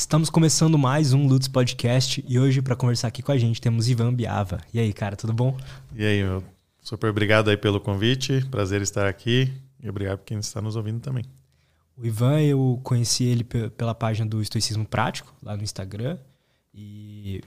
Estamos 0.00 0.30
começando 0.30 0.78
mais 0.78 1.12
um 1.12 1.26
Lutz 1.26 1.46
Podcast 1.46 2.24
e 2.26 2.38
hoje 2.38 2.62
para 2.62 2.74
conversar 2.74 3.08
aqui 3.08 3.22
com 3.22 3.32
a 3.32 3.36
gente 3.36 3.60
temos 3.60 3.86
Ivan 3.86 4.14
Biava. 4.14 4.58
E 4.72 4.80
aí, 4.80 4.94
cara, 4.94 5.14
tudo 5.14 5.34
bom? 5.34 5.54
E 5.94 6.02
aí, 6.02 6.24
meu, 6.24 6.42
super 6.80 7.10
obrigado 7.10 7.50
aí 7.50 7.56
pelo 7.56 7.78
convite, 7.78 8.42
prazer 8.46 8.80
estar 8.80 9.06
aqui 9.06 9.52
e 9.78 9.90
obrigado 9.90 10.20
por 10.20 10.24
quem 10.24 10.38
está 10.38 10.58
nos 10.62 10.74
ouvindo 10.74 11.00
também. 11.00 11.22
O 11.98 12.06
Ivan, 12.06 12.40
eu 12.40 12.80
conheci 12.82 13.24
ele 13.24 13.44
pela 13.44 13.94
página 13.94 14.26
do 14.26 14.40
Estoicismo 14.40 14.86
Prático, 14.86 15.34
lá 15.42 15.54
no 15.54 15.62
Instagram, 15.62 16.16
e 16.72 17.42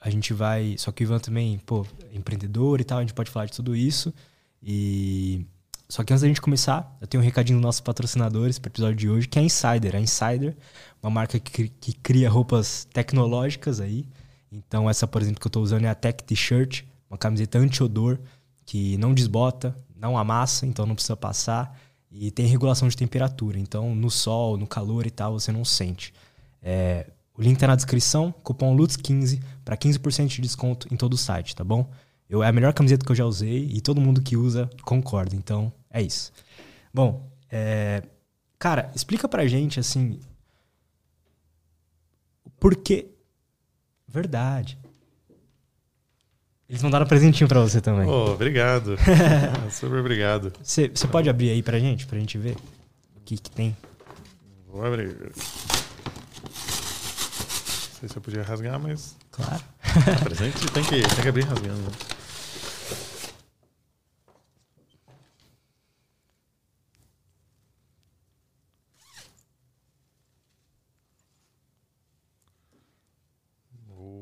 a 0.00 0.08
gente 0.08 0.32
vai, 0.32 0.76
só 0.78 0.90
que 0.90 1.02
o 1.02 1.04
Ivan 1.04 1.18
também, 1.18 1.58
pô, 1.58 1.86
é 2.10 2.16
empreendedor 2.16 2.80
e 2.80 2.84
tal, 2.84 2.98
a 2.98 3.02
gente 3.02 3.12
pode 3.12 3.30
falar 3.30 3.44
de 3.44 3.52
tudo 3.52 3.76
isso. 3.76 4.14
E 4.62 5.44
só 5.90 6.04
que 6.04 6.12
antes 6.12 6.20
da 6.20 6.28
gente 6.28 6.40
começar, 6.40 6.96
eu 7.00 7.06
tenho 7.06 7.22
um 7.22 7.24
recadinho 7.24 7.58
dos 7.58 7.64
nossos 7.64 7.80
patrocinadores 7.80 8.58
para 8.58 8.68
o 8.68 8.72
episódio 8.72 8.96
de 8.96 9.08
hoje, 9.08 9.26
que 9.26 9.38
é 9.38 9.42
a 9.42 9.44
Insider. 9.44 9.96
A 9.96 10.00
Insider, 10.00 10.54
uma 11.02 11.10
marca 11.10 11.38
que, 11.38 11.68
que 11.68 11.92
cria 11.94 12.28
roupas 12.28 12.86
tecnológicas 12.92 13.80
aí. 13.80 14.06
Então, 14.52 14.88
essa, 14.88 15.06
por 15.06 15.22
exemplo, 15.22 15.40
que 15.40 15.46
eu 15.46 15.50
estou 15.50 15.62
usando 15.62 15.84
é 15.84 15.88
a 15.88 15.94
Tech 15.94 16.22
T-shirt, 16.24 16.82
uma 17.08 17.16
camiseta 17.16 17.58
anti-odor, 17.58 18.18
que 18.66 18.98
não 18.98 19.14
desbota, 19.14 19.74
não 19.96 20.18
amassa, 20.18 20.66
então 20.66 20.84
não 20.84 20.94
precisa 20.94 21.16
passar. 21.16 21.78
E 22.10 22.30
tem 22.30 22.46
regulação 22.46 22.86
de 22.86 22.96
temperatura. 22.96 23.58
Então, 23.58 23.94
no 23.94 24.10
sol, 24.10 24.58
no 24.58 24.66
calor 24.66 25.06
e 25.06 25.10
tal, 25.10 25.40
você 25.40 25.50
não 25.50 25.64
sente. 25.64 26.12
É, 26.62 27.06
o 27.34 27.40
link 27.40 27.54
está 27.54 27.66
na 27.66 27.76
descrição, 27.76 28.30
cupom 28.42 28.76
LUTS15 28.76 29.40
para 29.64 29.74
15% 29.74 30.26
de 30.26 30.42
desconto 30.42 30.86
em 30.92 30.96
todo 30.98 31.14
o 31.14 31.18
site, 31.18 31.56
tá 31.56 31.64
bom? 31.64 31.90
Eu, 32.28 32.42
é 32.42 32.48
a 32.48 32.52
melhor 32.52 32.74
camiseta 32.74 33.06
que 33.06 33.10
eu 33.10 33.16
já 33.16 33.24
usei 33.24 33.70
e 33.72 33.80
todo 33.80 34.00
mundo 34.00 34.20
que 34.20 34.36
usa 34.36 34.68
concorda. 34.82 35.34
Então, 35.34 35.72
é 35.90 36.02
isso. 36.02 36.32
Bom, 36.92 37.30
é, 37.50 38.02
cara, 38.58 38.90
explica 38.94 39.28
pra 39.28 39.46
gente, 39.46 39.80
assim, 39.80 40.20
por 42.58 42.76
que... 42.76 43.08
Verdade. 44.06 44.78
Eles 46.68 46.82
mandaram 46.82 47.06
um 47.06 47.08
presentinho 47.08 47.48
pra 47.48 47.60
você 47.60 47.80
também. 47.80 48.06
Oh, 48.06 48.32
obrigado. 48.32 48.96
Super 49.70 50.00
obrigado. 50.00 50.52
Você 50.62 50.88
pode 51.10 51.28
abrir 51.28 51.50
aí 51.50 51.62
pra 51.62 51.78
gente, 51.78 52.06
pra 52.06 52.18
gente 52.18 52.36
ver 52.36 52.56
o 53.16 53.20
que, 53.24 53.38
que 53.38 53.50
tem? 53.50 53.76
Vou 54.66 54.84
abrir. 54.84 55.14
Não 55.14 55.32
sei 58.00 58.08
se 58.08 58.16
eu 58.16 58.22
podia 58.22 58.42
rasgar, 58.42 58.78
mas. 58.78 59.16
Claro. 59.30 59.62
presente 60.24 60.70
tem 60.72 60.84
que, 60.84 61.00
tem 61.02 61.22
que 61.22 61.28
abrir 61.28 61.44
rasgando. 61.44 61.90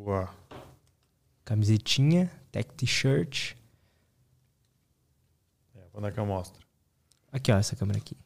Boa. 0.07 0.33
Camisetinha, 1.45 2.31
tech 2.53 2.73
t-shirt. 2.77 3.57
É, 5.75 5.81
quando 5.91 6.07
é 6.07 6.13
que 6.13 6.21
eu 6.21 6.25
mostro? 6.25 6.65
Aqui, 7.33 7.51
ó, 7.51 7.59
essa 7.59 7.75
câmera 7.75 7.99
aqui. 7.99 8.17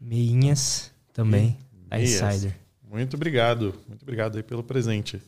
Meinhas 0.00 0.92
também, 1.12 1.56
da 1.86 2.02
Insider. 2.02 2.58
Muito 2.82 3.14
obrigado. 3.14 3.80
Muito 3.86 4.02
obrigado 4.02 4.38
aí 4.38 4.42
pelo 4.42 4.64
presente. 4.64 5.22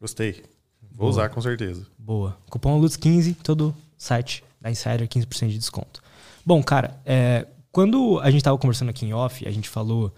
Gostei. 0.00 0.44
Vou 0.80 0.98
Boa. 0.98 1.10
usar 1.10 1.28
com 1.30 1.42
certeza. 1.42 1.84
Boa. 1.98 2.38
Cupom 2.48 2.80
LUTS15, 2.80 3.34
todo 3.42 3.74
site 3.98 4.44
da 4.60 4.70
Insider, 4.70 5.08
15% 5.08 5.48
de 5.48 5.58
desconto. 5.58 6.00
Bom, 6.46 6.62
cara, 6.62 7.00
é, 7.04 7.48
quando 7.72 8.20
a 8.20 8.30
gente 8.30 8.38
estava 8.38 8.56
conversando 8.56 8.90
aqui 8.90 9.04
em 9.04 9.12
off, 9.12 9.48
a 9.48 9.50
gente 9.50 9.68
falou, 9.68 10.14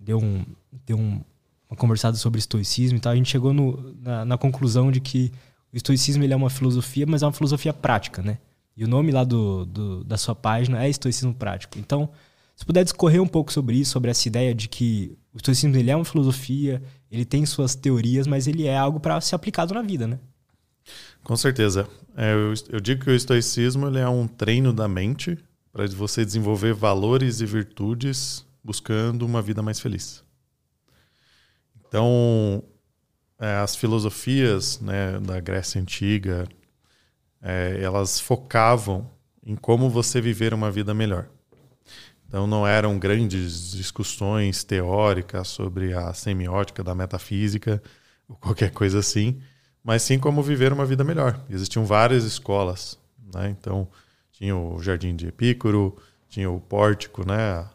deu 0.00 0.18
um, 0.18 0.46
deu 0.86 0.96
um 0.96 1.22
uma 1.70 1.76
conversada 1.76 2.16
sobre 2.16 2.38
estoicismo 2.38 2.98
e 2.98 3.00
tal, 3.00 3.12
a 3.12 3.16
gente 3.16 3.30
chegou 3.30 3.52
no, 3.52 3.94
na, 4.00 4.24
na, 4.24 4.38
conclusão 4.38 4.90
de 4.90 5.00
que 5.00 5.32
o 5.72 5.76
estoicismo 5.76 6.22
ele 6.22 6.32
é 6.32 6.36
uma 6.36 6.50
filosofia, 6.50 7.06
mas 7.06 7.22
é 7.22 7.26
uma 7.26 7.32
filosofia 7.32 7.72
prática, 7.72 8.22
né? 8.22 8.38
E 8.76 8.84
o 8.84 8.88
nome 8.88 9.10
lá 9.10 9.24
do, 9.24 9.64
do, 9.64 10.04
da 10.04 10.16
sua 10.16 10.34
página 10.34 10.84
é 10.84 10.88
estoicismo 10.88 11.34
prático. 11.34 11.78
Então, 11.78 12.10
se 12.54 12.64
puder 12.64 12.84
discorrer 12.84 13.22
um 13.22 13.26
pouco 13.26 13.52
sobre 13.52 13.76
isso, 13.76 13.92
sobre 13.92 14.10
essa 14.10 14.28
ideia 14.28 14.54
de 14.54 14.68
que 14.68 15.16
o 15.32 15.36
estoicismo 15.36 15.76
ele 15.76 15.90
é 15.90 15.96
uma 15.96 16.04
filosofia, 16.04 16.82
ele 17.10 17.24
tem 17.24 17.44
suas 17.44 17.74
teorias, 17.74 18.26
mas 18.26 18.46
ele 18.46 18.66
é 18.66 18.76
algo 18.76 19.00
para 19.00 19.20
ser 19.20 19.34
aplicado 19.34 19.74
na 19.74 19.82
vida, 19.82 20.06
né? 20.06 20.18
Com 21.22 21.36
certeza. 21.36 21.88
É, 22.16 22.32
eu, 22.32 22.54
eu, 22.70 22.80
digo 22.80 23.04
que 23.04 23.10
o 23.10 23.14
estoicismo 23.14 23.88
ele 23.88 23.98
é 23.98 24.08
um 24.08 24.28
treino 24.28 24.72
da 24.72 24.86
mente 24.86 25.36
para 25.72 25.86
você 25.88 26.24
desenvolver 26.24 26.72
valores 26.72 27.40
e 27.40 27.46
virtudes 27.46 28.46
buscando 28.62 29.26
uma 29.26 29.42
vida 29.42 29.62
mais 29.62 29.80
feliz. 29.80 30.24
Então, 31.96 32.62
é, 33.38 33.54
as 33.54 33.74
filosofias 33.74 34.78
né, 34.80 35.18
da 35.18 35.40
Grécia 35.40 35.80
Antiga, 35.80 36.46
é, 37.40 37.78
elas 37.80 38.20
focavam 38.20 39.10
em 39.42 39.56
como 39.56 39.88
você 39.88 40.20
viver 40.20 40.52
uma 40.52 40.70
vida 40.70 40.92
melhor. 40.92 41.26
Então, 42.28 42.46
não 42.46 42.66
eram 42.66 42.98
grandes 42.98 43.70
discussões 43.70 44.62
teóricas 44.62 45.48
sobre 45.48 45.94
a 45.94 46.12
semiótica 46.12 46.84
da 46.84 46.94
metafísica 46.94 47.82
ou 48.28 48.36
qualquer 48.36 48.72
coisa 48.72 48.98
assim, 48.98 49.40
mas 49.82 50.02
sim 50.02 50.18
como 50.18 50.42
viver 50.42 50.74
uma 50.74 50.84
vida 50.84 51.02
melhor. 51.02 51.40
Existiam 51.48 51.86
várias 51.86 52.24
escolas. 52.24 52.98
Né? 53.34 53.56
Então, 53.58 53.88
tinha 54.32 54.54
o 54.54 54.82
Jardim 54.82 55.16
de 55.16 55.28
Epícoro, 55.28 55.96
tinha 56.28 56.50
o 56.50 56.60
Pórtico 56.60 57.26
né, 57.26 57.66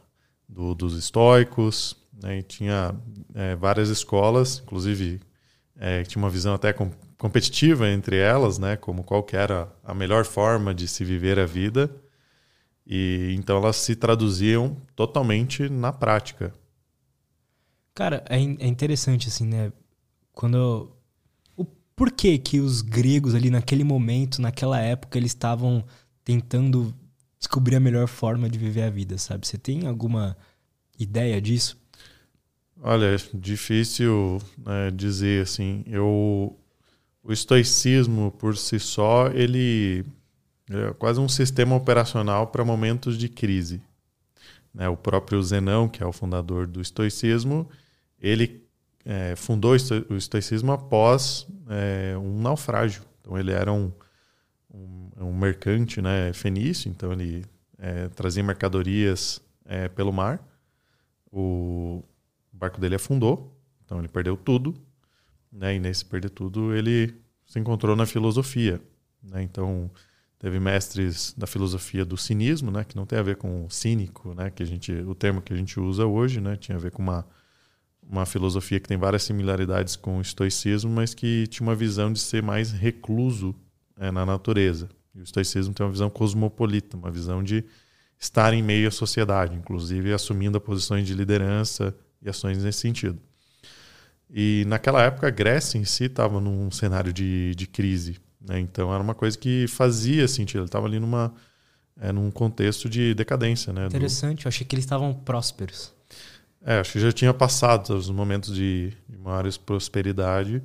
do, 0.48 0.76
dos 0.76 0.96
estoicos, 0.96 2.00
né, 2.22 2.40
e 2.40 2.44
tinha 2.44 2.96
é, 3.34 3.56
várias 3.56 3.90
escolas, 3.90 4.62
inclusive 4.64 5.20
é, 5.78 6.04
tinha 6.04 6.22
uma 6.22 6.30
visão 6.30 6.54
até 6.54 6.72
com, 6.72 6.92
competitiva 7.18 7.90
entre 7.90 8.18
elas, 8.18 8.58
né, 8.58 8.78
como 8.78 9.04
qual 9.04 9.24
que 9.24 9.36
era 9.36 9.72
a 9.84 9.94
melhor 9.94 10.26
forma 10.26 10.74
de 10.74 10.88
se 10.88 11.04
viver 11.04 11.40
a 11.40 11.46
vida. 11.46 11.90
E 12.86 13.34
então 13.38 13.58
elas 13.58 13.78
se 13.78 13.96
traduziam 13.96 14.76
totalmente 14.96 15.70
na 15.70 15.94
prática. 15.94 16.54
Cara, 17.94 18.24
é, 18.30 18.38
é 18.38 18.68
interessante 18.68 19.28
assim, 19.28 19.46
né? 19.46 19.72
Quando 20.34 20.92
o 21.56 21.66
porquê 21.96 22.38
que 22.38 22.60
os 22.60 22.82
gregos 22.82 23.36
ali 23.36 23.50
naquele 23.50 23.84
momento, 23.84 24.42
naquela 24.42 24.80
época, 24.80 25.18
eles 25.18 25.32
estavam 25.32 25.86
tentando 26.24 26.94
descobrir 27.38 27.76
a 27.76 27.80
melhor 27.80 28.08
forma 28.08 28.50
de 28.50 28.58
viver 28.58 28.84
a 28.84 28.90
vida, 28.90 29.18
sabe? 29.18 29.48
Você 29.48 29.58
tem 29.58 29.88
alguma 29.88 30.38
ideia 30.98 31.42
disso? 31.42 31.81
Olha, 32.84 33.16
é 33.16 33.18
difícil 33.32 34.42
né, 34.58 34.90
dizer 34.90 35.44
assim. 35.44 35.84
Eu, 35.86 36.58
o 37.24 37.32
estoicismo 37.32 38.32
por 38.32 38.58
si 38.58 38.80
só 38.80 39.28
ele 39.28 40.04
é 40.68 40.92
quase 40.94 41.20
um 41.20 41.30
sistema 41.30 41.76
operacional 41.76 42.48
para 42.48 42.66
momentos 42.66 43.20
de 43.20 43.30
crise. 43.30 43.80
Né? 44.74 44.90
O 44.90 44.98
próprio 44.98 45.42
Zenão, 45.44 45.88
que 45.88 46.02
é 46.02 46.06
o 46.06 46.12
fundador 46.12 46.66
do 46.66 46.82
estoicismo, 46.82 47.70
ele 48.20 48.66
é, 49.06 49.36
fundou 49.36 49.74
o 50.10 50.16
estoicismo 50.16 50.72
após 50.72 51.46
é, 51.70 52.18
um 52.18 52.42
naufrágio. 52.42 53.04
Então 53.20 53.38
ele 53.38 53.52
era 53.52 53.72
um, 53.72 53.92
um, 54.74 55.10
um 55.18 55.34
mercante 55.38 56.02
né, 56.02 56.34
fenício, 56.34 56.90
então 56.90 57.12
ele 57.14 57.46
é, 57.78 58.08
trazia 58.10 58.44
mercadorias 58.44 59.40
é, 59.66 59.88
pelo 59.88 60.12
mar. 60.12 60.44
O, 61.32 62.04
barco 62.62 62.80
dele 62.80 62.96
afundou, 62.96 63.60
então 63.84 64.00
ele 64.00 64.08
perdeu 64.08 64.38
tudo, 64.38 64.74
né? 65.52 65.76
E 65.76 65.80
nesse 65.80 66.06
perder 66.06 66.30
tudo 66.30 66.74
ele 66.74 67.14
se 67.46 67.60
encontrou 67.60 67.96
na 67.96 68.06
filosofia, 68.06 68.80
né? 69.22 69.42
Então 69.42 69.90
teve 70.40 70.60
mestres 70.60 71.34
da 71.38 71.46
filosofia 71.46 72.06
do 72.06 72.16
cinismo, 72.16 72.72
né? 72.72 72.84
Que 72.84 72.96
não 72.96 73.06
tem 73.06 73.20
a 73.20 73.24
ver 73.24 73.36
com 73.36 73.70
cínico, 73.70 74.34
né? 74.34 74.50
Que 74.50 74.64
a 74.64 74.66
gente, 74.66 74.94
o 74.94 75.14
termo 75.14 75.42
que 75.42 75.52
a 75.52 75.58
gente 75.58 75.80
usa 75.80 76.06
hoje, 76.06 76.40
né? 76.40 76.56
Tinha 76.56 76.78
a 76.78 76.80
ver 76.80 76.92
com 76.92 77.02
uma 77.02 77.26
uma 78.04 78.26
filosofia 78.26 78.80
que 78.80 78.90
tem 78.90 78.98
várias 78.98 79.24
similaridades 79.24 79.96
com 79.96 80.18
o 80.18 80.22
estoicismo, 80.22 80.92
mas 80.92 81.14
que 81.14 81.48
tinha 81.48 81.66
uma 81.66 81.76
visão 81.76 82.12
de 82.12 82.20
ser 82.20 82.44
mais 82.44 82.72
recluso 82.72 83.56
né, 83.96 84.12
na 84.12 84.26
natureza. 84.26 84.90
E 85.16 85.20
o 85.20 85.24
estoicismo 85.24 85.74
tem 85.74 85.86
uma 85.86 85.92
visão 85.92 86.10
cosmopolita, 86.10 86.98
uma 86.98 87.10
visão 87.10 87.42
de 87.42 87.64
estar 88.20 88.54
em 88.54 88.62
meio 88.62 88.88
à 88.88 88.92
sociedade, 88.92 89.56
inclusive 89.56 90.12
assumindo 90.12 90.60
posições 90.60 91.08
de 91.08 91.14
liderança 91.14 91.96
e 92.22 92.30
ações 92.30 92.64
nesse 92.64 92.80
sentido. 92.80 93.20
E 94.30 94.64
naquela 94.68 95.04
época 95.04 95.28
a 95.28 95.30
Grécia 95.30 95.78
em 95.78 95.84
si 95.84 96.06
estava 96.06 96.40
num 96.40 96.72
cenário 96.72 97.12
de, 97.12 97.54
de 97.56 97.68
crise. 97.68 98.18
Né? 98.40 98.60
Então 98.60 98.94
era 98.94 99.04
uma 99.04 99.14
coisa 99.14 99.38
que 99.38 99.68
fazia 99.68 100.28
sentido. 100.28 100.60
Ele 100.60 100.66
estava 100.66 100.88
ali 100.88 101.00
numa, 101.00 101.34
é, 102.00 102.12
num 102.12 102.32
contexto 102.32 102.90
de 102.90 103.14
decadência. 103.14 103.74
Né? 103.74 103.88
Interessante, 103.88 104.44
Do... 104.44 104.46
eu 104.46 104.50
achei 104.50 104.66
que 104.66 104.76
eles 104.76 104.86
estavam 104.86 105.14
prósperos. 105.14 105.94
É, 106.64 106.80
acho 106.80 106.94
que 106.94 107.00
já 107.00 107.12
tinha 107.12 107.34
passado 107.34 107.96
os 107.96 108.10
momentos 108.10 108.54
de, 108.54 108.94
de 109.10 109.18
maiores 109.18 109.58
prosperidade. 109.58 110.62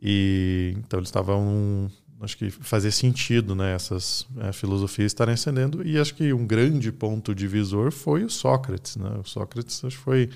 E 0.00 0.74
então 0.78 0.98
eles 0.98 1.08
estavam 1.08 1.88
acho 2.22 2.36
que 2.38 2.50
fazia 2.50 2.90
sentido 2.90 3.54
né, 3.54 3.74
essas 3.74 4.26
é, 4.38 4.52
filosofias 4.52 5.06
estarem 5.06 5.34
ascendendo. 5.34 5.86
E 5.86 5.98
acho 5.98 6.14
que 6.14 6.32
um 6.32 6.46
grande 6.46 6.92
ponto 6.92 7.34
divisor 7.34 7.90
foi 7.90 8.24
o 8.24 8.30
Sócrates. 8.30 8.96
Né? 8.96 9.10
O 9.18 9.24
Sócrates 9.24 9.84
acho 9.84 9.98
que 9.98 10.02
foi 10.04 10.30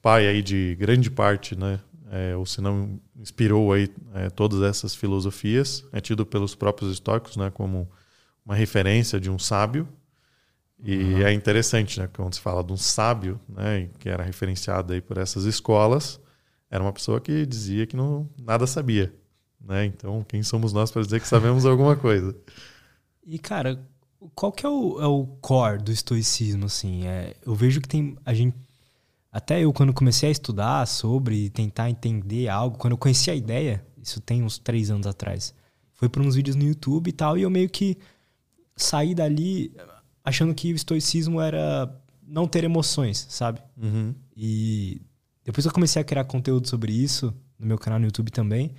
pai 0.00 0.26
aí 0.26 0.42
de 0.42 0.76
grande 0.78 1.10
parte, 1.10 1.56
né? 1.56 1.80
É, 2.10 2.34
ou 2.34 2.46
se 2.46 2.62
não 2.62 2.98
inspirou 3.20 3.70
aí 3.70 3.90
é, 4.14 4.30
todas 4.30 4.62
essas 4.62 4.94
filosofias, 4.94 5.84
é 5.92 6.00
tido 6.00 6.24
pelos 6.24 6.54
próprios 6.54 6.90
estoicos, 6.90 7.36
né? 7.36 7.50
Como 7.50 7.86
uma 8.44 8.54
referência 8.54 9.20
de 9.20 9.28
um 9.28 9.38
sábio. 9.38 9.86
E 10.82 10.96
uhum. 10.96 11.22
é 11.22 11.32
interessante, 11.32 12.00
né? 12.00 12.08
Quando 12.14 12.34
se 12.34 12.40
fala 12.40 12.64
de 12.64 12.72
um 12.72 12.76
sábio, 12.78 13.38
né? 13.46 13.90
Que 13.98 14.08
era 14.08 14.22
referenciado 14.22 14.94
aí 14.94 15.02
por 15.02 15.18
essas 15.18 15.44
escolas, 15.44 16.18
era 16.70 16.82
uma 16.82 16.92
pessoa 16.92 17.20
que 17.20 17.44
dizia 17.44 17.86
que 17.86 17.96
não 17.96 18.28
nada 18.40 18.66
sabia, 18.66 19.14
né? 19.60 19.84
Então, 19.86 20.24
quem 20.28 20.42
somos 20.42 20.72
nós 20.72 20.90
para 20.90 21.02
dizer 21.02 21.20
que 21.20 21.28
sabemos 21.28 21.66
alguma 21.66 21.96
coisa? 21.96 22.34
E 23.26 23.38
cara, 23.38 23.80
qual 24.34 24.50
que 24.50 24.64
é 24.64 24.68
o, 24.68 25.00
é 25.00 25.06
o 25.06 25.26
core 25.40 25.82
do 25.82 25.92
estoicismo, 25.92 26.66
assim? 26.66 27.06
É, 27.06 27.36
eu 27.44 27.54
vejo 27.54 27.80
que 27.80 27.88
tem 27.88 28.16
a 28.24 28.34
gente 28.34 28.56
até 29.30 29.60
eu 29.60 29.72
quando 29.72 29.92
comecei 29.92 30.28
a 30.28 30.32
estudar 30.32 30.86
sobre 30.86 31.50
tentar 31.50 31.90
entender 31.90 32.48
algo, 32.48 32.78
quando 32.78 32.92
eu 32.92 32.98
conheci 32.98 33.30
a 33.30 33.34
ideia, 33.34 33.84
isso 34.02 34.20
tem 34.20 34.42
uns 34.42 34.58
três 34.58 34.90
anos 34.90 35.06
atrás, 35.06 35.54
foi 35.92 36.08
por 36.08 36.22
uns 36.22 36.34
vídeos 36.34 36.56
no 36.56 36.64
YouTube 36.64 37.08
e 37.08 37.12
tal, 37.12 37.36
e 37.36 37.42
eu 37.42 37.50
meio 37.50 37.68
que 37.68 37.98
saí 38.74 39.14
dali 39.14 39.74
achando 40.24 40.54
que 40.54 40.72
o 40.72 40.76
estoicismo 40.76 41.40
era 41.40 41.94
não 42.26 42.46
ter 42.46 42.64
emoções, 42.64 43.26
sabe? 43.28 43.60
Uhum. 43.76 44.14
E 44.36 45.00
depois 45.44 45.64
eu 45.64 45.72
comecei 45.72 46.00
a 46.00 46.04
criar 46.04 46.24
conteúdo 46.24 46.68
sobre 46.68 46.92
isso, 46.92 47.32
no 47.58 47.66
meu 47.66 47.78
canal 47.78 47.98
no 47.98 48.06
YouTube 48.06 48.30
também, 48.30 48.72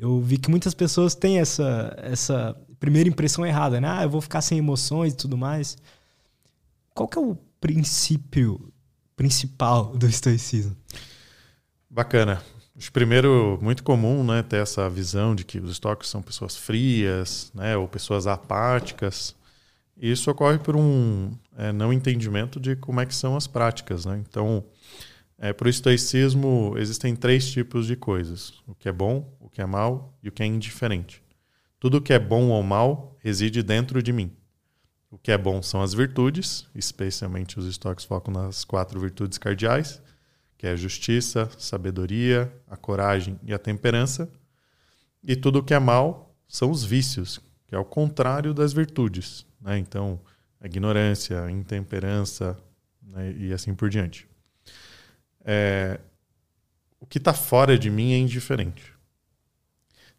eu 0.00 0.20
vi 0.20 0.38
que 0.38 0.50
muitas 0.50 0.74
pessoas 0.74 1.14
têm 1.14 1.38
essa, 1.38 1.94
essa 1.98 2.56
primeira 2.78 3.08
impressão 3.08 3.44
errada, 3.44 3.80
né? 3.80 3.88
Ah, 3.90 4.02
eu 4.04 4.10
vou 4.10 4.20
ficar 4.20 4.40
sem 4.40 4.58
emoções 4.58 5.12
e 5.12 5.16
tudo 5.16 5.36
mais. 5.36 5.76
Qual 6.94 7.08
que 7.08 7.18
é 7.18 7.20
o 7.20 7.36
princípio 7.60 8.72
principal 9.16 9.96
do 9.96 10.06
estoicismo? 10.06 10.76
Bacana. 11.90 12.42
Primeiro 12.92 13.58
muito 13.60 13.82
comum, 13.82 14.22
né, 14.22 14.40
ter 14.40 14.62
essa 14.62 14.88
visão 14.88 15.34
de 15.34 15.44
que 15.44 15.58
os 15.58 15.72
estoicos 15.72 16.08
são 16.08 16.22
pessoas 16.22 16.56
frias, 16.56 17.50
né, 17.52 17.76
ou 17.76 17.88
pessoas 17.88 18.28
apáticas. 18.28 19.34
Isso 20.00 20.30
ocorre 20.30 20.58
por 20.58 20.76
um 20.76 21.32
é, 21.56 21.72
não 21.72 21.92
entendimento 21.92 22.60
de 22.60 22.76
como 22.76 23.00
é 23.00 23.06
que 23.06 23.14
são 23.14 23.36
as 23.36 23.48
práticas, 23.48 24.06
né? 24.06 24.22
Então, 24.28 24.64
é, 25.36 25.52
para 25.52 25.66
o 25.66 25.68
estoicismo 25.68 26.74
existem 26.76 27.16
três 27.16 27.50
tipos 27.50 27.86
de 27.86 27.96
coisas: 27.96 28.54
o 28.66 28.74
que 28.76 28.88
é 28.88 28.92
bom, 28.92 29.28
que 29.58 29.62
é 29.62 29.66
mal 29.66 30.16
e 30.22 30.28
o 30.28 30.32
que 30.32 30.40
é 30.40 30.46
indiferente. 30.46 31.20
Tudo 31.80 32.00
que 32.00 32.12
é 32.12 32.18
bom 32.18 32.50
ou 32.50 32.62
mal 32.62 33.18
reside 33.18 33.60
dentro 33.60 34.00
de 34.00 34.12
mim. 34.12 34.30
O 35.10 35.18
que 35.18 35.32
é 35.32 35.36
bom 35.36 35.60
são 35.60 35.82
as 35.82 35.92
virtudes, 35.92 36.68
especialmente 36.76 37.58
os 37.58 37.66
estoques 37.66 38.04
focam 38.04 38.32
nas 38.32 38.64
quatro 38.64 39.00
virtudes 39.00 39.36
cardeais, 39.36 40.00
que 40.56 40.64
é 40.64 40.70
a 40.70 40.76
justiça, 40.76 41.50
sabedoria, 41.58 42.52
a 42.68 42.76
coragem 42.76 43.36
e 43.42 43.52
a 43.52 43.58
temperança. 43.58 44.30
E 45.24 45.34
tudo 45.34 45.60
que 45.60 45.74
é 45.74 45.80
mal 45.80 46.36
são 46.46 46.70
os 46.70 46.84
vícios, 46.84 47.40
que 47.66 47.74
é 47.74 47.78
o 47.78 47.84
contrário 47.84 48.54
das 48.54 48.72
virtudes. 48.72 49.44
Né? 49.60 49.76
Então, 49.76 50.20
a 50.60 50.66
ignorância, 50.66 51.42
a 51.42 51.50
intemperança 51.50 52.56
né? 53.02 53.34
e 53.36 53.52
assim 53.52 53.74
por 53.74 53.90
diante. 53.90 54.28
É, 55.44 55.98
o 57.00 57.06
que 57.06 57.18
está 57.18 57.34
fora 57.34 57.76
de 57.76 57.90
mim 57.90 58.12
é 58.12 58.18
indiferente. 58.18 58.96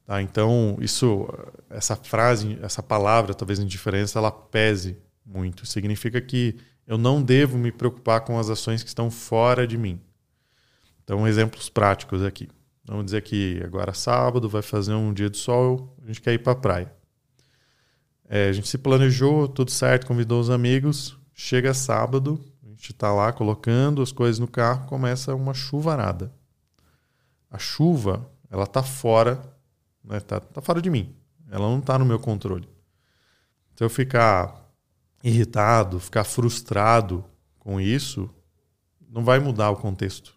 Tá? 0.10 0.24
Então, 0.24 0.76
isso, 0.82 1.30
essa 1.70 1.96
frase, 1.96 2.58
essa 2.64 2.82
palavra, 2.82 3.32
talvez 3.36 3.60
indiferença, 3.60 4.18
ela 4.18 4.32
pese 4.32 4.98
muito. 5.24 5.68
Significa 5.68 6.20
que 6.20 6.58
eu 6.88 6.98
não 6.98 7.22
devo 7.22 7.60
me 7.60 7.72
preocupar 7.72 8.22
com 8.22 8.40
as 8.40 8.50
ações 8.50 8.82
que 8.82 8.90
estão 8.90 9.12
fora 9.12 9.68
de 9.68 9.78
mim. 9.78 10.02
Então, 11.04 11.28
exemplos 11.28 11.70
práticos 11.70 12.24
aqui. 12.24 12.50
Vamos 12.86 13.06
dizer 13.06 13.22
que 13.22 13.62
agora 13.64 13.94
sábado 13.94 14.50
vai 14.50 14.64
fazer 14.64 14.96
um 14.96 15.14
dia 15.14 15.30
de 15.30 15.38
sol, 15.38 15.96
a 16.04 16.08
gente 16.08 16.22
quer 16.22 16.34
ir 16.34 16.40
para 16.40 16.54
a 16.54 16.56
praia. 16.56 16.92
É, 18.28 18.50
a 18.50 18.52
gente 18.52 18.68
se 18.68 18.80
planejou, 18.80 19.48
tudo 19.48 19.70
certo, 19.70 20.08
convidou 20.08 20.42
os 20.42 20.50
amigos. 20.50 21.16
Chega 21.36 21.72
sábado, 21.72 22.44
a 22.66 22.70
gente 22.70 22.94
está 22.94 23.14
lá 23.14 23.32
colocando 23.32 24.02
as 24.02 24.12
coisas 24.12 24.40
no 24.40 24.48
carro, 24.48 24.88
começa 24.88 25.36
uma 25.36 25.54
chuvarada. 25.54 26.34
A 27.52 27.60
chuva, 27.60 28.28
ela 28.50 28.64
está 28.64 28.82
fora 28.82 29.40
né? 30.10 30.20
Tá, 30.20 30.40
tá 30.40 30.62
fora 30.62 30.82
de 30.82 30.90
mim. 30.90 31.16
Ela 31.50 31.68
não 31.70 31.80
está 31.80 31.98
no 31.98 32.06
meu 32.06 32.20
controle. 32.20 32.68
Se 33.76 33.84
eu 33.84 33.90
ficar 33.90 34.68
irritado, 35.24 36.00
ficar 36.00 36.24
frustrado 36.24 37.24
com 37.58 37.80
isso, 37.80 38.30
não 39.08 39.24
vai 39.24 39.40
mudar 39.40 39.70
o 39.70 39.78
contexto. 39.78 40.34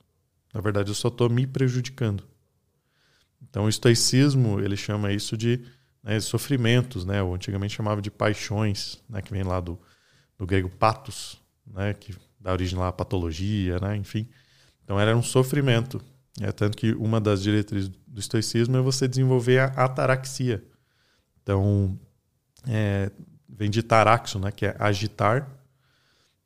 Na 0.53 0.61
verdade, 0.61 0.91
eu 0.91 0.95
só 0.95 1.09
estou 1.09 1.29
me 1.31 1.47
prejudicando. 1.47 2.25
Então, 3.43 3.65
o 3.65 3.69
estoicismo 3.69 4.61
ele 4.61 4.77
chama 4.77 5.13
isso 5.13 5.37
de 5.37 5.65
né, 6.03 6.21
sofrimentos, 6.21 7.05
né? 7.05 7.23
Ou 7.23 7.35
antigamente 7.35 7.75
chamava 7.75 8.03
de 8.03 8.11
paixões, 8.11 9.03
né? 9.09 9.23
Que 9.23 9.33
vem 9.33 9.43
lá 9.43 9.61
do, 9.61 9.81
do 10.39 10.47
grego 10.47 10.69
patos, 10.69 11.41
né? 11.67 11.95
Que 11.95 12.15
dá 12.39 12.53
origem 12.53 12.79
lá 12.79 12.89
à 12.89 12.93
patologia, 12.93 13.79
né? 13.81 13.97
Enfim, 13.97 14.29
então 14.85 14.99
era 14.99 15.17
um 15.17 15.23
sofrimento. 15.23 16.01
É 16.41 16.51
tanto 16.51 16.77
que 16.77 16.93
uma 16.93 17.21
das 17.21 17.43
diretrizes 17.43 17.91
do 18.13 18.21
estoicismo 18.21 18.77
é 18.77 18.81
você 18.83 19.09
desenvolver 19.09 19.59
a 19.59 19.85
ataraxia. 19.85 20.63
Então, 21.43 21.99
é, 22.69 23.11
vem 23.49 23.71
de 23.71 23.83
taraxo, 23.83 24.39
né, 24.39 24.53
que 24.53 24.67
é 24.67 24.77
agitar, 24.79 25.49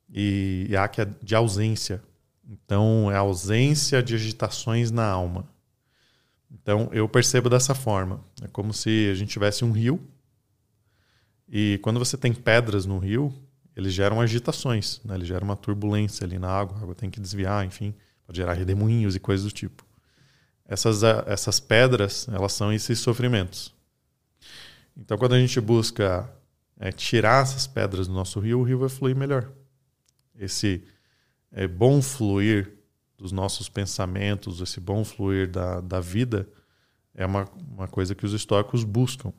e, 0.09 0.69
e 0.71 0.77
a 0.77 0.87
que 0.87 1.01
é 1.01 1.09
de 1.21 1.35
ausência. 1.35 2.01
Então, 2.49 3.11
é 3.11 3.17
a 3.17 3.21
ausência 3.21 4.01
de 4.01 4.15
agitações 4.15 4.93
na 4.93 5.05
alma. 5.05 5.49
Então, 6.49 6.89
eu 6.93 7.09
percebo 7.09 7.51
dessa 7.51 7.75
forma. 7.75 8.25
É 8.41 8.47
como 8.47 8.73
se 8.73 9.11
a 9.11 9.15
gente 9.15 9.31
tivesse 9.31 9.65
um 9.65 9.73
rio, 9.73 10.01
e 11.49 11.79
quando 11.83 11.99
você 11.99 12.17
tem 12.17 12.33
pedras 12.33 12.87
no 12.87 12.99
rio, 12.99 13.33
eles 13.75 13.93
geram 13.93 14.21
agitações, 14.21 15.01
né? 15.05 15.15
eles 15.15 15.29
geram 15.29 15.45
uma 15.45 15.57
turbulência 15.57 16.25
ali 16.25 16.39
na 16.39 16.49
água, 16.49 16.77
a 16.79 16.83
água 16.83 16.95
tem 16.95 17.11
que 17.11 17.21
desviar, 17.21 17.65
enfim. 17.65 17.95
Pode 18.25 18.39
gerar 18.39 18.55
redemoinhos 18.55 19.15
e 19.15 19.21
coisas 19.21 19.45
do 19.45 19.53
tipo. 19.53 19.86
Essas, 20.69 21.03
essas 21.03 21.61
pedras, 21.61 22.29
elas 22.29 22.53
são 22.53 22.73
esses 22.73 22.99
sofrimentos. 22.99 23.73
Então, 24.97 25.17
quando 25.17 25.35
a 25.35 25.39
gente 25.39 25.61
busca 25.61 26.29
é, 26.79 26.91
tirar 26.91 27.43
essas 27.43 27.67
pedras 27.67 28.09
do 28.09 28.15
nosso 28.15 28.41
rio, 28.41 28.61
o 28.61 28.63
rio 28.63 28.79
vai 28.79 28.89
fluir 28.89 29.15
melhor. 29.15 29.51
Esse 30.35 30.83
é, 31.53 31.67
bom 31.67 32.03
fluir 32.03 32.73
dos 33.17 33.33
nossos 33.33 33.69
pensamentos, 33.69 34.61
esse 34.61 34.81
bom 34.81 35.05
fluir 35.05 35.49
da, 35.49 35.81
da 35.81 36.01
vida, 36.01 36.49
é 37.15 37.25
uma, 37.25 37.49
uma 37.71 37.89
coisa 37.89 38.15
que 38.15 38.27
os 38.27 38.33
estoicos 38.33 38.85
buscam. 38.85 39.33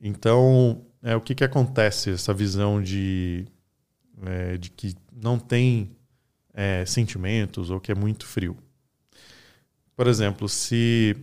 Então, 0.00 0.84
é, 1.02 1.14
o 1.14 1.20
que, 1.20 1.34
que 1.34 1.44
acontece? 1.44 2.10
Essa 2.10 2.32
visão 2.32 2.82
de, 2.82 3.46
é, 4.24 4.56
de 4.56 4.70
que 4.70 4.96
não 5.12 5.38
tem 5.38 5.96
é, 6.52 6.84
sentimentos 6.84 7.70
ou 7.70 7.78
que 7.78 7.92
é 7.92 7.94
muito 7.94 8.26
frio. 8.26 8.56
Por 10.00 10.06
exemplo, 10.06 10.48
se, 10.48 11.14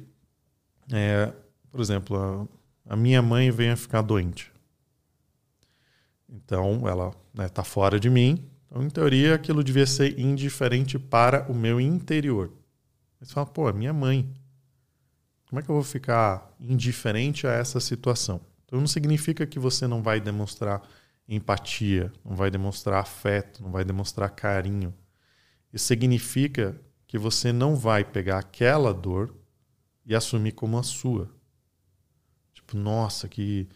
é, 0.93 1.33
por 1.71 1.81
exemplo, 1.81 2.15
a, 2.15 2.93
a, 2.93 2.95
minha 2.95 3.23
mãe 3.23 3.49
vem 3.49 3.71
a 3.71 3.75
ficar 3.75 4.03
doente, 4.03 4.53
então 6.29 6.87
ela 6.87 7.11
está 7.43 7.63
né, 7.63 7.67
fora 7.67 7.99
de 7.99 8.07
mim, 8.07 8.47
então 8.67 8.83
em 8.83 8.89
teoria 8.91 9.33
aquilo 9.33 9.63
devia 9.63 9.87
ser 9.87 10.19
indiferente 10.19 10.99
para 10.99 11.51
o 11.51 11.55
meu 11.55 11.81
interior. 11.81 12.53
Mas 13.19 13.31
fala, 13.31 13.47
pô, 13.47 13.67
é 13.67 13.73
minha 13.73 13.93
mãe. 13.93 14.31
Como 15.49 15.59
é 15.59 15.63
que 15.63 15.71
eu 15.71 15.73
vou 15.73 15.83
ficar 15.83 16.55
indiferente 16.59 17.47
a 17.47 17.53
essa 17.53 17.79
situação? 17.79 18.39
Então 18.63 18.79
não 18.79 18.85
significa 18.85 19.47
que 19.47 19.57
você 19.57 19.87
não 19.87 20.03
vai 20.03 20.21
demonstrar 20.21 20.87
empatia, 21.27 22.13
não 22.23 22.35
vai 22.35 22.51
demonstrar 22.51 23.01
afeto, 23.01 23.63
não 23.63 23.71
vai 23.71 23.83
demonstrar 23.83 24.29
carinho. 24.29 24.93
Isso 25.73 25.85
significa 25.85 26.79
que 27.07 27.17
você 27.17 27.53
não 27.53 27.75
vai 27.75 28.03
pegar 28.03 28.39
aquela 28.39 28.93
dor 28.93 29.33
e 30.05 30.13
assumir 30.13 30.51
como 30.51 30.77
a 30.77 30.83
sua. 30.83 31.29
Tipo, 32.53 32.77
nossa, 32.77 33.27
que 33.27 33.67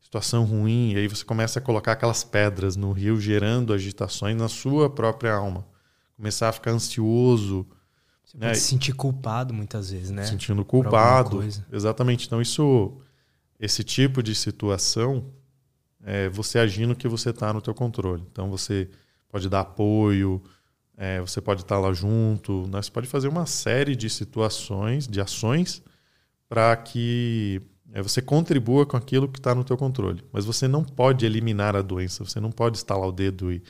situação 0.00 0.44
ruim. 0.44 0.92
E 0.92 0.96
aí 0.96 1.08
você 1.08 1.24
começa 1.24 1.58
a 1.58 1.62
colocar 1.62 1.92
aquelas 1.92 2.24
pedras 2.24 2.76
no 2.76 2.92
rio, 2.92 3.20
gerando 3.20 3.74
agitações 3.74 4.36
na 4.36 4.48
sua 4.48 4.88
própria 4.88 5.34
alma. 5.34 5.66
Começar 6.16 6.48
a 6.48 6.52
ficar 6.52 6.70
ansioso. 6.70 7.66
Você 8.24 8.38
né? 8.38 8.46
pode 8.48 8.58
se 8.58 8.68
sentir 8.68 8.92
culpado 8.92 9.52
muitas 9.52 9.90
vezes, 9.90 10.10
né? 10.10 10.24
Sentindo 10.24 10.64
culpado. 10.64 11.42
Exatamente. 11.70 12.26
Então, 12.26 12.40
isso, 12.40 12.96
esse 13.58 13.84
tipo 13.84 14.22
de 14.22 14.34
situação 14.34 15.26
é 16.02 16.28
você 16.28 16.58
agindo 16.58 16.94
que 16.94 17.08
você 17.08 17.30
está 17.30 17.52
no 17.52 17.60
teu 17.60 17.74
controle. 17.74 18.24
Então, 18.30 18.50
você 18.50 18.88
pode 19.28 19.48
dar 19.48 19.60
apoio, 19.60 20.42
é, 21.00 21.20
você 21.20 21.40
pode 21.40 21.62
estar 21.62 21.78
lá 21.78 21.92
junto, 21.92 22.66
né? 22.66 22.82
você 22.82 22.90
pode 22.90 23.06
fazer 23.06 23.28
uma 23.28 23.46
série 23.46 23.94
de 23.94 24.10
situações, 24.10 25.06
de 25.06 25.20
ações, 25.20 25.80
para 26.48 26.76
que 26.76 27.62
é, 27.92 28.02
você 28.02 28.20
contribua 28.20 28.84
com 28.84 28.96
aquilo 28.96 29.28
que 29.28 29.38
está 29.38 29.54
no 29.54 29.62
teu 29.62 29.76
controle. 29.76 30.24
Mas 30.32 30.44
você 30.44 30.66
não 30.66 30.82
pode 30.82 31.24
eliminar 31.24 31.76
a 31.76 31.82
doença, 31.82 32.24
você 32.24 32.40
não 32.40 32.50
pode 32.50 32.78
estalar 32.78 33.08
o 33.08 33.12
dedo 33.12 33.52
e, 33.52 33.62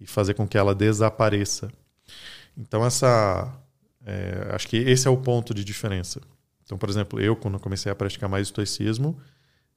e 0.00 0.06
fazer 0.06 0.34
com 0.34 0.46
que 0.46 0.56
ela 0.56 0.72
desapareça. 0.72 1.72
então 2.56 2.86
essa, 2.86 3.52
é, 4.06 4.50
acho 4.52 4.68
que 4.68 4.76
esse 4.76 5.08
é 5.08 5.10
o 5.10 5.16
ponto 5.16 5.52
de 5.52 5.64
diferença. 5.64 6.20
Então, 6.62 6.78
por 6.78 6.88
exemplo, 6.88 7.20
eu 7.20 7.34
quando 7.34 7.58
comecei 7.58 7.90
a 7.90 7.96
praticar 7.96 8.28
mais 8.28 8.46
estoicismo, 8.46 9.18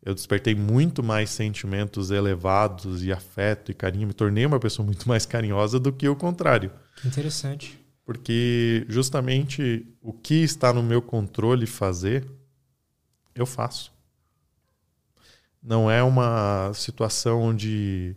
eu 0.06 0.14
despertei 0.14 0.54
muito 0.54 1.02
mais 1.02 1.32
sentimentos 1.32 2.12
elevados 2.12 3.04
e 3.04 3.12
afeto 3.12 3.72
e 3.72 3.74
carinho, 3.74 4.08
me 4.08 4.14
tornei 4.14 4.46
uma 4.46 4.60
pessoa 4.60 4.86
muito 4.86 5.10
mais 5.10 5.26
carinhosa 5.26 5.80
do 5.80 5.92
que 5.92 6.08
o 6.08 6.16
contrário. 6.16 6.72
Interessante. 7.06 7.80
Porque 8.06 8.86
justamente 8.90 9.88
o 10.02 10.12
que 10.12 10.44
está 10.44 10.74
no 10.74 10.84
meu 10.84 11.02
controle 11.02 11.66
fazer, 11.66 12.26
eu 13.34 13.46
faço. 13.46 13.94
Não 15.62 15.90
é 15.90 16.04
uma 16.04 16.72
situação 16.74 17.42
onde. 17.42 18.16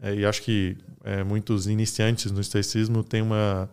É, 0.00 0.14
e 0.14 0.26
acho 0.26 0.42
que 0.42 0.76
é, 1.04 1.22
muitos 1.22 1.68
iniciantes 1.68 2.32
no 2.32 2.40
estoicismo 2.40 3.04
têm 3.04 3.22
uma. 3.22 3.70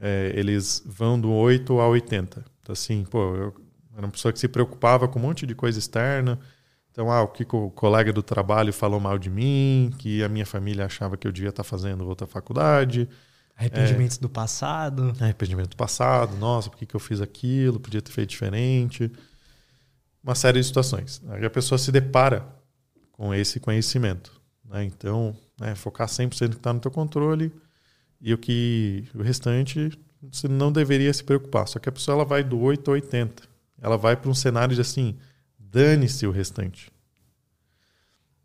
É, 0.00 0.32
eles 0.34 0.82
vão 0.86 1.20
do 1.20 1.30
8 1.30 1.78
ao 1.78 1.90
80. 1.90 2.44
Então, 2.62 2.72
assim, 2.72 3.04
pô, 3.04 3.34
eu 3.36 3.66
era 3.96 4.04
uma 4.04 4.12
pessoa 4.12 4.30
que 4.30 4.38
se 4.38 4.46
preocupava 4.46 5.08
com 5.08 5.18
um 5.18 5.22
monte 5.22 5.46
de 5.46 5.54
coisa 5.54 5.78
externa. 5.78 6.38
Então, 6.90 7.10
ah, 7.10 7.22
o 7.22 7.28
que 7.28 7.46
o 7.50 7.70
colega 7.70 8.12
do 8.12 8.22
trabalho 8.22 8.72
falou 8.72 9.00
mal 9.00 9.18
de 9.18 9.30
mim, 9.30 9.90
que 9.98 10.22
a 10.22 10.28
minha 10.28 10.46
família 10.46 10.86
achava 10.86 11.16
que 11.16 11.26
eu 11.26 11.32
devia 11.32 11.48
estar 11.48 11.64
fazendo 11.64 12.06
outra 12.06 12.26
faculdade. 12.26 13.08
Arrependimentos 13.56 14.18
é, 14.18 14.20
do 14.20 14.28
passado. 14.28 15.14
Arrependimento 15.18 15.70
do 15.70 15.76
passado. 15.76 16.36
Nossa, 16.36 16.68
por 16.68 16.76
que, 16.76 16.84
que 16.84 16.94
eu 16.94 17.00
fiz 17.00 17.20
aquilo? 17.20 17.80
Podia 17.80 18.02
ter 18.02 18.12
feito 18.12 18.30
diferente. 18.30 19.10
Uma 20.22 20.34
série 20.34 20.60
de 20.60 20.66
situações. 20.66 21.22
Aí 21.28 21.44
a 21.44 21.50
pessoa 21.50 21.78
se 21.78 21.90
depara 21.90 22.46
com 23.12 23.34
esse 23.34 23.58
conhecimento. 23.58 24.38
Né? 24.64 24.84
Então, 24.84 25.34
né, 25.58 25.74
focar 25.74 26.06
100% 26.06 26.42
no 26.42 26.50
que 26.50 26.56
está 26.56 26.72
no 26.72 26.80
teu 26.80 26.90
controle 26.90 27.50
e 28.20 28.34
o 28.34 28.38
que 28.38 29.04
o 29.14 29.22
restante 29.22 29.90
você 30.20 30.48
não 30.48 30.70
deveria 30.70 31.12
se 31.12 31.24
preocupar. 31.24 31.66
Só 31.66 31.78
que 31.78 31.88
a 31.88 31.92
pessoa 31.92 32.16
ela 32.16 32.24
vai 32.24 32.44
do 32.44 32.58
8 32.58 32.90
ao 32.90 32.94
80. 32.94 33.42
Ela 33.80 33.96
vai 33.96 34.16
para 34.16 34.30
um 34.30 34.34
cenário 34.34 34.74
de 34.74 34.80
assim, 34.80 35.16
dane-se 35.58 36.26
o 36.26 36.30
restante. 36.30 36.90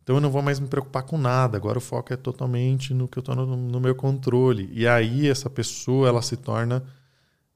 Então 0.04 0.16
eu 0.16 0.22
não 0.22 0.32
vou 0.32 0.42
mais 0.42 0.60
me 0.60 0.68
preocupar 0.68 1.04
com 1.04 1.18
nada. 1.18 1.58
Agora 1.58 1.78
o 1.78 1.82
foco 1.82 2.14
é 2.14 2.18
totalmente 2.18 2.94
no 2.94 3.08
que 3.08 3.18
eu 3.18 3.22
estou 3.22 3.36
no, 3.36 3.46
no, 3.56 3.80
meu 3.80 3.96
controle. 3.96 4.70
E 4.74 4.88
aí 4.88 5.28
essa 5.28 5.50
pessoa 5.50 6.08
ela 6.08 6.22
se 6.22 6.36
torna 6.36 6.84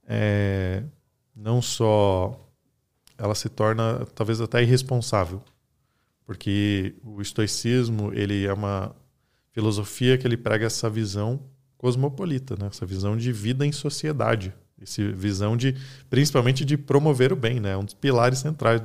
é, 0.07 0.83
não 1.35 1.61
só 1.61 2.39
ela 3.17 3.33
se 3.33 3.49
torna 3.49 4.05
talvez 4.13 4.41
até 4.41 4.61
irresponsável, 4.61 5.41
porque 6.25 6.95
o 7.03 7.21
estoicismo 7.21 8.11
ele 8.13 8.45
é 8.45 8.53
uma 8.53 8.95
filosofia 9.51 10.17
que 10.17 10.27
ele 10.27 10.35
prega 10.35 10.65
essa 10.65 10.89
visão 10.89 11.39
cosmopolita, 11.77 12.55
né? 12.59 12.67
essa 12.67 12.85
visão 12.85 13.15
de 13.15 13.31
vida 13.31 13.65
em 13.65 13.71
sociedade, 13.71 14.53
essa 14.81 15.01
visão 15.13 15.55
de 15.55 15.75
principalmente 16.09 16.65
de 16.65 16.77
promover 16.77 17.31
o 17.31 17.35
bem, 17.35 17.59
né? 17.59 17.77
Um 17.77 17.85
dos 17.85 17.93
pilares 17.93 18.39
centrais, 18.39 18.81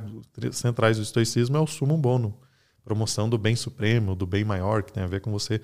centrais 0.53 0.97
do 0.97 1.03
estoicismo 1.03 1.57
é 1.57 1.59
o 1.59 1.67
sumo 1.67 1.97
bono, 1.97 2.37
promoção 2.83 3.29
do 3.29 3.37
bem 3.37 3.55
supremo, 3.55 4.15
do 4.15 4.25
bem 4.25 4.43
maior, 4.43 4.83
que 4.83 4.91
tem 4.91 5.03
a 5.03 5.07
ver 5.07 5.21
com 5.21 5.31
você 5.31 5.61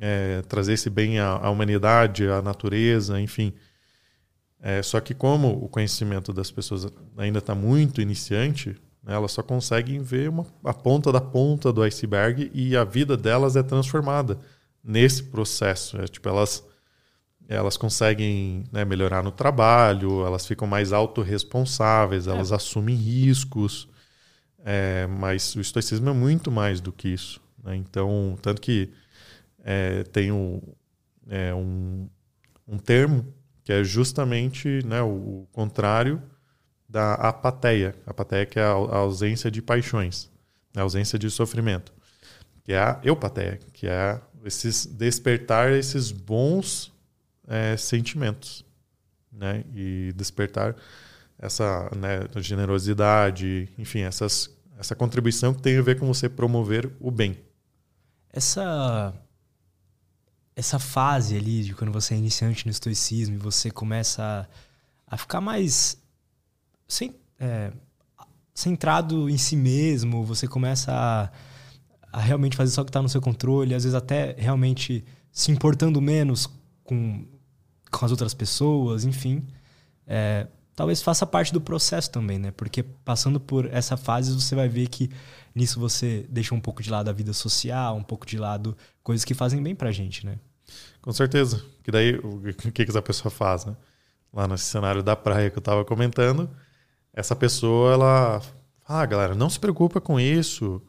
é, 0.00 0.42
trazer 0.42 0.74
esse 0.74 0.88
bem 0.88 1.18
à, 1.18 1.30
à, 1.30 1.50
humanidade, 1.50 2.28
à 2.28 2.40
natureza, 2.40 3.20
enfim. 3.20 3.52
É, 4.60 4.82
só 4.82 5.00
que 5.00 5.14
como 5.14 5.48
o 5.48 5.68
conhecimento 5.68 6.32
das 6.32 6.50
pessoas 6.50 6.86
ainda 7.16 7.38
está 7.38 7.54
muito 7.54 8.00
iniciante, 8.00 8.76
né, 9.02 9.14
elas 9.14 9.32
só 9.32 9.42
conseguem 9.42 10.02
ver 10.02 10.28
uma, 10.28 10.46
a 10.64 10.74
ponta 10.74 11.10
da 11.10 11.20
ponta 11.20 11.72
do 11.72 11.82
iceberg 11.82 12.50
e 12.54 12.76
a 12.76 12.84
vida 12.84 13.16
delas 13.16 13.56
é 13.56 13.62
transformada 13.62 14.38
nesse 14.82 15.22
processo. 15.24 15.98
É, 16.00 16.06
tipo, 16.06 16.28
elas, 16.28 16.66
elas 17.48 17.76
conseguem 17.76 18.64
né, 18.72 18.84
melhorar 18.84 19.22
no 19.22 19.32
trabalho, 19.32 20.26
elas 20.26 20.46
ficam 20.46 20.68
mais 20.68 20.92
autorresponsáveis, 20.92 22.26
elas 22.26 22.52
é. 22.52 22.54
assumem 22.54 22.96
riscos. 22.96 23.88
É, 24.64 25.06
mas 25.06 25.54
o 25.56 25.60
estoicismo 25.60 26.10
é 26.10 26.12
muito 26.12 26.50
mais 26.50 26.80
do 26.80 26.92
que 26.92 27.08
isso. 27.08 27.40
Né? 27.62 27.76
Então, 27.76 28.38
tanto 28.42 28.60
que 28.60 28.92
é, 29.64 30.02
tem 30.04 30.30
um, 30.32 30.60
é, 31.28 31.54
um, 31.54 32.08
um 32.66 32.78
termo 32.78 33.26
que 33.64 33.72
é 33.72 33.84
justamente 33.84 34.84
né, 34.84 35.02
o, 35.02 35.46
contrário 35.52 36.22
da 36.88 37.14
apatia. 37.14 37.94
Apatia 38.06 38.46
que 38.46 38.58
é 38.58 38.64
a, 38.64 38.70
ausência 38.70 39.50
de 39.50 39.62
paixões, 39.62 40.30
a 40.74 40.82
ausência 40.82 41.18
de 41.18 41.30
sofrimento. 41.30 41.92
Que 42.64 42.72
é 42.72 42.78
a 42.78 43.00
eupatia, 43.02 43.58
que 43.72 43.86
é 43.86 44.20
esses 44.44 44.86
despertar 44.86 45.72
esses 45.72 46.10
bons 46.10 46.92
é, 47.46 47.76
sentimentos, 47.76 48.64
né? 49.32 49.64
E 49.74 50.12
despertar 50.16 50.74
essa 51.40 51.90
né, 51.96 52.20
generosidade, 52.36 53.68
enfim, 53.78 54.00
essas, 54.00 54.50
essa 54.78 54.94
contribuição 54.94 55.54
que 55.54 55.62
tem 55.62 55.78
a 55.78 55.82
ver 55.82 55.98
com 55.98 56.06
você 56.06 56.28
promover 56.28 56.92
o 57.00 57.10
bem. 57.10 57.38
Essa 58.30 59.14
essa 60.54 60.78
fase 60.78 61.36
ali 61.36 61.62
de 61.64 61.74
quando 61.74 61.90
você 61.90 62.12
é 62.12 62.18
iniciante 62.18 62.66
no 62.66 62.70
estoicismo 62.70 63.34
e 63.34 63.38
você 63.38 63.70
começa 63.70 64.22
a, 65.06 65.14
a 65.14 65.16
ficar 65.16 65.40
mais 65.40 65.96
sem, 66.86 67.14
é, 67.38 67.72
centrado 68.54 69.30
em 69.30 69.38
si 69.38 69.56
mesmo, 69.56 70.22
você 70.22 70.46
começa 70.46 70.92
a, 70.92 71.30
a 72.12 72.20
realmente 72.20 72.58
fazer 72.58 72.72
só 72.72 72.82
o 72.82 72.84
que 72.84 72.90
está 72.90 73.00
no 73.00 73.08
seu 73.08 73.22
controle, 73.22 73.74
às 73.74 73.84
vezes 73.84 73.94
até 73.94 74.34
realmente 74.36 75.02
se 75.32 75.50
importando 75.50 75.98
menos 75.98 76.46
com, 76.84 77.24
com 77.90 78.04
as 78.04 78.10
outras 78.10 78.34
pessoas, 78.34 79.04
enfim. 79.04 79.46
É, 80.06 80.46
talvez 80.80 81.02
faça 81.02 81.26
parte 81.26 81.52
do 81.52 81.60
processo 81.60 82.10
também, 82.10 82.38
né? 82.38 82.52
Porque 82.52 82.82
passando 82.82 83.38
por 83.38 83.66
essa 83.66 83.98
fase 83.98 84.32
você 84.32 84.54
vai 84.54 84.66
ver 84.66 84.88
que 84.88 85.10
nisso 85.54 85.78
você 85.78 86.24
deixa 86.30 86.54
um 86.54 86.60
pouco 86.60 86.82
de 86.82 86.90
lado 86.90 87.10
a 87.10 87.12
vida 87.12 87.34
social, 87.34 87.94
um 87.94 88.02
pouco 88.02 88.24
de 88.24 88.38
lado 88.38 88.74
coisas 89.02 89.22
que 89.22 89.34
fazem 89.34 89.62
bem 89.62 89.74
pra 89.74 89.92
gente, 89.92 90.24
né? 90.24 90.38
Com 91.02 91.12
certeza. 91.12 91.62
Que 91.82 91.90
daí 91.90 92.14
o 92.14 92.40
que 92.72 92.86
que 92.86 92.90
essa 92.90 93.02
pessoa 93.02 93.30
faz, 93.30 93.66
né? 93.66 93.76
Lá 94.32 94.48
nesse 94.48 94.64
cenário 94.64 95.02
da 95.02 95.14
praia 95.14 95.50
que 95.50 95.58
eu 95.58 95.60
estava 95.60 95.84
comentando, 95.84 96.48
essa 97.12 97.36
pessoa 97.36 97.92
ela, 97.92 98.42
ah, 98.88 99.04
galera, 99.04 99.34
não 99.34 99.50
se 99.50 99.60
preocupa 99.60 100.00
com 100.00 100.18
isso. 100.18 100.80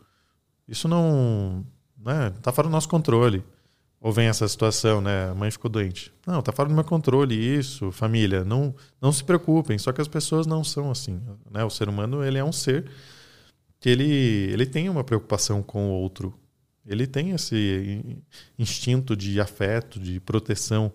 Isso 0.70 0.88
não, 0.88 1.66
né, 1.98 2.30
tá 2.42 2.54
fora 2.54 2.70
do 2.70 2.72
nosso 2.72 2.88
controle. 2.88 3.44
Ou 4.02 4.12
vem 4.12 4.28
essa 4.28 4.48
situação, 4.48 5.00
né? 5.00 5.30
A 5.30 5.36
mãe 5.36 5.52
ficou 5.52 5.70
doente. 5.70 6.12
Não, 6.26 6.42
tá 6.42 6.52
fora 6.52 6.68
do 6.68 6.74
meu 6.74 6.84
controle 6.84 7.36
isso, 7.36 7.92
família. 7.92 8.44
Não, 8.44 8.74
não 9.00 9.12
se 9.12 9.24
preocupem. 9.24 9.78
Só 9.78 9.92
que 9.92 10.02
as 10.02 10.08
pessoas 10.08 10.48
não 10.48 10.64
são 10.64 10.90
assim. 10.90 11.22
Né? 11.52 11.64
O 11.64 11.70
ser 11.70 11.88
humano 11.88 12.24
ele 12.24 12.40
é 12.40 12.44
um 12.44 12.52
ser 12.52 12.90
que 13.80 13.88
ele, 13.88 14.50
ele 14.52 14.66
tem 14.66 14.90
uma 14.90 15.04
preocupação 15.04 15.62
com 15.62 15.90
o 15.90 15.92
outro. 15.92 16.34
Ele 16.84 17.06
tem 17.06 17.30
esse 17.30 18.24
instinto 18.58 19.16
de 19.16 19.40
afeto, 19.40 20.00
de 20.00 20.20
proteção. 20.20 20.92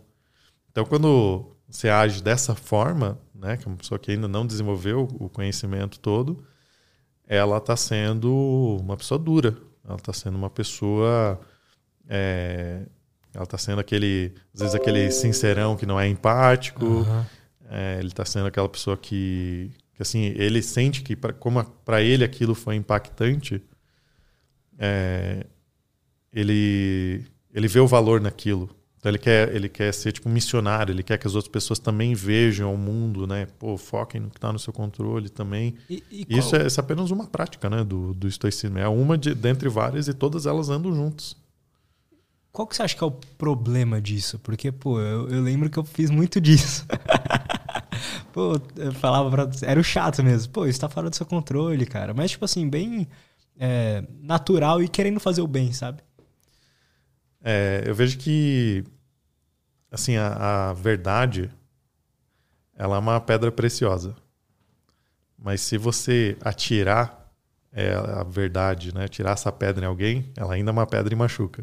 Então, 0.72 0.84
quando 0.84 1.56
você 1.68 1.88
age 1.88 2.20
dessa 2.20 2.56
forma, 2.56 3.20
né, 3.32 3.56
que 3.56 3.66
é 3.66 3.68
uma 3.68 3.76
pessoa 3.76 4.00
que 4.00 4.10
ainda 4.10 4.26
não 4.26 4.44
desenvolveu 4.44 5.06
o 5.20 5.28
conhecimento 5.28 6.00
todo, 6.00 6.44
ela 7.24 7.58
está 7.58 7.76
sendo 7.76 8.78
uma 8.80 8.96
pessoa 8.96 9.16
dura. 9.16 9.56
Ela 9.84 9.96
está 9.96 10.12
sendo 10.12 10.36
uma 10.36 10.50
pessoa 10.50 11.40
é, 12.08 12.86
ela 13.36 13.44
está 13.44 13.58
sendo 13.58 13.80
aquele, 13.80 14.32
às 14.54 14.60
vezes, 14.60 14.74
aquele 14.74 15.10
sincerão 15.10 15.76
que 15.76 15.84
não 15.84 16.00
é 16.00 16.08
empático. 16.08 16.86
Uhum. 16.86 17.24
É, 17.68 17.98
ele 17.98 18.08
está 18.08 18.24
sendo 18.24 18.46
aquela 18.46 18.68
pessoa 18.68 18.96
que, 18.96 19.70
que, 19.94 20.00
assim, 20.00 20.32
ele 20.36 20.62
sente 20.62 21.02
que, 21.02 21.14
pra, 21.14 21.34
como 21.34 21.62
para 21.62 22.00
ele 22.00 22.24
aquilo 22.24 22.54
foi 22.54 22.76
impactante, 22.76 23.62
é, 24.78 25.44
ele, 26.32 27.26
ele 27.52 27.68
vê 27.68 27.78
o 27.78 27.86
valor 27.86 28.22
naquilo. 28.22 28.74
Então 28.98 29.10
ele 29.10 29.18
quer, 29.18 29.54
ele 29.54 29.68
quer 29.68 29.92
ser 29.92 30.12
tipo 30.12 30.30
um 30.30 30.32
missionário, 30.32 30.92
ele 30.92 31.02
quer 31.02 31.18
que 31.18 31.26
as 31.26 31.34
outras 31.34 31.52
pessoas 31.52 31.78
também 31.78 32.14
vejam 32.14 32.72
o 32.72 32.78
mundo, 32.78 33.26
né? 33.26 33.46
Pô, 33.58 33.76
foquem 33.76 34.22
no 34.22 34.30
que 34.30 34.38
está 34.38 34.50
no 34.50 34.58
seu 34.58 34.72
controle 34.72 35.28
também. 35.28 35.74
E, 35.90 36.02
e 36.10 36.26
isso, 36.38 36.56
é, 36.56 36.62
é, 36.62 36.68
apenas 36.78 37.10
uma 37.10 37.26
prática, 37.26 37.68
né? 37.68 37.84
Do, 37.84 38.14
do 38.14 38.26
estoicismo. 38.26 38.78
É 38.78 38.88
uma 38.88 39.18
de, 39.18 39.34
dentre 39.34 39.68
várias 39.68 40.08
e 40.08 40.14
todas 40.14 40.46
elas 40.46 40.70
andam 40.70 40.94
juntas. 40.94 41.36
Qual 42.56 42.66
que 42.66 42.74
você 42.74 42.82
acha 42.82 42.96
que 42.96 43.04
é 43.04 43.06
o 43.06 43.10
problema 43.10 44.00
disso? 44.00 44.38
Porque, 44.38 44.72
pô, 44.72 44.98
eu, 44.98 45.28
eu 45.28 45.42
lembro 45.42 45.68
que 45.68 45.78
eu 45.78 45.84
fiz 45.84 46.08
muito 46.08 46.40
disso. 46.40 46.86
pô, 48.32 48.58
eu 48.76 48.94
falava 48.94 49.30
pra. 49.30 49.50
Era 49.60 49.78
o 49.78 49.84
chato 49.84 50.24
mesmo. 50.24 50.50
Pô, 50.54 50.64
isso 50.64 50.80
tá 50.80 50.88
fora 50.88 51.10
do 51.10 51.14
seu 51.14 51.26
controle, 51.26 51.84
cara. 51.84 52.14
Mas, 52.14 52.30
tipo 52.30 52.46
assim, 52.46 52.66
bem 52.66 53.06
é, 53.60 54.02
natural 54.22 54.82
e 54.82 54.88
querendo 54.88 55.20
fazer 55.20 55.42
o 55.42 55.46
bem, 55.46 55.70
sabe? 55.74 56.02
É, 57.44 57.82
eu 57.84 57.94
vejo 57.94 58.16
que. 58.16 58.82
Assim, 59.92 60.16
a, 60.16 60.70
a 60.70 60.72
verdade. 60.72 61.50
Ela 62.74 62.96
é 62.96 62.98
uma 62.98 63.20
pedra 63.20 63.52
preciosa. 63.52 64.16
Mas 65.38 65.60
se 65.60 65.76
você 65.76 66.38
atirar 66.40 67.30
é, 67.70 67.92
a 67.92 68.24
verdade, 68.24 68.94
né? 68.94 69.08
Tirar 69.08 69.32
essa 69.32 69.52
pedra 69.52 69.84
em 69.84 69.88
alguém, 69.88 70.32
ela 70.34 70.54
ainda 70.54 70.70
é 70.70 70.72
uma 70.72 70.86
pedra 70.86 71.12
e 71.12 71.16
machuca. 71.18 71.62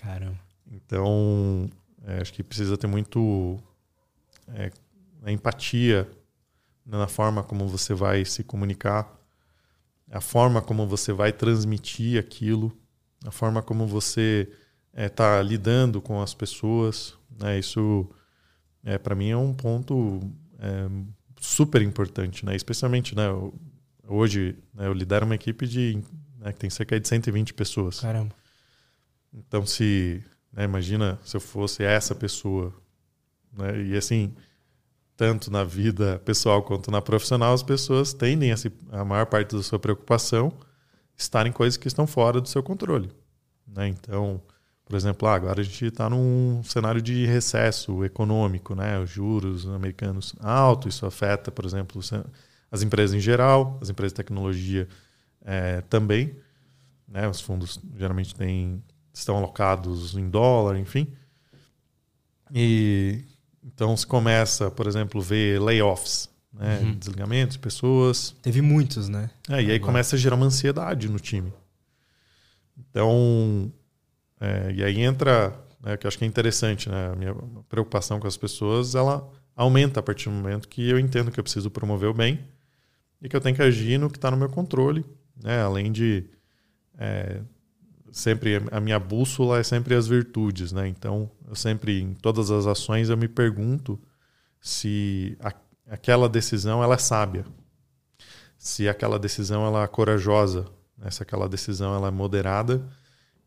Caramba. 0.00 0.38
Então, 0.70 1.68
é, 2.04 2.20
acho 2.20 2.32
que 2.32 2.42
precisa 2.42 2.76
ter 2.76 2.86
muito 2.86 3.58
é, 4.48 4.70
a 5.22 5.30
empatia 5.30 6.08
na 6.84 7.06
forma 7.06 7.42
como 7.42 7.68
você 7.68 7.94
vai 7.94 8.24
se 8.24 8.42
comunicar, 8.42 9.16
a 10.10 10.20
forma 10.20 10.60
como 10.60 10.86
você 10.86 11.12
vai 11.12 11.32
transmitir 11.32 12.18
aquilo, 12.18 12.76
a 13.24 13.30
forma 13.30 13.62
como 13.62 13.86
você 13.86 14.48
está 14.92 15.38
é, 15.38 15.42
lidando 15.42 16.00
com 16.00 16.20
as 16.20 16.34
pessoas. 16.34 17.14
Né, 17.38 17.58
isso, 17.58 18.08
é, 18.82 18.98
para 18.98 19.14
mim, 19.14 19.30
é 19.30 19.36
um 19.36 19.54
ponto 19.54 20.20
é, 20.58 20.88
super 21.40 21.80
importante, 21.82 22.44
né? 22.44 22.56
especialmente 22.56 23.14
né, 23.14 23.26
hoje 24.06 24.56
né, 24.74 24.86
eu 24.86 24.92
lidero 24.92 25.24
uma 25.24 25.34
equipe 25.34 25.66
de, 25.66 26.02
né, 26.38 26.52
que 26.52 26.58
tem 26.58 26.70
cerca 26.70 26.98
de 26.98 27.06
120 27.06 27.54
pessoas. 27.54 28.00
Caramba. 28.00 28.34
Então, 29.32 29.64
se 29.64 30.22
né, 30.52 30.64
imagina 30.64 31.18
se 31.24 31.36
eu 31.36 31.40
fosse 31.40 31.82
essa 31.82 32.14
pessoa, 32.14 32.74
né, 33.52 33.82
e 33.82 33.96
assim, 33.96 34.34
tanto 35.16 35.50
na 35.50 35.64
vida 35.64 36.20
pessoal 36.24 36.62
quanto 36.62 36.90
na 36.90 37.02
profissional, 37.02 37.52
as 37.52 37.62
pessoas 37.62 38.12
tendem 38.12 38.52
a, 38.52 38.56
se, 38.56 38.72
a 38.90 39.04
maior 39.04 39.26
parte 39.26 39.54
da 39.54 39.62
sua 39.62 39.78
preocupação 39.78 40.52
estar 41.16 41.46
em 41.46 41.52
coisas 41.52 41.76
que 41.76 41.86
estão 41.86 42.06
fora 42.06 42.40
do 42.40 42.48
seu 42.48 42.62
controle. 42.62 43.10
Né? 43.66 43.88
Então, 43.88 44.42
por 44.84 44.96
exemplo, 44.96 45.28
ah, 45.28 45.34
agora 45.34 45.60
a 45.60 45.64
gente 45.64 45.84
está 45.84 46.10
num 46.10 46.62
cenário 46.64 47.00
de 47.00 47.26
recesso 47.26 48.04
econômico, 48.04 48.74
né? 48.74 48.98
os 48.98 49.10
juros 49.10 49.68
americanos 49.68 50.34
altos, 50.40 50.94
isso 50.94 51.06
afeta, 51.06 51.50
por 51.50 51.64
exemplo, 51.64 52.00
as 52.70 52.82
empresas 52.82 53.14
em 53.14 53.20
geral, 53.20 53.78
as 53.80 53.88
empresas 53.88 54.12
de 54.12 54.16
tecnologia 54.16 54.88
é, 55.42 55.80
também. 55.82 56.34
Né? 57.06 57.28
Os 57.28 57.40
fundos 57.40 57.78
geralmente 57.96 58.34
têm, 58.34 58.82
estão 59.20 59.36
alocados 59.36 60.14
em 60.16 60.28
dólar, 60.28 60.78
enfim. 60.78 61.06
E 62.52 63.24
então 63.62 63.96
se 63.96 64.06
começa, 64.06 64.70
por 64.70 64.86
exemplo, 64.86 65.20
ver 65.20 65.60
layoffs, 65.60 66.28
né? 66.52 66.80
Uhum. 66.82 66.94
desligamentos 66.94 67.56
de 67.56 67.60
pessoas. 67.60 68.34
Teve 68.42 68.60
muitos, 68.60 69.08
né? 69.08 69.30
É, 69.48 69.62
e 69.62 69.70
aí 69.70 69.80
começa 69.80 70.16
a 70.16 70.18
gerar 70.18 70.36
uma 70.36 70.46
ansiedade 70.46 71.08
no 71.08 71.18
time. 71.18 71.52
Então, 72.76 73.72
é, 74.40 74.72
e 74.72 74.82
aí 74.82 75.00
entra, 75.00 75.54
né, 75.80 75.96
que 75.96 76.06
eu 76.06 76.08
acho 76.08 76.18
que 76.18 76.24
é 76.24 76.26
interessante, 76.26 76.88
né? 76.88 77.10
A 77.12 77.16
minha 77.16 77.34
preocupação 77.68 78.18
com 78.18 78.26
as 78.26 78.36
pessoas, 78.36 78.94
ela 78.94 79.28
aumenta 79.54 80.00
a 80.00 80.02
partir 80.02 80.28
do 80.28 80.34
momento 80.34 80.68
que 80.68 80.88
eu 80.88 80.98
entendo 80.98 81.30
que 81.30 81.38
eu 81.38 81.44
preciso 81.44 81.70
promover 81.70 82.08
o 82.08 82.14
bem 82.14 82.40
e 83.20 83.28
que 83.28 83.36
eu 83.36 83.40
tenho 83.40 83.54
que 83.54 83.62
agir 83.62 83.98
no 83.98 84.08
que 84.08 84.16
está 84.16 84.30
no 84.30 84.36
meu 84.36 84.48
controle, 84.48 85.04
né? 85.42 85.62
Além 85.62 85.92
de 85.92 86.24
é, 86.98 87.40
sempre 88.12 88.62
a 88.70 88.80
minha 88.80 88.98
bússola 88.98 89.58
é 89.58 89.62
sempre 89.62 89.94
as 89.94 90.06
virtudes, 90.06 90.72
né? 90.72 90.88
Então, 90.88 91.30
eu 91.48 91.54
sempre 91.54 92.00
em 92.00 92.14
todas 92.14 92.50
as 92.50 92.66
ações 92.66 93.08
eu 93.08 93.16
me 93.16 93.28
pergunto 93.28 94.00
se 94.60 95.36
a, 95.40 95.52
aquela 95.88 96.28
decisão 96.28 96.82
ela 96.82 96.94
é 96.94 96.98
sábia, 96.98 97.44
se 98.58 98.88
aquela 98.88 99.18
decisão 99.18 99.66
ela 99.66 99.84
é 99.84 99.86
corajosa, 99.86 100.66
né? 100.96 101.10
se 101.10 101.22
aquela 101.22 101.48
decisão 101.48 101.94
ela 101.94 102.08
é 102.08 102.10
moderada 102.10 102.86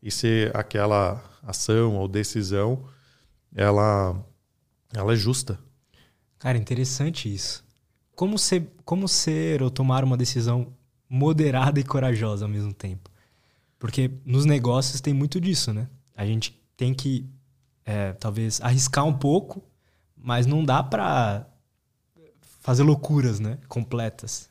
e 0.02 0.10
se 0.10 0.50
aquela 0.54 1.22
ação 1.42 1.96
ou 1.96 2.08
decisão 2.08 2.84
ela 3.54 4.24
ela 4.92 5.12
é 5.12 5.16
justa. 5.16 5.58
Cara, 6.38 6.58
interessante 6.58 7.32
isso. 7.32 7.64
Como 8.14 8.38
ser, 8.38 8.70
como 8.84 9.08
ser 9.08 9.62
ou 9.62 9.70
tomar 9.70 10.04
uma 10.04 10.16
decisão 10.16 10.72
moderada 11.08 11.80
e 11.80 11.84
corajosa 11.84 12.44
ao 12.44 12.50
mesmo 12.50 12.72
tempo? 12.72 13.10
Porque 13.84 14.10
nos 14.24 14.46
negócios 14.46 14.98
tem 15.02 15.12
muito 15.12 15.38
disso, 15.38 15.70
né? 15.70 15.86
A 16.16 16.24
gente 16.24 16.58
tem 16.74 16.94
que, 16.94 17.28
é, 17.84 18.14
talvez, 18.14 18.58
arriscar 18.62 19.04
um 19.04 19.12
pouco, 19.12 19.62
mas 20.16 20.46
não 20.46 20.64
dá 20.64 20.82
para 20.82 21.46
fazer 22.62 22.82
loucuras, 22.82 23.40
né? 23.40 23.58
Completas. 23.68 24.48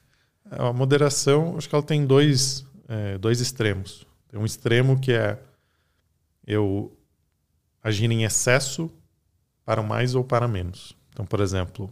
É, 0.52 0.62
a 0.62 0.72
moderação, 0.72 1.58
acho 1.58 1.68
que 1.68 1.74
ela 1.74 1.84
tem 1.84 2.06
dois, 2.06 2.64
é, 2.88 3.18
dois 3.18 3.42
extremos. 3.42 4.06
Tem 4.28 4.40
um 4.40 4.46
extremo 4.46 5.00
que 5.00 5.12
é 5.12 5.42
eu 6.46 6.96
agir 7.82 8.12
em 8.12 8.26
excesso 8.26 8.88
para 9.66 9.82
mais 9.82 10.14
ou 10.14 10.24
para 10.24 10.48
menos. 10.48 10.96
Então, 11.10 11.26
por 11.26 11.40
exemplo, 11.40 11.92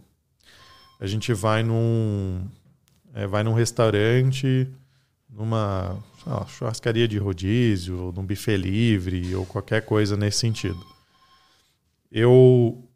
a 1.00 1.08
gente 1.08 1.34
vai 1.34 1.64
num, 1.64 2.46
é, 3.12 3.26
vai 3.26 3.42
num 3.42 3.52
restaurante 3.52 4.72
numa 5.32 5.98
lá, 6.26 6.46
churrascaria 6.46 7.08
de 7.08 7.18
rodízio, 7.18 7.98
ou 7.98 8.12
num 8.12 8.24
buffet 8.24 8.56
livre, 8.56 9.34
ou 9.34 9.46
qualquer 9.46 9.84
coisa 9.84 10.16
nesse 10.16 10.38
sentido. 10.38 10.84
Eu 12.10 12.88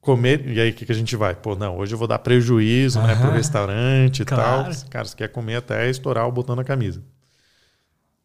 comer. 0.00 0.46
E 0.48 0.60
aí, 0.60 0.70
o 0.70 0.74
que, 0.74 0.86
que 0.86 0.92
a 0.92 0.94
gente 0.94 1.16
vai? 1.16 1.34
Pô, 1.34 1.54
não, 1.54 1.76
hoje 1.76 1.94
eu 1.94 1.98
vou 1.98 2.08
dar 2.08 2.20
prejuízo 2.20 3.02
né, 3.02 3.14
pro 3.16 3.30
restaurante 3.32 4.22
e 4.22 4.24
claro. 4.24 4.72
tal. 4.72 4.88
Cara, 4.88 5.04
você 5.04 5.16
quer 5.16 5.28
comer 5.28 5.56
até 5.56 5.90
estourar 5.90 6.26
o 6.26 6.32
botão 6.32 6.54
na 6.56 6.64
camisa. 6.64 7.02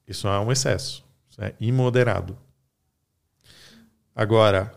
Isso 0.08 0.28
é 0.28 0.40
um 0.40 0.52
excesso. 0.52 1.04
Isso 1.30 1.42
é 1.42 1.54
imoderado. 1.60 2.38
Agora, 4.16 4.72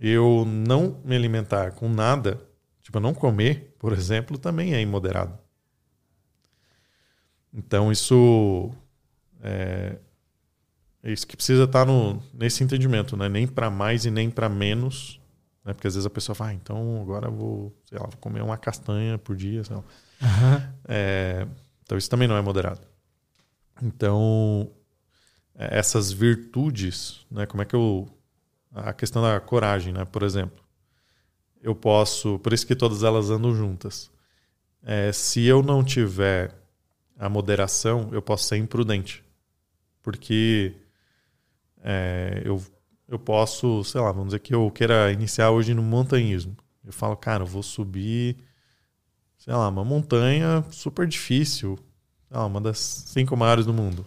eu 0.00 0.44
não 0.46 1.00
me 1.04 1.14
alimentar 1.14 1.72
com 1.72 1.88
nada, 1.88 2.40
tipo, 2.82 2.98
não 3.00 3.12
comer, 3.12 3.74
por 3.78 3.92
exemplo, 3.92 4.38
também 4.38 4.74
é 4.74 4.80
imoderado. 4.80 5.43
Então 7.54 7.92
isso 7.92 8.70
é, 9.40 9.96
é 11.02 11.12
isso 11.12 11.26
que 11.26 11.36
precisa 11.36 11.64
estar 11.64 11.86
no, 11.86 12.20
nesse 12.32 12.64
entendimento, 12.64 13.16
né? 13.16 13.28
Nem 13.28 13.46
para 13.46 13.70
mais 13.70 14.04
e 14.04 14.10
nem 14.10 14.28
para 14.28 14.48
menos, 14.48 15.20
né? 15.64 15.72
Porque 15.72 15.86
às 15.86 15.94
vezes 15.94 16.06
a 16.06 16.10
pessoa 16.10 16.34
fala, 16.34 16.50
ah, 16.50 16.54
então 16.54 17.00
agora 17.00 17.28
eu 17.28 17.32
vou, 17.32 17.82
sei 17.84 17.98
lá, 17.98 18.06
vou 18.06 18.16
comer 18.18 18.42
uma 18.42 18.56
castanha 18.56 19.16
por 19.18 19.36
dia, 19.36 19.62
sei 19.62 19.76
lá. 19.76 19.82
Uhum. 20.22 20.74
É, 20.88 21.46
então 21.82 21.96
isso 21.96 22.10
também 22.10 22.26
não 22.26 22.36
é 22.36 22.42
moderado. 22.42 22.80
Então 23.82 24.70
é, 25.54 25.78
essas 25.78 26.10
virtudes, 26.10 27.24
né? 27.30 27.46
Como 27.46 27.62
é 27.62 27.64
que 27.64 27.76
eu 27.76 28.08
a 28.74 28.92
questão 28.92 29.22
da 29.22 29.38
coragem, 29.38 29.92
né? 29.92 30.04
Por 30.04 30.24
exemplo, 30.24 30.64
eu 31.62 31.74
posso, 31.74 32.38
por 32.40 32.52
isso 32.52 32.66
que 32.66 32.74
todas 32.74 33.02
elas 33.04 33.30
andam 33.30 33.54
juntas. 33.54 34.10
É, 34.82 35.12
se 35.12 35.44
eu 35.44 35.62
não 35.62 35.84
tiver 35.84 36.63
a 37.24 37.28
moderação, 37.30 38.10
eu 38.12 38.20
posso 38.20 38.44
ser 38.44 38.58
imprudente. 38.58 39.24
Porque 40.02 40.74
é, 41.82 42.42
eu, 42.44 42.62
eu 43.08 43.18
posso, 43.18 43.82
sei 43.82 43.98
lá, 43.98 44.12
vamos 44.12 44.26
dizer 44.28 44.40
que 44.40 44.54
eu 44.54 44.70
queira 44.70 45.10
iniciar 45.10 45.50
hoje 45.50 45.72
no 45.72 45.82
montanhismo. 45.82 46.54
Eu 46.84 46.92
falo, 46.92 47.16
cara, 47.16 47.42
eu 47.42 47.46
vou 47.46 47.62
subir, 47.62 48.36
sei 49.38 49.54
lá, 49.54 49.70
uma 49.70 49.82
montanha 49.82 50.62
super 50.70 51.06
difícil, 51.06 51.78
lá, 52.30 52.44
uma 52.44 52.60
das 52.60 52.78
cinco 52.78 53.34
maiores 53.34 53.64
do 53.64 53.72
mundo. 53.72 54.04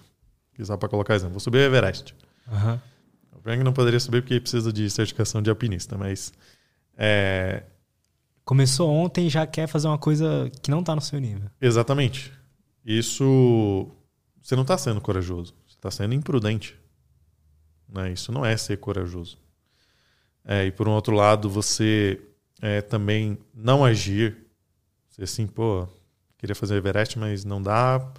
Só 0.62 0.78
para 0.78 0.88
colocar 0.88 1.16
exemplo. 1.16 1.34
Vou 1.34 1.40
subir 1.40 1.58
o 1.58 1.62
Everest. 1.62 2.14
Uhum. 2.52 2.80
O 3.36 3.42
Frank 3.42 3.64
não 3.64 3.74
poderia 3.74 4.00
subir 4.00 4.22
porque 4.22 4.40
precisa 4.40 4.72
de 4.72 4.88
certificação 4.92 5.42
de 5.42 5.50
alpinista, 5.50 5.98
mas. 5.98 6.32
É... 6.96 7.64
Começou 8.46 8.90
ontem 8.90 9.28
e 9.28 9.30
já 9.30 9.46
quer 9.46 9.68
fazer 9.68 9.88
uma 9.88 9.98
coisa 9.98 10.50
que 10.62 10.72
não 10.72 10.80
está 10.80 10.96
no 10.96 11.02
seu 11.02 11.20
nível. 11.20 11.50
Exatamente. 11.60 12.37
Isso. 12.88 13.92
Você 14.42 14.56
não 14.56 14.62
está 14.62 14.78
sendo 14.78 15.02
corajoso. 15.02 15.54
Você 15.68 15.76
está 15.76 15.92
sendo 15.92 16.14
imprudente. 16.14 16.80
Né? 17.90 18.14
Isso 18.14 18.32
não 18.32 18.46
é 18.46 18.56
ser 18.56 18.78
corajoso. 18.78 19.38
É, 20.46 20.66
e 20.66 20.72
por 20.72 20.88
um 20.88 20.94
outro 20.94 21.14
lado, 21.14 21.50
você 21.50 22.22
é, 22.62 22.82
também 22.82 23.38
não 23.54 23.84
agir. 23.84 24.38
Você 25.10 25.24
assim, 25.24 25.46
pô, 25.46 25.86
queria 26.38 26.56
fazer 26.56 26.76
Everest, 26.76 27.20
mas 27.20 27.44
não 27.44 27.62
dá, 27.62 28.14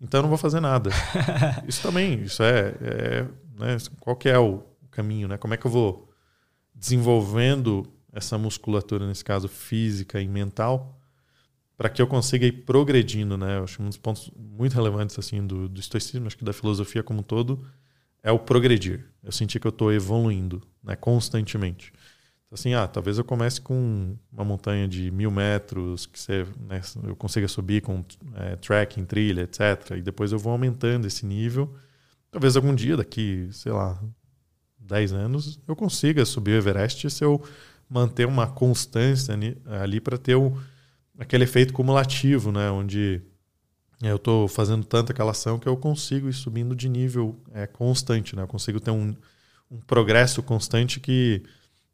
então 0.00 0.22
não 0.22 0.28
vou 0.28 0.38
fazer 0.38 0.60
nada. 0.60 0.90
isso 1.66 1.82
também, 1.82 2.22
isso 2.22 2.42
é, 2.42 2.74
é 2.80 3.22
né? 3.58 3.76
qual 3.98 4.14
que 4.14 4.28
é 4.28 4.38
o 4.38 4.62
caminho, 4.90 5.26
né? 5.26 5.36
Como 5.36 5.54
é 5.54 5.56
que 5.56 5.66
eu 5.66 5.70
vou 5.70 6.08
desenvolvendo 6.74 7.90
essa 8.12 8.36
musculatura, 8.38 9.06
nesse 9.06 9.24
caso 9.24 9.48
física 9.48 10.20
e 10.20 10.28
mental, 10.28 11.01
para 11.82 11.90
que 11.90 12.00
eu 12.00 12.06
consiga 12.06 12.46
ir 12.46 12.52
progredindo, 12.52 13.36
né? 13.36 13.58
Eu 13.58 13.64
acho 13.64 13.82
um 13.82 13.88
dos 13.88 13.98
pontos 13.98 14.30
muito 14.36 14.72
relevantes 14.72 15.18
assim 15.18 15.44
do, 15.44 15.68
do 15.68 15.80
estoicismo, 15.80 16.28
acho 16.28 16.38
que 16.38 16.44
da 16.44 16.52
filosofia 16.52 17.02
como 17.02 17.18
um 17.18 17.22
todo, 17.24 17.66
é 18.22 18.30
o 18.30 18.38
progredir. 18.38 19.04
Eu 19.20 19.32
senti 19.32 19.58
que 19.58 19.66
eu 19.66 19.70
estou 19.70 19.92
evoluindo, 19.92 20.62
né? 20.80 20.94
Constantemente. 20.94 21.92
Então, 22.46 22.54
assim, 22.54 22.72
ah, 22.72 22.86
talvez 22.86 23.18
eu 23.18 23.24
comece 23.24 23.60
com 23.60 24.16
uma 24.32 24.44
montanha 24.44 24.86
de 24.86 25.10
mil 25.10 25.32
metros 25.32 26.06
que 26.06 26.20
você, 26.20 26.46
né, 26.68 26.80
eu 27.02 27.16
consiga 27.16 27.48
subir 27.48 27.82
com 27.82 28.04
é, 28.36 28.54
trekking, 28.54 29.04
trilha, 29.04 29.42
etc. 29.42 29.96
E 29.96 30.02
depois 30.02 30.30
eu 30.30 30.38
vou 30.38 30.52
aumentando 30.52 31.08
esse 31.08 31.26
nível. 31.26 31.74
Talvez 32.30 32.54
algum 32.54 32.76
dia, 32.76 32.96
daqui, 32.96 33.48
sei 33.50 33.72
lá, 33.72 34.00
10 34.78 35.14
anos, 35.14 35.58
eu 35.66 35.74
consiga 35.74 36.24
subir 36.24 36.52
o 36.52 36.58
Everest 36.58 37.10
se 37.10 37.24
eu 37.24 37.42
manter 37.90 38.24
uma 38.24 38.46
constância 38.46 39.34
ali, 39.34 40.00
para 40.00 40.16
ter 40.16 40.36
o 40.36 40.56
aquele 41.18 41.44
efeito 41.44 41.72
cumulativo, 41.72 42.52
né? 42.52 42.70
Onde 42.70 43.22
eu 44.02 44.16
estou 44.16 44.48
fazendo 44.48 44.84
tanta 44.84 45.12
aquela 45.12 45.30
ação 45.30 45.58
que 45.58 45.68
eu 45.68 45.76
consigo 45.76 46.28
ir 46.28 46.32
subindo 46.32 46.74
de 46.74 46.88
nível 46.88 47.40
é, 47.52 47.66
constante, 47.66 48.34
né? 48.34 48.42
Eu 48.42 48.48
consigo 48.48 48.80
ter 48.80 48.90
um, 48.90 49.14
um 49.70 49.78
progresso 49.80 50.42
constante 50.42 51.00
que 51.00 51.42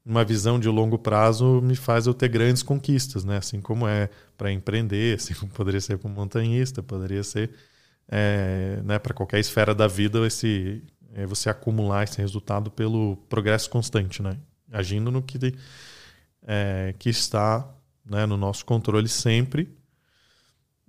uma 0.04 0.24
visão 0.24 0.58
de 0.58 0.68
longo 0.68 0.98
prazo 0.98 1.60
me 1.62 1.76
faz 1.76 2.06
eu 2.06 2.14
ter 2.14 2.28
grandes 2.28 2.62
conquistas, 2.62 3.24
né? 3.24 3.36
Assim 3.36 3.60
como 3.60 3.86
é 3.86 4.08
para 4.36 4.50
empreender, 4.50 5.16
assim 5.16 5.34
como 5.34 5.52
poderia 5.52 5.80
ser 5.80 5.98
para 5.98 6.10
um 6.10 6.14
montanhista, 6.14 6.82
poderia 6.82 7.22
ser 7.22 7.50
é, 8.08 8.80
né, 8.84 8.98
para 8.98 9.12
qualquer 9.12 9.38
esfera 9.38 9.74
da 9.74 9.86
vida 9.86 10.26
esse 10.26 10.82
é 11.12 11.26
você 11.26 11.50
acumular 11.50 12.04
esse 12.04 12.18
resultado 12.18 12.70
pelo 12.70 13.16
progresso 13.28 13.68
constante, 13.70 14.22
né? 14.22 14.38
Agindo 14.72 15.10
no 15.10 15.22
que, 15.22 15.38
é, 16.46 16.94
que 16.98 17.08
está 17.10 17.68
né, 18.08 18.26
no 18.26 18.36
nosso 18.36 18.64
controle 18.64 19.08
sempre 19.08 19.68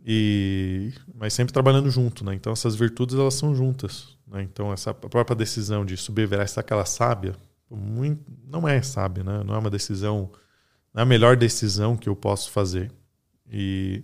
e 0.06 0.94
mas 1.14 1.34
sempre 1.34 1.54
trabalhando 1.54 1.90
junto, 1.90 2.24
né? 2.24 2.34
Então 2.34 2.54
essas 2.54 2.76
virtudes 2.76 3.16
elas 3.16 3.34
são 3.34 3.54
juntas, 3.54 4.18
né? 4.28 4.42
Então 4.44 4.72
essa 4.72 4.94
própria 4.94 5.36
decisão 5.36 5.86
de 5.86 5.98
subir 5.98 6.24
Everest 6.24 6.60
aquela 6.60 6.86
sábia, 6.86 7.36
muito, 7.70 8.24
não 8.48 8.68
é 8.68 8.82
sábia, 8.82 9.24
né? 9.24 9.44
Não 9.44 9.54
é 9.56 9.58
uma 9.58 9.70
decisão, 9.70 10.32
não 10.94 11.02
é 11.02 11.04
a 11.04 11.06
melhor 11.06 11.36
decisão 11.36 11.98
que 11.98 12.08
eu 12.10 12.16
posso 12.16 12.50
fazer. 12.52 12.92
E 13.52 14.04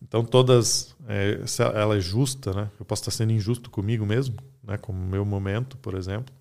então 0.00 0.24
todas, 0.24 0.94
é, 1.08 1.40
ela 1.74 1.96
é 1.96 2.00
justa, 2.00 2.52
né? 2.54 2.70
Eu 2.78 2.84
posso 2.84 3.02
estar 3.02 3.10
sendo 3.10 3.32
injusto 3.32 3.68
comigo 3.70 4.06
mesmo, 4.06 4.36
né? 4.62 4.78
Como 4.78 4.98
meu 4.98 5.24
momento, 5.24 5.76
por 5.78 5.94
exemplo. 5.94 6.32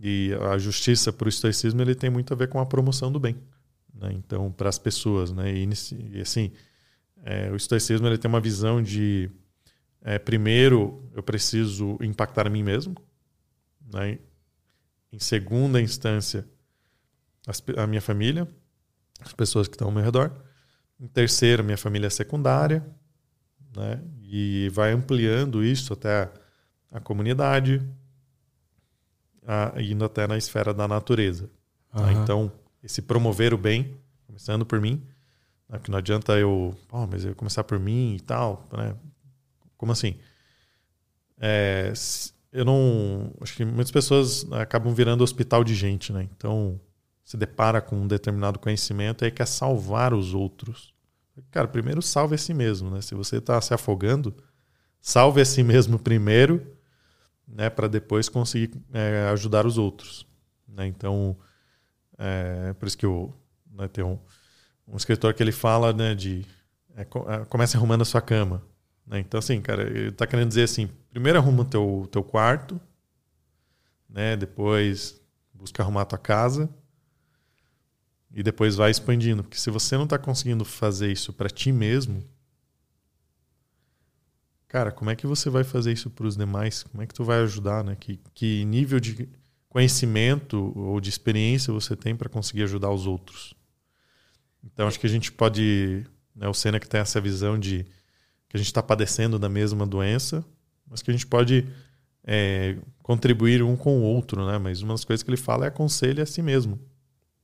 E 0.00 0.32
a 0.52 0.58
justiça 0.58 1.12
para 1.12 1.26
o 1.26 1.28
estoicismo 1.28 1.80
ele 1.80 1.94
tem 1.94 2.10
muito 2.10 2.34
a 2.34 2.36
ver 2.36 2.48
com 2.48 2.58
a 2.58 2.66
promoção 2.66 3.10
do 3.10 3.20
bem, 3.20 3.36
né? 3.94 4.12
Então 4.12 4.50
para 4.50 4.68
as 4.68 4.78
pessoas, 4.78 5.32
né? 5.32 5.52
E, 5.52 6.20
assim, 6.20 6.52
é, 7.22 7.50
o 7.50 7.56
estoicismo 7.56 8.06
ele 8.06 8.18
tem 8.18 8.28
uma 8.28 8.40
visão 8.40 8.82
de 8.82 9.30
é, 10.02 10.18
primeiro 10.18 11.08
eu 11.14 11.22
preciso 11.22 11.96
impactar 12.02 12.46
a 12.46 12.50
mim 12.50 12.62
mesmo, 12.62 12.94
né? 13.92 14.18
Em 15.12 15.18
segunda 15.18 15.80
instância, 15.80 16.44
a 17.76 17.86
minha 17.86 18.00
família, 18.00 18.48
as 19.20 19.32
pessoas 19.32 19.68
que 19.68 19.74
estão 19.74 19.88
ao 19.88 19.94
meu 19.94 20.02
redor. 20.02 20.32
Em 20.98 21.06
terceiro, 21.06 21.62
minha 21.62 21.76
família 21.76 22.10
secundária, 22.10 22.84
né? 23.76 24.02
E 24.20 24.68
vai 24.70 24.92
ampliando 24.92 25.62
isso 25.62 25.92
até 25.92 26.30
a 26.90 27.00
comunidade, 27.00 27.82
a, 29.46 29.74
indo 29.80 30.04
até 30.04 30.26
na 30.26 30.36
esfera 30.36 30.72
da 30.74 30.88
natureza. 30.88 31.50
Uhum. 31.94 32.02
Tá? 32.02 32.12
Então, 32.12 32.52
esse 32.84 33.00
promover 33.00 33.54
o 33.54 33.58
bem, 33.58 33.96
começando 34.26 34.66
por 34.66 34.80
mim, 34.80 35.02
né? 35.68 35.78
que 35.82 35.90
não 35.90 35.98
adianta 35.98 36.38
eu, 36.38 36.76
oh, 36.92 37.06
mas 37.06 37.24
eu 37.24 37.34
começar 37.34 37.64
por 37.64 37.80
mim 37.80 38.14
e 38.14 38.20
tal, 38.20 38.68
né? 38.72 38.94
Como 39.76 39.90
assim? 39.90 40.16
É, 41.40 41.92
eu 42.52 42.64
não. 42.64 43.32
Acho 43.40 43.56
que 43.56 43.64
muitas 43.64 43.90
pessoas 43.90 44.46
acabam 44.52 44.94
virando 44.94 45.24
hospital 45.24 45.64
de 45.64 45.74
gente, 45.74 46.12
né? 46.12 46.28
Então, 46.36 46.80
se 47.24 47.36
depara 47.36 47.80
com 47.80 47.96
um 47.96 48.06
determinado 48.06 48.58
conhecimento 48.58 49.24
e 49.24 49.26
aí 49.26 49.30
quer 49.30 49.46
salvar 49.46 50.12
os 50.12 50.34
outros. 50.34 50.94
Cara, 51.50 51.66
primeiro 51.66 52.00
salve 52.00 52.34
a 52.34 52.38
si 52.38 52.54
mesmo, 52.54 52.90
né? 52.90 53.00
Se 53.00 53.14
você 53.14 53.38
está 53.38 53.60
se 53.60 53.74
afogando, 53.74 54.34
salve 55.00 55.40
a 55.40 55.44
si 55.44 55.62
mesmo 55.62 55.98
primeiro, 55.98 56.64
né? 57.48 57.68
Para 57.70 57.88
depois 57.88 58.28
conseguir 58.28 58.70
é, 58.92 59.28
ajudar 59.32 59.66
os 59.66 59.78
outros. 59.78 60.26
Né? 60.68 60.86
Então, 60.86 61.36
é 62.18 62.72
por 62.74 62.86
isso 62.86 62.96
que 62.98 63.06
eu 63.06 63.34
né, 63.72 63.88
tem 63.88 64.04
um, 64.04 64.18
um 64.86 64.96
escritor 64.96 65.34
que 65.34 65.42
ele 65.42 65.52
fala 65.52 65.92
né, 65.92 66.14
de 66.14 66.46
é, 66.96 67.02
é 67.02 67.44
comece 67.48 67.76
arrumando 67.76 68.02
a 68.02 68.04
sua 68.04 68.20
cama. 68.20 68.62
Né? 69.06 69.20
Então, 69.20 69.38
assim, 69.38 69.60
cara, 69.60 69.82
ele 69.82 70.08
está 70.08 70.26
querendo 70.26 70.48
dizer 70.48 70.62
assim: 70.62 70.88
primeiro 71.10 71.38
arruma 71.38 71.62
o 71.62 71.64
teu, 71.64 72.08
teu 72.10 72.22
quarto, 72.22 72.80
né? 74.08 74.36
depois 74.36 75.20
busca 75.52 75.82
arrumar 75.82 76.02
a 76.02 76.06
tua 76.06 76.18
casa 76.18 76.68
e 78.32 78.42
depois 78.42 78.76
vai 78.76 78.90
expandindo. 78.90 79.42
Porque 79.42 79.58
se 79.58 79.70
você 79.70 79.96
não 79.96 80.04
está 80.04 80.18
conseguindo 80.18 80.64
fazer 80.64 81.10
isso 81.10 81.32
para 81.32 81.48
ti 81.48 81.72
mesmo, 81.72 82.24
cara, 84.68 84.90
como 84.90 85.10
é 85.10 85.16
que 85.16 85.26
você 85.26 85.48
vai 85.48 85.64
fazer 85.64 85.92
isso 85.92 86.10
para 86.10 86.26
os 86.26 86.36
demais? 86.36 86.82
Como 86.82 87.02
é 87.02 87.06
que 87.06 87.14
tu 87.14 87.24
vai 87.24 87.40
ajudar? 87.40 87.84
Né? 87.84 87.96
Que, 87.96 88.20
que 88.34 88.64
nível 88.64 89.00
de 89.00 89.28
conhecimento 89.74 90.72
ou 90.76 91.00
de 91.00 91.10
experiência 91.10 91.72
você 91.72 91.96
tem 91.96 92.14
para 92.14 92.28
conseguir 92.28 92.62
ajudar 92.62 92.90
os 92.90 93.08
outros? 93.08 93.54
Então, 94.62 94.86
acho 94.86 95.00
que 95.00 95.06
a 95.06 95.10
gente 95.10 95.32
pode. 95.32 96.06
Né, 96.34 96.46
o 96.48 96.54
Senna 96.54 96.78
que 96.78 96.88
tem 96.88 97.00
essa 97.00 97.20
visão 97.20 97.58
de 97.58 97.84
que 98.48 98.56
a 98.56 98.58
gente 98.58 98.68
está 98.68 98.80
padecendo 98.80 99.36
da 99.36 99.48
mesma 99.48 99.84
doença, 99.84 100.44
mas 100.88 101.02
que 101.02 101.10
a 101.10 101.12
gente 101.12 101.26
pode 101.26 101.66
é, 102.24 102.76
contribuir 103.02 103.64
um 103.64 103.76
com 103.76 103.98
o 103.98 104.02
outro, 104.02 104.46
né? 104.46 104.58
Mas 104.58 104.80
uma 104.80 104.94
das 104.94 105.04
coisas 105.04 105.24
que 105.24 105.30
ele 105.30 105.36
fala 105.36 105.64
é 105.64 105.68
aconselhe 105.68 106.20
a 106.20 106.26
si 106.26 106.40
mesmo. 106.40 106.78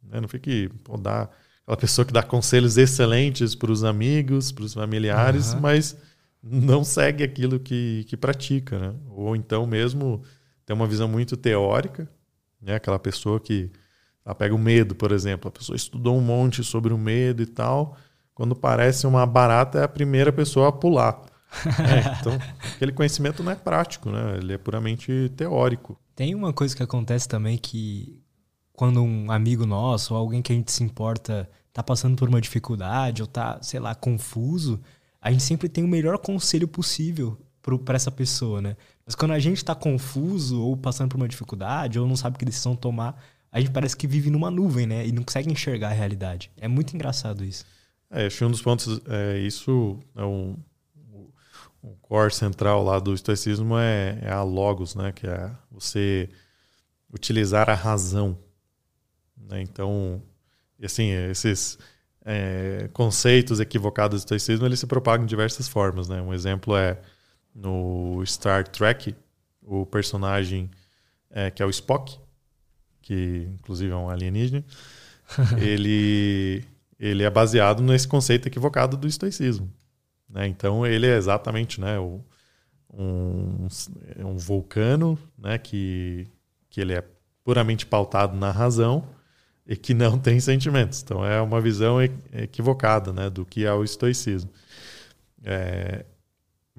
Né? 0.00 0.20
Não 0.20 0.28
fique 0.28 0.70
pô, 0.84 0.96
dá, 0.96 1.28
aquela 1.62 1.76
pessoa 1.76 2.04
que 2.04 2.12
dá 2.12 2.22
conselhos 2.22 2.76
excelentes 2.76 3.56
para 3.56 3.72
os 3.72 3.82
amigos, 3.82 4.52
para 4.52 4.64
os 4.64 4.74
familiares, 4.74 5.52
uhum. 5.52 5.60
mas 5.60 5.96
não 6.40 6.84
segue 6.84 7.24
aquilo 7.24 7.58
que, 7.58 8.04
que 8.04 8.16
pratica, 8.16 8.78
né? 8.78 8.94
Ou 9.08 9.34
então 9.34 9.66
mesmo 9.66 10.22
tem 10.64 10.76
uma 10.76 10.86
visão 10.86 11.08
muito 11.08 11.36
teórica, 11.36 12.08
né? 12.60 12.74
Aquela 12.74 12.98
pessoa 12.98 13.40
que 13.40 13.70
ela 14.24 14.34
pega 14.34 14.54
o 14.54 14.58
medo, 14.58 14.94
por 14.94 15.12
exemplo, 15.12 15.48
a 15.48 15.52
pessoa 15.52 15.76
estudou 15.76 16.16
um 16.16 16.20
monte 16.20 16.62
sobre 16.62 16.92
o 16.92 16.98
medo 16.98 17.42
e 17.42 17.46
tal, 17.46 17.96
quando 18.34 18.54
parece 18.54 19.06
uma 19.06 19.26
barata, 19.26 19.78
é 19.80 19.84
a 19.84 19.88
primeira 19.88 20.32
pessoa 20.32 20.68
a 20.68 20.72
pular. 20.72 21.20
é, 21.64 22.16
então, 22.20 22.38
aquele 22.74 22.92
conhecimento 22.92 23.42
não 23.42 23.52
é 23.52 23.56
prático, 23.56 24.10
né? 24.10 24.38
Ele 24.38 24.54
é 24.54 24.58
puramente 24.58 25.30
teórico. 25.36 25.98
Tem 26.14 26.34
uma 26.34 26.52
coisa 26.52 26.76
que 26.76 26.82
acontece 26.82 27.28
também 27.28 27.58
que 27.58 28.20
quando 28.72 29.02
um 29.02 29.30
amigo 29.30 29.66
nosso 29.66 30.14
ou 30.14 30.20
alguém 30.20 30.40
que 30.40 30.52
a 30.52 30.56
gente 30.56 30.72
se 30.72 30.82
importa 30.82 31.50
tá 31.72 31.82
passando 31.82 32.16
por 32.16 32.28
uma 32.28 32.40
dificuldade 32.40 33.22
ou 33.22 33.28
tá, 33.28 33.58
sei 33.62 33.78
lá, 33.78 33.94
confuso, 33.94 34.80
a 35.20 35.30
gente 35.30 35.42
sempre 35.42 35.68
tem 35.68 35.84
o 35.84 35.88
melhor 35.88 36.18
conselho 36.18 36.66
possível 36.66 37.38
para 37.84 37.96
essa 37.96 38.10
pessoa, 38.10 38.62
né? 38.62 38.76
Mas 39.10 39.16
quando 39.16 39.32
a 39.32 39.40
gente 39.40 39.64
tá 39.64 39.74
confuso 39.74 40.62
ou 40.62 40.76
passando 40.76 41.08
por 41.08 41.16
uma 41.16 41.26
dificuldade 41.26 41.98
ou 41.98 42.06
não 42.06 42.14
sabe 42.14 42.38
que 42.38 42.44
decisão 42.44 42.76
tomar, 42.76 43.20
a 43.50 43.58
gente 43.58 43.72
parece 43.72 43.96
que 43.96 44.06
vive 44.06 44.30
numa 44.30 44.52
nuvem, 44.52 44.86
né? 44.86 45.04
E 45.04 45.10
não 45.10 45.24
consegue 45.24 45.50
enxergar 45.50 45.88
a 45.88 45.92
realidade. 45.92 46.48
É 46.56 46.68
muito 46.68 46.94
engraçado 46.94 47.44
isso. 47.44 47.64
É, 48.08 48.26
acho 48.26 48.38
que 48.38 48.44
um 48.44 48.52
dos 48.52 48.62
pontos, 48.62 49.00
é, 49.08 49.36
isso 49.40 49.98
é 50.14 50.22
um, 50.22 50.56
um 51.82 51.92
core 52.00 52.32
central 52.32 52.84
lá 52.84 53.00
do 53.00 53.12
estoicismo 53.12 53.76
é, 53.76 54.16
é 54.22 54.30
a 54.30 54.44
logos, 54.44 54.94
né? 54.94 55.10
Que 55.10 55.26
é 55.26 55.50
você 55.72 56.28
utilizar 57.12 57.68
a 57.68 57.74
razão. 57.74 58.38
Né? 59.36 59.60
Então, 59.60 60.22
assim, 60.80 61.10
esses 61.10 61.80
é, 62.24 62.88
conceitos 62.92 63.58
equivocados 63.58 64.20
do 64.20 64.24
estoicismo, 64.24 64.66
eles 64.66 64.78
se 64.78 64.86
propagam 64.86 65.26
de 65.26 65.30
diversas 65.30 65.66
formas, 65.66 66.08
né? 66.08 66.22
Um 66.22 66.32
exemplo 66.32 66.76
é 66.76 66.96
no 67.54 68.22
Star 68.26 68.66
Trek, 68.66 69.14
o 69.62 69.84
personagem 69.86 70.70
é, 71.30 71.50
que 71.50 71.62
é 71.62 71.66
o 71.66 71.70
Spock, 71.70 72.18
que 73.02 73.48
inclusive 73.54 73.92
é 73.92 73.96
um 73.96 74.08
alienígena, 74.08 74.64
ele 75.60 76.64
ele 76.98 77.22
é 77.22 77.30
baseado 77.30 77.82
nesse 77.82 78.06
conceito 78.06 78.46
equivocado 78.46 78.94
do 78.94 79.08
estoicismo. 79.08 79.72
Né? 80.28 80.46
Então 80.46 80.86
ele 80.86 81.06
é 81.06 81.16
exatamente 81.16 81.80
né, 81.80 81.98
o, 81.98 82.20
um, 82.92 83.66
um 84.18 84.36
vulcano 84.36 85.18
né, 85.38 85.56
que, 85.56 86.28
que 86.68 86.78
ele 86.78 86.92
é 86.92 87.02
puramente 87.42 87.86
pautado 87.86 88.36
na 88.36 88.50
razão 88.50 89.08
e 89.66 89.76
que 89.76 89.94
não 89.94 90.18
tem 90.20 90.38
sentimentos. 90.40 91.02
Então 91.02 91.24
é 91.24 91.40
uma 91.40 91.60
visão 91.60 92.02
equivocada 92.02 93.14
né, 93.14 93.30
do 93.30 93.46
que 93.46 93.64
é 93.64 93.72
o 93.72 93.82
estoicismo. 93.82 94.50
É, 95.42 96.04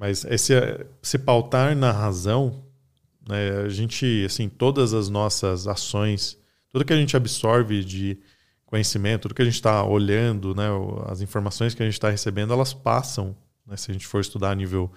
mas 0.02 0.26
esse 0.26 0.54
se 1.00 1.20
pautar 1.20 1.76
na 1.76 1.92
razão, 1.92 2.66
né, 3.30 3.52
a 3.66 3.70
gente, 3.70 4.24
assim, 4.26 4.50
todas 4.50 4.96
as 4.96 5.10
nossas 5.10 5.68
ações, 5.68 6.40
tudo 6.72 6.84
que 6.84 6.92
a 6.92 6.98
gente 6.98 7.16
absorve 7.16 7.86
de 7.86 8.18
conhecimento, 8.66 9.22
tudo 9.22 9.36
que 9.36 9.44
a 9.44 9.46
gente 9.46 9.54
está 9.54 9.84
olhando, 9.84 10.56
né, 10.56 10.66
as 11.06 11.22
informações 11.22 11.76
que 11.76 11.84
a 11.84 11.86
gente 11.86 11.94
está 11.94 12.10
recebendo, 12.10 12.52
elas 12.52 12.74
passam, 12.74 13.38
né, 13.64 13.78
se 13.78 13.92
a 13.92 13.94
gente 13.94 14.08
for 14.08 14.22
estudar 14.22 14.50
a 14.50 14.56
nível 14.56 14.92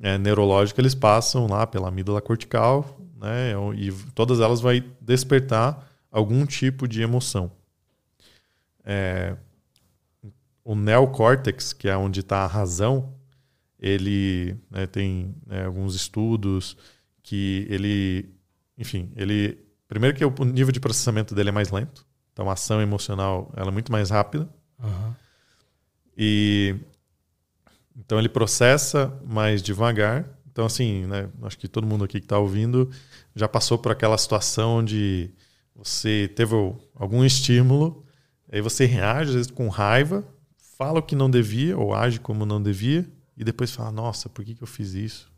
é, 0.00 0.16
neurológico, 0.16 0.80
eles 0.80 0.94
passam 0.94 1.46
lá 1.46 1.66
pela 1.66 1.88
amígdala 1.88 2.22
cortical, 2.22 2.98
né, 3.20 3.52
e 3.76 3.92
todas 4.14 4.40
elas 4.40 4.62
vão 4.62 4.72
despertar 5.02 5.86
algum 6.10 6.46
tipo 6.46 6.88
de 6.88 7.02
emoção. 7.02 7.52
É, 8.82 9.36
o 10.64 10.74
neocórtex, 10.74 11.74
que 11.74 11.90
é 11.90 11.94
onde 11.94 12.20
está 12.20 12.38
a 12.38 12.46
razão, 12.46 13.19
ele 13.80 14.56
né, 14.70 14.86
tem 14.86 15.34
né, 15.46 15.64
alguns 15.64 15.94
estudos 15.94 16.76
que 17.22 17.66
ele, 17.70 18.28
enfim, 18.76 19.10
ele 19.16 19.58
primeiro 19.88 20.16
que 20.16 20.24
o 20.24 20.44
nível 20.44 20.70
de 20.70 20.78
processamento 20.78 21.34
dele 21.34 21.48
é 21.48 21.52
mais 21.52 21.70
lento, 21.70 22.06
então 22.32 22.48
a 22.48 22.52
ação 22.52 22.80
emocional 22.80 23.52
ela 23.56 23.68
é 23.68 23.72
muito 23.72 23.90
mais 23.90 24.10
rápida. 24.10 24.48
Uhum. 24.78 25.14
E 26.16 26.76
então 27.96 28.18
ele 28.18 28.28
processa 28.28 29.18
mais 29.26 29.62
devagar. 29.62 30.28
Então 30.50 30.66
assim, 30.66 31.06
né, 31.06 31.28
acho 31.42 31.58
que 31.58 31.66
todo 31.66 31.86
mundo 31.86 32.04
aqui 32.04 32.20
que 32.20 32.26
está 32.26 32.38
ouvindo 32.38 32.90
já 33.34 33.48
passou 33.48 33.78
por 33.78 33.90
aquela 33.90 34.18
situação 34.18 34.84
de 34.84 35.30
você 35.74 36.30
teve 36.36 36.54
algum 36.94 37.24
estímulo, 37.24 38.04
aí 38.52 38.60
você 38.60 38.84
reage, 38.84 39.30
às 39.30 39.34
vezes, 39.34 39.50
com 39.50 39.68
raiva, 39.68 40.22
fala 40.76 40.98
o 40.98 41.02
que 41.02 41.16
não 41.16 41.30
devia, 41.30 41.76
ou 41.78 41.94
age 41.94 42.20
como 42.20 42.44
não 42.44 42.62
devia, 42.62 43.10
e 43.40 43.44
depois 43.44 43.72
fala, 43.72 43.90
nossa, 43.90 44.28
por 44.28 44.44
que, 44.44 44.54
que 44.54 44.62
eu 44.62 44.66
fiz 44.66 44.92
isso? 44.92 45.32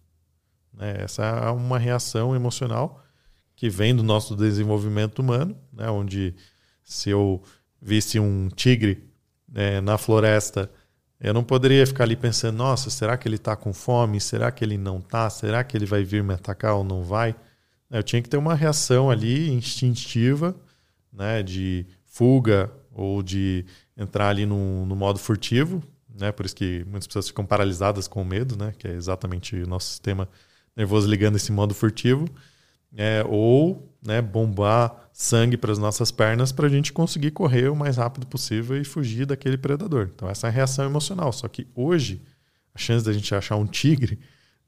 Né? 0.74 1.04
Essa 1.04 1.22
é 1.22 1.50
uma 1.50 1.78
reação 1.78 2.34
emocional 2.34 3.00
que 3.54 3.70
vem 3.70 3.94
do 3.94 4.02
nosso 4.02 4.34
desenvolvimento 4.34 5.20
humano, 5.20 5.56
né? 5.72 5.88
onde 5.88 6.34
se 6.82 7.10
eu 7.10 7.40
visse 7.80 8.18
um 8.18 8.48
tigre 8.48 9.08
né, 9.48 9.80
na 9.80 9.96
floresta, 9.96 10.68
eu 11.20 11.32
não 11.32 11.44
poderia 11.44 11.86
ficar 11.86 12.02
ali 12.02 12.16
pensando, 12.16 12.56
nossa, 12.56 12.90
será 12.90 13.16
que 13.16 13.28
ele 13.28 13.36
está 13.36 13.54
com 13.54 13.72
fome? 13.72 14.20
Será 14.20 14.50
que 14.50 14.64
ele 14.64 14.76
não 14.76 14.98
está? 14.98 15.30
Será 15.30 15.62
que 15.62 15.76
ele 15.76 15.86
vai 15.86 16.02
vir 16.02 16.24
me 16.24 16.34
atacar 16.34 16.74
ou 16.74 16.82
não 16.82 17.04
vai? 17.04 17.36
Eu 17.88 18.02
tinha 18.02 18.20
que 18.20 18.28
ter 18.28 18.36
uma 18.36 18.56
reação 18.56 19.12
ali 19.12 19.48
instintiva, 19.52 20.56
né, 21.12 21.40
de 21.40 21.86
fuga 22.04 22.68
ou 22.90 23.22
de 23.22 23.64
entrar 23.96 24.30
ali 24.30 24.44
no, 24.44 24.84
no 24.86 24.96
modo 24.96 25.20
furtivo, 25.20 25.80
né? 26.18 26.32
Por 26.32 26.46
isso 26.46 26.54
que 26.54 26.84
muitas 26.84 27.06
pessoas 27.06 27.28
ficam 27.28 27.44
paralisadas 27.44 28.06
com 28.08 28.24
medo, 28.24 28.56
né? 28.56 28.72
Que 28.78 28.88
é 28.88 28.92
exatamente 28.92 29.56
o 29.56 29.66
nosso 29.66 29.88
sistema 29.88 30.28
nervoso 30.76 31.08
ligando 31.08 31.36
esse 31.36 31.52
modo 31.52 31.74
furtivo. 31.74 32.28
É, 32.94 33.24
ou 33.26 33.90
né, 34.04 34.20
bombar 34.20 35.08
sangue 35.14 35.56
para 35.56 35.72
as 35.72 35.78
nossas 35.78 36.10
pernas 36.10 36.52
para 36.52 36.66
a 36.66 36.68
gente 36.68 36.92
conseguir 36.92 37.30
correr 37.30 37.68
o 37.70 37.76
mais 37.76 37.96
rápido 37.96 38.26
possível 38.26 38.78
e 38.78 38.84
fugir 38.84 39.24
daquele 39.24 39.56
predador. 39.56 40.10
Então 40.14 40.28
essa 40.28 40.46
é 40.46 40.50
a 40.50 40.52
reação 40.52 40.84
emocional. 40.84 41.32
Só 41.32 41.48
que 41.48 41.66
hoje 41.74 42.20
a 42.74 42.78
chance 42.78 43.04
da 43.04 43.12
gente 43.12 43.34
achar 43.34 43.56
um 43.56 43.66
tigre 43.66 44.18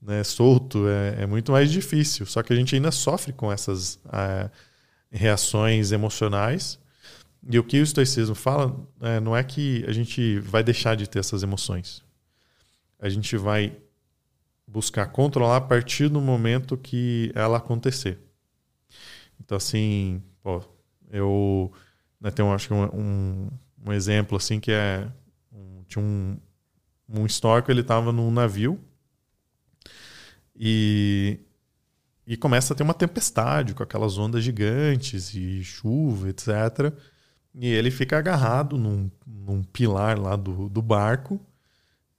né, 0.00 0.22
solto 0.24 0.86
é, 0.88 1.22
é, 1.22 1.26
muito 1.26 1.52
mais 1.52 1.70
difícil. 1.70 2.24
Só 2.26 2.42
que 2.42 2.52
a 2.52 2.56
gente 2.56 2.74
ainda 2.74 2.90
sofre 2.90 3.32
com 3.32 3.52
essas 3.52 3.98
é, 4.12 4.50
reações 5.10 5.92
emocionais 5.92 6.78
e 7.48 7.58
o 7.58 7.64
que 7.64 7.78
o 7.78 7.82
estoicismo 7.82 8.34
fala 8.34 8.74
é, 9.00 9.20
não 9.20 9.36
é 9.36 9.42
que 9.44 9.84
a 9.86 9.92
gente 9.92 10.38
vai 10.38 10.62
deixar 10.62 10.96
de 10.96 11.08
ter 11.08 11.18
essas 11.18 11.42
emoções. 11.42 12.02
A 12.98 13.08
gente 13.08 13.36
vai 13.36 13.76
buscar 14.66 15.06
controlar 15.06 15.58
a 15.58 15.60
partir 15.60 16.08
do 16.08 16.20
momento 16.20 16.76
que 16.76 17.30
ela 17.34 17.58
acontecer. 17.58 18.18
Então, 19.38 19.56
assim, 19.56 20.22
pô, 20.42 20.62
eu 21.10 21.70
né, 22.20 22.30
tenho 22.30 22.50
acho 22.50 22.68
que 22.68 22.74
um, 22.74 22.84
um, 22.84 23.50
um, 23.86 23.92
exemplo 23.92 24.36
assim 24.36 24.58
que 24.58 24.72
é 24.72 25.06
um, 25.52 25.82
tinha 25.86 26.02
um, 26.02 26.38
um 27.08 27.26
histórico, 27.26 27.70
ele 27.70 27.82
estava 27.82 28.10
num 28.10 28.30
navio 28.30 28.80
e 30.56 31.38
e 32.26 32.38
começa 32.38 32.72
a 32.72 32.76
ter 32.76 32.82
uma 32.82 32.94
tempestade 32.94 33.74
com 33.74 33.82
aquelas 33.82 34.16
ondas 34.16 34.42
gigantes 34.42 35.34
e 35.34 35.62
chuva, 35.62 36.30
etc. 36.30 36.90
E 37.54 37.68
ele 37.68 37.90
fica 37.90 38.18
agarrado 38.18 38.76
num, 38.76 39.10
num 39.26 39.62
pilar 39.62 40.18
lá 40.18 40.34
do, 40.34 40.68
do 40.68 40.82
barco. 40.82 41.40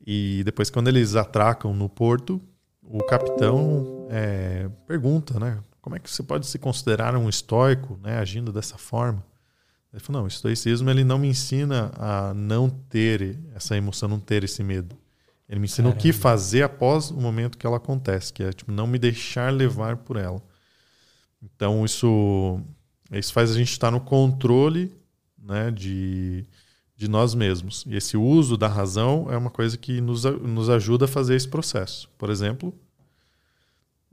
E 0.05 0.41
depois, 0.45 0.69
quando 0.69 0.87
eles 0.87 1.15
atracam 1.15 1.73
no 1.73 1.89
porto, 1.89 2.41
o 2.81 3.03
capitão 3.03 4.07
é, 4.09 4.69
pergunta, 4.87 5.39
né? 5.39 5.59
Como 5.81 5.95
é 5.95 5.99
que 5.99 6.09
você 6.09 6.23
pode 6.23 6.47
se 6.47 6.57
considerar 6.57 7.15
um 7.15 7.29
estoico, 7.29 7.99
né, 8.01 8.17
agindo 8.17 8.51
dessa 8.51 8.77
forma? 8.77 9.23
Ele 9.93 10.01
falou, 10.01 10.21
não, 10.21 10.25
o 10.25 10.27
estoicismo 10.27 10.89
ele 10.89 11.03
não 11.03 11.17
me 11.17 11.27
ensina 11.27 11.91
a 11.95 12.33
não 12.33 12.69
ter 12.69 13.37
essa 13.53 13.77
emoção, 13.77 14.09
não 14.09 14.19
ter 14.19 14.43
esse 14.43 14.63
medo. 14.63 14.95
Ele 15.47 15.59
me 15.59 15.65
ensina 15.65 15.87
Caramba. 15.87 15.99
o 15.99 16.01
que 16.01 16.11
fazer 16.11 16.63
após 16.63 17.11
o 17.11 17.21
momento 17.21 17.57
que 17.57 17.67
ela 17.67 17.77
acontece, 17.77 18.33
que 18.33 18.43
é 18.43 18.51
tipo, 18.51 18.71
não 18.71 18.87
me 18.87 18.97
deixar 18.97 19.53
levar 19.53 19.97
por 19.97 20.17
ela. 20.17 20.41
Então 21.41 21.85
isso, 21.85 22.59
isso 23.11 23.31
faz 23.31 23.51
a 23.51 23.53
gente 23.53 23.71
estar 23.71 23.91
no 23.91 24.01
controle 24.01 24.91
né, 25.45 25.71
de, 25.71 26.45
de 26.95 27.07
nós 27.07 27.35
mesmos. 27.35 27.83
E 27.87 27.95
esse 27.95 28.17
uso 28.17 28.57
da 28.57 28.67
razão 28.67 29.27
é 29.29 29.37
uma 29.37 29.49
coisa 29.49 29.77
que 29.77 30.01
nos, 30.01 30.23
nos 30.23 30.69
ajuda 30.69 31.05
a 31.05 31.07
fazer 31.07 31.35
esse 31.35 31.47
processo. 31.47 32.09
Por 32.17 32.29
exemplo, 32.29 32.73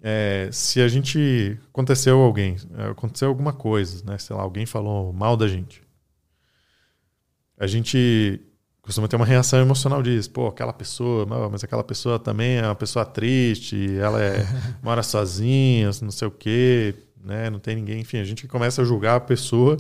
é, 0.03 0.49
se 0.53 0.81
a 0.81 0.89
gente 0.89 1.59
aconteceu 1.69 2.21
alguém, 2.21 2.57
aconteceu 2.91 3.29
alguma 3.29 3.53
coisa, 3.53 4.05
né, 4.05 4.19
sei 4.19 4.37
lá, 4.37 4.43
alguém 4.43 4.67
falou 4.67 5.13
mal 5.13 5.37
da 5.37 5.49
gente, 5.49 5.83
a 7.59 7.67
gente 7.67 8.41
costuma 8.83 9.07
ter 9.07 9.15
uma 9.15 9.25
reação 9.25 9.61
emocional 9.61 10.03
disso. 10.03 10.29
Pô, 10.31 10.49
aquela 10.49 10.73
pessoa, 10.73 11.25
mas 11.49 11.63
aquela 11.63 11.85
pessoa 11.85 12.19
também 12.19 12.57
é 12.57 12.67
uma 12.67 12.75
pessoa 12.75 13.05
triste, 13.05 13.97
ela 13.99 14.21
é, 14.21 14.45
mora 14.83 15.03
sozinha, 15.03 15.91
não 16.03 16.11
sei 16.11 16.27
o 16.27 16.31
quê, 16.33 16.95
né? 17.23 17.49
Não 17.49 17.61
tem 17.61 17.77
ninguém. 17.77 18.01
Enfim, 18.01 18.19
a 18.19 18.25
gente 18.25 18.49
começa 18.49 18.83
a 18.83 18.85
julgar 18.85 19.15
a 19.15 19.21
pessoa 19.21 19.79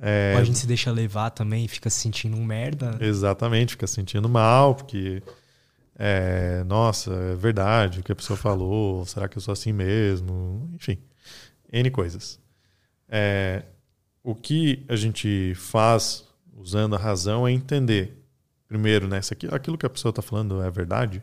é... 0.00 0.32
Ou 0.34 0.40
a 0.40 0.44
gente 0.44 0.58
se 0.58 0.66
deixa 0.66 0.90
levar 0.90 1.30
também 1.30 1.64
e 1.64 1.68
fica 1.68 1.88
se 1.88 2.00
sentindo 2.00 2.36
um 2.36 2.44
merda. 2.44 2.98
Exatamente, 3.00 3.70
fica 3.70 3.86
se 3.86 3.94
sentindo 3.94 4.28
mal, 4.28 4.74
porque. 4.74 5.22
É, 5.98 6.62
nossa, 6.64 7.10
é 7.10 7.34
verdade 7.34 8.00
o 8.00 8.02
que 8.02 8.12
a 8.12 8.16
pessoa 8.16 8.36
falou, 8.36 9.06
será 9.06 9.26
que 9.28 9.38
eu 9.38 9.40
sou 9.40 9.52
assim 9.52 9.72
mesmo? 9.72 10.70
Enfim, 10.74 10.98
N 11.72 11.90
coisas. 11.90 12.38
É, 13.08 13.62
o 14.22 14.34
que 14.34 14.84
a 14.88 14.96
gente 14.96 15.54
faz 15.54 16.28
usando 16.54 16.94
a 16.94 16.98
razão 16.98 17.48
é 17.48 17.52
entender, 17.52 18.22
primeiro, 18.68 19.08
né, 19.08 19.20
aqui, 19.30 19.46
aquilo 19.50 19.78
que 19.78 19.86
a 19.86 19.90
pessoa 19.90 20.10
está 20.10 20.20
falando 20.20 20.62
é 20.62 20.70
verdade? 20.70 21.22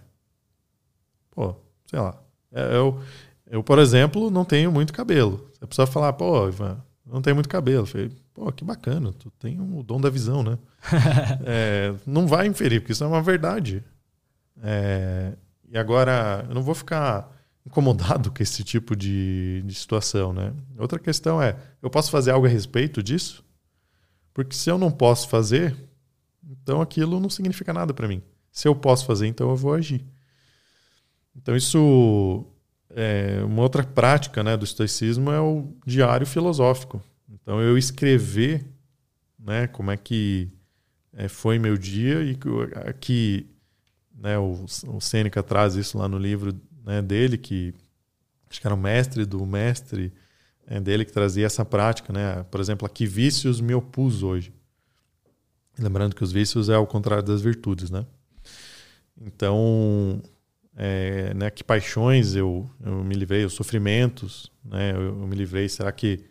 Pô, 1.29 1.55
sei 1.85 1.99
lá. 1.99 2.19
É, 2.51 2.75
eu, 2.75 2.99
eu, 3.45 3.63
por 3.63 3.77
exemplo, 3.77 4.31
não 4.31 4.43
tenho 4.43 4.71
muito 4.71 4.91
cabelo. 4.91 5.51
Se 5.53 5.63
a 5.63 5.67
pessoa 5.67 5.85
falar, 5.85 6.13
pô, 6.13 6.47
Ivan, 6.47 6.83
não 7.05 7.21
tenho 7.21 7.35
muito 7.35 7.49
cabelo. 7.49 7.83
Eu 7.83 7.85
falei, 7.85 8.11
pô, 8.33 8.51
que 8.51 8.63
bacana, 8.63 9.13
tu 9.13 9.31
tem 9.31 9.59
o 9.59 9.83
dom 9.83 10.01
da 10.01 10.09
visão, 10.09 10.43
né? 10.43 10.57
é, 11.45 11.93
não 12.05 12.27
vai 12.27 12.47
inferir, 12.47 12.81
porque 12.81 12.93
isso 12.93 13.03
é 13.03 13.07
uma 13.07 13.21
verdade. 13.21 13.83
É, 14.61 15.33
e 15.69 15.77
agora, 15.77 16.45
eu 16.47 16.55
não 16.55 16.63
vou 16.63 16.75
ficar 16.75 17.31
incomodado 17.65 18.31
com 18.31 18.43
esse 18.43 18.63
tipo 18.63 18.95
de, 18.95 19.61
de 19.65 19.73
situação, 19.73 20.33
né? 20.33 20.53
Outra 20.77 20.99
questão 20.99 21.41
é, 21.41 21.57
eu 21.81 21.89
posso 21.89 22.11
fazer 22.11 22.31
algo 22.31 22.45
a 22.45 22.49
respeito 22.49 23.01
disso? 23.01 23.43
Porque 24.33 24.55
se 24.55 24.69
eu 24.69 24.77
não 24.77 24.91
posso 24.91 25.29
fazer, 25.29 25.75
então 26.43 26.81
aquilo 26.81 27.19
não 27.19 27.29
significa 27.29 27.71
nada 27.71 27.93
para 27.93 28.07
mim. 28.07 28.21
Se 28.51 28.67
eu 28.67 28.75
posso 28.75 29.05
fazer, 29.05 29.27
então 29.27 29.49
eu 29.49 29.55
vou 29.55 29.73
agir. 29.73 30.03
Então 31.35 31.55
isso 31.55 32.45
é 32.89 33.41
uma 33.43 33.63
outra 33.63 33.83
prática, 33.83 34.43
né, 34.43 34.55
do 34.55 34.65
estoicismo 34.65 35.31
é 35.31 35.39
o 35.39 35.73
diário 35.85 36.27
filosófico. 36.27 37.01
Então 37.43 37.61
eu 37.61 37.77
escrever, 37.77 38.65
né, 39.37 39.67
como 39.67 39.91
é 39.91 39.97
que 39.97 40.49
é, 41.11 41.27
foi 41.27 41.59
meu 41.59 41.77
dia 41.77 42.23
e 42.23 42.35
que 42.99 43.45
né, 44.15 44.39
o, 44.39 44.65
o 44.87 45.01
Sêneca 45.01 45.43
traz 45.43 45.75
isso 45.75 45.97
lá 45.97 46.07
no 46.07 46.17
livro 46.17 46.59
né, 46.83 47.01
dele, 47.01 47.37
que 47.37 47.73
acho 48.49 48.59
que 48.59 48.65
era 48.65 48.73
o 48.73 48.77
mestre 48.77 49.25
do 49.25 49.45
mestre 49.45 50.11
é, 50.65 50.79
dele 50.79 51.03
que 51.05 51.11
trazia 51.11 51.45
essa 51.45 51.65
prática, 51.65 52.13
né? 52.13 52.43
Por 52.49 52.61
exemplo, 52.61 52.85
a 52.85 52.89
que 52.89 53.05
vícios 53.05 53.59
me 53.59 53.73
opus 53.73 54.23
hoje. 54.23 54.53
Lembrando 55.77 56.15
que 56.15 56.23
os 56.23 56.31
vícios 56.31 56.69
é 56.69 56.75
ao 56.75 56.87
contrário 56.87 57.23
das 57.23 57.41
virtudes, 57.41 57.89
né? 57.89 58.05
Então, 59.19 60.21
é, 60.75 61.33
né, 61.33 61.49
que 61.49 61.63
paixões 61.63 62.35
eu, 62.35 62.69
eu 62.83 63.03
me 63.03 63.15
livrei, 63.15 63.43
os 63.45 63.53
sofrimentos, 63.53 64.51
né, 64.63 64.91
eu, 64.91 65.01
eu 65.01 65.27
me 65.27 65.35
livrei. 65.35 65.67
Será 65.67 65.91
que 65.91 66.25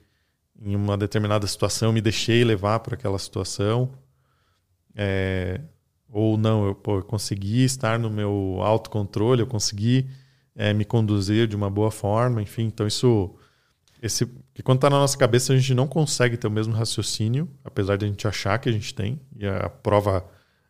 em 0.64 0.76
uma 0.76 0.96
determinada 0.96 1.46
situação 1.46 1.92
me 1.92 2.00
deixei 2.00 2.44
levar 2.44 2.80
por 2.80 2.94
aquela 2.94 3.18
situação, 3.18 3.90
é, 4.94 5.60
ou 6.08 6.36
não, 6.36 6.66
eu, 6.66 6.74
pô, 6.74 6.98
eu, 6.98 7.02
consegui 7.02 7.64
estar 7.64 7.98
no 7.98 8.10
meu 8.10 8.58
autocontrole, 8.60 9.40
eu 9.40 9.46
consegui 9.46 10.08
é, 10.54 10.72
me 10.72 10.84
conduzir 10.84 11.48
de 11.48 11.56
uma 11.56 11.70
boa 11.70 11.90
forma, 11.90 12.40
enfim, 12.40 12.64
então 12.64 12.86
isso, 12.86 13.34
esse, 14.00 14.26
que 14.54 14.62
quando 14.62 14.78
está 14.78 14.90
na 14.90 14.98
nossa 14.98 15.16
cabeça 15.16 15.52
a 15.52 15.56
gente 15.56 15.74
não 15.74 15.86
consegue 15.86 16.36
ter 16.36 16.46
o 16.46 16.50
mesmo 16.50 16.74
raciocínio, 16.74 17.48
apesar 17.64 17.96
de 17.96 18.04
a 18.04 18.08
gente 18.08 18.28
achar 18.28 18.58
que 18.58 18.68
a 18.68 18.72
gente 18.72 18.94
tem, 18.94 19.20
e 19.36 19.46
a 19.46 19.68
prova 19.68 20.24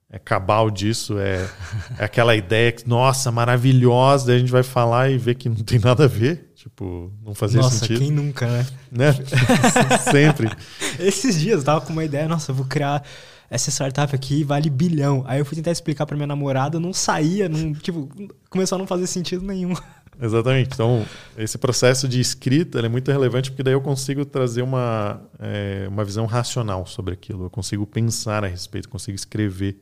é, 0.09 0.19
cabal 0.19 0.71
disso 0.71 1.19
é, 1.19 1.49
é 1.99 2.05
aquela 2.05 2.37
ideia 2.37 2.71
que, 2.71 2.89
nossa, 2.89 3.33
maravilhosa, 3.33 4.27
daí 4.27 4.37
a 4.37 4.39
gente 4.39 4.53
vai 4.53 4.63
falar 4.63 5.11
e 5.11 5.19
ver 5.19 5.35
que 5.35 5.49
não 5.49 5.57
tem 5.57 5.79
nada 5.79 6.05
a 6.05 6.09
ver. 6.09 6.52
Tipo, 6.63 7.13
não 7.25 7.35
fazia 7.35 7.61
nossa, 7.61 7.77
sentido. 7.77 7.99
Nossa, 7.99 8.05
quem 8.05 8.13
nunca, 8.13 8.47
né? 8.47 8.67
né? 8.93 9.13
Sempre. 10.13 10.49
Esses 10.97 11.41
dias 11.41 11.59
eu 11.59 11.65
tava 11.65 11.81
com 11.81 11.93
uma 11.93 12.05
ideia, 12.05 12.29
nossa, 12.29 12.53
eu 12.53 12.55
vou 12.55 12.65
criar 12.65 13.03
essa 13.51 13.69
startup 13.69 14.15
aqui 14.15 14.45
vale 14.45 14.71
bilhão. 14.71 15.25
Aí 15.27 15.41
eu 15.41 15.45
fui 15.45 15.57
tentar 15.57 15.73
explicar 15.73 16.07
para 16.07 16.15
minha 16.17 16.27
namorada, 16.29 16.79
não 16.79 16.93
saía, 16.93 17.49
não, 17.49 17.75
tipo, 17.75 18.09
começou 18.49 18.77
a 18.77 18.79
não 18.79 18.87
fazer 18.87 19.09
sentido 19.09 19.45
nenhum. 19.45 19.75
Exatamente. 20.23 20.71
Então, 20.73 21.05
esse 21.37 21.59
processo 21.59 22.07
de 22.07 22.21
escrita 22.21 22.79
é 22.79 22.89
muito 22.89 23.11
relevante 23.11 23.51
porque 23.51 23.65
daí 23.65 23.75
eu 23.75 23.81
consigo 23.81 24.25
trazer 24.25 24.63
uma, 24.63 25.21
é, 25.41 25.87
uma 25.89 26.05
visão 26.05 26.27
racional 26.27 26.87
sobre 26.87 27.15
aquilo. 27.15 27.47
Eu 27.47 27.51
consigo 27.51 27.85
pensar 27.85 28.45
a 28.45 28.47
respeito, 28.47 28.89
consigo 28.89 29.17
escrever. 29.17 29.81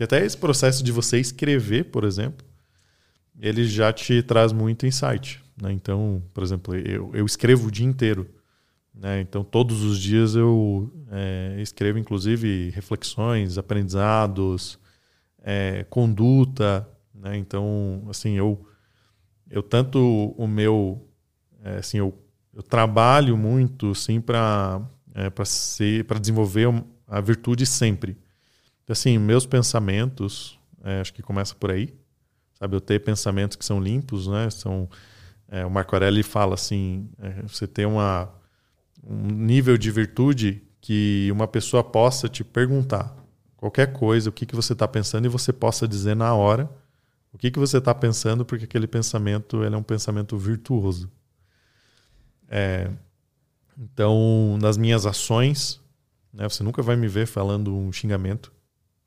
E 0.00 0.02
até 0.02 0.24
esse 0.24 0.38
processo 0.38 0.82
de 0.82 0.90
você 0.90 1.20
escrever, 1.20 1.90
por 1.90 2.02
exemplo, 2.02 2.46
ele 3.38 3.64
já 3.64 3.92
te 3.92 4.22
traz 4.22 4.52
muito 4.52 4.86
insight. 4.86 5.42
Né? 5.60 5.72
Então, 5.72 6.22
por 6.32 6.42
exemplo, 6.42 6.74
eu, 6.74 7.10
eu 7.14 7.26
escrevo 7.26 7.68
o 7.68 7.70
dia 7.70 7.86
inteiro. 7.86 8.28
Né? 8.94 9.20
Então, 9.20 9.42
todos 9.42 9.82
os 9.82 9.98
dias 9.98 10.34
eu 10.34 10.92
é, 11.10 11.56
escrevo, 11.60 11.98
inclusive, 11.98 12.70
reflexões, 12.70 13.58
aprendizados, 13.58 14.78
é, 15.42 15.84
conduta. 15.90 16.88
Né? 17.14 17.36
Então, 17.36 18.04
assim, 18.08 18.34
eu, 18.34 18.66
eu 19.50 19.62
tanto 19.62 20.34
o 20.36 20.46
meu. 20.46 21.08
É, 21.62 21.76
assim, 21.76 21.98
eu, 21.98 22.16
eu 22.52 22.62
trabalho 22.62 23.36
muito 23.36 23.90
assim, 23.90 24.20
para 24.20 24.80
é, 25.14 25.30
para 25.30 26.18
desenvolver 26.18 26.68
a 27.06 27.20
virtude 27.20 27.64
sempre. 27.64 28.16
Então, 28.82 28.92
assim, 28.92 29.16
meus 29.16 29.46
pensamentos, 29.46 30.58
é, 30.82 31.00
acho 31.00 31.14
que 31.14 31.22
começa 31.22 31.54
por 31.54 31.70
aí. 31.70 31.94
Sabe, 32.54 32.76
eu 32.76 32.80
ter 32.80 33.00
pensamentos 33.00 33.56
que 33.56 33.64
são 33.64 33.80
limpos, 33.80 34.26
né? 34.26 34.48
São, 34.50 34.88
é, 35.48 35.64
o 35.66 35.70
Marco 35.70 35.94
Aureli 35.94 36.22
fala 36.22 36.54
assim, 36.54 37.08
é, 37.18 37.42
você 37.42 37.66
ter 37.66 37.86
uma 37.86 38.32
um 39.06 39.28
nível 39.28 39.76
de 39.76 39.90
virtude 39.90 40.62
que 40.80 41.28
uma 41.30 41.46
pessoa 41.46 41.84
possa 41.84 42.28
te 42.28 42.42
perguntar 42.42 43.14
qualquer 43.56 43.92
coisa, 43.92 44.28
o 44.28 44.32
que, 44.32 44.46
que 44.46 44.54
você 44.54 44.72
está 44.72 44.86
pensando, 44.86 45.26
e 45.26 45.28
você 45.28 45.52
possa 45.52 45.88
dizer 45.88 46.14
na 46.14 46.34
hora 46.34 46.70
o 47.32 47.38
que, 47.38 47.50
que 47.50 47.58
você 47.58 47.78
está 47.78 47.94
pensando, 47.94 48.44
porque 48.44 48.64
aquele 48.64 48.86
pensamento 48.86 49.64
ele 49.64 49.74
é 49.74 49.78
um 49.78 49.82
pensamento 49.82 50.36
virtuoso. 50.38 51.10
É, 52.48 52.90
então, 53.76 54.56
nas 54.60 54.76
minhas 54.76 55.04
ações, 55.04 55.80
né, 56.32 56.48
você 56.48 56.62
nunca 56.62 56.82
vai 56.82 56.94
me 56.94 57.08
ver 57.08 57.26
falando 57.26 57.74
um 57.74 57.90
xingamento, 57.90 58.52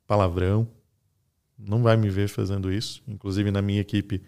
palavrão, 0.06 0.68
não 1.58 1.82
vai 1.82 1.98
me 1.98 2.10
ver 2.10 2.28
fazendo 2.28 2.72
isso. 2.72 3.04
Inclusive 3.08 3.52
na 3.52 3.62
minha 3.62 3.82
equipe, 3.82 4.24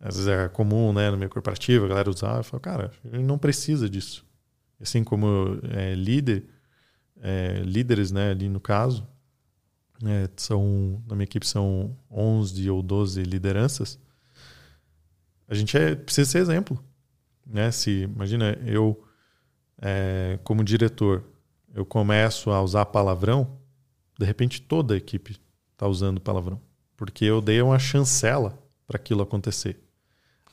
às 0.00 0.16
vezes 0.16 0.28
é 0.28 0.48
comum, 0.48 0.92
né, 0.92 1.10
no 1.10 1.16
meu 1.16 1.28
corporativo, 1.28 1.84
a 1.84 1.88
galera 1.88 2.10
usar, 2.10 2.38
eu 2.38 2.44
falo, 2.44 2.60
cara, 2.60 2.90
ele 3.12 3.22
não 3.22 3.38
precisa 3.38 3.88
disso 3.88 4.24
assim 4.80 5.02
como 5.02 5.58
é, 5.70 5.94
líder, 5.94 6.44
é, 7.20 7.62
líderes, 7.64 8.10
né, 8.12 8.30
ali 8.30 8.48
no 8.48 8.60
caso, 8.60 9.06
é, 10.04 10.28
são 10.36 11.02
na 11.08 11.14
minha 11.14 11.24
equipe 11.24 11.46
são 11.46 11.96
11 12.10 12.68
ou 12.70 12.82
12 12.82 13.22
lideranças. 13.22 13.98
A 15.48 15.54
gente 15.54 15.76
é, 15.76 15.94
precisa 15.94 16.30
ser 16.30 16.38
exemplo, 16.38 16.82
né? 17.46 17.70
Se 17.70 18.02
imagina 18.02 18.58
eu 18.66 19.02
é, 19.80 20.38
como 20.42 20.64
diretor, 20.64 21.24
eu 21.74 21.84
começo 21.86 22.50
a 22.50 22.62
usar 22.62 22.86
palavrão, 22.86 23.58
de 24.18 24.26
repente 24.26 24.60
toda 24.60 24.94
a 24.94 24.96
equipe 24.96 25.38
está 25.74 25.86
usando 25.86 26.20
palavrão, 26.20 26.60
porque 26.96 27.24
eu 27.24 27.40
dei 27.40 27.60
uma 27.60 27.78
chancela 27.78 28.58
para 28.86 28.96
aquilo 28.96 29.22
acontecer. 29.22 29.80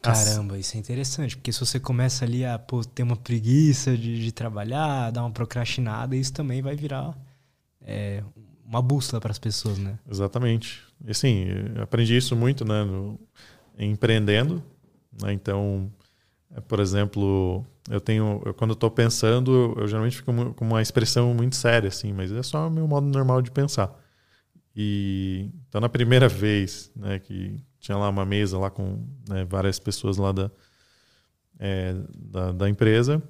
Caramba, 0.02 0.58
isso 0.58 0.76
é 0.76 0.80
interessante, 0.80 1.38
porque 1.38 1.54
se 1.54 1.60
você 1.60 1.80
começa 1.80 2.26
ali 2.26 2.44
a 2.44 2.58
pô, 2.58 2.84
ter 2.84 3.04
uma 3.04 3.16
preguiça 3.16 3.96
de, 3.96 4.20
de 4.20 4.32
trabalhar, 4.32 5.12
dar 5.12 5.22
uma 5.22 5.32
procrastinada, 5.32 6.16
isso 6.16 6.34
também 6.34 6.60
vai 6.60 6.76
virar 6.76 7.16
é, 7.80 8.24
uma 8.66 8.82
bússola 8.82 9.22
para 9.22 9.32
as 9.32 9.38
pessoas, 9.38 9.78
né? 9.78 10.00
Exatamente. 10.10 10.82
E 11.06 11.12
assim, 11.12 11.46
aprendi 11.80 12.18
isso 12.18 12.36
muito, 12.36 12.66
né, 12.66 12.84
no, 12.84 13.20
empreendendo. 13.78 14.64
Né? 15.22 15.34
Então, 15.34 15.92
é, 16.56 16.60
por 16.62 16.80
exemplo, 16.80 17.64
eu 17.88 18.02
tenho, 18.02 18.42
eu, 18.44 18.56
quando 18.56 18.72
eu 18.72 18.76
estou 18.76 18.90
pensando, 18.90 19.76
eu 19.78 19.88
geralmente 19.88 20.18
fico 20.18 20.34
com 20.56 20.66
uma 20.66 20.82
expressão 20.82 21.32
muito 21.34 21.56
séria, 21.56 21.90
assim, 21.90 22.12
mas 22.12 22.32
é 22.32 22.42
só 22.42 22.68
o 22.68 22.72
meu 22.72 22.88
modo 22.88 23.06
normal 23.06 23.42
de 23.42 23.52
pensar. 23.52 24.01
E 24.76 25.50
então, 25.68 25.82
na 25.82 25.90
primeira 25.90 26.28
vez, 26.28 26.92
né, 26.96 27.20
que 27.20 27.62
tinha 27.80 27.98
lá 27.98 28.10
uma 28.10 28.26
mesa 28.26 28.58
lá 28.58 28.70
com 28.70 29.06
né, 29.28 29.44
várias 29.46 29.80
pessoas 29.80 30.18
lá 30.18 30.32
da, 30.32 30.52
é, 31.60 31.96
da, 32.16 32.52
da, 32.52 32.70
empresa. 32.70 33.22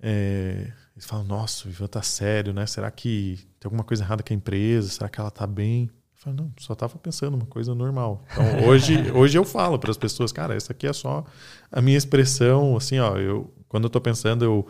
É, 0.00 0.72
eles 0.94 1.06
falam, 1.06 1.24
nossa, 1.24 1.68
o 1.68 1.70
Ivan 1.70 1.86
tá 1.86 2.02
sério, 2.02 2.52
né? 2.52 2.66
Será 2.66 2.90
que 2.90 3.36
tem 3.60 3.66
alguma 3.66 3.84
coisa 3.84 4.02
errada 4.02 4.22
com 4.22 4.32
a 4.32 4.36
empresa? 4.36 4.88
Será 4.88 5.08
que 5.08 5.20
ela 5.20 5.30
tá 5.30 5.46
bem? 5.46 5.84
Eu 5.84 6.22
falo, 6.22 6.36
não, 6.36 6.52
só 6.58 6.74
tava 6.74 6.98
pensando 6.98 7.34
uma 7.34 7.46
coisa 7.46 7.74
normal. 7.74 8.24
Então, 8.32 8.68
hoje, 8.68 8.94
hoje 9.12 9.38
eu 9.38 9.44
falo 9.44 9.78
para 9.78 9.90
as 9.90 9.96
pessoas, 9.96 10.32
cara, 10.32 10.54
essa 10.54 10.72
aqui 10.72 10.86
é 10.86 10.92
só 10.92 11.24
a 11.70 11.80
minha 11.80 11.96
expressão, 11.96 12.76
assim, 12.76 12.98
ó, 12.98 13.16
eu, 13.16 13.52
quando 13.68 13.84
eu 13.84 13.90
tô 13.90 14.00
pensando, 14.00 14.44
eu, 14.44 14.66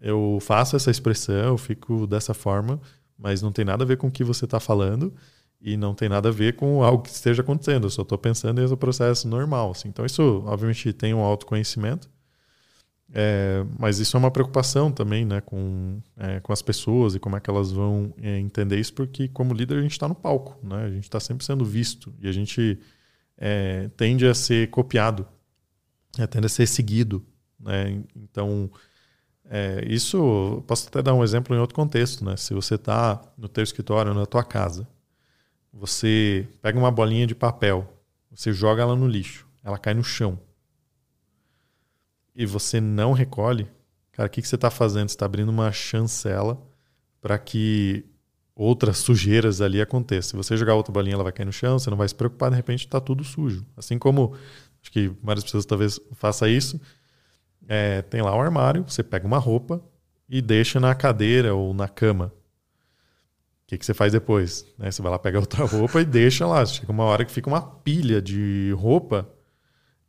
eu 0.00 0.38
faço 0.40 0.76
essa 0.76 0.90
expressão, 0.90 1.46
eu 1.46 1.58
fico 1.58 2.06
dessa 2.06 2.34
forma, 2.34 2.80
mas 3.18 3.42
não 3.42 3.52
tem 3.52 3.64
nada 3.64 3.84
a 3.84 3.86
ver 3.86 3.96
com 3.96 4.08
o 4.08 4.10
que 4.10 4.24
você 4.24 4.44
está 4.44 4.60
falando 4.60 5.14
e 5.60 5.76
não 5.76 5.94
tem 5.94 6.08
nada 6.08 6.28
a 6.28 6.32
ver 6.32 6.56
com 6.56 6.82
algo 6.82 7.02
que 7.02 7.10
esteja 7.10 7.42
acontecendo. 7.42 7.86
Eu 7.86 7.90
só 7.90 8.02
estou 8.02 8.18
pensando 8.18 8.60
em 8.60 8.66
um 8.66 8.76
processo 8.76 9.26
normal. 9.26 9.70
Assim. 9.70 9.88
Então, 9.88 10.04
isso, 10.04 10.42
obviamente, 10.46 10.92
tem 10.92 11.14
um 11.14 11.20
autoconhecimento, 11.20 12.10
é, 13.12 13.64
mas 13.78 13.98
isso 13.98 14.16
é 14.16 14.18
uma 14.18 14.30
preocupação 14.30 14.90
também 14.90 15.24
né, 15.24 15.40
com, 15.40 16.00
é, 16.16 16.40
com 16.40 16.52
as 16.52 16.60
pessoas 16.60 17.14
e 17.14 17.20
como 17.20 17.36
é 17.36 17.40
que 17.40 17.48
elas 17.48 17.70
vão 17.70 18.12
é, 18.20 18.38
entender 18.38 18.78
isso, 18.78 18.92
porque, 18.92 19.28
como 19.28 19.54
líder, 19.54 19.78
a 19.78 19.82
gente 19.82 19.92
está 19.92 20.08
no 20.08 20.14
palco, 20.14 20.58
né? 20.66 20.84
a 20.84 20.90
gente 20.90 21.04
está 21.04 21.20
sempre 21.20 21.44
sendo 21.44 21.64
visto 21.64 22.12
e 22.20 22.28
a 22.28 22.32
gente 22.32 22.78
é, 23.38 23.88
tende 23.96 24.26
a 24.26 24.34
ser 24.34 24.68
copiado, 24.68 25.26
é, 26.18 26.26
tende 26.26 26.46
a 26.46 26.48
ser 26.48 26.66
seguido. 26.66 27.24
Né? 27.58 28.02
Então, 28.16 28.70
é, 29.48 29.84
isso, 29.86 30.62
posso 30.66 30.88
até 30.88 31.02
dar 31.02 31.14
um 31.14 31.22
exemplo 31.22 31.54
em 31.54 31.58
outro 31.58 31.74
contexto. 31.74 32.24
Né? 32.24 32.36
Se 32.36 32.54
você 32.54 32.76
está 32.76 33.20
no 33.36 33.48
teu 33.48 33.62
escritório, 33.62 34.14
na 34.14 34.26
tua 34.26 34.42
casa, 34.42 34.88
você 35.72 36.48
pega 36.62 36.78
uma 36.78 36.90
bolinha 36.90 37.26
de 37.26 37.34
papel, 37.34 37.86
você 38.30 38.52
joga 38.52 38.82
ela 38.82 38.96
no 38.96 39.06
lixo, 39.06 39.46
ela 39.62 39.78
cai 39.78 39.94
no 39.94 40.04
chão. 40.04 40.38
E 42.34 42.46
você 42.46 42.80
não 42.80 43.12
recolhe, 43.12 43.68
cara, 44.12 44.26
o 44.26 44.30
que, 44.30 44.42
que 44.42 44.48
você 44.48 44.54
está 44.54 44.70
fazendo? 44.70 45.08
Você 45.08 45.14
está 45.14 45.26
abrindo 45.26 45.50
uma 45.50 45.70
chancela 45.70 46.60
para 47.20 47.38
que 47.38 48.04
outras 48.56 48.98
sujeiras 48.98 49.60
ali 49.60 49.80
aconteçam. 49.80 50.30
Se 50.30 50.36
você 50.36 50.56
jogar 50.56 50.74
outra 50.74 50.92
bolinha, 50.92 51.14
ela 51.14 51.24
vai 51.24 51.32
cair 51.32 51.46
no 51.46 51.52
chão, 51.52 51.78
você 51.78 51.90
não 51.90 51.96
vai 51.96 52.08
se 52.08 52.14
preocupar, 52.14 52.50
de 52.50 52.56
repente 52.56 52.86
está 52.86 53.00
tudo 53.00 53.24
sujo. 53.24 53.64
Assim 53.76 53.98
como, 53.98 54.34
acho 54.80 54.90
que 54.90 55.08
várias 55.22 55.44
pessoas 55.44 55.64
talvez 55.64 56.00
façam 56.12 56.48
isso, 56.48 56.80
é, 57.68 58.02
tem 58.02 58.22
lá 58.22 58.36
um 58.36 58.40
armário, 58.40 58.84
você 58.86 59.02
pega 59.02 59.26
uma 59.26 59.38
roupa 59.38 59.82
e 60.28 60.40
deixa 60.40 60.80
na 60.80 60.94
cadeira 60.94 61.54
ou 61.54 61.72
na 61.74 61.88
cama. 61.88 62.26
O 62.26 63.66
que, 63.66 63.78
que 63.78 63.86
você 63.86 63.94
faz 63.94 64.12
depois? 64.12 64.66
Né? 64.78 64.90
Você 64.90 65.00
vai 65.00 65.10
lá 65.10 65.18
pegar 65.18 65.40
outra 65.40 65.64
roupa 65.64 66.00
e 66.00 66.04
deixa 66.04 66.46
lá. 66.46 66.64
Chega 66.66 66.92
uma 66.92 67.04
hora 67.04 67.24
que 67.24 67.32
fica 67.32 67.48
uma 67.48 67.62
pilha 67.62 68.20
de 68.20 68.74
roupa 68.76 69.28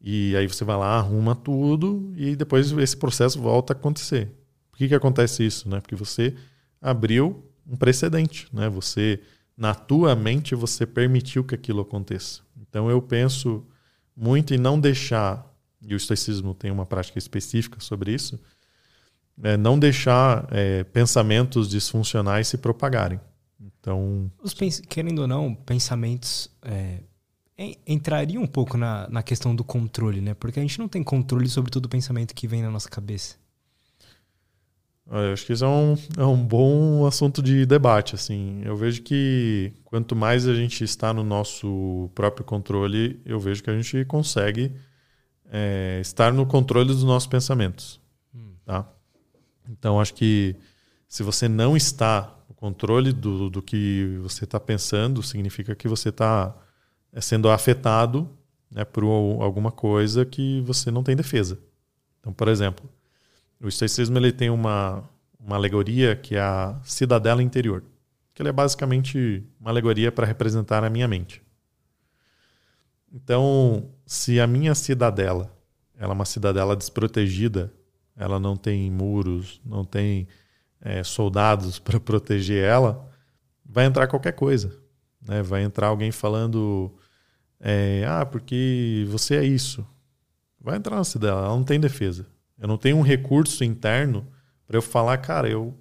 e 0.01 0.35
aí 0.35 0.47
você 0.47 0.63
vai 0.63 0.77
lá, 0.77 0.97
arruma 0.97 1.35
tudo 1.35 2.13
e 2.15 2.35
depois 2.35 2.71
esse 2.71 2.97
processo 2.97 3.41
volta 3.41 3.73
a 3.73 3.75
acontecer. 3.75 4.31
Por 4.71 4.77
que, 4.77 4.89
que 4.89 4.95
acontece 4.95 5.45
isso? 5.45 5.69
Né? 5.69 5.79
Porque 5.79 5.95
você 5.95 6.35
abriu 6.81 7.43
um 7.65 7.75
precedente. 7.75 8.47
Né? 8.53 8.69
Você, 8.69 9.21
na 9.57 9.73
tua 9.73 10.15
mente, 10.15 10.53
você 10.53 10.85
permitiu 10.85 11.43
que 11.43 11.55
aquilo 11.55 11.81
aconteça. 11.81 12.41
Então 12.61 12.89
eu 12.89 13.01
penso 13.01 13.65
muito 14.15 14.53
em 14.53 14.57
não 14.57 14.79
deixar, 14.79 15.45
e 15.85 15.93
o 15.93 15.97
estoicismo 15.97 16.53
tem 16.53 16.71
uma 16.71 16.85
prática 16.85 17.17
específica 17.17 17.79
sobre 17.79 18.13
isso, 18.13 18.39
é 19.43 19.57
não 19.57 19.77
deixar 19.77 20.47
é, 20.51 20.83
pensamentos 20.83 21.69
disfuncionais 21.69 22.47
se 22.47 22.57
propagarem. 22.57 23.19
Então. 23.59 24.31
Os, 24.41 24.53
querendo 24.87 25.19
ou 25.19 25.27
não, 25.27 25.53
pensamentos 25.53 26.49
é, 26.61 26.99
entrariam 27.85 28.43
um 28.43 28.47
pouco 28.47 28.77
na, 28.77 29.07
na 29.09 29.23
questão 29.23 29.55
do 29.55 29.63
controle, 29.63 30.21
né? 30.21 30.33
Porque 30.33 30.59
a 30.59 30.61
gente 30.61 30.79
não 30.79 30.87
tem 30.87 31.03
controle 31.03 31.47
sobre 31.47 31.71
todo 31.71 31.85
o 31.85 31.89
pensamento 31.89 32.33
que 32.33 32.47
vem 32.47 32.61
na 32.61 32.71
nossa 32.71 32.89
cabeça. 32.89 33.35
Eu 35.07 35.33
acho 35.33 35.45
que 35.45 35.53
isso 35.53 35.63
é 35.63 35.67
um, 35.67 35.95
é 36.17 36.25
um 36.25 36.43
bom 36.43 37.05
assunto 37.05 37.41
de 37.43 37.65
debate. 37.65 38.15
Assim. 38.15 38.61
Eu 38.65 38.75
vejo 38.75 39.03
que 39.03 39.71
quanto 39.83 40.15
mais 40.15 40.47
a 40.47 40.55
gente 40.55 40.83
está 40.83 41.13
no 41.13 41.23
nosso 41.23 42.09
próprio 42.15 42.43
controle, 42.43 43.21
eu 43.23 43.39
vejo 43.39 43.63
que 43.63 43.69
a 43.69 43.79
gente 43.79 44.03
consegue 44.05 44.71
é, 45.51 45.99
estar 46.01 46.33
no 46.33 46.45
controle 46.45 46.87
dos 46.87 47.03
nossos 47.03 47.27
pensamentos. 47.27 47.99
Hum. 48.33 48.53
Tá? 48.65 48.87
Então, 49.69 49.99
acho 49.99 50.13
que 50.13 50.55
se 51.07 51.23
você 51.23 51.47
não 51.47 51.75
está 51.75 52.35
controle 52.65 53.13
do, 53.13 53.47
do 53.49 53.61
que 53.61 54.17
você 54.23 54.43
está 54.43 54.59
pensando 54.59 55.21
significa 55.21 55.75
que 55.75 55.87
você 55.87 56.09
está 56.09 56.55
é, 57.13 57.21
sendo 57.21 57.47
afetado 57.49 58.27
né, 58.71 58.83
por 58.83 59.03
alguma 59.03 59.71
coisa 59.71 60.25
que 60.25 60.61
você 60.61 60.89
não 60.89 61.03
tem 61.03 61.15
defesa. 61.15 61.59
Então, 62.19 62.33
por 62.33 62.47
exemplo, 62.47 62.89
o 63.61 63.67
estoicismo 63.67 64.17
ele 64.17 64.31
tem 64.31 64.49
uma, 64.49 65.03
uma 65.39 65.55
alegoria 65.55 66.15
que 66.15 66.35
é 66.35 66.41
a 66.41 66.79
cidadela 66.83 67.43
interior, 67.43 67.83
que 68.33 68.41
ele 68.41 68.49
é 68.49 68.51
basicamente 68.51 69.43
uma 69.59 69.69
alegoria 69.69 70.11
para 70.11 70.25
representar 70.25 70.83
a 70.83 70.89
minha 70.89 71.07
mente. 71.07 71.43
Então, 73.11 73.89
se 74.05 74.39
a 74.39 74.47
minha 74.47 74.75
cidadela 74.75 75.55
ela 75.97 76.11
é 76.11 76.15
uma 76.15 76.25
cidadela 76.25 76.75
desprotegida, 76.75 77.73
ela 78.15 78.39
não 78.39 78.55
tem 78.55 78.91
muros, 78.91 79.61
não 79.65 79.83
tem 79.83 80.27
é, 80.81 81.03
soldados 81.03 81.79
para 81.79 81.99
proteger 81.99 82.63
ela, 82.63 83.09
vai 83.65 83.85
entrar 83.85 84.07
qualquer 84.07 84.33
coisa. 84.33 84.75
Né? 85.25 85.41
Vai 85.41 85.63
entrar 85.63 85.87
alguém 85.87 86.11
falando: 86.11 86.93
é, 87.59 88.05
ah, 88.07 88.25
porque 88.25 89.05
você 89.09 89.35
é 89.35 89.43
isso. 89.43 89.85
Vai 90.59 90.77
entrar 90.77 90.95
na 90.95 91.03
cidade, 91.03 91.37
ela 91.37 91.49
não 91.49 91.63
tem 91.63 91.79
defesa. 91.79 92.25
Eu 92.57 92.67
não 92.67 92.77
tenho 92.77 92.97
um 92.97 93.01
recurso 93.01 93.63
interno 93.63 94.27
para 94.65 94.77
eu 94.77 94.81
falar, 94.81 95.17
cara, 95.17 95.49
eu 95.49 95.73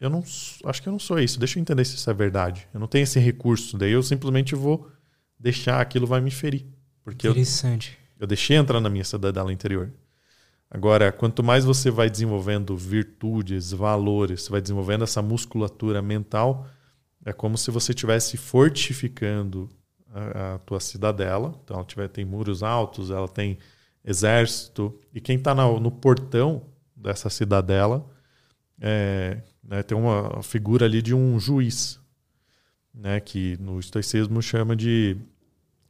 eu 0.00 0.08
não 0.08 0.22
acho 0.64 0.80
que 0.80 0.88
eu 0.88 0.92
não 0.92 0.98
sou 0.98 1.18
isso. 1.18 1.40
Deixa 1.40 1.58
eu 1.58 1.60
entender 1.60 1.84
se 1.84 1.96
isso 1.96 2.08
é 2.08 2.14
verdade. 2.14 2.68
Eu 2.72 2.78
não 2.78 2.86
tenho 2.86 3.02
esse 3.02 3.18
recurso. 3.18 3.76
Daí 3.76 3.90
eu 3.90 4.02
simplesmente 4.02 4.54
vou 4.54 4.88
deixar 5.38 5.80
aquilo 5.80 6.06
vai 6.06 6.20
me 6.20 6.30
ferir. 6.30 6.66
Porque 7.02 7.28
Interessante. 7.28 7.98
Eu, 8.16 8.24
eu 8.24 8.26
deixei 8.26 8.56
entrar 8.56 8.80
na 8.80 8.90
minha 8.90 9.04
cidadela 9.04 9.52
interior. 9.52 9.92
Agora, 10.70 11.10
quanto 11.10 11.42
mais 11.42 11.64
você 11.64 11.90
vai 11.90 12.10
desenvolvendo 12.10 12.76
virtudes, 12.76 13.72
valores, 13.72 14.42
você 14.42 14.50
vai 14.50 14.60
desenvolvendo 14.60 15.04
essa 15.04 15.22
musculatura 15.22 16.02
mental, 16.02 16.66
é 17.24 17.32
como 17.32 17.56
se 17.56 17.70
você 17.70 17.92
estivesse 17.92 18.36
fortificando 18.36 19.70
a, 20.12 20.54
a, 20.54 20.58
tua 20.58 20.78
cidadela. 20.78 21.58
Então, 21.64 21.76
ela 21.76 21.86
tiver, 21.86 22.08
tem 22.08 22.24
muros 22.24 22.62
altos, 22.62 23.10
ela 23.10 23.28
tem 23.28 23.58
exército. 24.04 24.98
E 25.12 25.20
quem 25.20 25.36
está 25.36 25.54
no 25.54 25.90
portão 25.90 26.66
dessa 26.94 27.30
cidadela 27.30 28.06
é, 28.80 29.42
né, 29.62 29.82
tem 29.82 29.96
uma 29.96 30.42
figura 30.42 30.86
ali 30.86 31.00
de 31.00 31.14
um 31.14 31.38
juiz, 31.38 31.98
né, 32.98 33.20
que 33.20 33.56
no 33.58 33.78
estoicismo 33.78 34.42
chama 34.42 34.74
de 34.74 35.16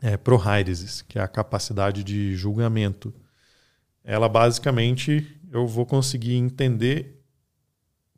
é, 0.01 0.17
prohairesis, 0.17 1.01
que 1.03 1.19
é 1.19 1.23
a 1.23 1.27
capacidade 1.27 2.05
de 2.05 2.37
julgamento. 2.37 3.13
Ela 4.05 4.29
basicamente 4.29 5.41
eu 5.51 5.67
vou 5.67 5.87
conseguir 5.87 6.35
entender, 6.35 7.23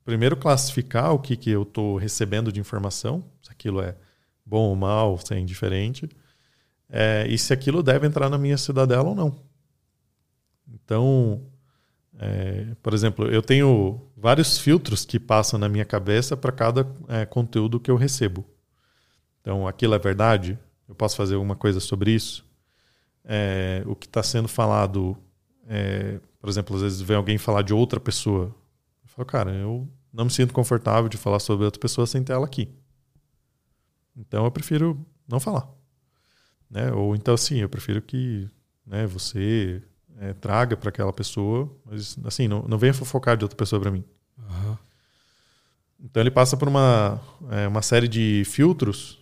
primeiro 0.04 0.36
classificar 0.36 1.14
o 1.14 1.20
que, 1.20 1.36
que 1.36 1.50
eu 1.50 1.62
estou 1.62 1.96
recebendo 1.96 2.52
de 2.52 2.58
informação, 2.58 3.24
se 3.40 3.50
aquilo 3.50 3.80
é 3.80 3.96
bom 4.44 4.68
ou 4.68 4.76
mal, 4.76 5.16
se 5.18 5.32
é 5.32 5.38
indiferente, 5.38 6.08
é, 6.88 7.26
e 7.28 7.38
se 7.38 7.52
aquilo 7.52 7.84
deve 7.84 8.08
entrar 8.08 8.28
na 8.28 8.36
minha 8.36 8.58
cidadela 8.58 9.08
ou 9.08 9.14
não. 9.14 9.40
Então, 10.66 11.46
é, 12.18 12.74
por 12.82 12.92
exemplo, 12.92 13.26
eu 13.28 13.40
tenho 13.40 14.00
vários 14.16 14.58
filtros 14.58 15.04
que 15.04 15.20
passam 15.20 15.60
na 15.60 15.68
minha 15.68 15.84
cabeça 15.84 16.36
para 16.36 16.50
cada 16.50 16.84
é, 17.08 17.24
conteúdo 17.24 17.78
que 17.78 17.90
eu 17.90 17.96
recebo. 17.96 18.44
Então, 19.40 19.66
aquilo 19.66 19.94
é 19.94 19.98
verdade? 19.98 20.58
Eu 20.88 20.94
posso 20.94 21.16
fazer 21.16 21.34
alguma 21.34 21.56
coisa 21.56 21.80
sobre 21.80 22.12
isso? 22.12 22.44
É, 23.24 23.82
o 23.86 23.94
que 23.94 24.06
está 24.06 24.22
sendo 24.22 24.48
falado, 24.48 25.16
é, 25.68 26.20
por 26.40 26.48
exemplo, 26.48 26.76
às 26.76 26.82
vezes 26.82 27.00
vem 27.00 27.16
alguém 27.16 27.38
falar 27.38 27.62
de 27.62 27.72
outra 27.72 27.98
pessoa. 28.00 28.54
Eu 29.02 29.08
falo, 29.08 29.26
cara, 29.26 29.52
eu 29.52 29.88
não 30.12 30.24
me 30.24 30.30
sinto 30.30 30.52
confortável 30.52 31.08
de 31.08 31.16
falar 31.16 31.38
sobre 31.38 31.64
outra 31.64 31.80
pessoa 31.80 32.06
sem 32.06 32.22
ter 32.22 32.32
ela 32.32 32.44
aqui. 32.44 32.68
Então, 34.16 34.44
eu 34.44 34.50
prefiro 34.50 35.04
não 35.28 35.40
falar. 35.40 35.68
Né? 36.68 36.92
Ou 36.92 37.14
então, 37.14 37.36
sim, 37.36 37.58
eu 37.58 37.68
prefiro 37.68 38.02
que 38.02 38.48
né, 38.86 39.06
você 39.06 39.82
é, 40.18 40.34
traga 40.34 40.76
para 40.76 40.90
aquela 40.90 41.12
pessoa, 41.12 41.70
mas 41.84 42.16
assim, 42.24 42.46
não, 42.46 42.62
não 42.62 42.78
venha 42.78 42.92
fofocar 42.92 43.36
de 43.36 43.44
outra 43.44 43.56
pessoa 43.56 43.80
para 43.80 43.90
mim. 43.90 44.04
Uhum. 44.38 44.76
Então 46.02 46.22
ele 46.22 46.30
passa 46.30 46.56
por 46.56 46.68
uma, 46.68 47.20
é, 47.50 47.66
uma 47.66 47.82
série 47.82 48.08
de 48.08 48.42
filtros 48.44 49.19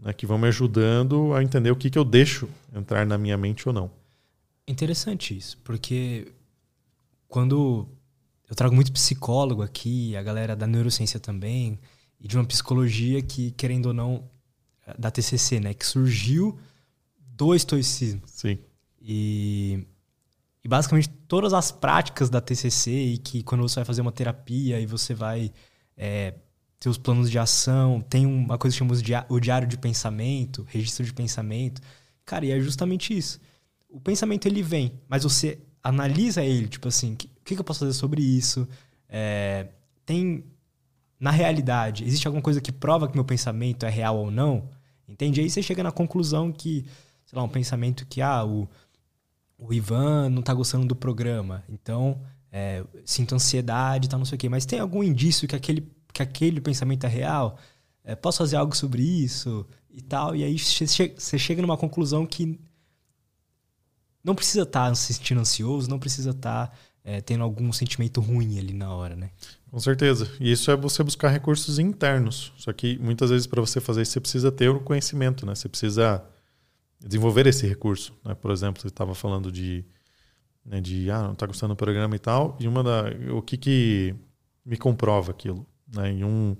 né, 0.00 0.12
que 0.12 0.26
vão 0.26 0.38
me 0.38 0.48
ajudando 0.48 1.34
a 1.34 1.42
entender 1.42 1.70
o 1.70 1.76
que, 1.76 1.90
que 1.90 1.98
eu 1.98 2.04
deixo 2.04 2.48
entrar 2.74 3.06
na 3.06 3.18
minha 3.18 3.36
mente 3.36 3.68
ou 3.68 3.74
não. 3.74 3.90
Interessante 4.66 5.36
isso, 5.36 5.58
porque 5.64 6.32
quando 7.28 7.88
eu 8.48 8.54
trago 8.54 8.74
muito 8.74 8.92
psicólogo 8.92 9.62
aqui, 9.62 10.16
a 10.16 10.22
galera 10.22 10.56
da 10.56 10.66
neurociência 10.66 11.18
também, 11.18 11.78
e 12.20 12.28
de 12.28 12.36
uma 12.36 12.44
psicologia 12.44 13.22
que, 13.22 13.50
querendo 13.52 13.86
ou 13.86 13.94
não, 13.94 14.24
da 14.98 15.10
TCC, 15.10 15.60
né, 15.60 15.74
que 15.74 15.86
surgiu 15.86 16.58
do 17.18 17.54
estoicismo. 17.54 18.22
Sim. 18.26 18.58
E 19.00 19.86
e 20.62 20.68
basicamente 20.68 21.08
todas 21.26 21.52
as 21.52 21.72
práticas 21.72 22.28
da 22.28 22.40
TCC 22.40 22.90
e 22.90 23.18
que 23.18 23.42
quando 23.42 23.62
você 23.62 23.76
vai 23.76 23.84
fazer 23.84 24.02
uma 24.02 24.12
terapia 24.12 24.78
e 24.78 24.86
você 24.86 25.14
vai 25.14 25.50
é, 25.96 26.34
ter 26.80 26.88
os 26.88 26.96
planos 26.96 27.30
de 27.30 27.38
ação, 27.38 28.00
tem 28.00 28.24
uma 28.24 28.56
coisa 28.56 28.74
que 28.74 28.78
chamamos 28.78 29.02
de 29.02 29.12
o 29.28 29.38
diário 29.38 29.68
de 29.68 29.76
pensamento, 29.76 30.66
registro 30.66 31.04
de 31.04 31.12
pensamento. 31.12 31.82
Cara, 32.24 32.46
e 32.46 32.50
é 32.50 32.58
justamente 32.58 33.16
isso. 33.16 33.38
O 33.90 34.00
pensamento 34.00 34.46
ele 34.46 34.62
vem, 34.62 34.98
mas 35.06 35.22
você 35.22 35.60
analisa 35.82 36.42
ele, 36.42 36.68
tipo 36.68 36.88
assim, 36.88 37.12
o 37.12 37.16
que, 37.16 37.28
que, 37.44 37.60
eu 37.60 37.64
posso 37.64 37.80
fazer 37.80 37.92
sobre 37.92 38.22
isso? 38.22 38.66
É, 39.08 39.68
tem 40.06 40.42
na 41.18 41.30
realidade, 41.30 42.02
existe 42.04 42.26
alguma 42.26 42.42
coisa 42.42 42.62
que 42.62 42.72
prova 42.72 43.06
que 43.06 43.14
meu 43.14 43.24
pensamento 43.24 43.84
é 43.84 43.90
real 43.90 44.16
ou 44.16 44.30
não? 44.30 44.70
Entende? 45.06 45.40
Aí 45.40 45.50
você 45.50 45.62
chega 45.62 45.82
na 45.82 45.92
conclusão 45.92 46.50
que, 46.50 46.86
sei 47.26 47.36
lá, 47.36 47.42
um 47.42 47.48
pensamento 47.48 48.06
que, 48.06 48.22
ah, 48.22 48.42
o, 48.42 48.66
o 49.58 49.70
Ivan 49.74 50.30
não 50.30 50.40
tá 50.40 50.54
gostando 50.54 50.86
do 50.86 50.96
programa, 50.96 51.62
então 51.68 52.18
é, 52.50 52.82
sinto 53.04 53.34
ansiedade, 53.34 54.08
tá 54.08 54.16
não 54.16 54.24
sei 54.24 54.36
o 54.36 54.38
quê. 54.38 54.48
Mas 54.48 54.64
tem 54.64 54.80
algum 54.80 55.02
indício 55.02 55.46
que 55.46 55.54
aquele, 55.54 55.86
que 56.12 56.22
aquele 56.22 56.60
pensamento 56.60 57.04
é 57.04 57.08
real? 57.08 57.58
É, 58.04 58.14
posso 58.14 58.38
fazer 58.38 58.56
algo 58.56 58.76
sobre 58.76 59.02
isso 59.02 59.66
e 59.90 60.00
tal? 60.00 60.34
E 60.34 60.44
aí 60.44 60.58
você 60.58 61.38
chega 61.38 61.62
numa 61.62 61.76
conclusão 61.76 62.26
que 62.26 62.58
não 64.22 64.34
precisa 64.34 64.62
estar 64.62 64.88
tá 64.88 64.94
se 64.94 65.14
sentindo 65.14 65.40
ansioso, 65.40 65.88
não 65.88 65.98
precisa 65.98 66.30
estar 66.30 66.68
tá, 66.68 66.72
é, 67.04 67.20
tendo 67.20 67.42
algum 67.42 67.72
sentimento 67.72 68.20
ruim 68.20 68.58
ali 68.58 68.72
na 68.72 68.92
hora, 68.92 69.16
né? 69.16 69.30
Com 69.70 69.78
certeza. 69.78 70.30
E 70.40 70.52
isso 70.52 70.70
é 70.70 70.76
você 70.76 71.02
buscar 71.02 71.28
recursos 71.28 71.78
internos. 71.78 72.52
Só 72.56 72.72
que 72.72 72.98
muitas 72.98 73.30
vezes 73.30 73.46
para 73.46 73.60
você 73.60 73.80
fazer 73.80 74.02
isso 74.02 74.12
você 74.12 74.20
precisa 74.20 74.52
ter 74.52 74.68
o 74.68 74.80
conhecimento, 74.80 75.46
né? 75.46 75.54
Você 75.54 75.68
precisa 75.68 76.24
desenvolver 77.00 77.46
esse 77.46 77.66
recurso. 77.66 78.12
Né? 78.24 78.34
Por 78.34 78.50
exemplo, 78.50 78.82
você 78.82 78.88
estava 78.88 79.14
falando 79.14 79.50
de, 79.50 79.84
né, 80.64 80.80
de 80.80 81.10
ah, 81.10 81.22
não 81.22 81.32
está 81.32 81.46
gostando 81.46 81.74
do 81.74 81.76
programa 81.76 82.14
e 82.14 82.18
tal, 82.18 82.56
e 82.60 82.68
uma 82.68 82.82
da, 82.82 83.04
o 83.34 83.40
que, 83.40 83.56
que 83.56 84.14
me 84.64 84.76
comprova 84.76 85.30
aquilo? 85.30 85.66
Né? 85.94 86.12
Em 86.12 86.24
um, 86.24 86.56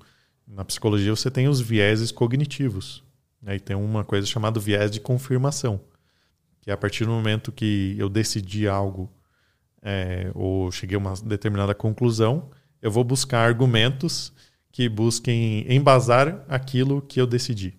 na 0.46 0.64
psicologia 0.64 1.14
você 1.14 1.30
tem 1.30 1.48
os 1.48 1.60
vieses 1.60 2.10
cognitivos. 2.10 3.02
Né? 3.40 3.56
E 3.56 3.60
tem 3.60 3.76
uma 3.76 4.04
coisa 4.04 4.26
chamada 4.26 4.60
viés 4.60 4.90
de 4.90 5.00
confirmação, 5.00 5.80
que 6.60 6.70
é 6.70 6.72
a 6.72 6.76
partir 6.76 7.04
do 7.04 7.10
momento 7.10 7.52
que 7.52 7.94
eu 7.98 8.08
decidi 8.08 8.68
algo 8.68 9.10
é, 9.82 10.30
ou 10.34 10.70
cheguei 10.70 10.96
a 10.96 10.98
uma 10.98 11.14
determinada 11.24 11.74
conclusão, 11.74 12.50
eu 12.82 12.90
vou 12.90 13.04
buscar 13.04 13.46
argumentos 13.46 14.32
que 14.72 14.88
busquem 14.88 15.70
embasar 15.72 16.44
aquilo 16.48 17.02
que 17.02 17.20
eu 17.20 17.26
decidi. 17.26 17.76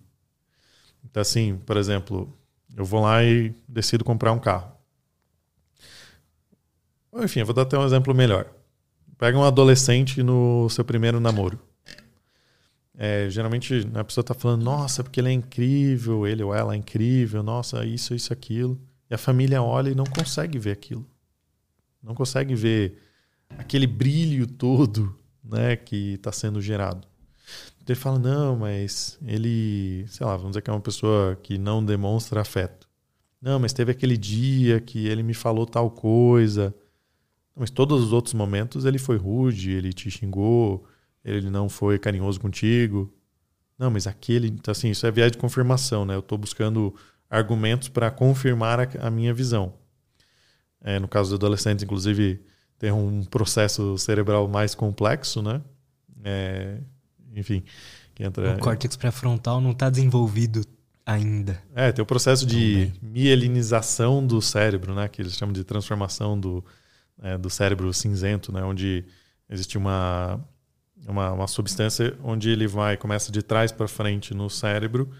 Então, 1.04 1.20
assim, 1.20 1.56
por 1.64 1.76
exemplo, 1.76 2.36
eu 2.76 2.84
vou 2.84 3.00
lá 3.00 3.24
e 3.24 3.54
decido 3.68 4.04
comprar 4.04 4.32
um 4.32 4.38
carro. 4.38 4.72
Enfim, 7.14 7.40
eu 7.40 7.46
vou 7.46 7.54
dar 7.54 7.62
até 7.62 7.78
um 7.78 7.84
exemplo 7.84 8.14
melhor. 8.14 8.50
Pega 9.22 9.38
um 9.38 9.44
adolescente 9.44 10.20
no 10.20 10.68
seu 10.68 10.84
primeiro 10.84 11.20
namoro. 11.20 11.56
É, 12.98 13.30
geralmente 13.30 13.88
a 13.94 14.02
pessoa 14.02 14.22
está 14.22 14.34
falando, 14.34 14.64
nossa, 14.64 15.04
porque 15.04 15.20
ele 15.20 15.28
é 15.28 15.32
incrível, 15.32 16.26
ele 16.26 16.42
ou 16.42 16.52
ela 16.52 16.74
é 16.74 16.76
incrível, 16.76 17.40
nossa, 17.40 17.84
isso, 17.86 18.16
isso, 18.16 18.32
aquilo. 18.32 18.76
E 19.08 19.14
a 19.14 19.18
família 19.18 19.62
olha 19.62 19.90
e 19.90 19.94
não 19.94 20.02
consegue 20.02 20.58
ver 20.58 20.72
aquilo. 20.72 21.06
Não 22.02 22.16
consegue 22.16 22.56
ver 22.56 22.98
aquele 23.56 23.86
brilho 23.86 24.44
todo 24.44 25.16
né, 25.44 25.76
que 25.76 26.14
está 26.14 26.32
sendo 26.32 26.60
gerado. 26.60 27.06
Ele 27.86 27.94
fala, 27.94 28.18
não, 28.18 28.56
mas 28.56 29.20
ele, 29.24 30.04
sei 30.08 30.26
lá, 30.26 30.34
vamos 30.34 30.50
dizer 30.50 30.62
que 30.62 30.70
é 30.70 30.72
uma 30.72 30.80
pessoa 30.80 31.38
que 31.40 31.58
não 31.58 31.84
demonstra 31.84 32.40
afeto. 32.40 32.88
Não, 33.40 33.60
mas 33.60 33.72
teve 33.72 33.92
aquele 33.92 34.16
dia 34.16 34.80
que 34.80 35.06
ele 35.06 35.22
me 35.22 35.32
falou 35.32 35.64
tal 35.64 35.92
coisa. 35.92 36.74
Mas 37.54 37.70
todos 37.70 38.02
os 38.02 38.12
outros 38.12 38.34
momentos 38.34 38.84
ele 38.84 38.98
foi 38.98 39.16
rude, 39.16 39.70
ele 39.70 39.92
te 39.92 40.10
xingou, 40.10 40.86
ele 41.24 41.50
não 41.50 41.68
foi 41.68 41.98
carinhoso 41.98 42.40
contigo. 42.40 43.12
Não, 43.78 43.90
mas 43.90 44.06
aquele, 44.06 44.48
então, 44.48 44.72
assim, 44.72 44.90
isso 44.90 45.06
é 45.06 45.10
viés 45.10 45.32
de 45.32 45.38
confirmação, 45.38 46.04
né? 46.04 46.14
Eu 46.14 46.20
estou 46.20 46.38
buscando 46.38 46.94
argumentos 47.28 47.88
para 47.88 48.10
confirmar 48.10 48.80
a, 48.80 49.06
a, 49.06 49.10
minha 49.10 49.32
visão. 49.32 49.74
É, 50.80 50.98
no 50.98 51.08
caso 51.08 51.30
dos 51.30 51.38
adolescentes, 51.38 51.82
inclusive, 51.82 52.40
tem 52.78 52.92
um 52.92 53.24
processo 53.24 53.96
cerebral 53.98 54.48
mais 54.48 54.74
complexo, 54.74 55.42
né? 55.42 55.60
É, 56.24 56.78
enfim. 57.34 57.62
Que 58.14 58.24
entra, 58.24 58.56
o 58.56 58.58
córtex 58.58 58.96
pré-frontal 58.96 59.60
não 59.60 59.70
está 59.72 59.88
desenvolvido 59.88 60.64
ainda. 61.04 61.62
É, 61.74 61.90
tem 61.90 62.02
o 62.02 62.06
processo 62.06 62.46
de 62.46 62.92
mielinização 63.00 64.24
do 64.24 64.40
cérebro, 64.42 64.94
né? 64.94 65.08
Que 65.08 65.22
eles 65.22 65.34
chamam 65.34 65.52
de 65.52 65.64
transformação 65.64 66.38
do, 66.38 66.64
é, 67.22 67.38
do 67.38 67.48
cérebro 67.48 67.92
cinzento, 67.92 68.52
né? 68.52 68.62
Onde 68.62 69.04
existe 69.48 69.78
uma, 69.78 70.40
uma, 71.06 71.32
uma 71.32 71.46
substância 71.46 72.16
onde 72.22 72.50
ele 72.50 72.66
vai, 72.66 72.96
começa 72.96 73.30
de 73.30 73.42
trás 73.42 73.70
para 73.70 73.88
frente 73.88 74.34
no 74.34 74.50
cérebro 74.50 75.10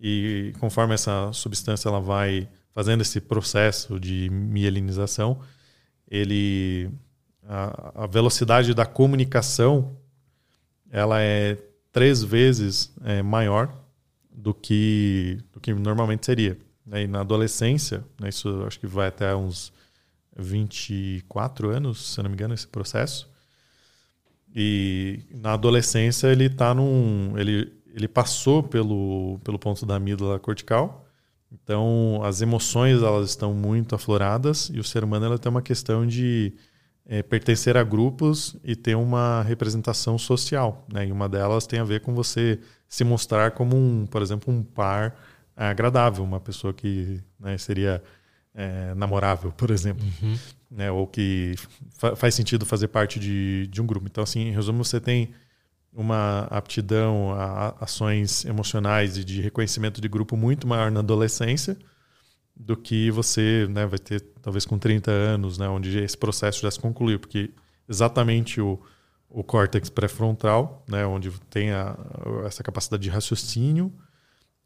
e 0.00 0.52
conforme 0.58 0.94
essa 0.94 1.32
substância 1.32 1.88
ela 1.88 2.00
vai 2.00 2.48
fazendo 2.72 3.02
esse 3.02 3.20
processo 3.20 4.00
de 4.00 4.28
mielinização, 4.30 5.40
ele 6.08 6.90
a, 7.46 8.04
a 8.04 8.06
velocidade 8.06 8.72
da 8.74 8.86
comunicação 8.86 9.96
ela 10.90 11.20
é 11.20 11.58
três 11.90 12.22
vezes 12.22 12.92
é, 13.04 13.22
maior 13.22 13.72
do 14.30 14.54
que, 14.54 15.38
do 15.52 15.60
que 15.60 15.72
normalmente 15.74 16.24
seria. 16.26 16.58
E 16.94 17.06
na 17.06 17.20
adolescência, 17.20 18.04
né, 18.20 18.28
isso 18.28 18.64
acho 18.66 18.80
que 18.80 18.86
vai 18.86 19.08
até 19.08 19.34
uns 19.34 19.72
24 20.36 21.70
anos, 21.70 22.14
se 22.14 22.22
não 22.22 22.30
me 22.30 22.34
engano, 22.34 22.54
esse 22.54 22.66
processo. 22.66 23.30
E 24.54 25.20
na 25.30 25.54
adolescência 25.54 26.28
ele 26.28 26.48
tá 26.48 26.74
num. 26.74 27.34
Ele, 27.36 27.72
ele 27.94 28.08
passou 28.08 28.62
pelo, 28.62 29.38
pelo 29.42 29.58
ponto 29.58 29.86
da 29.86 29.96
amígdala 29.96 30.38
cortical. 30.38 31.06
Então 31.50 32.20
as 32.24 32.40
emoções 32.40 33.02
elas 33.02 33.30
estão 33.30 33.52
muito 33.52 33.94
afloradas 33.94 34.70
e 34.72 34.78
o 34.78 34.84
ser 34.84 35.04
humano 35.04 35.26
ela 35.26 35.38
tem 35.38 35.50
uma 35.50 35.62
questão 35.62 36.06
de 36.06 36.54
é, 37.06 37.22
pertencer 37.22 37.76
a 37.76 37.82
grupos 37.82 38.56
e 38.64 38.74
ter 38.74 38.94
uma 38.94 39.42
representação 39.42 40.18
social. 40.18 40.86
Né? 40.92 41.08
E 41.08 41.12
uma 41.12 41.28
delas 41.28 41.66
tem 41.66 41.80
a 41.80 41.84
ver 41.84 42.00
com 42.00 42.14
você 42.14 42.58
se 42.88 43.04
mostrar 43.04 43.52
como 43.52 43.76
um, 43.76 44.06
por 44.06 44.22
exemplo, 44.22 44.52
um 44.52 44.62
par 44.62 45.16
agradável, 45.56 46.24
uma 46.24 46.40
pessoa 46.40 46.72
que 46.72 47.20
né, 47.38 47.56
seria 47.58 48.02
é, 48.54 48.94
namorável, 48.94 49.52
por 49.52 49.70
exemplo, 49.70 50.04
uhum. 50.22 50.38
né, 50.70 50.90
ou 50.90 51.06
que 51.06 51.54
fa 51.96 52.14
faz 52.14 52.34
sentido 52.34 52.66
fazer 52.66 52.88
parte 52.88 53.18
de, 53.18 53.66
de 53.68 53.80
um 53.80 53.86
grupo. 53.86 54.06
Então, 54.06 54.22
assim, 54.22 54.40
em 54.40 54.52
resumo, 54.52 54.84
você 54.84 55.00
tem 55.00 55.30
uma 55.92 56.44
aptidão 56.50 57.32
a 57.32 57.76
ações 57.80 58.44
emocionais 58.44 59.18
e 59.18 59.24
de 59.24 59.40
reconhecimento 59.40 60.00
de 60.00 60.08
grupo 60.08 60.36
muito 60.36 60.66
maior 60.66 60.90
na 60.90 61.00
adolescência 61.00 61.76
do 62.56 62.76
que 62.76 63.10
você 63.10 63.66
né, 63.68 63.86
vai 63.86 63.98
ter 63.98 64.20
talvez 64.40 64.64
com 64.64 64.78
30 64.78 65.10
anos, 65.10 65.58
né, 65.58 65.68
onde 65.68 65.98
esse 65.98 66.16
processo 66.16 66.62
já 66.62 66.70
se 66.70 66.78
concluiu, 66.78 67.18
porque 67.18 67.50
exatamente 67.88 68.60
o, 68.60 68.78
o 69.28 69.42
córtex 69.42 69.88
pré-frontal, 69.90 70.84
né, 70.88 71.04
onde 71.06 71.30
tem 71.50 71.72
a, 71.72 71.96
essa 72.46 72.62
capacidade 72.62 73.02
de 73.02 73.10
raciocínio, 73.10 73.92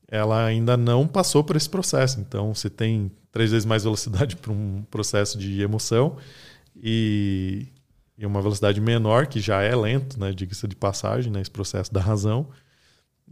ela 0.09 0.45
ainda 0.45 0.77
não 0.77 1.07
passou 1.07 1.43
por 1.43 1.57
esse 1.57 1.69
processo. 1.69 2.21
Então, 2.21 2.55
você 2.55 2.71
tem 2.71 3.11
três 3.33 3.51
vezes 3.51 3.67
mais 3.67 3.85
velocidade 3.85 4.37
para 4.37 4.53
um 4.53 4.83
processo 4.91 5.39
de 5.39 5.61
emoção 5.61 6.17
e, 6.77 7.69
e, 8.17 8.25
uma 8.25 8.41
velocidade 8.41 8.81
menor, 8.81 9.27
que 9.27 9.41
já 9.41 9.63
é 9.63 9.75
lento, 9.75 10.19
né, 10.19 10.33
diga-se 10.33 10.67
de 10.69 10.77
passagem, 10.77 11.33
né, 11.33 11.41
esse 11.41 11.51
processo 11.51 11.93
da 11.93 12.01
razão, 12.01 12.49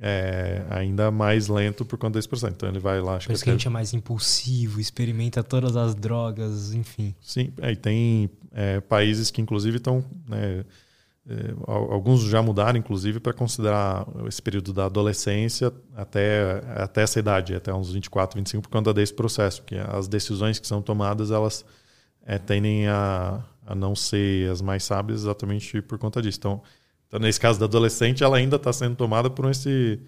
é 0.01 0.65
ainda 0.71 1.11
mais 1.11 1.47
lento 1.47 1.85
por 1.85 1.97
conta 1.97 2.19
desse 2.19 2.29
processo. 2.29 2.53
Então, 2.55 2.69
ele 2.69 2.81
vai 2.81 3.01
lá... 3.01 3.17
Acho 3.17 3.29
por 3.29 3.35
isso 3.35 3.45
que, 3.45 3.51
que 3.51 3.51
a 3.51 3.53
gente 3.55 3.69
é 3.69 3.71
mais 3.71 3.95
impulsivo, 3.95 4.81
experimenta 4.81 5.43
todas 5.43 5.77
as 5.77 5.95
drogas, 5.95 6.75
enfim. 6.75 7.15
Sim, 7.21 7.53
é, 7.59 7.73
e 7.73 7.77
tem 7.77 8.29
é, 8.51 8.81
países 8.81 9.31
que, 9.31 9.41
inclusive, 9.41 9.77
estão... 9.77 10.05
Né, 10.29 10.61
é, 10.61 10.65
alguns 11.67 12.23
já 12.23 12.43
mudaram, 12.43 12.79
inclusive, 12.79 13.19
para 13.19 13.33
considerar 13.33 14.07
esse 14.27 14.43
período 14.43 14.75
da 14.75 14.85
adolescência 14.85 15.73
até, 15.97 16.63
até 16.77 17.03
essa 17.03 17.19
idade, 17.19 17.55
até 17.55 17.73
uns 17.73 17.93
24, 17.93 18.39
25, 18.39 18.63
por 18.63 18.69
conta 18.69 18.93
desse 18.93 19.15
processo, 19.15 19.63
que 19.63 19.75
as 19.75 20.07
decisões 20.07 20.59
que 20.59 20.67
são 20.67 20.83
tomadas, 20.83 21.31
elas 21.31 21.65
é, 22.27 22.39
tendem 22.39 22.89
a, 22.89 23.43
a 23.67 23.75
não 23.75 23.95
ser 23.97 24.51
as 24.51 24.61
mais 24.61 24.85
sábias 24.85 25.23
exatamente 25.23 25.81
por 25.81 25.99
conta 25.99 26.21
disso. 26.21 26.39
Então, 26.39 26.63
então 27.09 27.19
nesse 27.19 27.41
caso 27.41 27.59
da 27.59 27.65
adolescente, 27.65 28.23
ela 28.23 28.37
ainda 28.37 28.57
está 28.57 28.73
sendo 28.73 28.95
tomada 28.95 29.31
por 29.31 29.51
esse, 29.51 29.99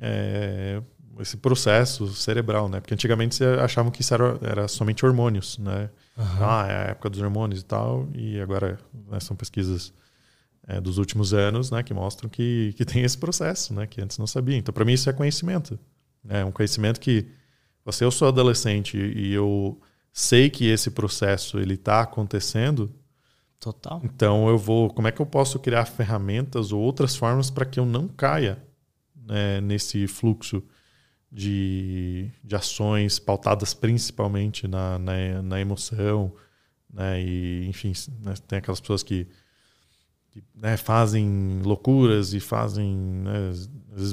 é, 0.00 0.80
esse 1.20 1.36
processo 1.36 2.08
cerebral, 2.14 2.66
né? 2.66 2.80
Porque 2.80 2.94
antigamente 2.94 3.34
você 3.34 3.44
achavam 3.44 3.90
que 3.90 4.00
isso 4.00 4.14
era, 4.14 4.38
era 4.40 4.68
somente 4.68 5.04
hormônios, 5.04 5.58
né? 5.58 5.90
Uhum. 6.16 6.24
Ah, 6.40 6.66
é 6.66 6.76
a 6.76 6.90
época 6.90 7.10
dos 7.10 7.20
hormônios 7.20 7.60
e 7.60 7.64
tal, 7.64 8.08
e 8.14 8.40
agora 8.40 8.78
né, 9.10 9.20
são 9.20 9.36
pesquisas 9.36 9.92
é, 10.66 10.80
dos 10.80 10.98
últimos 10.98 11.32
anos, 11.32 11.70
né, 11.70 11.82
que 11.82 11.94
mostram 11.94 12.28
que, 12.28 12.74
que 12.76 12.84
tem 12.84 13.02
esse 13.02 13.16
processo, 13.16 13.72
né, 13.72 13.86
que 13.86 14.00
antes 14.00 14.18
não 14.18 14.26
sabia. 14.26 14.56
Então, 14.56 14.72
para 14.72 14.84
mim, 14.84 14.92
isso 14.92 15.08
é 15.08 15.12
conhecimento. 15.12 15.78
É 16.28 16.44
um 16.44 16.50
conhecimento 16.50 16.98
que, 16.98 17.26
se 17.90 18.04
eu 18.04 18.10
sou 18.10 18.28
adolescente 18.28 18.98
e 18.98 19.32
eu 19.32 19.80
sei 20.12 20.50
que 20.50 20.66
esse 20.66 20.90
processo 20.90 21.58
ele 21.58 21.74
está 21.74 22.00
acontecendo, 22.00 22.92
total. 23.60 24.00
Então, 24.04 24.48
eu 24.48 24.58
vou. 24.58 24.90
Como 24.90 25.06
é 25.06 25.12
que 25.12 25.20
eu 25.20 25.26
posso 25.26 25.58
criar 25.60 25.84
ferramentas 25.84 26.72
ou 26.72 26.82
outras 26.82 27.14
formas 27.14 27.48
para 27.48 27.64
que 27.64 27.78
eu 27.78 27.86
não 27.86 28.08
caia 28.08 28.62
né, 29.14 29.60
nesse 29.60 30.06
fluxo? 30.06 30.62
De, 31.28 32.30
de 32.42 32.54
ações 32.54 33.18
pautadas 33.18 33.74
principalmente 33.74 34.66
na, 34.66 34.98
na, 34.98 35.42
na 35.42 35.60
emoção, 35.60 36.32
né? 36.90 37.20
E, 37.20 37.66
enfim, 37.66 37.92
né? 38.22 38.32
tem 38.46 38.58
aquelas 38.58 38.80
pessoas 38.80 39.02
que 39.02 39.26
que 40.36 40.42
né, 40.54 40.76
fazem 40.76 41.60
loucuras 41.64 42.34
e 42.34 42.40
fazem 42.40 42.94
né, 42.94 43.52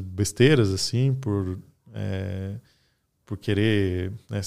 besteiras 0.04 0.72
assim 0.72 1.14
por 1.14 1.60
é, 1.94 2.56
por 3.26 3.38
querer 3.38 4.12
né, 4.30 4.42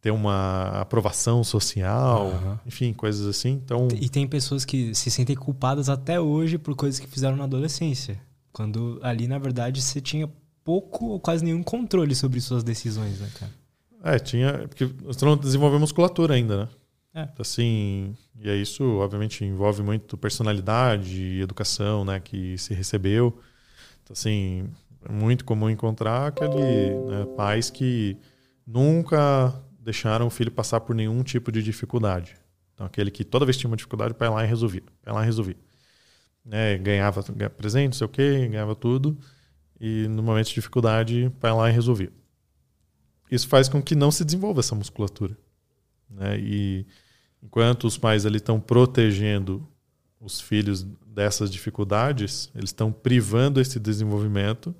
ter 0.00 0.10
uma 0.10 0.80
aprovação 0.80 1.44
social, 1.44 2.26
uhum. 2.26 2.58
enfim, 2.66 2.92
coisas 2.92 3.26
assim. 3.26 3.50
Então 3.64 3.88
e 4.00 4.08
tem 4.08 4.26
pessoas 4.26 4.64
que 4.64 4.94
se 4.94 5.10
sentem 5.10 5.36
culpadas 5.36 5.88
até 5.88 6.20
hoje 6.20 6.58
por 6.58 6.74
coisas 6.74 7.00
que 7.00 7.06
fizeram 7.06 7.36
na 7.36 7.44
adolescência, 7.44 8.20
quando 8.52 8.98
ali 9.02 9.26
na 9.26 9.38
verdade 9.38 9.80
você 9.80 10.00
tinha 10.00 10.28
pouco 10.64 11.06
ou 11.06 11.20
quase 11.20 11.44
nenhum 11.44 11.62
controle 11.62 12.14
sobre 12.14 12.40
suas 12.40 12.62
decisões, 12.62 13.20
né, 13.20 13.30
cara? 13.38 13.52
É, 14.04 14.18
tinha 14.18 14.66
porque 14.68 14.84
você 14.84 15.24
não 15.24 15.36
desenvolveu 15.36 15.78
musculatura 15.78 16.34
ainda, 16.34 16.64
né? 16.64 16.68
É. 17.14 17.28
Assim, 17.38 18.16
e 18.38 18.48
é 18.48 18.56
isso, 18.56 18.82
obviamente, 18.98 19.44
envolve 19.44 19.82
muito 19.82 20.16
personalidade 20.16 21.20
e 21.22 21.40
educação, 21.42 22.04
né, 22.04 22.18
que 22.20 22.56
se 22.56 22.72
recebeu. 22.72 23.38
Então, 24.02 24.12
assim, 24.12 24.70
é 25.04 25.12
muito 25.12 25.44
comum 25.44 25.68
encontrar 25.68 26.28
aquele 26.28 26.94
né, 27.06 27.26
pais 27.36 27.68
que 27.68 28.16
nunca 28.66 29.54
deixaram 29.78 30.26
o 30.26 30.30
filho 30.30 30.50
passar 30.50 30.80
por 30.80 30.94
nenhum 30.94 31.22
tipo 31.22 31.52
de 31.52 31.62
dificuldade. 31.62 32.34
Então, 32.74 32.86
aquele 32.86 33.10
que 33.10 33.24
toda 33.24 33.44
vez 33.44 33.56
tinha 33.58 33.68
uma 33.68 33.76
dificuldade, 33.76 34.14
vai 34.18 34.30
lá 34.30 34.44
e 34.44 34.46
resolvia. 34.46 34.82
Vai 35.04 35.14
lá 35.14 35.22
e 35.22 35.26
resolvia. 35.26 35.56
Né, 36.44 36.78
ganhava 36.78 37.22
presente, 37.56 37.92
não 37.92 37.98
sei 37.98 38.06
o 38.06 38.10
quê, 38.10 38.48
ganhava 38.48 38.74
tudo. 38.74 39.18
E 39.78 40.08
no 40.08 40.22
momento 40.22 40.48
de 40.48 40.54
dificuldade, 40.54 41.30
vai 41.40 41.52
lá 41.52 41.68
e 41.68 41.72
resolvia. 41.72 42.12
Isso 43.30 43.48
faz 43.48 43.68
com 43.68 43.82
que 43.82 43.94
não 43.94 44.10
se 44.10 44.24
desenvolva 44.24 44.60
essa 44.60 44.74
musculatura. 44.74 45.36
Né? 46.14 46.38
E 46.38 46.86
enquanto 47.42 47.84
os 47.84 47.98
pais 47.98 48.24
ali 48.24 48.36
estão 48.36 48.60
protegendo 48.60 49.66
os 50.20 50.40
filhos 50.40 50.82
dessas 51.06 51.50
dificuldades, 51.50 52.50
eles 52.54 52.70
estão 52.70 52.92
privando 52.92 53.60
esse 53.60 53.80
desenvolvimento 53.80 54.74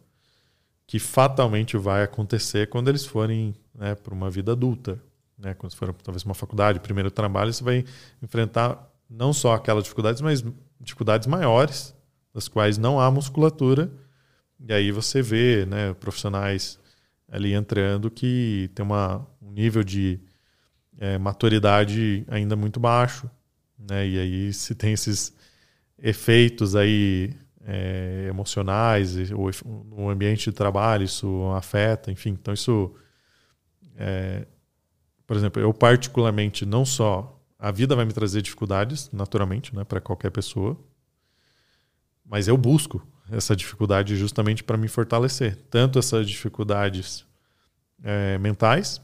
que 0.86 0.98
fatalmente 0.98 1.76
vai 1.76 2.02
acontecer 2.02 2.68
quando 2.68 2.88
eles 2.88 3.04
forem 3.04 3.54
né, 3.74 3.94
para 3.94 4.14
uma 4.14 4.30
vida 4.30 4.52
adulta. 4.52 5.00
Né? 5.38 5.54
Quando 5.54 5.74
for 5.74 5.92
talvez 5.94 6.22
uma 6.22 6.34
faculdade, 6.34 6.80
primeiro 6.80 7.10
trabalho, 7.10 7.52
você 7.52 7.64
vai 7.64 7.84
enfrentar 8.22 8.90
não 9.08 9.32
só 9.32 9.54
aquelas 9.54 9.84
dificuldades, 9.84 10.20
mas 10.20 10.44
dificuldades 10.80 11.26
maiores, 11.26 11.94
das 12.32 12.48
quais 12.48 12.78
não 12.78 13.00
há 13.00 13.10
musculatura. 13.10 13.90
E 14.60 14.72
aí 14.72 14.92
você 14.92 15.20
vê 15.20 15.66
né, 15.66 15.92
profissionais 15.94 16.78
ali 17.28 17.52
entrando 17.52 18.10
que 18.10 18.70
tem 18.74 18.84
uma, 18.84 19.26
um 19.40 19.50
nível 19.50 19.82
de 19.82 20.20
é, 20.98 21.18
maturidade 21.18 22.24
ainda 22.28 22.56
muito 22.56 22.78
baixo, 22.78 23.30
né? 23.78 24.06
E 24.06 24.18
aí 24.18 24.52
se 24.52 24.74
tem 24.74 24.92
esses 24.92 25.34
efeitos 25.98 26.74
aí 26.74 27.34
é, 27.64 28.26
emocionais, 28.28 29.16
ou 29.32 29.50
no 29.84 30.08
ambiente 30.08 30.50
de 30.50 30.56
trabalho 30.56 31.04
isso 31.04 31.50
afeta, 31.56 32.10
enfim. 32.10 32.30
Então 32.30 32.52
isso, 32.52 32.94
é, 33.96 34.46
por 35.26 35.36
exemplo, 35.36 35.62
eu 35.62 35.72
particularmente 35.72 36.66
não 36.66 36.84
só 36.84 37.40
a 37.58 37.70
vida 37.70 37.94
vai 37.94 38.04
me 38.04 38.12
trazer 38.12 38.42
dificuldades, 38.42 39.08
naturalmente, 39.12 39.74
né, 39.74 39.84
para 39.84 40.00
qualquer 40.00 40.30
pessoa, 40.30 40.76
mas 42.24 42.48
eu 42.48 42.56
busco 42.56 43.06
essa 43.30 43.54
dificuldade 43.54 44.16
justamente 44.16 44.64
para 44.64 44.76
me 44.76 44.88
fortalecer, 44.88 45.56
tanto 45.70 45.98
essas 45.98 46.28
dificuldades 46.28 47.24
é, 48.02 48.36
mentais 48.38 49.00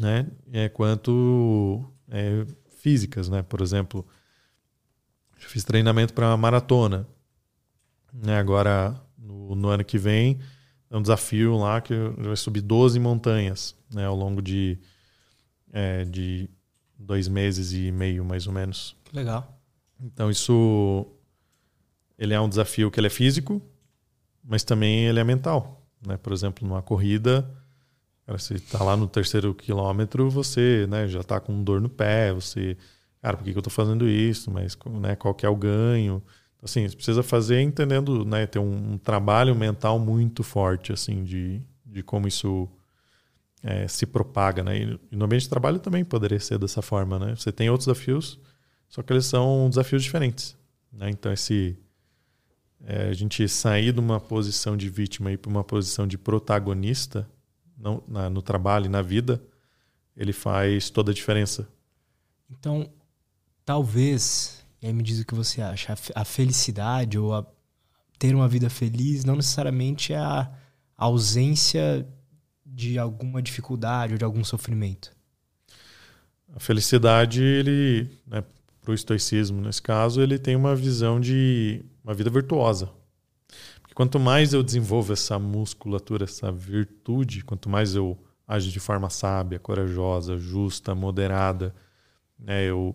né? 0.00 0.26
É, 0.52 0.68
quanto 0.68 1.84
é, 2.08 2.46
físicas, 2.76 3.28
né? 3.28 3.42
Por 3.42 3.60
exemplo, 3.60 4.06
eu 5.40 5.48
fiz 5.48 5.64
treinamento 5.64 6.12
para 6.14 6.36
maratona. 6.36 7.06
Né? 8.12 8.38
Agora, 8.38 9.00
no, 9.18 9.54
no, 9.54 9.68
ano 9.68 9.84
que 9.84 9.98
vem, 9.98 10.38
é 10.90 10.96
um 10.96 11.02
desafio 11.02 11.56
lá 11.56 11.80
que 11.80 11.92
eu 11.92 12.14
vou 12.14 12.36
subir 12.36 12.60
12 12.60 12.98
montanhas 12.98 13.74
né? 13.92 14.04
ao 14.06 14.14
longo 14.14 14.40
de, 14.40 14.78
é, 15.72 16.04
de 16.04 16.48
dois 16.98 17.28
meses 17.28 17.72
e 17.72 17.90
meio, 17.90 18.24
mais 18.24 18.46
ou 18.46 18.52
menos. 18.52 18.96
Legal. 19.12 19.60
Então, 20.00 20.30
isso 20.30 21.06
ele 22.18 22.34
é 22.34 22.40
um 22.40 22.48
desafio 22.48 22.90
que 22.90 22.98
ele 22.98 23.06
é 23.06 23.10
físico, 23.10 23.62
mas 24.42 24.64
também 24.64 25.06
ele 25.06 25.20
é 25.20 25.24
mental. 25.24 25.86
Né? 26.06 26.16
Por 26.16 26.32
exemplo, 26.32 26.66
numa 26.66 26.82
corrida 26.82 27.48
Cara, 28.26 28.38
você 28.38 28.58
tá 28.58 28.82
lá 28.82 28.96
no 28.96 29.06
terceiro 29.06 29.54
quilômetro, 29.54 30.28
você 30.28 30.84
né, 30.88 31.06
já 31.06 31.22
tá 31.22 31.38
com 31.38 31.62
dor 31.62 31.80
no 31.80 31.88
pé, 31.88 32.32
você. 32.32 32.76
Cara, 33.22 33.36
por 33.36 33.44
que, 33.44 33.52
que 33.52 33.58
eu 33.58 33.62
tô 33.62 33.70
fazendo 33.70 34.08
isso? 34.08 34.50
Mas 34.50 34.76
né, 35.00 35.14
qual 35.14 35.32
que 35.32 35.46
é 35.46 35.48
o 35.48 35.54
ganho? 35.56 36.22
Então, 36.56 36.64
assim, 36.64 36.88
você 36.88 36.96
precisa 36.96 37.22
fazer 37.22 37.60
entendendo, 37.60 38.24
né? 38.24 38.46
Ter 38.46 38.58
um, 38.58 38.94
um 38.94 38.98
trabalho 38.98 39.54
mental 39.54 39.98
muito 39.98 40.42
forte, 40.42 40.92
assim, 40.92 41.22
de, 41.22 41.62
de 41.84 42.02
como 42.02 42.26
isso 42.26 42.68
é, 43.62 43.86
se 43.86 44.06
propaga, 44.06 44.64
né? 44.64 44.78
E 44.78 45.00
no 45.16 45.24
ambiente 45.24 45.42
de 45.42 45.48
trabalho 45.48 45.78
também 45.78 46.04
poderia 46.04 46.40
ser 46.40 46.58
dessa 46.58 46.82
forma, 46.82 47.18
né? 47.18 47.36
Você 47.36 47.52
tem 47.52 47.70
outros 47.70 47.86
desafios, 47.86 48.40
só 48.88 49.02
que 49.02 49.12
eles 49.12 49.26
são 49.26 49.68
desafios 49.68 50.02
diferentes. 50.02 50.56
Né? 50.92 51.10
Então, 51.10 51.32
esse, 51.32 51.78
é, 52.84 53.08
a 53.08 53.12
gente 53.12 53.48
sair 53.48 53.92
de 53.92 54.00
uma 54.00 54.20
posição 54.20 54.76
de 54.76 54.88
vítima 54.88 55.30
e 55.32 55.36
para 55.36 55.50
uma 55.50 55.64
posição 55.64 56.06
de 56.06 56.18
protagonista 56.18 57.28
não, 57.76 58.02
na, 58.08 58.30
no 58.30 58.42
trabalho 58.42 58.86
e 58.86 58.88
na 58.88 59.02
vida, 59.02 59.42
ele 60.16 60.32
faz 60.32 60.90
toda 60.90 61.10
a 61.10 61.14
diferença. 61.14 61.68
Então, 62.50 62.90
talvez, 63.64 64.64
e 64.80 64.86
aí 64.86 64.92
me 64.92 65.02
diz 65.02 65.20
o 65.20 65.26
que 65.26 65.34
você 65.34 65.60
acha, 65.60 65.94
a 66.14 66.24
felicidade 66.24 67.18
ou 67.18 67.34
a 67.34 67.46
ter 68.18 68.34
uma 68.34 68.48
vida 68.48 68.70
feliz 68.70 69.24
não 69.24 69.36
necessariamente 69.36 70.12
é 70.12 70.18
a 70.18 70.50
ausência 70.96 72.06
de 72.64 72.98
alguma 72.98 73.42
dificuldade 73.42 74.14
ou 74.14 74.18
de 74.18 74.24
algum 74.24 74.42
sofrimento. 74.42 75.14
A 76.54 76.60
felicidade, 76.60 77.42
ele, 77.42 78.10
né, 78.26 78.42
para 78.80 78.90
o 78.90 78.94
estoicismo 78.94 79.60
nesse 79.60 79.82
caso, 79.82 80.22
ele 80.22 80.38
tem 80.38 80.56
uma 80.56 80.74
visão 80.74 81.20
de 81.20 81.84
uma 82.02 82.14
vida 82.14 82.30
virtuosa. 82.30 82.90
Quanto 83.96 84.20
mais 84.20 84.52
eu 84.52 84.62
desenvolvo 84.62 85.14
essa 85.14 85.38
musculatura, 85.38 86.24
essa 86.24 86.52
virtude, 86.52 87.42
quanto 87.42 87.66
mais 87.66 87.94
eu 87.94 88.14
ajo 88.46 88.70
de 88.70 88.78
forma 88.78 89.08
sábia, 89.08 89.58
corajosa, 89.58 90.36
justa, 90.36 90.94
moderada, 90.94 91.74
né, 92.38 92.66
eu, 92.66 92.94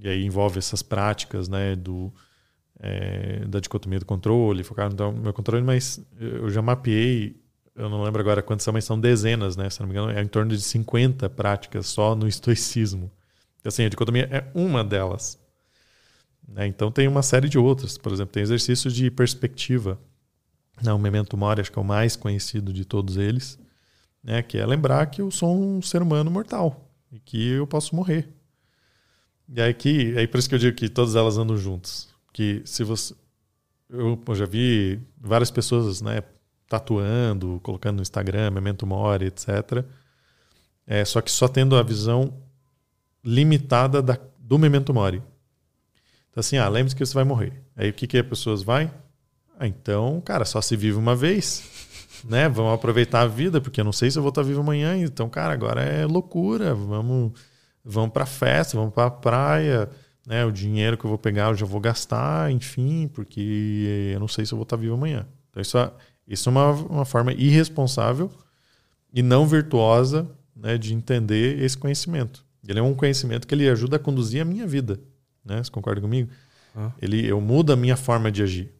e 0.00 0.08
aí 0.08 0.24
envolve 0.24 0.60
essas 0.60 0.80
práticas 0.80 1.48
né, 1.48 1.74
do, 1.74 2.14
é, 2.78 3.44
da 3.46 3.58
dicotomia 3.58 3.98
do 3.98 4.06
controle, 4.06 4.62
focar 4.62 4.94
no 4.94 5.12
meu 5.12 5.32
controle, 5.32 5.64
mas 5.64 6.00
eu 6.16 6.48
já 6.50 6.62
mapeei, 6.62 7.42
eu 7.74 7.90
não 7.90 8.04
lembro 8.04 8.20
agora 8.20 8.44
quantas 8.44 8.62
são, 8.62 8.72
mas 8.72 8.84
são 8.84 9.00
dezenas, 9.00 9.56
né? 9.56 9.68
Se 9.70 9.80
não 9.80 9.88
me 9.88 9.92
engano, 9.92 10.12
é 10.12 10.22
em 10.22 10.28
torno 10.28 10.52
de 10.52 10.60
50 10.60 11.28
práticas 11.30 11.88
só 11.88 12.14
no 12.14 12.28
estoicismo. 12.28 13.10
Então, 13.58 13.70
assim, 13.70 13.84
a 13.84 13.88
dicotomia 13.88 14.28
é 14.30 14.48
uma 14.54 14.84
delas. 14.84 15.36
Né? 16.46 16.68
Então 16.68 16.92
tem 16.92 17.08
uma 17.08 17.22
série 17.22 17.48
de 17.48 17.58
outras. 17.58 17.98
Por 17.98 18.12
exemplo, 18.12 18.32
tem 18.32 18.44
exercícios 18.44 18.94
de 18.94 19.10
perspectiva. 19.10 19.98
Né? 20.82 20.92
O 20.92 20.98
Memento 20.98 21.36
Mori, 21.36 21.60
acho 21.60 21.72
que 21.72 21.78
é 21.78 21.82
o 21.82 21.84
mais 21.84 22.16
conhecido 22.16 22.72
de 22.72 22.84
todos 22.84 23.16
eles, 23.16 23.58
né? 24.22 24.42
que 24.42 24.58
é 24.58 24.66
lembrar 24.66 25.06
que 25.06 25.22
eu 25.22 25.30
sou 25.30 25.56
um 25.56 25.82
ser 25.82 26.02
humano 26.02 26.30
mortal 26.30 26.90
e 27.10 27.18
que 27.18 27.50
eu 27.52 27.66
posso 27.66 27.94
morrer. 27.94 28.28
E 29.48 29.60
aí, 29.60 29.74
que, 29.74 30.16
aí 30.16 30.26
por 30.26 30.38
isso 30.38 30.48
que 30.48 30.54
eu 30.54 30.58
digo 30.58 30.76
que 30.76 30.88
todas 30.88 31.14
elas 31.14 31.36
andam 31.36 31.56
juntas 31.56 32.12
que 32.32 32.62
se 32.64 32.82
você 32.82 33.14
eu, 33.88 34.18
eu 34.26 34.34
já 34.34 34.46
vi 34.46 34.98
várias 35.20 35.50
pessoas, 35.50 36.00
né, 36.00 36.22
tatuando, 36.66 37.60
colocando 37.62 37.96
no 37.96 38.02
Instagram, 38.02 38.50
memento 38.50 38.86
mori, 38.86 39.26
etc. 39.26 39.84
É, 40.86 41.04
só 41.04 41.20
que 41.20 41.30
só 41.30 41.46
tendo 41.46 41.76
a 41.76 41.82
visão 41.82 42.32
limitada 43.22 44.00
da, 44.00 44.18
do 44.38 44.58
memento 44.58 44.94
mori. 44.94 45.22
Então 46.30 46.40
assim, 46.40 46.56
ah, 46.56 46.68
lembre-se 46.68 46.96
que 46.96 47.04
você 47.04 47.12
vai 47.12 47.24
morrer. 47.24 47.62
Aí 47.76 47.90
o 47.90 47.92
que 47.92 48.06
que 48.06 48.16
as 48.16 48.26
pessoas 48.26 48.62
vai? 48.62 48.90
Ah, 49.62 49.66
então, 49.68 50.20
cara, 50.20 50.44
só 50.44 50.60
se 50.60 50.76
vive 50.76 50.96
uma 50.96 51.14
vez, 51.14 51.62
né? 52.24 52.48
Vamos 52.48 52.74
aproveitar 52.74 53.20
a 53.20 53.26
vida, 53.26 53.60
porque 53.60 53.80
eu 53.80 53.84
não 53.84 53.92
sei 53.92 54.10
se 54.10 54.18
eu 54.18 54.22
vou 54.22 54.30
estar 54.30 54.42
vivo 54.42 54.60
amanhã. 54.60 54.96
Então, 54.96 55.28
cara, 55.28 55.52
agora 55.52 55.82
é 55.82 56.04
loucura. 56.04 56.74
Vamos, 56.74 57.32
vamos 57.84 58.12
para 58.12 58.26
festa, 58.26 58.76
vamos 58.76 58.92
para 58.92 59.10
praia 59.10 59.88
né, 60.26 60.44
o 60.44 60.52
dinheiro 60.52 60.96
que 60.96 61.04
eu 61.04 61.08
vou 61.08 61.18
pegar 61.18 61.50
eu 61.50 61.56
já 61.56 61.66
vou 61.66 61.80
gastar, 61.80 62.50
enfim, 62.50 63.08
porque 63.08 64.10
eu 64.12 64.20
não 64.20 64.28
sei 64.28 64.46
se 64.46 64.52
eu 64.52 64.56
vou 64.56 64.62
estar 64.62 64.76
vivo 64.76 64.94
amanhã. 64.94 65.26
Então 65.50 65.60
isso 65.60 65.76
é, 65.76 65.90
isso 66.26 66.48
é 66.48 66.52
uma, 66.52 66.70
uma 66.70 67.04
forma 67.04 67.32
irresponsável 67.32 68.30
e 69.12 69.22
não 69.22 69.46
virtuosa 69.46 70.30
né, 70.54 70.78
de 70.78 70.94
entender 70.94 71.60
esse 71.60 71.76
conhecimento. 71.76 72.44
Ele 72.66 72.78
é 72.78 72.82
um 72.82 72.94
conhecimento 72.94 73.46
que 73.46 73.54
ele 73.54 73.68
ajuda 73.68 73.96
a 73.96 73.98
conduzir 73.98 74.40
a 74.40 74.44
minha 74.44 74.66
vida. 74.66 75.00
Né? 75.44 75.62
Você 75.62 75.70
concorda 75.70 76.00
comigo? 76.00 76.30
Ah. 76.74 76.92
Ele, 77.00 77.26
eu 77.26 77.40
mudo 77.40 77.72
a 77.72 77.76
minha 77.76 77.96
forma 77.96 78.30
de 78.30 78.42
agir. 78.42 78.72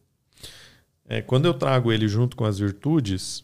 É, 1.07 1.21
quando 1.21 1.45
eu 1.45 1.53
trago 1.53 1.91
ele 1.91 2.07
junto 2.07 2.35
com 2.35 2.45
as 2.45 2.59
virtudes, 2.59 3.43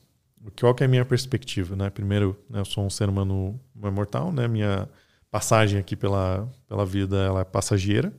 qual 0.60 0.74
que 0.74 0.84
é 0.84 0.86
a 0.86 0.90
minha 0.90 1.06
perspectiva? 1.06 1.76
Né? 1.76 1.90
Primeiro, 1.90 2.38
né, 2.50 2.60
eu 2.60 2.66
sou 2.66 2.86
um 2.86 2.90
ser 2.90 3.10
humano 3.10 3.60
mortal, 3.76 4.32
né? 4.32 4.48
minha 4.48 4.88
passagem 5.30 5.80
aqui 5.80 5.96
pela, 5.96 6.50
pela 6.68 6.86
vida 6.86 7.18
ela 7.18 7.42
é 7.42 7.46
passageira. 7.46 8.14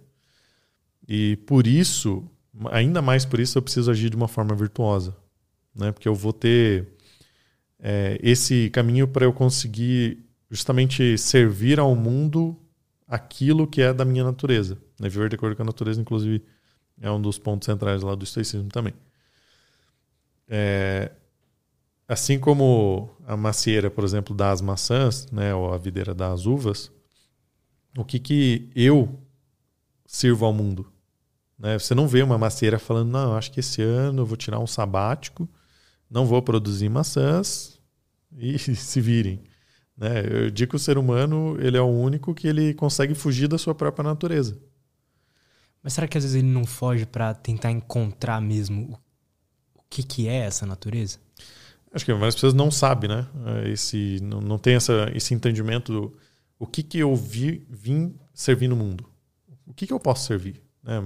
E 1.09 1.37
por 1.47 1.67
isso, 1.67 2.25
ainda 2.71 3.03
mais 3.03 3.25
por 3.25 3.41
isso, 3.41 3.59
eu 3.59 3.63
preciso 3.63 3.91
agir 3.91 4.11
de 4.11 4.17
uma 4.17 4.29
forma 4.29 4.55
virtuosa. 4.55 5.17
Né? 5.75 5.91
Porque 5.91 6.09
eu 6.09 6.15
vou 6.15 6.33
ter 6.33 6.89
é, 7.79 8.19
esse 8.23 8.71
caminho 8.71 9.09
para 9.09 9.25
eu 9.25 9.33
conseguir 9.33 10.25
justamente 10.51 11.17
servir 11.17 11.81
ao 11.81 11.97
mundo 11.97 12.57
aquilo 13.09 13.67
que 13.67 13.81
é 13.81 13.93
da 13.93 14.05
minha 14.05 14.23
natureza. 14.23 14.79
Né? 15.01 15.09
Viver 15.09 15.29
de 15.29 15.37
acordo 15.37 15.57
com 15.57 15.63
a 15.63 15.67
natureza, 15.67 16.01
inclusive, 16.01 16.45
é 17.01 17.11
um 17.11 17.21
dos 17.21 17.39
pontos 17.39 17.67
centrais 17.67 18.03
lá 18.03 18.15
do 18.15 18.25
estoicismo 18.25 18.69
também. 18.69 18.93
É, 20.53 21.13
assim 22.09 22.41
como 22.41 23.09
a 23.25 23.37
macieira, 23.37 23.89
por 23.89 24.03
exemplo, 24.03 24.35
das 24.35 24.61
maçãs, 24.61 25.31
né, 25.31 25.55
ou 25.55 25.73
a 25.73 25.79
videira 25.79 26.13
das 26.13 26.45
uvas, 26.45 26.91
o 27.97 28.05
que, 28.05 28.19
que 28.19 28.69
eu 28.75 29.17
sirvo 30.05 30.45
ao 30.45 30.53
mundo. 30.53 30.93
Né? 31.57 31.79
Você 31.79 31.95
não 31.95 32.09
vê 32.09 32.21
uma 32.21 32.37
macieira 32.37 32.81
falando, 32.81 33.11
não, 33.11 33.37
acho 33.37 33.53
que 33.53 33.61
esse 33.61 33.81
ano 33.81 34.23
eu 34.23 34.27
vou 34.27 34.37
tirar 34.37 34.59
um 34.59 34.67
sabático, 34.67 35.49
não 36.11 36.27
vou 36.27 36.43
produzir 36.43 36.89
maçãs 36.89 37.81
e 38.37 38.59
se 38.75 39.01
virem. 39.01 39.45
Né? 39.97 40.25
Eu 40.29 40.51
digo 40.51 40.71
que 40.71 40.77
o 40.77 40.81
ser 40.81 40.99
humano 40.99 41.57
ele 41.61 41.77
é 41.77 41.81
o 41.81 41.87
único 41.87 42.35
que 42.35 42.49
ele 42.49 42.75
consegue 42.75 43.15
fugir 43.15 43.47
da 43.47 43.57
sua 43.57 43.75
própria 43.75 44.03
natureza. 44.03 44.61
Mas 45.81 45.93
será 45.93 46.09
que 46.09 46.19
às 46.19 46.25
vezes 46.25 46.37
ele 46.37 46.51
não 46.51 46.67
foge 46.67 47.07
para 47.07 47.35
tentar 47.35 47.71
encontrar 47.71 48.41
mesmo 48.41 48.99
que, 49.91 50.03
que 50.03 50.29
é 50.29 50.37
essa 50.37 50.65
natureza? 50.65 51.19
Acho 51.93 52.05
que 52.05 52.13
várias 52.15 52.37
pessoas 52.37 52.55
não 52.55 52.71
sabem, 52.71 53.11
né? 53.11 53.27
Esse, 53.67 54.21
não, 54.23 54.41
não 54.41 54.59
tem 54.59 54.77
essa, 54.77 55.11
esse 55.13 55.35
entendimento 55.35 55.93
do, 55.93 56.17
o 56.61 56.67
que, 56.67 56.83
que 56.83 56.99
eu 56.99 57.17
vi, 57.17 57.67
vim 57.71 58.15
servir 58.35 58.69
no 58.69 58.77
mundo? 58.77 59.09
O 59.67 59.73
que, 59.73 59.87
que 59.87 59.93
eu 59.93 59.99
posso 59.99 60.27
servir? 60.27 60.63
Né? 60.83 61.01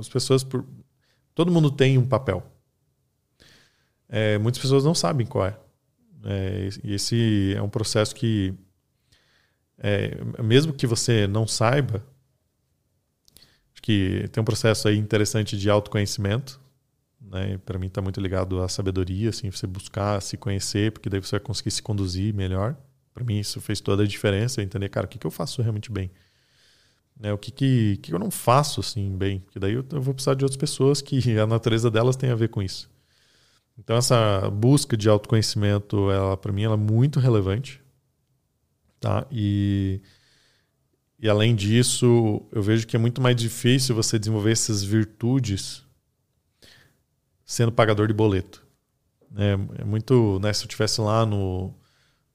As 0.00 0.08
pessoas, 0.08 0.42
por... 0.42 0.64
todo 1.34 1.52
mundo 1.52 1.70
tem 1.70 1.98
um 1.98 2.06
papel. 2.06 2.42
É, 4.08 4.38
muitas 4.38 4.60
pessoas 4.60 4.82
não 4.82 4.94
sabem 4.94 5.26
qual 5.26 5.46
é. 5.46 5.58
é. 6.24 6.68
E 6.82 6.94
esse 6.94 7.54
é 7.54 7.60
um 7.60 7.68
processo 7.68 8.14
que, 8.14 8.54
é, 9.76 10.16
mesmo 10.42 10.72
que 10.72 10.86
você 10.86 11.26
não 11.26 11.46
saiba, 11.46 12.02
acho 13.74 13.82
que 13.82 14.26
tem 14.32 14.40
um 14.40 14.44
processo 14.44 14.88
aí 14.88 14.96
interessante 14.96 15.56
de 15.58 15.68
autoconhecimento. 15.68 16.63
Né? 17.30 17.58
Para 17.58 17.78
mim 17.78 17.86
está 17.86 18.00
muito 18.02 18.20
ligado 18.20 18.60
à 18.62 18.68
sabedoria, 18.68 19.30
assim, 19.30 19.50
você 19.50 19.66
buscar 19.66 20.20
se 20.20 20.36
conhecer, 20.36 20.92
porque 20.92 21.08
daí 21.08 21.20
você 21.20 21.32
vai 21.32 21.40
conseguir 21.40 21.70
se 21.70 21.82
conduzir 21.82 22.34
melhor. 22.34 22.76
Para 23.12 23.24
mim, 23.24 23.38
isso 23.38 23.60
fez 23.60 23.80
toda 23.80 24.02
a 24.02 24.06
diferença. 24.06 24.62
Entender, 24.62 24.88
cara, 24.88 25.06
o 25.06 25.08
que, 25.08 25.18
que 25.18 25.26
eu 25.26 25.30
faço 25.30 25.62
realmente 25.62 25.90
bem? 25.90 26.10
Né, 27.18 27.32
o 27.32 27.38
que, 27.38 27.52
que, 27.52 27.96
que 27.98 28.12
eu 28.12 28.18
não 28.18 28.30
faço 28.30 28.80
assim 28.80 29.16
bem? 29.16 29.38
Porque 29.38 29.58
daí 29.58 29.74
eu, 29.74 29.84
eu 29.92 30.02
vou 30.02 30.12
precisar 30.12 30.34
de 30.34 30.44
outras 30.44 30.56
pessoas 30.56 31.00
que 31.00 31.18
a 31.38 31.46
natureza 31.46 31.90
delas 31.90 32.16
tem 32.16 32.30
a 32.30 32.34
ver 32.34 32.48
com 32.48 32.62
isso. 32.62 32.90
Então, 33.78 33.96
essa 33.96 34.48
busca 34.50 34.96
de 34.96 35.08
autoconhecimento, 35.08 36.10
ela 36.10 36.36
para 36.36 36.52
mim, 36.52 36.62
ela 36.62 36.74
é 36.74 36.78
muito 36.78 37.18
relevante. 37.18 37.80
Tá? 39.00 39.26
E, 39.30 40.00
e 41.18 41.28
além 41.28 41.54
disso, 41.54 42.42
eu 42.52 42.62
vejo 42.62 42.86
que 42.86 42.96
é 42.96 42.98
muito 42.98 43.20
mais 43.20 43.36
difícil 43.36 43.94
você 43.94 44.18
desenvolver 44.18 44.52
essas 44.52 44.82
virtudes 44.82 45.83
sendo 47.44 47.72
pagador 47.72 48.06
de 48.06 48.14
boleto. 48.14 48.64
É, 49.36 49.82
é 49.82 49.84
muito, 49.84 50.38
né, 50.40 50.52
se 50.52 50.62
eu 50.62 50.66
estivesse 50.66 51.00
lá 51.00 51.26
no, 51.26 51.74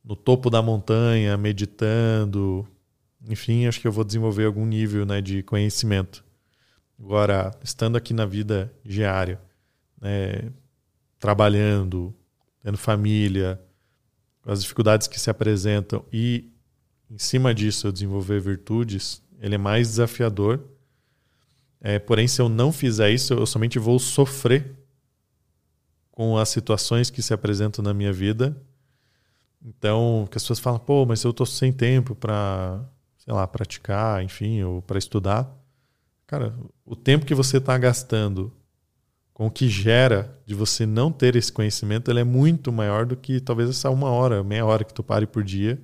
no 0.04 0.16
topo 0.16 0.50
da 0.50 0.62
montanha, 0.62 1.38
meditando. 1.38 2.68
Enfim, 3.28 3.66
acho 3.68 3.80
que 3.80 3.88
eu 3.88 3.92
vou 3.92 4.04
desenvolver 4.04 4.46
algum 4.46 4.66
nível 4.66 5.06
né, 5.06 5.22
de 5.22 5.44
conhecimento. 5.44 6.24
Agora, 7.00 7.52
estando 7.64 7.96
aqui 7.96 8.14
na 8.14 8.26
vida 8.26 8.74
diária, 8.84 9.40
né, 10.02 10.52
trabalhando, 11.18 12.14
tendo 12.62 12.78
família, 12.78 13.62
com 14.42 14.52
as 14.52 14.62
dificuldades 14.62 15.08
que 15.08 15.20
se 15.20 15.30
apresentam 15.30 16.04
e, 16.12 16.52
em 17.10 17.18
cima 17.18 17.54
disso, 17.54 17.88
eu 17.88 17.92
desenvolver 17.92 18.42
virtudes, 18.42 19.22
ele 19.40 19.56
é 19.56 19.58
mais 19.58 19.88
desafiador. 19.90 20.62
É, 21.82 21.98
porém, 21.98 22.28
se 22.28 22.42
eu 22.42 22.50
não 22.50 22.72
fizer 22.72 23.10
isso, 23.12 23.34
eu 23.34 23.46
somente 23.46 23.80
vou 23.80 23.98
sofrer 23.98 24.76
com 26.20 26.38
as 26.38 26.50
situações 26.50 27.10
que 27.10 27.22
se 27.22 27.34
apresentam 27.34 27.82
na 27.82 27.94
minha 27.94 28.12
vida 28.12 28.54
então, 29.66 30.28
que 30.30 30.38
as 30.38 30.44
pessoas 30.44 30.60
falam, 30.60 30.80
pô, 30.80 31.06
mas 31.06 31.24
eu 31.24 31.34
tô 31.34 31.46
sem 31.46 31.72
tempo 31.72 32.16
para, 32.16 32.82
sei 33.18 33.34
lá, 33.34 33.46
praticar, 33.46 34.24
enfim, 34.24 34.64
ou 34.64 34.82
para 34.82 34.98
estudar. 34.98 35.54
Cara, 36.26 36.56
o 36.86 36.96
tempo 36.96 37.26
que 37.26 37.36
você 37.36 37.58
está 37.58 37.78
gastando 37.78 38.54
com 39.34 39.48
o 39.48 39.52
que 39.52 39.68
gera 39.68 40.38
de 40.46 40.54
você 40.54 40.86
não 40.86 41.12
ter 41.12 41.36
esse 41.36 41.52
conhecimento, 41.52 42.10
ele 42.10 42.20
é 42.20 42.24
muito 42.24 42.72
maior 42.72 43.06
do 43.06 43.18
que 43.18 43.40
talvez 43.40 43.70
essa 43.70 43.90
uma 43.90 44.10
hora, 44.10 44.44
meia 44.44 44.66
hora 44.66 44.84
que 44.84 44.94
tu 44.94 45.04
pare 45.04 45.28
por 45.28 45.44
dia 45.44 45.82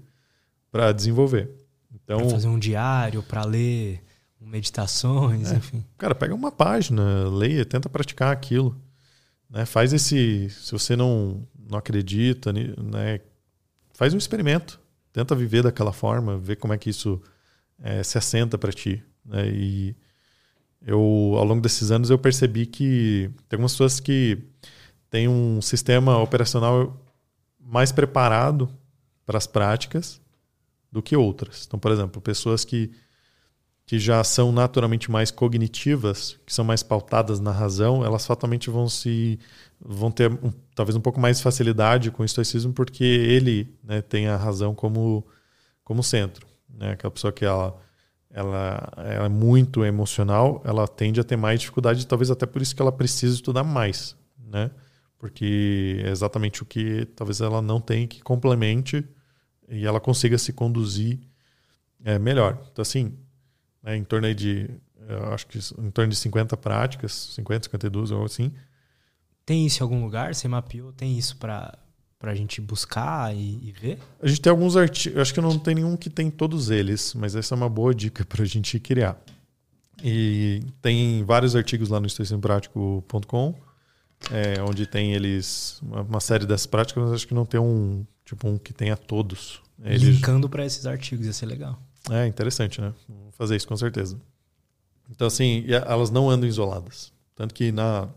para 0.72 0.92
desenvolver. 0.92 1.52
Então, 1.94 2.20
pra 2.20 2.30
fazer 2.30 2.48
um 2.48 2.60
diário, 2.60 3.24
para 3.24 3.44
ler 3.44 4.02
meditações, 4.40 5.52
É. 5.52 5.56
enfim. 5.56 5.84
Cara, 5.98 6.14
pega 6.14 6.34
uma 6.34 6.52
página, 6.52 7.28
leia, 7.28 7.66
tenta 7.66 7.90
praticar 7.90 8.32
aquilo. 8.32 8.80
Né? 9.50 9.66
Faz 9.66 9.94
esse. 9.94 10.50
Se 10.50 10.72
você 10.72 10.96
não, 10.96 11.48
não 11.58 11.78
acredita, 11.78 12.52
né? 12.54 13.20
faz 13.94 14.14
um 14.14 14.18
experimento. 14.18 14.80
Tenta 15.12 15.36
viver 15.36 15.64
daquela 15.64 15.94
forma, 15.94 16.38
ver 16.38 16.58
como 16.58 16.74
é 16.74 16.78
que 16.78 16.90
isso 16.90 17.22
eh, 17.80 18.04
se 18.04 18.18
assenta 18.18 18.58
para 18.58 18.72
ti. 18.72 19.02
Né? 19.26 19.48
E 19.50 19.96
eu, 20.86 21.00
ao 21.38 21.46
longo 21.46 21.62
desses 21.62 21.90
anos, 21.90 22.10
eu 22.10 22.18
percebi 22.18 22.66
que 22.66 23.30
tem 23.48 23.58
algumas 23.58 23.72
pessoas 23.72 24.00
que 24.00 24.38
têm 25.10 25.28
um 25.28 25.62
sistema 25.62 26.18
operacional 26.18 27.02
mais 27.60 27.92
preparado 27.92 28.70
para 29.26 29.38
as 29.38 29.48
práticas 29.48 30.22
do 30.92 31.02
que 31.02 31.16
outras. 31.16 31.66
Então, 31.66 31.80
por 31.80 31.92
exemplo, 31.92 32.22
pessoas 32.22 32.64
que 32.64 32.92
que 33.86 34.00
já 34.00 34.24
são 34.24 34.52
naturalmente 34.52 35.12
mais 35.12 35.30
cognitivas, 35.32 36.40
que 36.46 36.54
são 36.54 36.66
mais 36.66 36.82
pautadas 36.82 37.40
na 37.40 37.52
razão, 37.52 38.04
elas 38.04 38.26
fatalmente 38.26 38.70
vão 38.70 38.90
se 38.90 39.40
vão 39.80 40.10
ter 40.12 40.32
um- 40.32 40.52
talvez 40.74 40.96
um 40.96 41.02
pouco 41.02 41.20
mais 41.20 41.38
de 41.38 41.44
facilidade 41.44 42.10
com 42.12 42.24
o 42.24 42.26
estoicismo 42.26 42.74
porque 42.74 43.04
ele 43.04 43.68
né, 43.84 44.02
tem 44.02 44.28
a 44.28 44.38
razão 44.38 44.74
como 44.74 45.26
como 45.84 46.04
centro, 46.04 46.48
né? 46.70 46.92
Aquela 46.94 47.12
pessoa 47.12 47.32
que 47.34 47.46
ela 47.46 47.80
ela, 48.30 48.92
ela 48.98 49.26
é 49.28 49.30
muito 49.30 49.86
emocional, 49.86 50.62
ela 50.66 50.88
tende 50.88 51.20
a 51.22 51.24
ter 51.24 51.38
mais 51.38 51.60
dificuldade, 51.62 52.06
talvez 52.06 52.30
até 52.30 52.46
por 52.46 52.62
isso 52.62 52.76
que 52.76 52.82
ela 52.82 52.92
precisa 52.92 53.34
estudar 53.36 53.64
mais, 53.64 54.16
né? 54.38 54.72
Porque 55.18 56.02
é 56.06 56.10
exatamente 56.10 56.62
o 56.62 56.66
que 56.66 57.06
talvez 57.16 57.40
ela 57.42 57.62
não 57.62 57.80
tenha 57.80 58.06
que 58.08 58.22
complemente 58.22 59.06
e 59.70 59.86
ela 59.86 60.00
consiga 60.02 60.38
se 60.38 60.52
conduzir 60.54 61.20
é, 62.04 62.20
melhor. 62.20 62.60
Então 62.72 62.82
assim, 62.82 63.14
né, 63.86 63.96
em 63.96 64.04
torno 64.04 64.26
aí 64.26 64.34
de, 64.34 64.68
eu 65.08 65.32
acho 65.32 65.46
que 65.46 65.60
em 65.78 65.92
torno 65.92 66.10
de 66.10 66.18
50 66.18 66.58
práticas, 66.58 67.14
50, 67.36 67.66
52 67.66 68.12
ou 68.12 68.26
assim. 68.26 68.52
Tem 69.46 69.66
isso 69.66 69.82
em 69.82 69.84
algum 69.84 70.04
lugar? 70.04 70.34
Você 70.34 70.48
mapeou? 70.48 70.92
Tem 70.92 71.16
isso 71.16 71.38
pra, 71.38 71.78
pra 72.18 72.34
gente 72.34 72.60
buscar 72.60 73.34
e, 73.36 73.60
e 73.62 73.72
ver? 73.72 74.00
A 74.20 74.28
gente 74.28 74.42
tem 74.42 74.50
alguns 74.50 74.76
artigos, 74.76 75.16
eu 75.16 75.22
acho 75.22 75.34
que 75.34 75.40
não 75.40 75.60
tem 75.60 75.76
nenhum 75.76 75.96
que 75.96 76.10
tem 76.10 76.32
todos 76.32 76.72
eles, 76.72 77.14
mas 77.14 77.36
essa 77.36 77.54
é 77.54 77.56
uma 77.56 77.70
boa 77.70 77.94
dica 77.94 78.26
para 78.26 78.42
a 78.42 78.46
gente 78.48 78.80
criar. 78.80 79.22
E 80.04 80.62
tem 80.82 81.24
vários 81.24 81.56
artigos 81.56 81.90
lá 81.90 82.00
no 82.00 82.08
estoicismoprático.com, 82.08 83.56
é, 84.32 84.62
onde 84.64 84.88
tem 84.88 85.14
eles 85.14 85.80
uma, 85.82 86.02
uma 86.02 86.20
série 86.20 86.46
dessas 86.46 86.66
práticas, 86.66 87.04
mas 87.04 87.14
acho 87.14 87.28
que 87.28 87.34
não 87.34 87.46
tem 87.46 87.60
um 87.60 88.06
tipo 88.26 88.48
um 88.48 88.58
que 88.58 88.74
tenha 88.74 88.98
todos. 88.98 89.62
Eles, 89.84 90.02
Linkando 90.02 90.50
pra 90.50 90.66
esses 90.66 90.86
artigos, 90.86 91.28
ia 91.28 91.34
ser 91.34 91.46
legal. 91.46 91.80
É 92.12 92.28
interessante, 92.28 92.80
né? 92.80 92.94
Vou 93.08 93.32
fazer 93.32 93.56
isso 93.56 93.68
com 93.68 93.76
certeza. 93.76 94.20
Então, 95.10 95.28
assim, 95.28 95.66
elas 95.68 96.10
não 96.10 96.30
andam 96.30 96.48
isoladas. 96.48 97.14
Tanto 97.36 97.54
que 97.54 97.72
na 97.72 98.10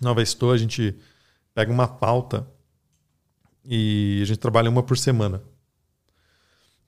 Nova 0.00 0.22
Estou 0.22 0.52
a 0.52 0.56
gente 0.56 0.94
pega 1.54 1.70
uma 1.70 1.86
pauta 1.86 2.46
e 3.64 4.20
a 4.22 4.24
gente 4.26 4.38
trabalha 4.38 4.68
uma 4.68 4.82
por 4.82 4.98
semana. 4.98 5.42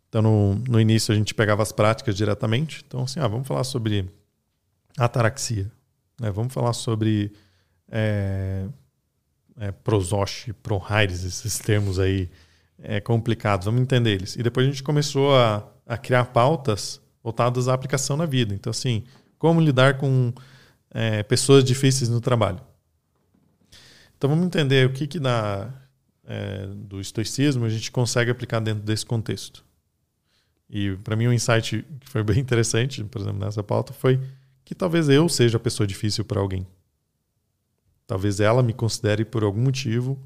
Então, 0.09 0.23
no, 0.23 0.55
no 0.55 0.81
início 0.81 1.13
a 1.13 1.17
gente 1.17 1.35
pegava 1.35 1.63
as 1.63 1.73
práticas 1.73 2.17
diretamente. 2.17 2.85
Então, 2.87 3.03
assim, 3.03 3.21
ah, 3.21 3.29
vamos 3.29 3.47
falar 3.47 3.65
sobre 3.65 4.11
ataraxia. 4.97 5.71
né? 6.21 6.31
Vamos 6.31 6.53
falar 6.53 6.73
sobre 6.73 7.33
é, 7.91 8.67
é, 9.59 9.73
prosoche, 9.73 10.55
esses 11.11 11.59
termos 11.59 11.99
aí 11.99 12.31
é, 12.83 13.01
complicados. 13.01 13.67
Vamos 13.67 13.81
entender 13.81 14.13
eles. 14.13 14.37
E 14.37 14.43
depois 14.43 14.67
a 14.67 14.71
gente 14.71 14.83
começou 14.83 15.37
a, 15.37 15.69
a 15.87 15.97
criar 15.97 16.27
pautas 16.27 17.01
voltadas 17.23 17.69
à 17.69 17.75
aplicação 17.75 18.17
na 18.17 18.27
vida. 18.27 18.55
Então, 18.55 18.71
assim, 18.71 19.05
como 19.39 19.61
lidar 19.61 19.99
com 19.99 20.33
é, 20.91 21.23
pessoas 21.23 21.65
difíceis 21.65 22.09
no 22.09 22.21
trabalho. 22.21 22.61
Então, 24.17 24.31
vamos 24.31 24.47
entender 24.47 24.87
o 24.87 24.93
que, 24.93 25.07
que 25.07 25.21
na, 25.21 25.73
é, 26.25 26.67
do 26.67 27.01
estoicismo 27.01 27.65
a 27.65 27.69
gente 27.69 27.91
consegue 27.91 28.31
aplicar 28.31 28.61
dentro 28.61 28.83
desse 28.83 29.05
contexto. 29.05 29.65
E 30.69 30.97
para 31.05 31.15
mim 31.15 31.29
um 31.29 31.33
insight 31.33 31.85
que 32.01 32.09
foi 32.09 32.23
bem 32.23 32.39
interessante, 32.39 33.05
por 33.05 33.21
exemplo, 33.21 33.39
nessa 33.39 33.63
pauta 33.63 33.93
foi 33.93 34.21
que 34.65 34.75
talvez 34.75 35.09
eu 35.09 35.29
seja 35.29 35.59
a 35.59 35.61
pessoa 35.61 35.87
difícil 35.87 36.25
para 36.25 36.41
alguém. 36.41 36.67
Talvez 38.07 38.41
ela 38.41 38.63
me 38.63 38.73
considere 38.73 39.25
por 39.25 39.45
algum 39.45 39.61
motivo 39.61 40.19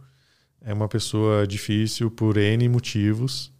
é 0.60 0.72
uma 0.72 0.88
pessoa 0.88 1.46
difícil 1.46 2.10
por 2.10 2.36
N 2.36 2.68
motivos. 2.68 3.52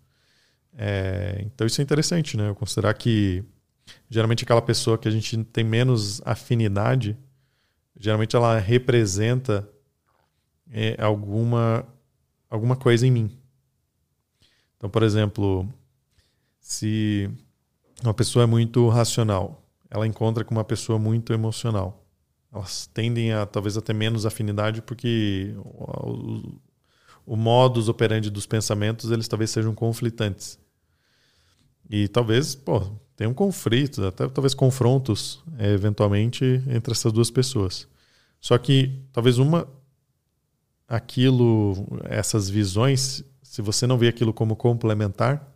É, 0.81 1.43
então 1.45 1.67
isso 1.67 1.81
é 1.81 1.85
interessante, 1.85 2.37
né? 2.37 2.49
Eu 2.49 2.55
considerar 2.55 2.95
que 2.95 3.45
geralmente 4.09 4.45
aquela 4.45 4.63
pessoa 4.63 4.97
que 4.97 5.09
a 5.09 5.11
gente 5.11 5.37
tem 5.45 5.65
menos 5.65 6.23
afinidade, 6.25 7.19
geralmente 7.97 8.37
ela 8.37 8.57
representa 8.61 9.69
é, 10.71 10.97
alguma 11.03 11.85
alguma 12.49 12.77
coisa 12.77 13.05
em 13.07 13.11
mim. 13.11 13.37
Então, 14.77 14.89
por 14.89 15.03
exemplo, 15.03 15.69
se 16.61 17.29
uma 18.05 18.15
pessoa 18.15 18.45
é 18.45 18.47
muito 18.47 18.89
racional, 18.89 19.69
ela 19.91 20.07
encontra 20.07 20.45
com 20.45 20.55
uma 20.55 20.65
pessoa 20.65 20.97
muito 20.97 21.33
emocional. 21.33 22.07
Elas 22.53 22.87
tendem 22.87 23.33
a 23.33 23.45
talvez 23.45 23.77
a 23.77 23.81
ter 23.83 23.95
menos 23.95 24.25
afinidade 24.25 24.81
porque 24.81 25.55
o, 25.57 26.11
o, 26.11 26.61
o 27.27 27.37
modus 27.37 27.89
operandi 27.89 28.31
dos 28.31 28.47
pensamentos 28.47 29.11
eles 29.11 29.27
talvez 29.27 29.51
sejam 29.51 29.75
conflitantes. 29.75 30.59
E 31.89 32.09
talvez, 32.09 32.55
pô, 32.55 32.83
um 33.27 33.35
conflito, 33.35 34.05
até 34.05 34.29
talvez 34.29 34.55
confrontos 34.55 35.43
é, 35.59 35.73
eventualmente 35.73 36.63
entre 36.69 36.93
essas 36.93 37.13
duas 37.13 37.31
pessoas. 37.31 37.89
Só 38.41 38.57
que 38.59 39.03
talvez 39.13 39.39
uma 39.39 39.67
aquilo, 40.87 41.87
essas 42.05 42.49
visões, 42.49 43.25
se 43.43 43.61
você 43.61 43.87
não 43.87 43.99
vê 43.99 44.09
aquilo 44.09 44.33
como 44.33 44.55
complementar, 44.55 45.53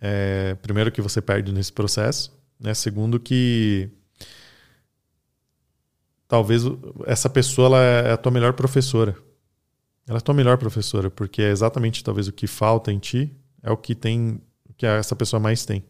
é, 0.00 0.54
primeiro 0.62 0.90
que 0.90 1.02
você 1.02 1.20
perde 1.20 1.52
nesse 1.52 1.72
processo, 1.72 2.36
né? 2.58 2.74
Segundo 2.74 3.20
que 3.20 3.90
talvez 6.28 6.62
essa 7.06 7.28
pessoa 7.28 7.66
ela 7.66 7.82
é 7.82 8.12
a 8.12 8.16
tua 8.16 8.32
melhor 8.32 8.52
professora. 8.54 9.16
Ela 10.06 10.18
é 10.18 10.20
a 10.20 10.22
tua 10.22 10.34
melhor 10.34 10.56
professora, 10.56 11.10
porque 11.10 11.42
é 11.42 11.50
exatamente 11.50 12.02
talvez 12.04 12.28
o 12.28 12.32
que 12.32 12.46
falta 12.46 12.92
em 12.92 12.98
ti 12.98 13.36
é 13.66 13.70
o 13.70 13.76
que 13.76 13.94
tem 13.94 14.40
que 14.76 14.86
essa 14.86 15.16
pessoa 15.16 15.40
mais 15.40 15.66
tem. 15.66 15.82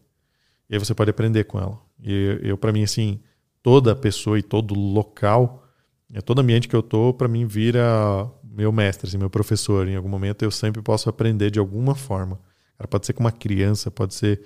E 0.69 0.75
aí 0.75 0.79
você 0.79 0.95
pode 0.95 1.11
aprender 1.11 1.45
com 1.45 1.59
ela. 1.59 1.79
E 2.03 2.41
eu 2.43 2.57
para 2.57 2.73
mim 2.73 2.83
assim, 2.83 3.21
toda 3.63 3.95
pessoa 3.95 4.39
e 4.39 4.43
todo 4.43 4.75
local, 4.75 5.65
é 6.13 6.21
todo 6.21 6.41
ambiente 6.41 6.69
que 6.69 6.75
eu 6.75 6.83
tô, 6.83 7.13
para 7.13 7.29
mim 7.29 7.47
vira 7.47 8.31
meu 8.43 8.73
mestre, 8.73 9.09
assim, 9.09 9.19
meu 9.19 9.29
professor. 9.29 9.87
Em 9.87 9.97
algum 9.97 10.09
momento 10.09 10.43
eu 10.43 10.51
sempre 10.51 10.81
posso 10.81 11.11
aprender 11.11 11.51
de 11.51 11.59
alguma 11.59 11.95
forma. 11.95 12.41
Cara, 12.79 12.89
pode 12.89 13.07
ser 13.07 13.13
com 13.13 13.25
uma 13.25 13.33
criança, 13.33 13.91
pode 13.91 14.15
ser 14.15 14.43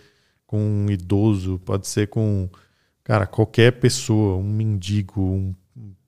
com 0.47 0.59
um 0.59 0.91
idoso, 0.91 1.61
pode 1.65 1.87
ser 1.87 2.09
com, 2.09 2.49
cara, 3.05 3.27
qualquer 3.27 3.79
pessoa, 3.79 4.37
um 4.37 4.43
mendigo, 4.53 5.21
um 5.21 5.55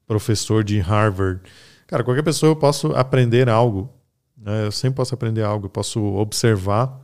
professor 0.06 0.64
de 0.64 0.80
Harvard. 0.80 1.40
Cara, 1.86 2.02
qualquer 2.02 2.22
pessoa 2.22 2.50
eu 2.50 2.56
posso 2.56 2.88
aprender 2.96 3.48
algo. 3.48 3.92
Né? 4.36 4.66
Eu 4.66 4.72
sempre 4.72 4.96
posso 4.96 5.14
aprender 5.14 5.42
algo. 5.42 5.66
Eu 5.66 5.70
posso 5.70 6.02
observar 6.02 7.01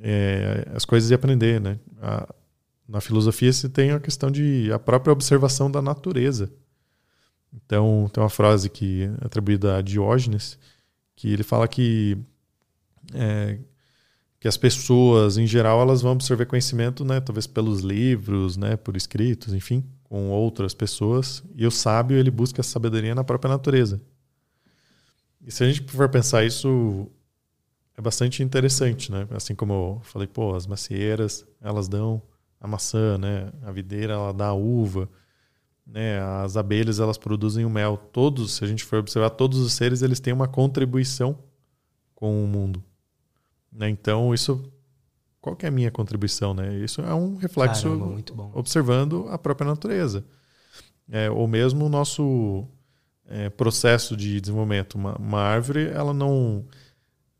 é, 0.00 0.66
as 0.74 0.84
coisas 0.84 1.10
e 1.10 1.14
aprender, 1.14 1.60
né? 1.60 1.78
A, 2.00 2.34
na 2.88 3.00
filosofia 3.00 3.52
se 3.52 3.68
tem 3.68 3.92
a 3.92 4.00
questão 4.00 4.30
de 4.30 4.70
a 4.72 4.78
própria 4.78 5.12
observação 5.12 5.70
da 5.70 5.80
natureza. 5.80 6.52
Então, 7.52 8.10
tem 8.12 8.22
uma 8.22 8.30
frase 8.30 8.68
que 8.68 9.04
é 9.04 9.26
atribuída 9.26 9.76
a 9.76 9.82
Diógenes, 9.82 10.58
que 11.14 11.32
ele 11.32 11.42
fala 11.42 11.68
que 11.68 12.18
é, 13.14 13.58
que 14.40 14.48
as 14.48 14.56
pessoas, 14.56 15.36
em 15.36 15.46
geral, 15.46 15.82
elas 15.82 16.00
vão 16.00 16.12
absorver 16.12 16.46
conhecimento, 16.46 17.04
né, 17.04 17.20
talvez 17.20 17.46
pelos 17.46 17.80
livros, 17.80 18.56
né, 18.56 18.74
por 18.74 18.96
escritos, 18.96 19.52
enfim, 19.52 19.84
com 20.04 20.30
outras 20.30 20.72
pessoas, 20.72 21.42
e 21.54 21.66
o 21.66 21.70
sábio, 21.70 22.16
ele 22.16 22.30
busca 22.30 22.62
a 22.62 22.64
sabedoria 22.64 23.14
na 23.14 23.22
própria 23.22 23.50
natureza. 23.50 24.00
E 25.44 25.52
se 25.52 25.62
a 25.62 25.70
gente 25.70 25.82
for 25.92 26.08
pensar 26.08 26.42
isso, 26.42 27.06
é 28.00 28.02
bastante 28.02 28.42
interessante, 28.42 29.12
né? 29.12 29.28
Assim 29.30 29.54
como 29.54 29.72
eu 29.72 30.00
falei, 30.02 30.26
pô, 30.26 30.54
as 30.54 30.66
macieiras, 30.66 31.46
elas 31.60 31.86
dão 31.86 32.20
a 32.58 32.66
maçã, 32.66 33.16
né? 33.18 33.52
A 33.62 33.70
videira, 33.70 34.14
ela 34.14 34.32
dá 34.32 34.48
a 34.48 34.54
uva, 34.54 35.08
né? 35.86 36.20
As 36.42 36.56
abelhas, 36.56 36.98
elas 36.98 37.18
produzem 37.18 37.64
o 37.64 37.70
mel. 37.70 37.96
Todos, 37.96 38.54
se 38.54 38.64
a 38.64 38.66
gente 38.66 38.84
for 38.84 38.98
observar, 38.98 39.30
todos 39.30 39.58
os 39.58 39.74
seres, 39.74 40.02
eles 40.02 40.18
têm 40.18 40.32
uma 40.32 40.48
contribuição 40.48 41.38
com 42.14 42.42
o 42.42 42.46
mundo. 42.46 42.82
Né? 43.70 43.88
Então, 43.88 44.34
isso. 44.34 44.72
Qual 45.40 45.56
que 45.56 45.64
é 45.64 45.68
a 45.68 45.72
minha 45.72 45.90
contribuição? 45.90 46.52
Né? 46.52 46.76
Isso 46.78 47.00
é 47.00 47.14
um 47.14 47.36
reflexo 47.36 47.88
Caramba, 47.88 48.50
observando 48.52 49.26
a 49.30 49.38
própria 49.38 49.66
natureza. 49.66 50.24
É, 51.08 51.30
ou 51.30 51.48
mesmo 51.48 51.86
o 51.86 51.88
nosso 51.88 52.66
é, 53.26 53.48
processo 53.48 54.16
de 54.16 54.40
desenvolvimento. 54.40 54.96
Uma, 54.96 55.16
uma, 55.16 55.40
árvore, 55.40 55.88
ela 55.88 56.12
não, 56.12 56.66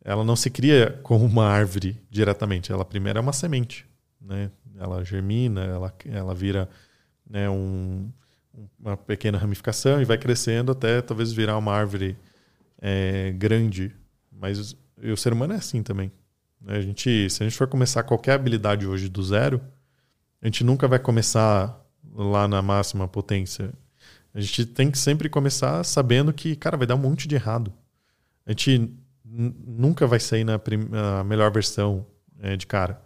ela 0.05 0.25
não 0.25 0.37
se 0.37 0.51
cria 0.51 0.99
como 1.03 1.25
uma 1.25 1.47
árvore 1.47 2.01
diretamente. 2.11 2.73
Ela 2.73 2.85
primeiro 2.85 3.19
é 3.19 3.23
uma 3.23 3.33
semente. 3.33 3.87
Né? 4.21 4.51
ela 4.81 5.05
germina, 5.05 5.63
ela, 5.63 5.95
ela 6.07 6.35
vira 6.35 6.69
né, 7.29 7.49
um, 7.51 8.11
uma 8.79 8.97
pequena 8.97 9.37
ramificação 9.37 10.01
e 10.01 10.05
vai 10.07 10.17
crescendo 10.17 10.73
até 10.73 11.03
talvez 11.03 11.33
virar 11.33 11.59
uma 11.59 11.73
árvore 11.73 12.17
é, 12.81 13.31
grande. 13.33 13.95
Mas 14.33 14.75
o 15.03 15.17
ser 15.17 15.35
humano 15.35 15.53
é 15.53 15.57
assim 15.57 15.83
também. 15.83 16.11
Né? 16.61 16.79
A 16.79 16.81
gente, 16.81 17.29
se 17.29 17.43
a 17.43 17.47
gente 17.47 17.57
for 17.57 17.69
começar 17.69 18.03
qualquer 18.03 18.33
habilidade 18.33 18.87
hoje 18.87 19.09
do 19.09 19.23
zero, 19.23 19.61
a 20.41 20.47
gente 20.47 20.65
nunca 20.65 20.89
vai 20.89 20.99
começar 20.99 21.79
lá 22.15 22.49
na 22.49 22.63
máxima 22.63 23.07
potência. 23.07 23.71
A 24.33 24.41
gente 24.41 24.65
tem 24.65 24.91
que 24.91 24.99
sempre 24.99 25.29
começar 25.29 25.85
sabendo 25.85 26.33
que, 26.33 26.57
cara, 26.57 26.77
vai 26.77 26.87
dar 26.87 26.95
um 26.95 26.99
monte 26.99 27.29
de 27.29 27.35
errado. 27.35 27.71
A 28.47 28.53
gente 28.53 28.91
nunca 29.67 30.07
vai 30.07 30.21
sair 30.21 30.45
na, 30.45 30.61
melhor 31.25 31.51
versão 31.51 32.07
é, 32.41 32.57
de 32.57 32.67
cara. 32.67 33.01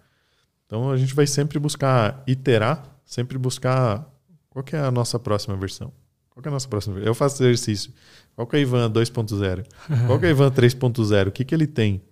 Então 0.66 0.90
a 0.90 0.96
gente 0.96 1.14
vai 1.14 1.26
sempre 1.26 1.58
buscar 1.58 2.22
iterar, 2.26 2.82
sempre 3.04 3.38
buscar 3.38 4.10
qual 4.50 4.64
é 4.72 4.78
a 4.78 4.90
nossa 4.90 5.18
próxima 5.18 5.56
versão. 5.56 5.92
Qual 6.30 6.42
é 6.44 6.48
a 6.48 6.50
nossa 6.50 6.68
próxima 6.68 6.94
versão? 6.94 7.10
Eu 7.10 7.14
faço 7.14 7.42
exercício. 7.42 7.92
Qual 8.34 8.48
é 8.52 8.56
a 8.56 8.60
Ivan 8.60 8.90
2.0? 8.90 9.66
Qual 10.06 10.20
é 10.20 10.26
a 10.26 10.30
Ivan 10.30 10.50
3.0? 10.50 11.28
O 11.28 11.32
que, 11.32 11.44
que 11.44 11.54
ele 11.54 11.66
tem? 11.66 12.02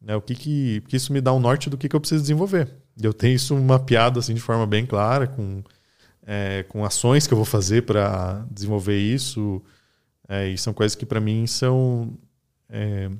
Né, 0.00 0.14
o 0.14 0.20
que 0.20 0.34
que, 0.34 0.82
isso 0.92 1.12
me 1.12 1.20
dá 1.20 1.32
um 1.32 1.40
norte 1.40 1.68
do 1.68 1.76
que, 1.76 1.88
que 1.88 1.96
eu 1.96 2.00
preciso 2.00 2.22
desenvolver. 2.22 2.72
Eu 3.00 3.12
tenho 3.12 3.34
isso 3.34 3.56
mapeado 3.56 4.18
assim 4.18 4.34
de 4.34 4.40
forma 4.40 4.66
bem 4.66 4.86
clara, 4.86 5.26
com, 5.26 5.62
é, 6.26 6.64
com 6.68 6.84
ações 6.84 7.26
que 7.26 7.34
eu 7.34 7.36
vou 7.36 7.44
fazer 7.44 7.82
para 7.82 8.46
desenvolver 8.50 8.98
isso. 8.98 9.62
É, 10.28 10.48
e 10.48 10.56
são 10.56 10.72
coisas 10.72 10.94
que 10.94 11.04
para 11.04 11.20
mim 11.20 11.46
são 11.46 12.16
é, 12.68 13.10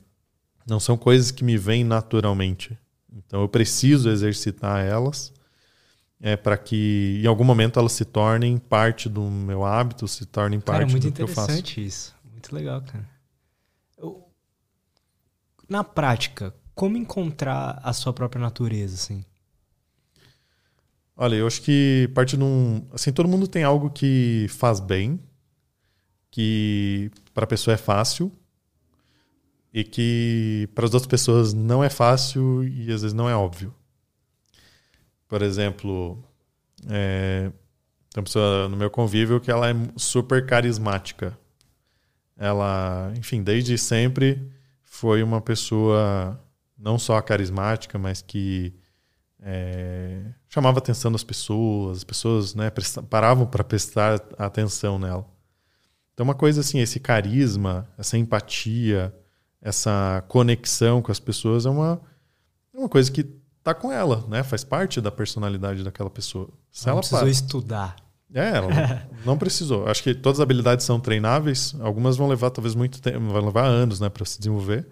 não 0.66 0.80
são 0.80 0.96
coisas 0.96 1.30
que 1.30 1.44
me 1.44 1.56
vêm 1.56 1.84
naturalmente. 1.84 2.76
Então 3.12 3.40
eu 3.40 3.48
preciso 3.48 4.10
exercitar 4.10 4.84
elas 4.84 5.32
é, 6.20 6.36
para 6.36 6.56
que 6.56 7.20
em 7.22 7.26
algum 7.26 7.44
momento 7.44 7.78
elas 7.78 7.92
se 7.92 8.04
tornem 8.04 8.58
parte 8.58 9.08
do 9.08 9.22
meu 9.22 9.64
hábito, 9.64 10.08
se 10.08 10.26
tornem 10.26 10.60
parte 10.60 10.80
cara, 10.80 10.90
muito 10.90 11.10
do 11.10 11.12
que 11.12 11.22
eu 11.22 11.28
faço. 11.28 11.50
interessante 11.50 11.84
isso. 11.84 12.14
Muito 12.30 12.54
legal, 12.54 12.82
cara. 12.82 13.08
Eu, 13.96 14.24
na 15.68 15.84
prática, 15.84 16.54
como 16.74 16.96
encontrar 16.96 17.80
a 17.82 17.92
sua 17.92 18.12
própria 18.12 18.40
natureza, 18.40 18.94
assim? 18.94 19.24
Olha, 21.16 21.36
eu 21.36 21.46
acho 21.46 21.62
que 21.62 22.10
parte 22.14 22.36
de 22.36 22.44
um. 22.44 22.86
Assim, 22.92 23.10
todo 23.10 23.28
mundo 23.28 23.48
tem 23.48 23.64
algo 23.64 23.88
que 23.88 24.46
faz 24.50 24.80
bem, 24.80 25.18
que 26.30 27.10
para 27.32 27.44
a 27.44 27.46
pessoa 27.46 27.72
é 27.72 27.78
fácil, 27.78 28.30
e 29.76 29.84
que 29.84 30.70
para 30.74 30.86
as 30.86 30.94
outras 30.94 31.06
pessoas 31.06 31.52
não 31.52 31.84
é 31.84 31.90
fácil 31.90 32.64
e 32.64 32.90
às 32.90 33.02
vezes 33.02 33.12
não 33.12 33.28
é 33.28 33.36
óbvio. 33.36 33.74
Por 35.28 35.42
exemplo, 35.42 36.18
é, 36.88 37.52
tem 38.08 38.20
uma 38.20 38.24
pessoa 38.24 38.70
no 38.70 38.76
meu 38.78 38.88
convívio 38.90 39.38
que 39.38 39.50
ela 39.50 39.68
é 39.68 39.74
super 39.94 40.46
carismática. 40.46 41.38
Ela, 42.38 43.12
enfim, 43.18 43.42
desde 43.42 43.76
sempre 43.76 44.50
foi 44.82 45.22
uma 45.22 45.42
pessoa 45.42 46.42
não 46.78 46.98
só 46.98 47.20
carismática, 47.20 47.98
mas 47.98 48.22
que 48.22 48.72
é, 49.42 50.22
chamava 50.48 50.78
atenção 50.78 51.12
das 51.12 51.22
pessoas, 51.22 51.98
as 51.98 52.04
pessoas 52.04 52.54
né, 52.54 52.72
paravam 53.10 53.46
para 53.46 53.62
prestar 53.62 54.22
atenção 54.38 54.98
nela. 54.98 55.26
Então, 56.14 56.24
uma 56.24 56.34
coisa 56.34 56.62
assim, 56.62 56.78
esse 56.78 56.98
carisma, 56.98 57.86
essa 57.98 58.16
empatia, 58.16 59.14
essa 59.60 60.24
conexão 60.28 61.02
com 61.02 61.10
as 61.10 61.20
pessoas 61.20 61.66
é 61.66 61.70
uma, 61.70 62.00
é 62.74 62.78
uma 62.78 62.88
coisa 62.88 63.10
que 63.10 63.24
tá 63.62 63.74
com 63.74 63.90
ela, 63.90 64.24
né? 64.28 64.42
Faz 64.42 64.62
parte 64.62 65.00
da 65.00 65.10
personalidade 65.10 65.82
daquela 65.82 66.10
pessoa. 66.10 66.48
Se 66.70 66.88
ela 66.88 67.00
precisou 67.00 67.20
para... 67.20 67.30
estudar. 67.30 67.96
É, 68.32 68.50
ela 68.50 68.68
não 69.24 69.36
precisou. 69.36 69.88
Acho 69.88 70.02
que 70.02 70.14
todas 70.14 70.38
as 70.38 70.42
habilidades 70.42 70.84
são 70.84 71.00
treináveis. 71.00 71.74
Algumas 71.80 72.16
vão 72.16 72.28
levar 72.28 72.50
talvez 72.50 72.74
muito 72.74 73.00
tempo, 73.00 73.18
vão 73.18 73.44
levar 73.44 73.64
anos, 73.64 73.98
né, 73.98 74.08
para 74.08 74.24
se 74.24 74.38
desenvolver. 74.38 74.86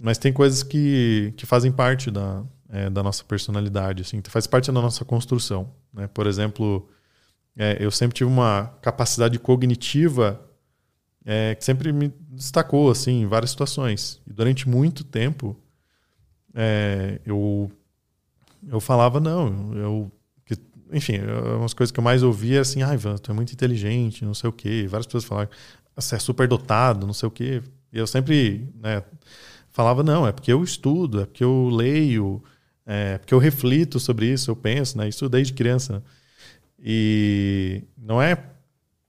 Mas 0.00 0.18
tem 0.18 0.32
coisas 0.32 0.62
que, 0.62 1.34
que 1.36 1.46
fazem 1.46 1.70
parte 1.70 2.10
da, 2.10 2.42
é, 2.68 2.90
da 2.90 3.02
nossa 3.02 3.22
personalidade, 3.24 4.02
assim, 4.02 4.20
faz 4.28 4.46
parte 4.46 4.66
da 4.66 4.80
nossa 4.80 5.04
construção. 5.04 5.72
Né? 5.92 6.08
Por 6.08 6.26
exemplo, 6.26 6.88
é, 7.56 7.76
eu 7.78 7.90
sempre 7.90 8.16
tive 8.16 8.28
uma 8.28 8.76
capacidade 8.82 9.38
cognitiva 9.38 10.40
é, 11.24 11.54
que 11.54 11.64
sempre 11.64 11.92
me 11.92 12.12
destacou 12.34 12.90
assim, 12.90 13.22
em 13.22 13.26
várias 13.26 13.50
situações. 13.50 14.20
E 14.26 14.32
durante 14.32 14.68
muito 14.68 15.04
tempo, 15.04 15.56
é, 16.54 17.20
eu, 17.24 17.70
eu 18.68 18.80
falava, 18.80 19.20
não, 19.20 19.74
eu. 19.74 20.12
Que, 20.44 20.56
enfim, 20.92 21.18
umas 21.58 21.74
coisas 21.74 21.90
que 21.90 21.98
eu 21.98 22.04
mais 22.04 22.22
ouvia 22.22 22.60
assim, 22.60 22.82
ah, 22.82 22.94
Ivan, 22.94 23.16
tu 23.16 23.30
é 23.30 23.34
muito 23.34 23.52
inteligente, 23.52 24.24
não 24.24 24.34
sei 24.34 24.48
o 24.48 24.52
quê. 24.52 24.86
Várias 24.88 25.06
pessoas 25.06 25.24
falavam, 25.24 25.50
você 25.96 26.16
é 26.16 26.18
super 26.18 26.46
dotado, 26.48 27.06
não 27.06 27.14
sei 27.14 27.26
o 27.26 27.32
quê. 27.32 27.62
E 27.92 27.98
eu 27.98 28.06
sempre 28.06 28.68
né, 28.80 29.02
falava, 29.70 30.02
não, 30.02 30.26
é 30.26 30.32
porque 30.32 30.52
eu 30.52 30.62
estudo, 30.62 31.20
é 31.20 31.26
porque 31.26 31.44
eu 31.44 31.68
leio, 31.70 32.42
é 32.86 33.18
porque 33.18 33.34
eu 33.34 33.38
reflito 33.38 33.98
sobre 33.98 34.32
isso, 34.32 34.50
eu 34.50 34.56
penso, 34.56 34.98
né? 34.98 35.08
Isso 35.08 35.28
desde 35.28 35.52
criança. 35.52 36.02
E 36.78 37.82
não 37.96 38.20
é, 38.20 38.36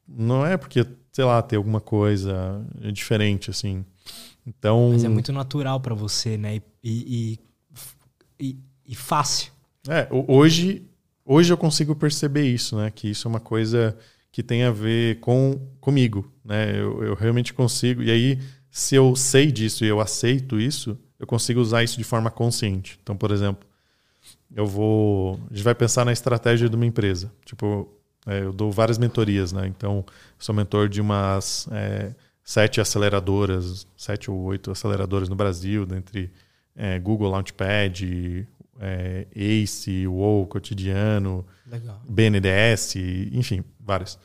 não 0.08 0.46
é 0.46 0.56
porque, 0.58 0.86
sei 1.16 1.24
lá, 1.24 1.42
tem 1.42 1.56
alguma 1.56 1.80
coisa 1.80 2.62
diferente, 2.92 3.50
assim. 3.50 3.86
Então... 4.46 4.90
Mas 4.92 5.06
é 5.06 5.08
muito 5.08 5.32
natural 5.32 5.80
para 5.80 5.96
você, 5.96 6.38
né? 6.38 6.58
E, 6.58 6.62
e, 6.84 7.40
e, 8.38 8.60
e, 8.86 8.96
fácil. 8.96 9.54
É, 9.88 10.10
hoje, 10.28 10.86
hoje 11.24 11.54
eu 11.54 11.58
consigo 11.58 11.96
perceber 11.96 12.46
isso, 12.46 12.76
né? 12.76 12.92
Que 12.92 13.12
isso 13.12 13.26
é 13.26 13.30
uma 13.30 13.40
coisa 13.40 13.98
que 14.30 14.44
tem 14.44 14.64
a 14.64 14.72
ver 14.72 15.22
com 15.22 15.58
comigo, 15.80 16.30
né? 16.44 16.78
Eu, 16.78 17.02
eu 17.02 17.16
realmente 17.16 17.54
consigo. 17.54 18.04
E 18.04 18.12
aí 18.12 18.38
se 18.70 18.94
eu 18.94 19.16
sei 19.16 19.54
disso 19.54 19.86
e 19.86 19.88
eu 19.88 20.02
aceito 20.02 20.60
isso, 20.60 21.00
eu 21.18 21.26
consigo 21.26 21.62
usar 21.62 21.82
isso 21.82 21.98
de 21.98 22.04
forma 22.04 22.30
consciente. 22.30 23.00
Então, 23.02 23.16
por 23.16 23.32
exemplo, 23.32 23.66
eu 24.54 24.68
vou. 24.68 25.40
A 25.50 25.54
gente 25.54 25.64
vai 25.64 25.74
pensar 25.74 26.04
na 26.04 26.12
estratégia 26.12 26.68
de 26.68 26.76
uma 26.76 26.86
empresa. 26.86 27.32
Tipo, 27.46 27.90
é, 28.26 28.42
eu 28.42 28.52
dou 28.52 28.72
várias 28.72 28.98
mentorias, 28.98 29.52
né? 29.52 29.68
Então, 29.68 30.06
sou 30.40 30.54
mentor 30.54 30.90
de 30.90 31.00
umas 31.02 31.68
é, 31.72 32.14
sete 32.44 32.82
aceleradoras, 32.82 33.88
sete 33.96 34.30
ou 34.32 34.38
oito 34.44 34.72
aceleradoras 34.72 35.30
no 35.30 35.36
Brasil, 35.36 35.86
dentre 35.86 36.32
é, 36.76 37.00
Google 37.00 37.30
Launchpad, 37.30 38.48
é, 38.80 39.28
ACE, 39.36 40.08
WoW, 40.08 40.48
Cotidiano, 40.48 41.46
Legal. 41.66 42.02
BNDES, 42.08 42.96
enfim, 43.32 43.64
várias. 43.80 44.20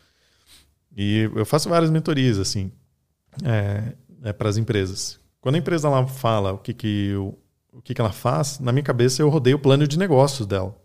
E 0.97 1.31
eu 1.35 1.47
faço 1.47 1.69
várias 1.69 1.91
mentorias, 1.91 2.39
assim. 2.39 2.73
É, 3.45 3.95
né, 4.21 4.33
para 4.33 4.49
as 4.49 4.57
empresas. 4.57 5.19
Quando 5.41 5.55
a 5.55 5.59
empresa 5.59 5.89
lá 5.89 6.07
fala 6.07 6.53
o 6.53 6.59
que, 6.59 6.75
que, 6.75 7.15
o, 7.15 7.39
o 7.73 7.81
que, 7.81 7.95
que 7.95 8.01
ela 8.01 8.13
faz, 8.13 8.59
na 8.61 8.73
minha 8.73 8.83
cabeça 8.83 9.23
eu 9.23 9.29
rodeio 9.29 9.57
o 9.57 9.61
plano 9.61 9.87
de 9.87 9.99
negócios 9.99 10.47
dela. 10.47 10.77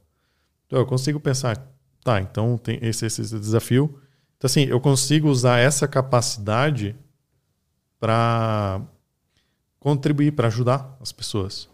Então 0.65 0.79
eu 0.79 0.85
consigo 0.85 1.19
pensar, 1.19 1.67
tá, 2.05 2.21
então 2.21 2.55
tem 2.55 2.77
esse, 2.83 3.03
esse, 3.05 3.21
esse 3.21 3.39
desafio. 3.39 3.99
Então, 4.37 4.45
assim, 4.45 4.65
eu 4.65 4.79
consigo 4.79 5.27
usar 5.27 5.57
essa 5.57 5.87
capacidade 5.87 6.95
para 7.99 8.79
contribuir, 9.79 10.31
para 10.31 10.47
ajudar 10.47 10.95
as 11.01 11.11
pessoas. 11.11 11.67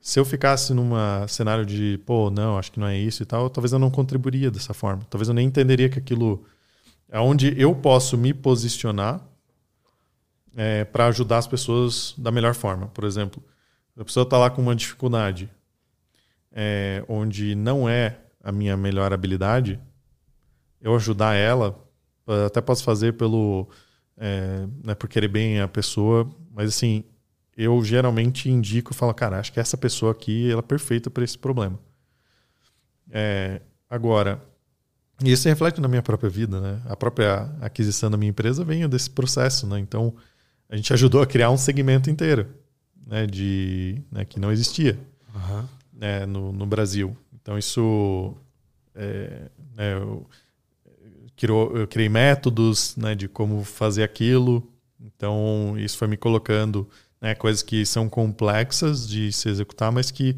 Se 0.00 0.18
eu 0.18 0.24
ficasse 0.24 0.74
num 0.74 0.90
cenário 1.28 1.64
de, 1.64 2.00
pô, 2.04 2.30
não, 2.30 2.58
acho 2.58 2.72
que 2.72 2.80
não 2.80 2.86
é 2.88 2.98
isso 2.98 3.22
e 3.22 3.26
tal, 3.26 3.48
talvez 3.48 3.72
eu 3.72 3.78
não 3.78 3.90
contribuiria 3.90 4.50
dessa 4.50 4.74
forma. 4.74 5.06
Talvez 5.08 5.28
eu 5.28 5.34
nem 5.34 5.46
entenderia 5.46 5.88
que 5.88 5.98
aquilo 5.98 6.44
é 7.08 7.20
onde 7.20 7.54
eu 7.60 7.72
posso 7.74 8.18
me 8.18 8.34
posicionar 8.34 9.20
é, 10.56 10.84
para 10.84 11.06
ajudar 11.06 11.38
as 11.38 11.46
pessoas 11.46 12.14
da 12.18 12.32
melhor 12.32 12.54
forma. 12.54 12.88
Por 12.88 13.04
exemplo, 13.04 13.40
a 13.96 14.04
pessoa 14.04 14.24
está 14.24 14.36
lá 14.36 14.50
com 14.50 14.62
uma 14.62 14.74
dificuldade 14.74 15.48
é, 16.50 17.04
onde 17.06 17.54
não 17.54 17.88
é 17.88 18.18
a 18.42 18.50
minha 18.50 18.76
melhor 18.76 19.12
habilidade, 19.12 19.80
eu 20.80 20.94
ajudar 20.94 21.34
ela, 21.34 21.78
até 22.46 22.60
posso 22.60 22.82
fazer 22.84 23.14
pelo 23.14 23.68
é, 24.16 24.66
né, 24.84 24.94
por 24.94 25.08
querer 25.08 25.28
bem 25.28 25.60
a 25.60 25.68
pessoa, 25.68 26.30
mas 26.52 26.68
assim, 26.68 27.04
eu 27.56 27.82
geralmente 27.84 28.50
indico 28.50 28.92
e 28.92 28.94
falo, 28.94 29.12
cara, 29.14 29.38
acho 29.38 29.52
que 29.52 29.60
essa 29.60 29.76
pessoa 29.76 30.12
aqui 30.12 30.50
ela 30.50 30.60
é 30.60 30.62
perfeita 30.62 31.10
para 31.10 31.24
esse 31.24 31.38
problema. 31.38 31.78
É, 33.10 33.60
agora, 33.88 34.42
isso 35.22 35.48
reflete 35.48 35.80
na 35.80 35.88
minha 35.88 36.02
própria 36.02 36.30
vida, 36.30 36.60
né? 36.60 36.80
A 36.86 36.96
própria 36.96 37.50
aquisição 37.60 38.10
da 38.10 38.16
minha 38.16 38.30
empresa 38.30 38.64
vem 38.64 38.88
desse 38.88 39.10
processo, 39.10 39.66
né? 39.66 39.78
Então, 39.78 40.14
a 40.68 40.76
gente 40.76 40.92
ajudou 40.92 41.20
a 41.20 41.26
criar 41.26 41.50
um 41.50 41.58
segmento 41.58 42.08
inteiro, 42.08 42.46
né, 43.06 43.26
de, 43.26 44.00
né, 44.10 44.24
que 44.24 44.38
não 44.38 44.52
existia 44.52 44.98
uhum. 45.34 45.64
né, 45.92 46.24
no, 46.26 46.52
no 46.52 46.64
Brasil. 46.64 47.16
Então 47.50 47.58
isso, 47.58 48.32
é, 48.94 49.50
né, 49.74 49.94
eu, 49.94 50.24
criou, 51.36 51.76
eu 51.76 51.88
criei 51.88 52.08
métodos 52.08 52.94
né, 52.94 53.16
de 53.16 53.26
como 53.26 53.64
fazer 53.64 54.04
aquilo. 54.04 54.72
Então 55.00 55.74
isso 55.76 55.98
foi 55.98 56.06
me 56.06 56.16
colocando 56.16 56.88
né, 57.20 57.34
coisas 57.34 57.60
que 57.60 57.84
são 57.84 58.08
complexas 58.08 59.08
de 59.08 59.32
se 59.32 59.48
executar, 59.48 59.90
mas 59.90 60.12
que 60.12 60.36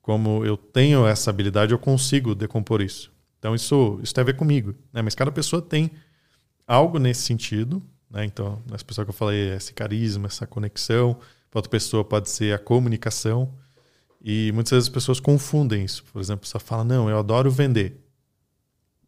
como 0.00 0.46
eu 0.46 0.56
tenho 0.56 1.06
essa 1.06 1.28
habilidade, 1.28 1.72
eu 1.72 1.78
consigo 1.78 2.34
decompor 2.34 2.80
isso. 2.80 3.12
Então 3.38 3.54
isso, 3.54 4.00
isso 4.02 4.14
tem 4.14 4.22
a 4.22 4.24
ver 4.24 4.36
comigo. 4.36 4.74
Né? 4.94 5.02
Mas 5.02 5.14
cada 5.14 5.30
pessoa 5.30 5.60
tem 5.60 5.90
algo 6.66 6.98
nesse 6.98 7.20
sentido. 7.20 7.82
Né? 8.10 8.24
Então, 8.24 8.62
essa 8.72 8.82
pessoa 8.82 9.04
que 9.04 9.10
eu 9.10 9.14
falei, 9.14 9.50
esse 9.50 9.74
carisma, 9.74 10.26
essa 10.26 10.46
conexão. 10.46 11.18
Para 11.50 11.58
outra 11.58 11.70
pessoa 11.70 12.02
pode 12.02 12.30
ser 12.30 12.54
a 12.54 12.58
comunicação. 12.58 13.52
E 14.28 14.50
muitas 14.50 14.72
vezes 14.72 14.88
as 14.88 14.92
pessoas 14.92 15.20
confundem 15.20 15.84
isso. 15.84 16.02
Por 16.12 16.20
exemplo, 16.20 16.48
você 16.48 16.58
fala, 16.58 16.82
não, 16.82 17.08
eu 17.08 17.16
adoro 17.16 17.48
vender. 17.48 18.04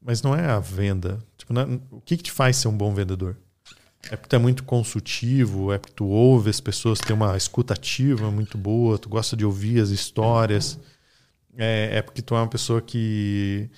Mas 0.01 0.23
não 0.23 0.33
é 0.33 0.47
a 0.47 0.61
venda. 0.61 1.19
Tipo, 1.37 1.59
é, 1.59 1.65
o 1.91 2.01
que, 2.01 2.17
que 2.17 2.23
te 2.23 2.31
faz 2.31 2.57
ser 2.57 2.69
um 2.69 2.77
bom 2.77 2.95
vendedor? 2.95 3.37
É 4.05 4.15
porque 4.15 4.29
tu 4.29 4.37
é 4.37 4.39
muito 4.39 4.63
consultivo, 4.63 5.73
é 5.73 5.79
porque 5.79 5.93
tu 5.97 6.07
ouve 6.07 6.51
as 6.51 6.61
pessoas, 6.61 7.01
tem 7.01 7.17
uma 7.17 7.37
escutativa 7.37 8.31
muito 8.31 8.57
boa, 8.57 8.97
tu 8.97 9.09
gosta 9.09 9.37
de 9.37 9.45
ouvir 9.45 9.81
as 9.81 9.89
histórias. 9.89 10.79
É, 11.57 11.99
é 11.99 12.03
porque 12.03 12.23
tu 12.23 12.37
é 12.37 12.39
uma 12.39 12.47
pessoa 12.47 12.81
que, 12.81 13.69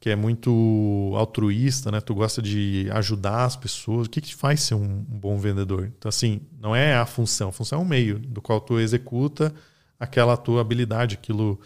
que 0.00 0.10
é 0.10 0.16
muito 0.16 1.12
altruísta, 1.16 1.92
né? 1.92 2.00
Tu 2.00 2.12
gosta 2.12 2.42
de 2.42 2.88
ajudar 2.90 3.44
as 3.44 3.54
pessoas. 3.54 4.08
O 4.08 4.10
que, 4.10 4.20
que 4.20 4.30
te 4.30 4.34
faz 4.34 4.62
ser 4.62 4.74
um, 4.74 5.06
um 5.08 5.18
bom 5.20 5.38
vendedor? 5.38 5.92
Então, 5.96 6.08
assim, 6.08 6.40
não 6.60 6.74
é 6.74 6.96
a 6.96 7.06
função. 7.06 7.50
A 7.50 7.52
função 7.52 7.78
é 7.78 7.82
um 7.82 7.88
meio 7.88 8.18
do 8.18 8.42
qual 8.42 8.60
tu 8.60 8.80
executa 8.80 9.54
aquela 9.98 10.36
tua 10.36 10.60
habilidade, 10.60 11.14
aquilo, 11.14 11.60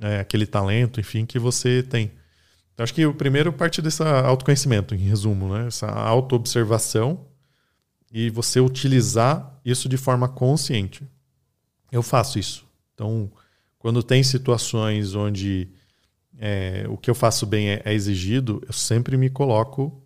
é, 0.00 0.20
aquele 0.20 0.46
talento, 0.46 1.00
enfim, 1.00 1.24
que 1.24 1.38
você 1.38 1.82
tem. 1.82 2.12
Então, 2.72 2.82
acho 2.84 2.94
que 2.94 3.06
o 3.06 3.14
primeiro 3.14 3.52
parte 3.52 3.80
desse 3.80 4.02
autoconhecimento, 4.02 4.94
em 4.94 4.98
resumo, 4.98 5.54
né? 5.54 5.68
essa 5.68 5.86
autoobservação 5.86 7.26
e 8.12 8.30
você 8.30 8.60
utilizar 8.60 9.60
isso 9.64 9.88
de 9.88 9.96
forma 9.96 10.28
consciente. 10.28 11.06
Eu 11.90 12.02
faço 12.02 12.38
isso. 12.38 12.66
Então, 12.92 13.30
quando 13.78 14.02
tem 14.02 14.22
situações 14.22 15.14
onde 15.14 15.68
é, 16.38 16.84
o 16.88 16.96
que 16.96 17.10
eu 17.10 17.14
faço 17.14 17.46
bem 17.46 17.70
é, 17.70 17.82
é, 17.84 17.92
exigido, 17.92 18.62
eu 18.66 18.72
sempre 18.72 19.16
me 19.16 19.30
coloco 19.30 20.02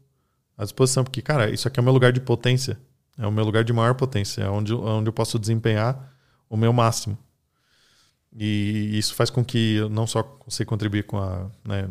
à 0.57 0.65
disposição, 0.65 1.05
porque, 1.05 1.23
cara, 1.23 1.51
isso 1.51 1.69
aqui 1.69 1.79
é 1.79 1.83
o 1.83 1.85
meu 1.85 1.93
lugar 1.93 2.13
de 2.13 2.21
potência, 2.21 2.79
é 3.17 3.27
o 3.27 3.33
meu 3.33 3.45
lugar 3.45 3.65
de 3.65 3.73
maior 3.73 3.95
potência, 3.95 4.43
é 4.43 4.51
onde, 4.51 4.75
onde 4.75 5.09
eu 5.09 5.13
posso 5.13 5.39
desempenhar 5.39 6.13
o 6.49 6.57
meu 6.57 6.73
máximo. 6.73 7.17
E 8.37 8.99
isso 8.99 9.15
faz 9.15 9.31
com 9.31 9.45
que 9.45 9.77
eu 9.77 9.89
não 9.89 10.07
só 10.07 10.23
consiga 10.23 10.69
contribuir 10.69 11.05
com 11.05 11.19
a, 11.19 11.51
né, 11.67 11.89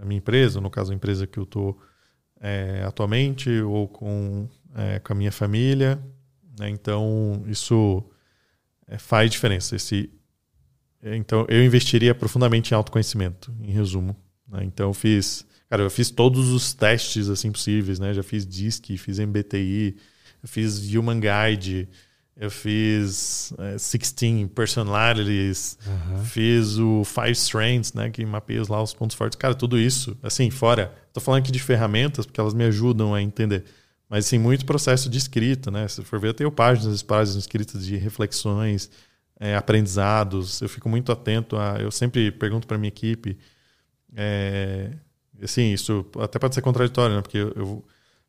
a 0.00 0.04
minha 0.04 0.18
empresa, 0.18 0.60
no 0.60 0.70
caso 0.70 0.92
a 0.92 0.94
empresa 0.94 1.26
que 1.26 1.38
eu 1.38 1.44
estou 1.44 1.78
é, 2.40 2.82
atualmente, 2.86 3.50
ou 3.60 3.88
com, 3.88 4.48
é, 4.74 4.98
com 4.98 5.12
a 5.12 5.16
minha 5.16 5.32
família. 5.32 6.00
Né? 6.58 6.70
Então, 6.70 7.44
isso 7.46 8.02
é, 8.86 8.98
faz 8.98 9.30
diferença. 9.30 9.76
Esse, 9.76 10.10
então, 11.02 11.46
eu 11.48 11.64
investiria 11.64 12.14
profundamente 12.14 12.72
em 12.72 12.74
autoconhecimento, 12.74 13.54
em 13.60 13.70
resumo. 13.70 14.16
Né? 14.48 14.64
Então, 14.64 14.88
eu 14.88 14.94
fiz, 14.94 15.46
cara, 15.68 15.82
eu 15.82 15.90
fiz 15.90 16.10
todos 16.10 16.48
os 16.50 16.72
testes 16.72 17.28
assim 17.28 17.52
possíveis, 17.52 17.98
né? 17.98 18.14
Já 18.14 18.22
fiz 18.22 18.46
DISC, 18.46 18.96
fiz 18.96 19.18
MBTI, 19.18 19.96
fiz 20.44 20.92
Human 20.94 21.20
Guide, 21.20 21.88
eu 22.38 22.50
fiz 22.50 23.52
é, 23.58 23.72
16 23.72 24.48
personalities, 24.54 25.78
uhum. 25.86 26.24
fiz 26.24 26.76
o 26.76 27.02
Five 27.02 27.32
Strengths, 27.32 27.94
né, 27.94 28.10
que 28.10 28.24
mapeia 28.26 28.62
lá 28.68 28.82
os 28.82 28.92
pontos 28.92 29.16
fortes. 29.16 29.36
Cara, 29.36 29.54
tudo 29.54 29.78
isso, 29.78 30.16
assim, 30.22 30.50
fora. 30.50 30.94
Tô 31.14 31.20
falando 31.20 31.40
aqui 31.40 31.50
de 31.50 31.58
ferramentas, 31.58 32.26
porque 32.26 32.38
elas 32.38 32.52
me 32.52 32.64
ajudam 32.64 33.14
a 33.14 33.22
entender. 33.22 33.64
Mas, 34.08 34.26
assim, 34.26 34.38
muito 34.38 34.66
processo 34.66 35.08
de 35.08 35.16
escrita, 35.16 35.70
né? 35.70 35.88
Se 35.88 36.02
for 36.02 36.20
ver, 36.20 36.28
eu 36.28 36.34
tenho 36.34 36.52
páginas, 36.52 37.02
páginas 37.02 37.44
escritas 37.44 37.84
de 37.84 37.96
reflexões, 37.96 38.90
é, 39.40 39.56
aprendizados. 39.56 40.60
Eu 40.60 40.68
fico 40.68 40.88
muito 40.88 41.10
atento 41.10 41.56
a. 41.56 41.78
Eu 41.80 41.90
sempre 41.90 42.30
pergunto 42.30 42.66
para 42.66 42.78
minha 42.78 42.88
equipe. 42.88 43.36
É, 44.14 44.92
assim, 45.42 45.72
isso 45.72 46.06
até 46.20 46.38
pode 46.38 46.54
ser 46.54 46.60
contraditório, 46.62 47.16
né? 47.16 47.22
Porque 47.22 47.38
eu, 47.38 47.52
eu 47.56 47.84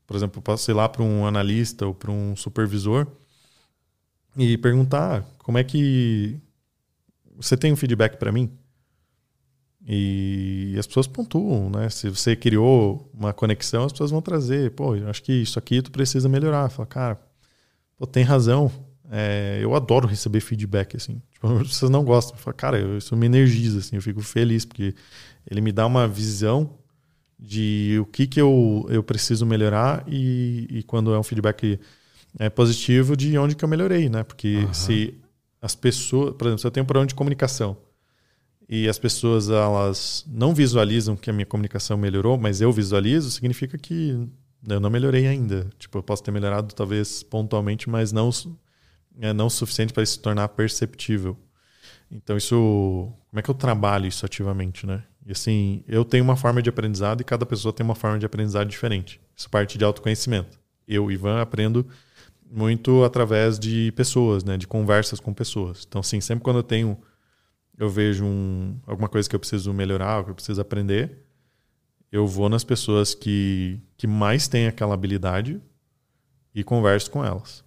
por 0.08 0.16
exemplo, 0.16 0.42
posso 0.42 0.72
ir 0.72 0.74
lá 0.74 0.88
para 0.88 1.04
um 1.04 1.28
analista 1.28 1.86
ou 1.86 1.94
para 1.94 2.10
um 2.10 2.36
supervisor 2.36 3.06
e 4.38 4.58
perguntar 4.58 5.24
como 5.40 5.58
é 5.58 5.64
que 5.64 6.40
você 7.36 7.58
tem 7.58 7.72
um 7.72 7.76
feedback 7.76 8.18
para 8.18 8.32
mim. 8.32 8.52
E 9.90 10.76
as 10.78 10.86
pessoas 10.86 11.08
pontuam, 11.08 11.70
né? 11.70 11.90
Se 11.90 12.10
você 12.10 12.36
criou 12.36 13.10
uma 13.14 13.32
conexão, 13.32 13.86
as 13.86 13.92
pessoas 13.94 14.12
vão 14.12 14.22
trazer, 14.22 14.72
pô, 14.72 14.96
eu 14.96 15.10
acho 15.10 15.24
que 15.24 15.32
isso 15.32 15.58
aqui 15.58 15.82
tu 15.82 15.92
precisa 15.92 16.28
melhorar. 16.28 16.70
Fala, 16.70 16.86
cara, 16.86 17.22
pô, 17.98 18.06
tem 18.06 18.24
razão. 18.24 18.70
É, 19.10 19.60
eu 19.62 19.74
adoro 19.74 20.06
receber 20.06 20.42
feedback, 20.42 20.98
assim. 20.98 21.22
Tipo, 21.32 21.48
vocês 21.60 21.90
não 21.90 22.04
gostam. 22.04 22.38
Fala, 22.38 22.54
cara, 22.54 22.98
isso 22.98 23.16
me 23.16 23.28
energiza, 23.28 23.80
assim. 23.80 23.96
Eu 23.96 24.02
fico 24.02 24.22
feliz, 24.22 24.66
porque 24.66 24.94
ele 25.50 25.62
me 25.62 25.72
dá 25.72 25.86
uma 25.86 26.06
visão 26.08 26.78
de 27.40 27.98
o 28.02 28.06
que, 28.06 28.28
que 28.28 28.42
eu, 28.42 28.86
eu 28.90 29.04
preciso 29.04 29.46
melhorar 29.46 30.04
e, 30.08 30.68
e 30.70 30.84
quando 30.84 31.14
é 31.14 31.20
um 31.20 31.24
feedback 31.24 31.80
é, 32.40 32.50
positivo 32.50 33.16
de 33.16 33.38
onde 33.38 33.56
que 33.56 33.64
eu 33.64 33.70
melhorei, 33.70 34.10
né? 34.10 34.24
Porque 34.24 34.58
uhum. 34.58 34.74
se 34.74 35.18
as 35.62 35.76
pessoas, 35.76 36.36
por 36.36 36.48
exemplo, 36.48 36.60
se 36.60 36.68
eu 36.68 36.72
tenho 36.72 36.84
um 36.84 36.88
problema 36.88 37.08
de 37.08 37.16
comunicação 37.16 37.78
e 38.70 38.88
as 38.88 39.00
pessoas 39.00 39.50
elas 39.50 40.26
não 40.28 40.54
visualizam 40.54 41.16
que 41.16 41.30
a 41.30 41.34
minha 41.34 41.46
comunicação 41.46 41.98
melhorou, 41.98 42.38
mas 42.38 42.60
eu 42.60 42.72
visualizo, 42.72 43.32
significa 43.32 43.78
que 43.78 44.28
eu 44.68 44.80
não 44.80 44.90
melhorei 44.90 45.28
ainda. 45.28 45.70
Tipo, 45.80 46.00
eu 46.00 46.04
posso 46.04 46.24
ter 46.24 46.32
melhorado 46.32 46.74
talvez 46.76 47.24
pontualmente, 47.24 47.90
mas 47.90 48.12
não 48.12 48.30
é 49.20 49.34
não 49.34 49.48
o 49.48 49.50
suficiente 49.50 49.94
para 49.94 50.06
se 50.06 50.20
tornar 50.20 50.50
perceptível. 50.50 51.38
Então 52.12 52.38
isso, 52.38 53.12
como 53.30 53.40
é 53.40 53.42
que 53.42 53.50
eu 53.50 53.56
trabalho 53.56 54.06
isso 54.06 54.26
ativamente, 54.26 54.86
né? 54.86 55.04
E 55.26 55.32
assim, 55.32 55.84
eu 55.88 56.06
tenho 56.06 56.24
uma 56.24 56.38
forma 56.38 56.62
de 56.62 56.70
aprendizado 56.70 57.22
e 57.22 57.24
cada 57.24 57.46
pessoa 57.46 57.74
tem 57.74 57.84
uma 57.84 57.96
forma 57.96 58.18
de 58.18 58.26
aprendizado 58.26 58.68
diferente. 58.68 59.20
Isso 59.36 59.50
parte 59.50 59.78
de 59.78 59.84
autoconhecimento. 59.84 60.60
Eu, 60.88 61.12
Ivan, 61.12 61.42
aprendo 61.42 61.86
muito 62.50 63.04
através 63.04 63.60
de 63.60 63.92
pessoas, 63.94 64.44
né? 64.44 64.58
De 64.58 64.68
conversas 64.68 65.20
com 65.20 65.34
pessoas. 65.34 65.86
Então, 65.88 66.00
assim, 66.00 66.22
sempre 66.22 66.44
quando 66.44 66.58
eu 66.58 66.64
tenho, 66.64 66.98
eu 67.78 67.90
vejo 67.90 68.26
um, 68.26 68.80
alguma 68.86 69.10
coisa 69.10 69.30
que 69.30 69.36
eu 69.36 69.40
preciso 69.40 69.74
melhorar, 69.74 70.24
que 70.24 70.32
eu 70.32 70.36
preciso 70.36 70.62
aprender, 70.62 71.24
eu 72.12 72.26
vou 72.26 72.50
nas 72.50 72.64
pessoas 72.64 73.14
que, 73.14 73.80
que 73.98 74.08
mais 74.08 74.48
têm 74.48 74.68
aquela 74.68 74.94
habilidade 74.94 75.62
e 76.56 76.64
converso 76.64 77.12
com 77.12 77.24
elas. 77.24 77.64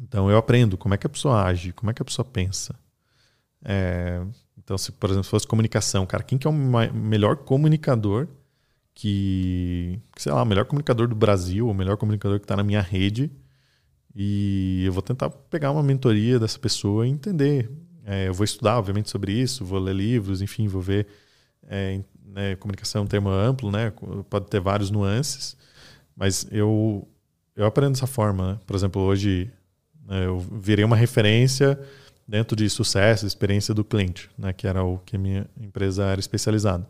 Então, 0.00 0.30
eu 0.30 0.38
aprendo 0.38 0.78
como 0.78 0.94
é 0.94 0.96
que 0.96 1.06
a 1.06 1.10
pessoa 1.10 1.44
age, 1.44 1.72
como 1.72 1.90
é 1.90 1.94
que 1.94 2.00
a 2.00 2.04
pessoa 2.04 2.24
pensa. 2.24 2.74
É, 3.62 4.22
então, 4.56 4.78
se, 4.78 4.92
por 4.92 5.10
exemplo, 5.10 5.24
se 5.24 5.30
fosse 5.30 5.46
comunicação, 5.46 6.06
cara, 6.06 6.22
quem 6.22 6.38
que 6.38 6.46
é 6.46 6.50
o 6.50 6.52
melhor 6.52 7.36
comunicador 7.36 8.28
que, 8.94 9.98
sei 10.16 10.32
lá, 10.32 10.42
o 10.42 10.46
melhor 10.46 10.64
comunicador 10.64 11.08
do 11.08 11.14
Brasil, 11.14 11.68
o 11.68 11.74
melhor 11.74 11.96
comunicador 11.96 12.38
que 12.38 12.44
está 12.44 12.56
na 12.56 12.62
minha 12.62 12.80
rede, 12.80 13.30
e 14.14 14.84
eu 14.84 14.92
vou 14.92 15.02
tentar 15.02 15.30
pegar 15.30 15.70
uma 15.70 15.82
mentoria 15.82 16.38
dessa 16.38 16.58
pessoa 16.58 17.06
e 17.06 17.10
entender. 17.10 17.70
É, 18.04 18.28
eu 18.28 18.34
vou 18.34 18.44
estudar, 18.44 18.78
obviamente, 18.78 19.08
sobre 19.08 19.32
isso, 19.32 19.64
vou 19.64 19.78
ler 19.78 19.94
livros, 19.94 20.42
enfim, 20.42 20.66
vou 20.66 20.82
ver. 20.82 21.06
É, 21.68 22.00
né, 22.24 22.56
comunicação 22.56 23.02
é 23.02 23.04
um 23.04 23.08
termo 23.08 23.28
amplo, 23.28 23.70
né? 23.70 23.92
Pode 24.28 24.46
ter 24.46 24.60
vários 24.60 24.90
nuances, 24.90 25.56
mas 26.16 26.46
eu, 26.50 27.06
eu 27.54 27.66
aprendo 27.66 27.92
dessa 27.92 28.06
forma. 28.06 28.52
Né? 28.52 28.60
Por 28.66 28.74
exemplo, 28.74 29.02
hoje 29.02 29.50
né, 30.06 30.26
eu 30.26 30.38
virei 30.38 30.84
uma 30.84 30.96
referência 30.96 31.78
dentro 32.26 32.56
de 32.56 32.68
sucesso, 32.70 33.26
experiência 33.26 33.74
do 33.74 33.84
cliente, 33.84 34.30
né? 34.36 34.52
Que 34.52 34.66
era 34.66 34.82
o 34.82 34.98
que 34.98 35.16
minha 35.18 35.46
empresa 35.60 36.04
era 36.04 36.20
especializada. 36.20 36.88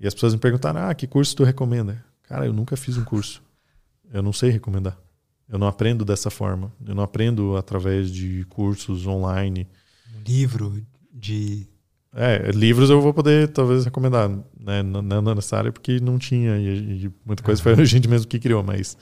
E 0.00 0.06
as 0.06 0.14
pessoas 0.14 0.34
me 0.34 0.40
perguntaram: 0.40 0.80
ah, 0.88 0.94
que 0.94 1.06
curso 1.06 1.36
tu 1.36 1.44
recomenda? 1.44 2.04
Cara, 2.22 2.46
eu 2.46 2.52
nunca 2.52 2.76
fiz 2.76 2.96
um 2.96 3.04
curso. 3.04 3.42
Eu 4.12 4.22
não 4.22 4.32
sei 4.32 4.50
recomendar. 4.50 4.98
Eu 5.50 5.58
não 5.58 5.66
aprendo 5.66 6.04
dessa 6.04 6.30
forma. 6.30 6.72
Eu 6.86 6.94
não 6.94 7.02
aprendo 7.02 7.56
através 7.56 8.10
de 8.10 8.44
cursos 8.48 9.06
online. 9.06 9.66
Livro 10.26 10.80
de. 11.12 11.66
É, 12.14 12.50
livros 12.50 12.90
eu 12.90 13.00
vou 13.00 13.14
poder 13.14 13.48
talvez 13.48 13.84
recomendar, 13.84 14.28
né? 14.58 14.82
Não, 14.82 15.02
não 15.02 15.34
necessário 15.34 15.72
porque 15.72 16.00
não 16.00 16.18
tinha 16.18 16.56
e, 16.56 17.04
e 17.04 17.12
muita 17.24 17.42
coisa 17.42 17.62
foi 17.62 17.72
a 17.72 17.84
gente 17.84 18.08
mesmo 18.08 18.26
que 18.26 18.38
criou, 18.38 18.64
mas 18.64 18.96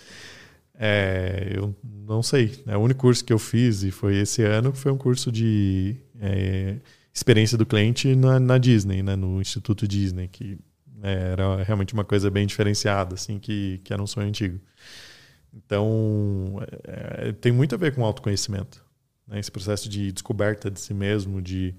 é, 0.79 1.53
eu 1.55 1.75
não 1.83 2.23
sei. 2.23 2.53
Né? 2.65 2.77
O 2.77 2.81
único 2.81 3.01
curso 3.01 3.25
que 3.25 3.33
eu 3.33 3.39
fiz 3.39 3.83
e 3.83 3.91
foi 3.91 4.17
esse 4.17 4.43
ano 4.43 4.73
foi 4.73 4.93
um 4.93 4.97
curso 4.97 5.33
de 5.33 5.97
é, 6.21 6.77
experiência 7.13 7.59
do 7.59 7.67
cliente 7.67 8.15
na, 8.15 8.39
na, 8.39 8.59
Disney, 8.59 9.03
né? 9.03 9.17
no 9.17 9.41
Instituto 9.41 9.89
Disney, 9.89 10.29
que 10.29 10.59
é, 11.03 11.33
era 11.33 11.63
realmente 11.65 11.95
uma 11.95 12.05
coisa 12.05 12.31
bem 12.31 12.47
diferenciada, 12.47 13.15
assim, 13.15 13.39
que, 13.39 13.81
que 13.83 13.93
era 13.93 14.03
um 14.03 14.07
sonho 14.07 14.29
antigo. 14.29 14.61
Então, 15.65 16.61
é, 16.85 17.33
tem 17.33 17.51
muito 17.53 17.75
a 17.75 17.79
ver 17.79 17.95
com 17.95 18.05
autoconhecimento. 18.05 18.85
Né? 19.27 19.39
Esse 19.41 19.51
processo 19.51 19.89
de 19.89 20.13
descoberta 20.13 20.71
de 20.71 20.81
si 20.81 20.95
mesmo, 20.95 21.43
de 21.43 21.75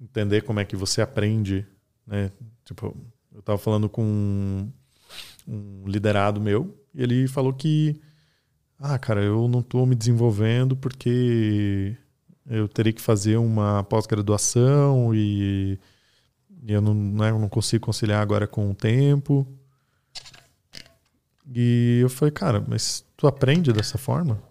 entender 0.00 0.42
como 0.42 0.60
é 0.60 0.64
que 0.64 0.76
você 0.76 1.02
aprende. 1.02 1.66
Né? 2.06 2.30
Tipo, 2.64 2.96
eu 3.32 3.40
estava 3.40 3.58
falando 3.58 3.88
com 3.88 4.02
um, 4.02 4.72
um 5.46 5.82
liderado 5.86 6.40
meu 6.40 6.74
e 6.94 7.02
ele 7.02 7.28
falou 7.28 7.52
que, 7.52 8.00
ah, 8.78 8.98
cara, 8.98 9.22
eu 9.22 9.46
não 9.46 9.60
estou 9.60 9.86
me 9.86 9.94
desenvolvendo 9.94 10.76
porque 10.76 11.96
eu 12.46 12.66
teria 12.66 12.92
que 12.92 13.02
fazer 13.02 13.36
uma 13.36 13.84
pós-graduação 13.84 15.14
e, 15.14 15.78
e 16.62 16.72
eu 16.72 16.80
não, 16.80 16.94
né, 16.94 17.30
eu 17.30 17.38
não 17.38 17.48
consigo 17.48 17.84
conciliar 17.84 18.22
agora 18.22 18.46
com 18.46 18.70
o 18.70 18.74
tempo. 18.74 19.46
E 21.54 22.00
eu 22.02 22.08
falei, 22.08 22.32
cara, 22.32 22.64
mas 22.66 23.04
tu 23.16 23.26
aprende 23.26 23.72
dessa 23.72 23.96
forma? 23.96 24.42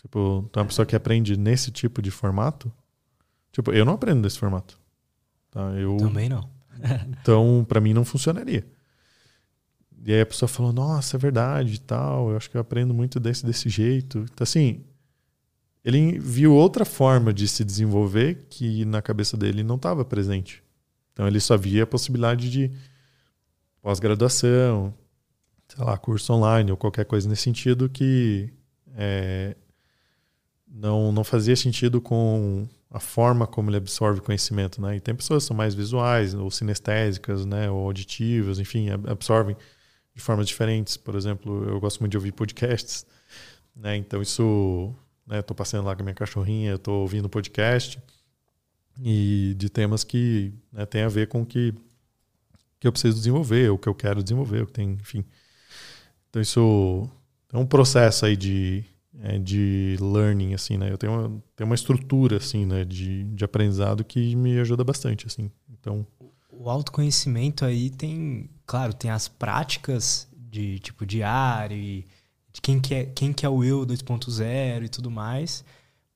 Tipo, 0.00 0.48
tu 0.50 0.58
é 0.58 0.62
uma 0.62 0.68
pessoa 0.68 0.84
que 0.84 0.96
aprende 0.96 1.36
nesse 1.36 1.70
tipo 1.70 2.02
de 2.02 2.10
formato? 2.10 2.72
Tipo, 3.52 3.72
eu 3.72 3.84
não 3.84 3.94
aprendo 3.94 4.22
desse 4.22 4.38
formato. 4.38 4.78
Tá? 5.50 5.60
Eu, 5.72 5.96
Também 5.96 6.28
não. 6.28 6.48
então, 7.20 7.64
para 7.68 7.80
mim 7.80 7.94
não 7.94 8.04
funcionaria. 8.04 8.66
E 10.04 10.12
aí 10.12 10.20
a 10.20 10.26
pessoa 10.26 10.48
falou, 10.48 10.72
nossa, 10.72 11.16
é 11.16 11.18
verdade 11.18 11.74
e 11.74 11.78
tal, 11.78 12.30
eu 12.30 12.36
acho 12.36 12.50
que 12.50 12.56
eu 12.56 12.60
aprendo 12.60 12.92
muito 12.92 13.18
desse, 13.18 13.46
desse 13.46 13.70
jeito. 13.70 14.18
Então, 14.18 14.42
assim, 14.42 14.84
ele 15.84 16.18
viu 16.18 16.52
outra 16.52 16.84
forma 16.84 17.32
de 17.32 17.46
se 17.46 17.64
desenvolver 17.64 18.46
que 18.50 18.84
na 18.84 19.00
cabeça 19.02 19.36
dele 19.36 19.62
não 19.62 19.76
estava 19.76 20.04
presente. 20.04 20.62
Então 21.12 21.28
ele 21.28 21.38
só 21.38 21.56
via 21.56 21.84
a 21.84 21.86
possibilidade 21.86 22.50
de 22.50 22.70
pós-graduação, 23.80 24.92
sei 25.74 25.84
lá, 25.84 25.96
curso 25.98 26.32
online 26.32 26.70
ou 26.70 26.76
qualquer 26.76 27.04
coisa 27.04 27.28
nesse 27.28 27.42
sentido 27.42 27.88
que 27.88 28.52
é, 28.96 29.56
não, 30.68 31.10
não 31.12 31.24
fazia 31.24 31.56
sentido 31.56 32.00
com 32.00 32.68
a 32.90 33.00
forma 33.00 33.46
como 33.46 33.70
ele 33.70 33.76
absorve 33.76 34.20
conhecimento, 34.20 34.80
né? 34.80 34.96
E 34.96 35.00
tem 35.00 35.14
pessoas 35.14 35.42
que 35.42 35.48
são 35.48 35.56
mais 35.56 35.74
visuais, 35.74 36.32
ou 36.32 36.48
sinestésicas, 36.50 37.44
né? 37.44 37.68
Ou 37.68 37.86
auditivas, 37.86 38.60
enfim, 38.60 38.88
absorvem 38.90 39.56
de 40.14 40.22
formas 40.22 40.46
diferentes. 40.46 40.96
Por 40.96 41.16
exemplo, 41.16 41.64
eu 41.68 41.80
gosto 41.80 41.98
muito 42.00 42.12
de 42.12 42.16
ouvir 42.16 42.32
podcasts, 42.32 43.04
né? 43.74 43.96
Então 43.96 44.22
isso, 44.22 44.94
né? 45.26 45.42
Tô 45.42 45.54
passeando 45.54 45.86
lá 45.86 45.96
com 45.96 46.02
a 46.02 46.04
minha 46.04 46.14
cachorrinha, 46.14 46.78
tô 46.78 46.92
ouvindo 47.00 47.28
podcast 47.28 48.00
e 49.00 49.54
de 49.58 49.68
temas 49.68 50.04
que 50.04 50.52
né, 50.72 50.86
tem 50.86 51.02
a 51.02 51.08
ver 51.08 51.26
com 51.26 51.42
o 51.42 51.46
que 51.46 51.74
que 52.78 52.86
eu 52.86 52.92
preciso 52.92 53.16
desenvolver, 53.16 53.70
o 53.70 53.78
que 53.78 53.88
eu 53.88 53.94
quero 53.94 54.22
desenvolver, 54.22 54.62
o 54.62 54.66
que 54.66 54.72
tem, 54.74 54.92
enfim. 54.92 55.24
Então 56.34 56.42
isso 56.42 57.08
é 57.52 57.56
um 57.56 57.64
processo 57.64 58.26
aí 58.26 58.36
de 58.36 58.84
é, 59.22 59.38
de 59.38 59.96
learning, 60.00 60.52
assim, 60.52 60.76
né? 60.76 60.90
Eu 60.90 60.98
tenho 60.98 61.12
uma, 61.12 61.42
tenho 61.54 61.66
uma 61.68 61.76
estrutura, 61.76 62.38
assim, 62.38 62.66
né, 62.66 62.84
de, 62.84 63.22
de 63.22 63.44
aprendizado 63.44 64.02
que 64.02 64.34
me 64.34 64.58
ajuda 64.58 64.82
bastante, 64.82 65.28
assim. 65.28 65.48
Então... 65.70 66.04
O 66.50 66.68
autoconhecimento 66.68 67.64
aí 67.64 67.88
tem, 67.88 68.50
claro, 68.66 68.92
tem 68.92 69.12
as 69.12 69.28
práticas 69.28 70.26
de, 70.36 70.80
tipo, 70.80 71.06
diário, 71.06 71.76
de 72.52 72.60
quem 72.60 72.80
que 72.80 72.94
é, 72.96 73.06
quem 73.06 73.32
que 73.32 73.46
é 73.46 73.48
o 73.48 73.62
eu 73.62 73.86
2.0 73.86 74.84
e 74.84 74.88
tudo 74.88 75.12
mais, 75.12 75.64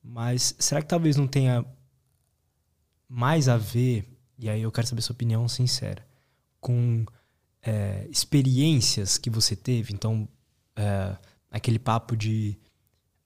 mas 0.03 0.53
será 0.59 0.81
que 0.81 0.87
talvez 0.89 1.15
não 1.15 1.27
tenha 1.27 1.65
mais 3.07 3.47
a 3.47 3.55
ver, 3.55 4.05
e 4.37 4.49
aí 4.49 4.61
eu 4.61 4.71
quero 4.71 4.85
saber 4.85 5.01
sua 5.01 5.13
opinião 5.13 5.47
sincera, 5.47 6.05
com 6.59 7.05
é, 7.61 8.07
experiências 8.09 9.17
que 9.17 9.29
você 9.29 9.55
teve? 9.55 9.93
Então, 9.93 10.27
é, 10.75 11.15
aquele 11.51 11.79
papo 11.79 12.15
de 12.15 12.57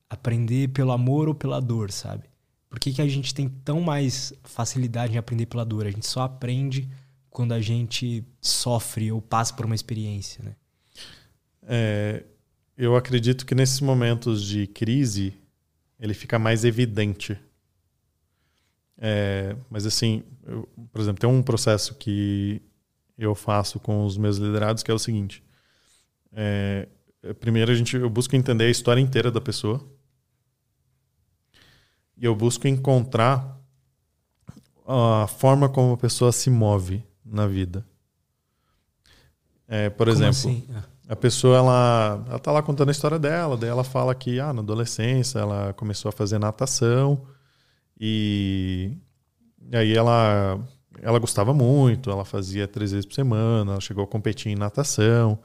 aprender 0.09 0.69
pelo 0.69 0.91
amor 0.91 1.27
ou 1.27 1.35
pela 1.35 1.59
dor, 1.59 1.91
sabe? 1.91 2.23
Por 2.69 2.79
que, 2.79 2.93
que 2.93 3.01
a 3.01 3.07
gente 3.07 3.33
tem 3.33 3.47
tão 3.47 3.81
mais 3.81 4.33
facilidade 4.43 5.13
em 5.13 5.17
aprender 5.17 5.45
pela 5.45 5.63
dor? 5.63 5.85
A 5.85 5.91
gente 5.91 6.07
só 6.07 6.23
aprende 6.23 6.89
quando 7.29 7.53
a 7.53 7.61
gente 7.61 8.23
sofre 8.41 9.11
ou 9.11 9.21
passa 9.21 9.53
por 9.53 9.65
uma 9.65 9.75
experiência, 9.75 10.43
né? 10.43 10.55
É, 11.63 12.23
eu 12.77 12.95
acredito 12.95 13.45
que 13.45 13.55
nesses 13.55 13.79
momentos 13.79 14.43
de 14.43 14.67
crise 14.67 15.33
ele 15.99 16.13
fica 16.13 16.37
mais 16.37 16.65
evidente. 16.65 17.39
É, 18.97 19.55
mas 19.69 19.85
assim, 19.85 20.23
eu, 20.45 20.67
por 20.91 21.01
exemplo, 21.01 21.19
tem 21.21 21.29
um 21.29 21.41
processo 21.41 21.95
que 21.95 22.61
eu 23.17 23.35
faço 23.35 23.79
com 23.79 24.05
os 24.05 24.17
meus 24.17 24.37
liderados 24.37 24.83
que 24.83 24.91
é 24.91 24.93
o 24.93 24.99
seguinte: 24.99 25.43
é, 26.31 26.87
primeiro 27.39 27.71
a 27.71 27.75
gente 27.75 27.95
eu 27.95 28.09
busco 28.09 28.35
entender 28.35 28.65
a 28.65 28.69
história 28.69 29.01
inteira 29.01 29.31
da 29.31 29.41
pessoa 29.41 29.83
e 32.17 32.25
eu 32.25 32.35
busco 32.35 32.67
encontrar 32.67 33.59
a 34.85 35.27
forma 35.27 35.69
como 35.69 35.93
a 35.93 35.97
pessoa 35.97 36.31
se 36.31 36.49
move 36.49 37.03
na 37.23 37.47
vida. 37.47 37.85
É, 39.67 39.89
por 39.89 40.07
como 40.07 40.11
exemplo, 40.11 40.29
assim? 40.29 40.67
a 41.07 41.15
pessoa 41.15 41.57
ela, 41.57 42.25
ela 42.27 42.39
tá 42.39 42.51
lá 42.51 42.61
contando 42.61 42.89
a 42.89 42.91
história 42.91 43.17
dela, 43.17 43.57
daí 43.57 43.69
ela 43.69 43.83
fala 43.83 44.13
que 44.13 44.39
ah, 44.39 44.53
na 44.53 44.61
adolescência 44.61 45.39
ela 45.39 45.73
começou 45.73 46.09
a 46.09 46.11
fazer 46.11 46.37
natação 46.37 47.25
e, 47.99 48.97
e 49.71 49.75
aí 49.75 49.95
ela 49.95 50.59
ela 51.03 51.19
gostava 51.19 51.53
muito, 51.53 52.09
ela 52.09 52.25
fazia 52.25 52.67
três 52.67 52.91
vezes 52.91 53.05
por 53.05 53.13
semana, 53.13 53.73
ela 53.73 53.81
chegou 53.81 54.03
a 54.03 54.07
competir 54.07 54.51
em 54.51 54.55
natação. 54.55 55.39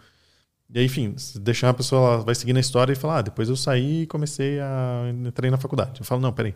E 0.71 0.79
aí, 0.79 0.85
enfim, 0.87 1.15
deixar 1.41 1.71
a 1.71 1.75
pessoa, 1.75 2.15
ela 2.15 2.25
vai 2.25 2.35
seguindo 2.35 2.59
a 2.59 2.61
história 2.61 2.93
e 2.93 2.97
falar, 2.97 3.19
ah, 3.19 3.23
depois 3.23 3.49
eu 3.49 3.57
saí 3.57 4.03
e 4.03 4.07
comecei 4.07 4.61
a 4.61 5.05
entrei 5.27 5.51
na 5.51 5.57
faculdade. 5.57 6.01
Eu 6.01 6.05
falo, 6.05 6.21
não, 6.21 6.33
peraí. 6.33 6.55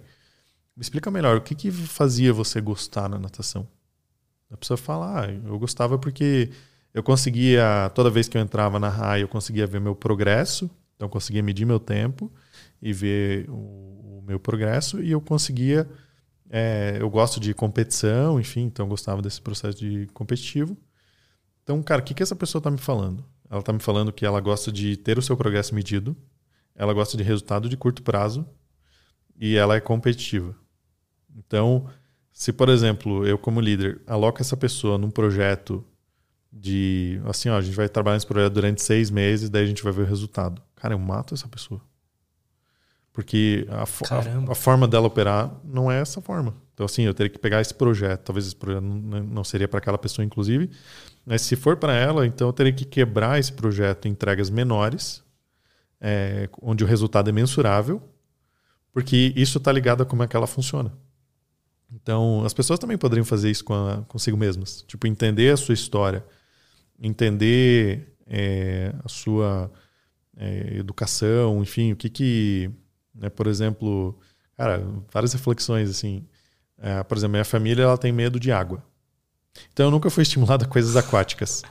Me 0.77 0.83
explica 0.83 1.11
melhor, 1.11 1.37
o 1.37 1.41
que, 1.41 1.55
que 1.55 1.71
fazia 1.71 2.33
você 2.33 2.61
gostar 2.61 3.09
na 3.09 3.19
natação? 3.19 3.67
A 4.51 4.57
pessoa 4.57 4.77
fala, 4.77 5.23
ah, 5.23 5.31
eu 5.31 5.59
gostava 5.59 5.99
porque 5.99 6.51
eu 6.95 7.03
conseguia, 7.03 7.91
toda 7.95 8.11
vez 8.11 8.29
que 8.29 8.37
eu 8.37 8.43
entrava 8.43 8.79
na 8.79 8.89
raia, 8.89 9.23
eu 9.23 9.29
conseguia 9.29 9.67
ver 9.67 9.81
meu 9.81 9.95
progresso, 9.97 10.71
então 10.95 11.07
eu 11.07 11.11
conseguia 11.11 11.43
medir 11.43 11.65
meu 11.65 11.81
tempo 11.81 12.31
e 12.81 12.93
ver 12.93 13.49
o, 13.49 14.19
o 14.19 14.25
meu 14.27 14.39
progresso, 14.39 15.03
e 15.03 15.11
eu 15.11 15.21
conseguia, 15.21 15.89
é, 16.55 16.99
eu 17.01 17.09
gosto 17.09 17.41
de 17.41 17.55
competição, 17.55 18.39
enfim, 18.39 18.65
então 18.65 18.85
eu 18.85 18.91
gostava 18.91 19.23
desse 19.23 19.41
processo 19.41 19.79
de 19.79 20.07
competitivo. 20.13 20.77
Então, 21.63 21.83
cara, 21.83 22.03
o 22.03 22.05
que, 22.05 22.13
que 22.13 22.23
essa 22.23 22.37
pessoa 22.37 22.61
está 22.61 22.71
me 22.71 22.77
falando? 22.77 23.25
Ela 23.49 23.61
está 23.61 23.73
me 23.73 23.81
falando 23.81 24.13
que 24.13 24.27
ela 24.27 24.39
gosta 24.39 24.71
de 24.71 24.99
ter 24.99 25.17
o 25.17 25.23
seu 25.23 25.35
progresso 25.35 25.75
medido, 25.75 26.15
ela 26.75 26.93
gosta 26.93 27.17
de 27.17 27.23
resultado 27.23 27.71
de 27.71 27.77
curto 27.77 28.03
prazo 28.03 28.47
e 29.35 29.57
ela 29.57 29.77
é 29.77 29.81
competitiva. 29.81 30.55
Então, 31.35 31.89
se 32.31 32.53
por 32.53 32.69
exemplo, 32.69 33.27
eu 33.27 33.39
como 33.39 33.59
líder 33.59 34.03
aloco 34.07 34.43
essa 34.43 34.57
pessoa 34.57 34.99
num 34.99 35.11
projeto 35.11 35.83
de 36.53 37.19
assim, 37.25 37.49
ó, 37.49 37.57
a 37.57 37.63
gente 37.63 37.75
vai 37.75 37.89
trabalhar 37.89 38.17
nesse 38.17 38.27
projeto 38.27 38.53
durante 38.53 38.83
seis 38.83 39.11
meses, 39.11 39.49
daí 39.49 39.65
a 39.65 39.67
gente 39.67 39.83
vai 39.83 39.93
ver 39.93 40.03
o 40.03 40.07
resultado. 40.07 40.61
Cara, 40.77 40.93
eu 40.93 40.99
mato 40.99 41.33
essa 41.33 41.49
pessoa. 41.49 41.81
Porque 43.13 43.67
a, 43.69 43.81
a, 43.81 44.53
a, 44.53 44.55
forma 44.55 44.89
dela 44.89 45.07
operar 45.07 45.55
não 45.63 45.93
é 45.93 46.01
essa 46.01 46.21
forma. 46.23 46.55
Então, 46.73 46.87
assim, 46.87 47.03
eu 47.03 47.13
teria 47.13 47.29
que 47.29 47.39
pegar 47.39 47.61
esse 47.61 47.75
projeto. 47.75 48.23
Talvez 48.23 48.47
esse 48.47 48.57
projeto 48.57 48.83
não, 48.83 49.23
não 49.23 49.45
seria 49.45 49.69
para 49.69 49.79
aquela 49.79 49.99
pessoa, 49.99 50.25
inclusive. 50.25 50.71
Mas 51.25 51.43
se 51.43 51.55
for 51.55 51.77
para 51.77 51.95
ela, 51.95 52.27
então 52.27 52.49
eu 52.49 52.53
teria 52.53 52.73
que 52.73 52.87
quebrar 52.87 53.39
esse 53.39 53.53
projeto 53.53 54.09
em 54.09 54.13
entregas 54.13 54.49
menores, 54.49 55.23
é, 56.01 56.49
onde 56.63 56.83
o 56.83 56.87
resultado 56.87 57.29
é 57.29 57.33
mensurável, 57.33 58.03
porque 58.93 59.33
isso 59.37 59.59
está 59.59 59.71
ligado 59.71 60.03
a 60.03 60.07
como 60.07 60.23
é 60.23 60.27
que 60.27 60.35
ela 60.35 60.47
funciona. 60.47 60.93
Então, 61.95 62.43
as 62.45 62.55
pessoas 62.55 62.79
também 62.79 62.97
poderiam 62.97 63.25
fazer 63.25 63.51
isso 63.51 63.65
com 63.65 63.75
a, 63.75 63.99
consigo 64.09 64.37
mesmas. 64.39 64.83
Tipo, 64.89 65.07
entender 65.07 65.53
a 65.53 65.57
sua 65.59 65.75
história, 65.75 66.25
entender 66.99 68.17
é, 68.27 68.95
a 69.05 69.09
sua 69.09 69.71
é, 70.35 70.79
educação, 70.79 71.61
enfim, 71.63 71.93
o 71.93 71.97
que 71.97 72.09
que 72.09 72.71
né? 73.15 73.29
Por 73.29 73.47
exemplo, 73.47 74.19
cara, 74.57 74.85
várias 75.13 75.33
reflexões 75.33 75.91
assim. 75.91 76.27
É, 76.79 77.03
por 77.03 77.17
exemplo, 77.17 77.33
minha 77.33 77.45
família 77.45 77.85
ela 77.85 77.99
tem 77.99 78.13
medo 78.13 78.41
de 78.41 78.51
água. 78.51 78.83
Então 79.73 79.87
eu 79.87 79.91
nunca 79.91 80.11
fui 80.11 80.23
estimulado 80.25 80.65
a 80.65 80.69
coisas 80.69 80.97
aquáticas. 80.97 81.63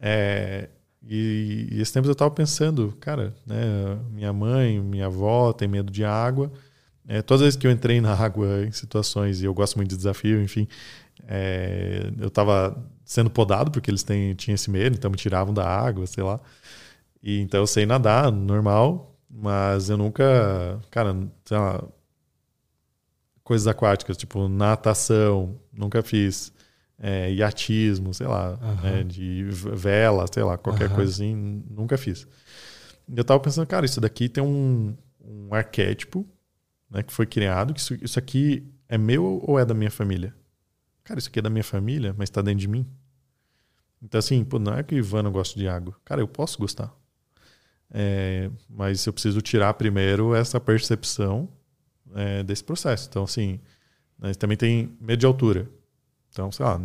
É, 0.00 0.68
e, 1.02 1.68
e 1.72 1.80
esse 1.80 1.92
tempo 1.92 2.08
eu 2.08 2.12
estava 2.12 2.30
pensando, 2.30 2.96
cara, 3.00 3.34
né, 3.46 3.56
minha 4.10 4.32
mãe, 4.32 4.80
minha 4.80 5.06
avó 5.06 5.52
tem 5.52 5.68
medo 5.68 5.92
de 5.92 6.04
água. 6.04 6.52
É, 7.06 7.20
todas 7.20 7.42
as 7.42 7.46
vezes 7.46 7.56
que 7.58 7.66
eu 7.66 7.70
entrei 7.70 8.00
na 8.00 8.14
água 8.14 8.64
em 8.64 8.70
situações, 8.70 9.42
e 9.42 9.44
eu 9.44 9.52
gosto 9.52 9.76
muito 9.76 9.90
de 9.90 9.96
desafio, 9.96 10.40
enfim, 10.40 10.68
é, 11.26 12.10
eu 12.18 12.28
estava 12.28 12.76
sendo 13.04 13.30
podado 13.30 13.70
porque 13.70 13.90
eles 13.90 14.02
têm, 14.02 14.34
tinham 14.34 14.54
esse 14.54 14.70
medo, 14.70 14.96
então 14.96 15.10
me 15.10 15.16
tiravam 15.16 15.52
da 15.52 15.66
água, 15.66 16.06
sei 16.06 16.22
lá. 16.22 16.40
E, 17.22 17.40
então 17.40 17.60
eu 17.60 17.66
sei 17.66 17.86
nadar, 17.86 18.30
normal, 18.32 19.11
mas 19.32 19.88
eu 19.88 19.96
nunca, 19.96 20.78
cara, 20.90 21.16
sei 21.46 21.56
lá, 21.56 21.82
coisas 23.42 23.66
aquáticas, 23.66 24.16
tipo 24.16 24.46
natação, 24.46 25.58
nunca 25.72 26.02
fiz. 26.02 26.52
É, 27.04 27.32
iatismo, 27.32 28.14
sei 28.14 28.28
lá, 28.28 28.50
uhum. 28.62 28.74
né, 28.80 29.02
de 29.02 29.42
vela, 29.50 30.24
sei 30.32 30.44
lá, 30.44 30.56
qualquer 30.56 30.88
uhum. 30.88 30.94
coisa 30.94 31.10
assim, 31.10 31.64
nunca 31.68 31.98
fiz. 31.98 32.28
Eu 33.12 33.24
tava 33.24 33.40
pensando, 33.40 33.66
cara, 33.66 33.84
isso 33.84 34.00
daqui 34.00 34.28
tem 34.28 34.44
um, 34.44 34.96
um 35.20 35.52
arquétipo 35.52 36.24
né, 36.88 37.02
que 37.02 37.12
foi 37.12 37.26
criado, 37.26 37.74
que 37.74 37.80
isso, 37.80 37.94
isso 38.00 38.20
aqui 38.20 38.64
é 38.88 38.96
meu 38.96 39.42
ou 39.44 39.58
é 39.58 39.64
da 39.64 39.74
minha 39.74 39.90
família? 39.90 40.32
Cara, 41.02 41.18
isso 41.18 41.28
aqui 41.28 41.40
é 41.40 41.42
da 41.42 41.50
minha 41.50 41.64
família, 41.64 42.14
mas 42.16 42.28
está 42.28 42.40
dentro 42.40 42.60
de 42.60 42.68
mim. 42.68 42.86
Então, 44.00 44.18
assim, 44.20 44.44
pô, 44.44 44.60
não 44.60 44.74
é 44.74 44.82
que 44.84 44.94
o 44.94 44.98
Ivan 44.98 45.24
não 45.24 45.32
gosta 45.32 45.58
de 45.58 45.66
água. 45.66 45.96
Cara, 46.04 46.20
eu 46.20 46.28
posso 46.28 46.56
gostar. 46.58 46.94
É, 47.94 48.50
mas 48.68 49.04
eu 49.04 49.12
preciso 49.12 49.42
tirar 49.42 49.74
primeiro 49.74 50.34
essa 50.34 50.58
percepção 50.58 51.48
é, 52.14 52.42
desse 52.42 52.64
processo. 52.64 53.06
Então, 53.08 53.24
assim, 53.24 53.60
né, 54.18 54.32
também 54.34 54.56
tem 54.56 54.96
medo 55.00 55.20
de 55.20 55.26
altura. 55.26 55.68
Então, 56.30 56.50
sei 56.50 56.64
lá, 56.64 56.78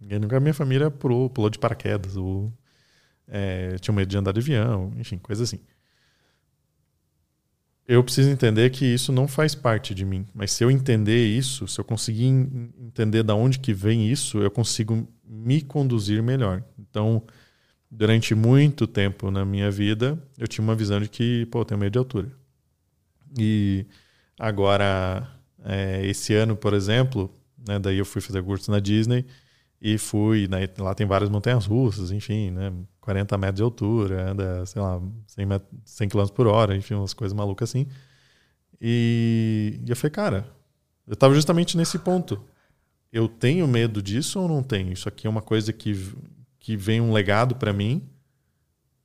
ninguém 0.00 0.20
nunca 0.20 0.38
minha 0.38 0.54
família 0.54 0.90
pulou, 0.90 1.28
pulou 1.28 1.50
de 1.50 1.58
paraquedas, 1.58 2.16
ou 2.16 2.52
é, 3.26 3.76
tinha 3.80 3.94
medo 3.94 4.08
de 4.08 4.16
andar 4.16 4.32
de 4.32 4.40
avião, 4.40 4.92
enfim, 4.96 5.18
coisa 5.18 5.42
assim. 5.42 5.58
Eu 7.86 8.04
preciso 8.04 8.30
entender 8.30 8.70
que 8.70 8.84
isso 8.86 9.12
não 9.12 9.26
faz 9.26 9.56
parte 9.56 9.92
de 9.92 10.04
mim. 10.04 10.24
Mas 10.32 10.52
se 10.52 10.62
eu 10.62 10.70
entender 10.70 11.26
isso, 11.26 11.66
se 11.66 11.80
eu 11.80 11.84
conseguir 11.84 12.26
entender 12.26 13.24
da 13.24 13.34
onde 13.34 13.58
que 13.58 13.74
vem 13.74 14.08
isso, 14.08 14.38
eu 14.38 14.50
consigo 14.50 15.08
me 15.24 15.60
conduzir 15.60 16.22
melhor. 16.22 16.62
Então, 16.78 17.24
durante 17.92 18.34
muito 18.34 18.86
tempo 18.86 19.30
na 19.30 19.44
minha 19.44 19.70
vida, 19.70 20.18
eu 20.38 20.48
tinha 20.48 20.64
uma 20.64 20.74
visão 20.74 20.98
de 20.98 21.08
que, 21.08 21.44
pô, 21.46 21.60
eu 21.60 21.64
tenho 21.66 21.78
medo 21.78 21.92
de 21.92 21.98
altura. 21.98 22.32
E 23.38 23.84
agora, 24.38 25.28
é, 25.62 26.06
esse 26.06 26.34
ano, 26.34 26.56
por 26.56 26.72
exemplo, 26.72 27.30
né, 27.68 27.78
daí 27.78 27.98
eu 27.98 28.06
fui 28.06 28.22
fazer 28.22 28.42
curso 28.42 28.70
na 28.70 28.80
Disney 28.80 29.26
e 29.78 29.98
fui, 29.98 30.48
né, 30.48 30.66
lá 30.78 30.94
tem 30.94 31.06
várias 31.06 31.28
montanhas 31.28 31.66
russas, 31.66 32.10
enfim, 32.10 32.50
né, 32.50 32.72
40 33.02 33.36
metros 33.36 33.56
de 33.56 33.62
altura, 33.62 34.30
anda, 34.30 34.64
sei 34.64 34.80
lá, 34.80 34.98
100, 35.26 35.46
100 35.84 36.08
km 36.08 36.26
por 36.34 36.46
hora, 36.46 36.74
enfim, 36.74 36.94
umas 36.94 37.12
coisas 37.12 37.36
malucas 37.36 37.68
assim. 37.68 37.86
E, 38.80 39.80
e 39.86 39.90
eu 39.90 39.96
falei, 39.96 40.10
cara, 40.10 40.46
eu 41.06 41.12
estava 41.12 41.34
justamente 41.34 41.76
nesse 41.76 41.98
ponto. 41.98 42.42
Eu 43.12 43.28
tenho 43.28 43.68
medo 43.68 44.00
disso 44.02 44.40
ou 44.40 44.48
não 44.48 44.62
tenho? 44.62 44.92
Isso 44.92 45.08
aqui 45.08 45.26
é 45.26 45.30
uma 45.30 45.42
coisa 45.42 45.72
que 45.74 45.94
que 46.62 46.76
vem 46.76 47.00
um 47.00 47.12
legado 47.12 47.56
para 47.56 47.72
mim 47.72 48.08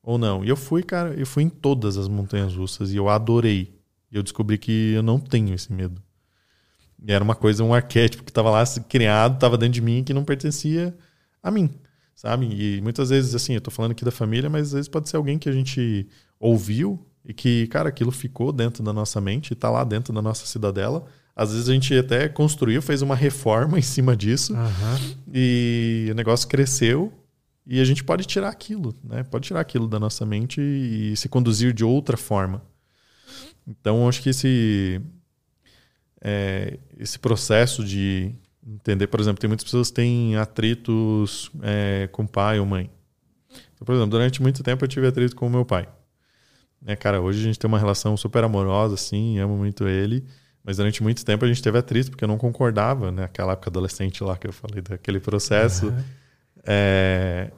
ou 0.01 0.17
não. 0.17 0.45
E 0.45 0.49
eu 0.49 0.55
fui, 0.55 0.83
cara, 0.83 1.13
eu 1.15 1.25
fui 1.25 1.43
em 1.43 1.49
todas 1.49 1.97
as 1.97 2.07
montanhas 2.07 2.55
russas 2.55 2.93
e 2.93 2.95
eu 2.95 3.09
adorei. 3.09 3.75
E 4.11 4.15
eu 4.15 4.23
descobri 4.23 4.57
que 4.59 4.93
eu 4.93 5.03
não 5.03 5.19
tenho 5.19 5.53
esse 5.53 5.73
medo. 5.73 6.01
E 7.03 7.11
era 7.11 7.23
uma 7.23 7.35
coisa, 7.35 7.63
um 7.63 7.73
arquétipo 7.73 8.23
que 8.23 8.29
estava 8.29 8.51
lá 8.51 8.63
criado, 8.87 9.35
estava 9.35 9.57
dentro 9.57 9.73
de 9.73 9.81
mim 9.81 10.03
que 10.03 10.13
não 10.13 10.23
pertencia 10.23 10.95
a 11.41 11.49
mim, 11.49 11.69
sabe? 12.15 12.47
E 12.47 12.81
muitas 12.81 13.09
vezes, 13.09 13.33
assim, 13.33 13.53
eu 13.55 13.61
tô 13.61 13.71
falando 13.71 13.91
aqui 13.91 14.05
da 14.05 14.11
família, 14.11 14.49
mas 14.49 14.67
às 14.67 14.73
vezes 14.73 14.87
pode 14.87 15.09
ser 15.09 15.17
alguém 15.17 15.37
que 15.37 15.49
a 15.49 15.51
gente 15.51 16.07
ouviu 16.39 17.05
e 17.25 17.33
que, 17.33 17.67
cara, 17.67 17.89
aquilo 17.89 18.11
ficou 18.11 18.51
dentro 18.51 18.83
da 18.83 18.93
nossa 18.93 19.19
mente, 19.19 19.53
está 19.53 19.69
lá 19.69 19.83
dentro 19.83 20.13
da 20.13 20.21
nossa 20.21 20.45
cidadela. 20.45 21.05
Às 21.35 21.51
vezes 21.51 21.69
a 21.69 21.73
gente 21.73 21.93
até 21.95 22.29
construiu, 22.29 22.81
fez 22.81 23.01
uma 23.01 23.15
reforma 23.15 23.77
em 23.79 23.83
cima 23.83 24.15
disso 24.15 24.53
uhum. 24.53 25.15
e 25.33 26.07
o 26.11 26.15
negócio 26.15 26.47
cresceu 26.47 27.11
e 27.67 27.81
a 27.81 27.83
gente 27.83 28.01
pode 28.01 28.25
tirar 28.25 28.47
aquilo, 28.47 28.95
né? 29.03 29.23
Pode 29.23 29.47
tirar 29.47 29.59
aquilo 29.59 29.87
da 29.89 29.99
nossa 29.99 30.25
mente 30.25 30.61
e 30.61 31.15
se 31.17 31.27
conduzir 31.27 31.73
de 31.73 31.83
outra 31.83 32.15
forma. 32.15 32.61
Então, 33.67 34.07
acho 34.07 34.21
que 34.21 34.29
esse, 34.29 35.01
é, 36.21 36.79
esse 36.97 37.19
processo 37.19 37.83
de 37.83 38.33
entender, 38.65 39.07
por 39.07 39.19
exemplo, 39.19 39.41
tem 39.41 39.49
muitas 39.49 39.65
pessoas 39.65 39.89
que 39.89 39.95
têm 39.95 40.37
atritos 40.37 41.51
é, 41.61 42.07
com 42.09 42.25
pai 42.25 42.57
ou 42.57 42.65
mãe. 42.65 42.89
Então, 43.73 43.85
por 43.85 43.93
exemplo, 43.93 44.11
durante 44.11 44.41
muito 44.41 44.63
tempo 44.63 44.85
eu 44.85 44.87
tive 44.87 45.05
atrito 45.05 45.35
com 45.35 45.47
o 45.47 45.49
meu 45.49 45.65
pai. 45.65 45.89
Né, 46.81 46.95
cara, 46.95 47.19
hoje 47.19 47.41
a 47.41 47.43
gente 47.43 47.59
tem 47.59 47.67
uma 47.67 47.79
relação 47.79 48.15
super 48.15 48.45
amorosa, 48.45 48.93
assim, 48.93 49.39
amo 49.39 49.57
muito 49.57 49.87
ele. 49.87 50.25
Mas 50.63 50.77
durante 50.77 51.03
muito 51.03 51.23
tempo 51.23 51.43
a 51.43 51.47
gente 51.47 51.61
teve 51.61 51.77
atrito 51.77 52.11
porque 52.11 52.23
eu 52.23 52.27
não 52.27 52.37
concordava, 52.37 53.11
né? 53.11 53.23
Aquela 53.23 53.53
época 53.53 53.69
adolescente 53.69 54.21
lá 54.23 54.37
que 54.37 54.47
eu 54.47 54.53
falei 54.53 54.81
daquele 54.81 55.19
processo. 55.19 55.87
Uhum. 55.87 56.03
É, 56.65 57.51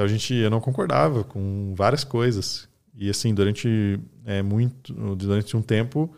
então 0.00 0.06
a 0.06 0.08
gente, 0.08 0.32
eu 0.32 0.48
não 0.48 0.62
concordava 0.62 1.22
com 1.22 1.74
várias 1.76 2.04
coisas. 2.04 2.66
E 2.94 3.10
assim, 3.10 3.34
durante 3.34 4.00
é, 4.24 4.40
muito, 4.40 4.94
durante 5.14 5.54
um 5.54 5.60
tempo, 5.60 6.10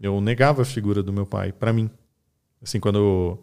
eu 0.00 0.20
negava 0.20 0.62
a 0.62 0.64
figura 0.64 1.00
do 1.00 1.12
meu 1.12 1.24
pai 1.24 1.52
para 1.52 1.72
mim. 1.72 1.88
Assim, 2.60 2.80
quando 2.80 3.38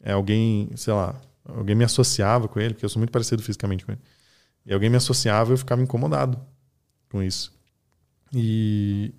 é, 0.00 0.12
alguém, 0.12 0.70
sei 0.76 0.94
lá, 0.94 1.20
alguém 1.44 1.74
me 1.74 1.82
associava 1.82 2.46
com 2.46 2.60
ele, 2.60 2.74
porque 2.74 2.84
eu 2.84 2.88
sou 2.88 3.00
muito 3.00 3.10
parecido 3.10 3.42
fisicamente 3.42 3.84
com 3.84 3.90
ele. 3.90 4.00
E 4.64 4.72
alguém 4.72 4.88
me 4.88 4.98
associava, 4.98 5.52
eu 5.52 5.58
ficava 5.58 5.82
incomodado 5.82 6.40
com 7.10 7.20
isso. 7.20 7.52
E, 8.32 9.12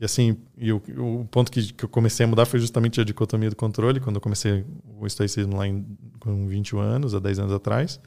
e 0.00 0.04
assim, 0.04 0.38
e 0.58 0.72
o, 0.72 0.82
o 0.98 1.24
ponto 1.30 1.52
que, 1.52 1.72
que 1.72 1.84
eu 1.84 1.88
comecei 1.88 2.26
a 2.26 2.28
mudar 2.28 2.46
foi 2.46 2.58
justamente 2.58 3.00
a 3.00 3.04
dicotomia 3.04 3.48
do 3.48 3.54
controle, 3.54 4.00
quando 4.00 4.16
eu 4.16 4.20
comecei 4.20 4.66
o 4.98 5.06
estoicismo 5.06 5.56
lá 5.56 5.68
em, 5.68 5.86
com 6.18 6.48
21 6.48 6.80
anos, 6.80 7.14
há 7.14 7.20
10 7.20 7.38
anos 7.38 7.52
atrás. 7.52 8.00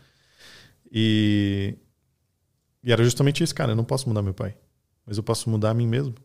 E, 0.91 1.75
e 2.83 2.91
era 2.91 3.03
justamente 3.03 3.43
isso, 3.43 3.53
cara. 3.53 3.71
Eu 3.71 3.75
não 3.75 3.83
posso 3.83 4.07
mudar 4.07 4.21
meu 4.21 4.33
pai, 4.33 4.55
mas 5.05 5.17
eu 5.17 5.23
posso 5.23 5.49
mudar 5.49 5.71
a 5.71 5.73
mim 5.73 5.87
mesmo. 5.87 6.15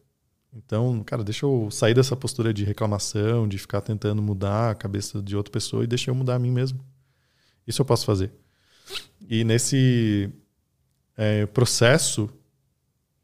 Então, 0.53 1.03
cara, 1.05 1.23
deixa 1.23 1.47
eu 1.47 1.71
sair 1.71 1.95
dessa 1.95 2.17
postura 2.17 2.53
de 2.53 2.65
reclamação, 2.65 3.47
de 3.47 3.57
ficar 3.57 3.81
tentando 3.81 4.21
mudar 4.21 4.71
a 4.71 4.75
cabeça 4.75 5.23
de 5.23 5.37
outra 5.37 5.53
pessoa 5.53 5.85
e 5.85 5.87
deixa 5.87 6.11
eu 6.11 6.15
mudar 6.15 6.35
a 6.35 6.39
mim 6.39 6.51
mesmo. 6.51 6.85
Isso 7.67 7.81
eu 7.81 7.87
posso 7.87 8.05
fazer. 8.05 8.33
E 9.29 9.45
nesse 9.45 10.29
é, 11.17 11.47
processo, 11.47 12.29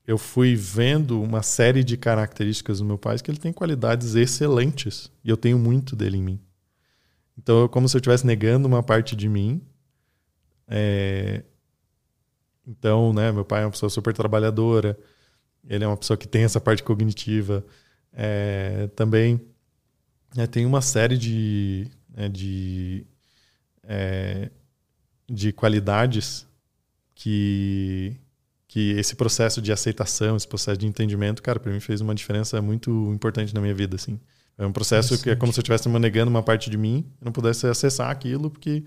eu 0.06 0.16
fui 0.16 0.54
vendo 0.54 1.20
uma 1.20 1.42
série 1.42 1.82
de 1.82 1.96
características 1.96 2.78
do 2.78 2.84
meu 2.84 2.96
pai 2.96 3.18
que 3.18 3.28
ele 3.28 3.38
tem 3.38 3.52
qualidades 3.52 4.14
excelentes 4.14 5.10
e 5.24 5.28
eu 5.28 5.36
tenho 5.36 5.58
muito 5.58 5.96
dele 5.96 6.18
em 6.18 6.22
mim. 6.22 6.40
Então, 7.36 7.64
é 7.64 7.68
como 7.68 7.88
se 7.88 7.96
eu 7.96 7.98
estivesse 7.98 8.24
negando 8.24 8.68
uma 8.68 8.82
parte 8.82 9.16
de 9.16 9.28
mim 9.28 9.60
é... 10.68 11.42
Então, 12.66 13.12
né, 13.12 13.30
meu 13.30 13.44
pai 13.44 13.62
é 13.62 13.64
uma 13.64 13.70
pessoa 13.70 13.88
super 13.88 14.12
trabalhadora, 14.12 14.98
ele 15.68 15.84
é 15.84 15.86
uma 15.86 15.96
pessoa 15.96 16.16
que 16.16 16.26
tem 16.26 16.42
essa 16.42 16.60
parte 16.60 16.82
cognitiva. 16.82 17.64
É... 18.12 18.88
Também 18.96 19.40
é, 20.36 20.46
tem 20.46 20.66
uma 20.66 20.80
série 20.80 21.16
de, 21.16 21.88
né, 22.08 22.28
de, 22.28 23.06
é... 23.84 24.50
de 25.28 25.52
qualidades 25.52 26.46
que, 27.14 28.16
que 28.68 28.90
esse 28.92 29.16
processo 29.16 29.62
de 29.62 29.72
aceitação, 29.72 30.36
esse 30.36 30.46
processo 30.46 30.78
de 30.78 30.86
entendimento, 30.86 31.42
cara, 31.42 31.58
para 31.58 31.72
mim 31.72 31.80
fez 31.80 32.00
uma 32.00 32.14
diferença 32.14 32.60
muito 32.60 32.90
importante 33.12 33.54
na 33.54 33.60
minha 33.60 33.74
vida, 33.74 33.96
assim. 33.96 34.20
É 34.58 34.64
um 34.64 34.72
processo 34.72 35.20
que 35.22 35.30
é 35.30 35.36
como 35.36 35.52
se 35.52 35.58
eu 35.58 35.62
estivesse 35.62 35.88
negando 35.88 36.30
uma 36.30 36.42
parte 36.42 36.70
de 36.70 36.78
mim, 36.78 37.04
e 37.20 37.24
não 37.24 37.32
pudesse 37.32 37.66
acessar 37.66 38.10
aquilo, 38.10 38.50
porque 38.50 38.84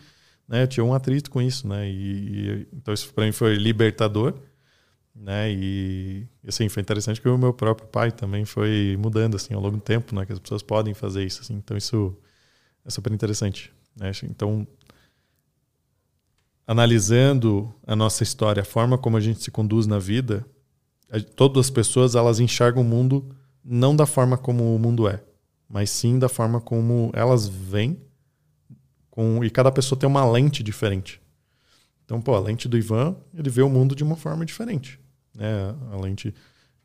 né, 0.49 0.63
eu 0.63 0.67
tinha 0.67 0.83
um 0.83 0.95
atrito 0.95 1.29
com 1.29 1.39
isso, 1.39 1.67
né? 1.67 1.87
E, 1.87 1.93
e 1.93 2.67
então 2.73 2.91
isso 2.91 3.13
para 3.13 3.23
mim 3.23 3.31
foi 3.31 3.55
libertador, 3.55 4.33
né? 5.15 5.51
E 5.51 6.27
assim 6.47 6.67
foi 6.67 6.81
interessante 6.81 7.21
que 7.21 7.29
o 7.29 7.37
meu 7.37 7.53
próprio 7.53 7.87
pai 7.87 8.11
também 8.11 8.45
foi 8.45 8.97
mudando 8.99 9.35
assim 9.35 9.53
ao 9.53 9.61
longo 9.61 9.77
do 9.77 9.83
tempo, 9.83 10.15
né? 10.15 10.25
Que 10.25 10.33
as 10.33 10.39
pessoas 10.39 10.63
podem 10.63 10.95
fazer 10.95 11.23
isso, 11.23 11.41
assim. 11.41 11.53
Então 11.53 11.77
isso 11.77 12.17
é 12.83 12.89
super 12.89 13.13
interessante. 13.13 13.71
Né? 13.95 14.11
Então 14.23 14.67
analisando 16.65 17.71
a 17.85 17.95
nossa 17.95 18.23
história, 18.23 18.61
a 18.61 18.65
forma 18.65 18.97
como 18.97 19.17
a 19.17 19.19
gente 19.19 19.43
se 19.43 19.51
conduz 19.51 19.85
na 19.85 19.99
vida, 19.99 20.45
todas 21.35 21.65
as 21.65 21.69
pessoas 21.69 22.15
elas 22.15 22.39
enxergam 22.39 22.81
o 22.81 22.85
mundo 22.85 23.35
não 23.63 23.95
da 23.95 24.05
forma 24.05 24.37
como 24.37 24.75
o 24.75 24.79
mundo 24.79 25.07
é, 25.07 25.23
mas 25.67 25.89
sim 25.91 26.17
da 26.17 26.29
forma 26.29 26.61
como 26.61 27.11
elas 27.13 27.47
veem 27.47 27.99
com, 29.19 29.43
e 29.43 29.49
cada 29.49 29.69
pessoa 29.69 29.99
tem 29.99 30.07
uma 30.07 30.25
lente 30.25 30.63
diferente. 30.63 31.21
Então, 32.05 32.21
pô, 32.21 32.33
a 32.35 32.39
lente 32.39 32.69
do 32.69 32.77
Ivan, 32.77 33.17
ele 33.33 33.49
vê 33.49 33.61
o 33.61 33.67
mundo 33.67 33.93
de 33.93 34.01
uma 34.01 34.15
forma 34.15 34.45
diferente. 34.45 34.97
Né? 35.35 35.75
A 35.91 35.97
lente 35.97 36.33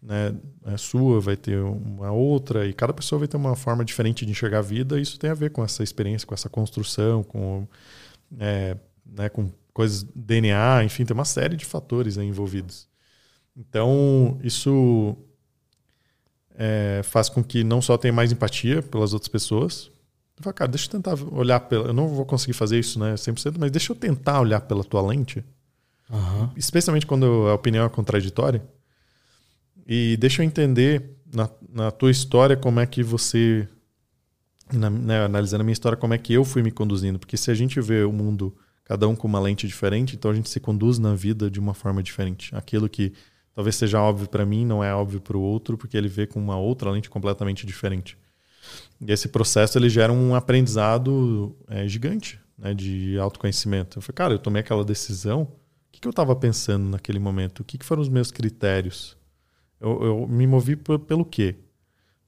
né, 0.02 0.34
é 0.66 0.76
sua 0.76 1.20
vai 1.20 1.36
ter 1.36 1.60
uma 1.60 2.10
outra, 2.10 2.66
e 2.66 2.72
cada 2.72 2.92
pessoa 2.92 3.20
vai 3.20 3.28
ter 3.28 3.36
uma 3.36 3.54
forma 3.54 3.84
diferente 3.84 4.26
de 4.26 4.32
enxergar 4.32 4.58
a 4.58 4.62
vida, 4.62 4.98
e 4.98 5.02
isso 5.02 5.16
tem 5.16 5.30
a 5.30 5.34
ver 5.34 5.50
com 5.52 5.62
essa 5.62 5.84
experiência, 5.84 6.26
com 6.26 6.34
essa 6.34 6.48
construção, 6.48 7.22
com, 7.22 7.68
é, 8.40 8.76
né, 9.06 9.28
com 9.28 9.48
coisas 9.72 10.02
DNA, 10.12 10.82
enfim, 10.82 11.04
tem 11.04 11.14
uma 11.14 11.24
série 11.24 11.54
de 11.54 11.64
fatores 11.64 12.16
envolvidos. 12.16 12.88
Então, 13.56 14.40
isso 14.42 15.16
é, 16.56 17.00
faz 17.04 17.28
com 17.28 17.44
que 17.44 17.62
não 17.62 17.80
só 17.80 17.96
tenha 17.96 18.12
mais 18.12 18.32
empatia 18.32 18.82
pelas 18.82 19.12
outras 19.12 19.28
pessoas, 19.28 19.93
eu 20.36 20.42
falo, 20.42 20.54
cara, 20.54 20.70
deixa 20.70 20.86
eu 20.86 20.90
tentar 20.90 21.14
olhar 21.32 21.60
pela. 21.60 21.88
Eu 21.88 21.92
não 21.92 22.08
vou 22.08 22.26
conseguir 22.26 22.54
fazer 22.54 22.78
isso, 22.78 22.98
né, 22.98 23.14
100%, 23.14 23.56
mas 23.58 23.70
deixa 23.70 23.92
eu 23.92 23.96
tentar 23.96 24.40
olhar 24.40 24.60
pela 24.60 24.82
tua 24.82 25.00
lente. 25.00 25.44
Uhum. 26.10 26.50
Especialmente 26.56 27.06
quando 27.06 27.48
a 27.48 27.54
opinião 27.54 27.84
é 27.84 27.88
contraditória. 27.88 28.62
E 29.86 30.16
deixa 30.16 30.42
eu 30.42 30.46
entender 30.46 31.16
na, 31.32 31.48
na 31.68 31.90
tua 31.90 32.10
história 32.10 32.56
como 32.56 32.80
é 32.80 32.86
que 32.86 33.02
você. 33.02 33.68
Na, 34.72 34.90
né, 34.90 35.24
analisando 35.24 35.60
a 35.60 35.64
minha 35.64 35.72
história, 35.72 35.96
como 35.96 36.14
é 36.14 36.18
que 36.18 36.32
eu 36.32 36.44
fui 36.44 36.62
me 36.62 36.70
conduzindo. 36.70 37.18
Porque 37.18 37.36
se 37.36 37.50
a 37.50 37.54
gente 37.54 37.80
vê 37.80 38.02
o 38.02 38.12
mundo, 38.12 38.56
cada 38.84 39.06
um 39.06 39.14
com 39.14 39.28
uma 39.28 39.38
lente 39.38 39.68
diferente, 39.68 40.16
então 40.16 40.30
a 40.30 40.34
gente 40.34 40.48
se 40.48 40.58
conduz 40.58 40.98
na 40.98 41.14
vida 41.14 41.50
de 41.50 41.60
uma 41.60 41.74
forma 41.74 42.02
diferente. 42.02 42.54
Aquilo 42.56 42.88
que 42.88 43.12
talvez 43.54 43.76
seja 43.76 44.00
óbvio 44.00 44.28
para 44.28 44.44
mim 44.44 44.64
não 44.64 44.82
é 44.82 44.92
óbvio 44.92 45.20
para 45.20 45.36
o 45.36 45.40
outro, 45.40 45.78
porque 45.78 45.96
ele 45.96 46.08
vê 46.08 46.26
com 46.26 46.40
uma 46.40 46.56
outra 46.56 46.90
lente 46.90 47.08
completamente 47.08 47.64
diferente. 47.66 48.18
E 49.00 49.12
esse 49.12 49.28
processo 49.28 49.78
ele 49.78 49.88
gera 49.88 50.12
um 50.12 50.34
aprendizado 50.34 51.56
é, 51.68 51.86
gigante 51.86 52.40
né, 52.58 52.74
de 52.74 53.18
autoconhecimento. 53.18 53.98
Eu 53.98 54.02
falei, 54.02 54.14
cara, 54.14 54.34
eu 54.34 54.38
tomei 54.38 54.60
aquela 54.60 54.84
decisão, 54.84 55.42
o 55.42 55.48
que, 55.92 56.00
que 56.00 56.08
eu 56.08 56.10
estava 56.10 56.34
pensando 56.34 56.88
naquele 56.88 57.18
momento? 57.18 57.60
O 57.60 57.64
que, 57.64 57.78
que 57.78 57.84
foram 57.84 58.02
os 58.02 58.08
meus 58.08 58.30
critérios? 58.30 59.16
Eu, 59.80 60.02
eu 60.02 60.28
me 60.28 60.46
movi 60.46 60.76
pelo 60.76 61.24
quê? 61.24 61.56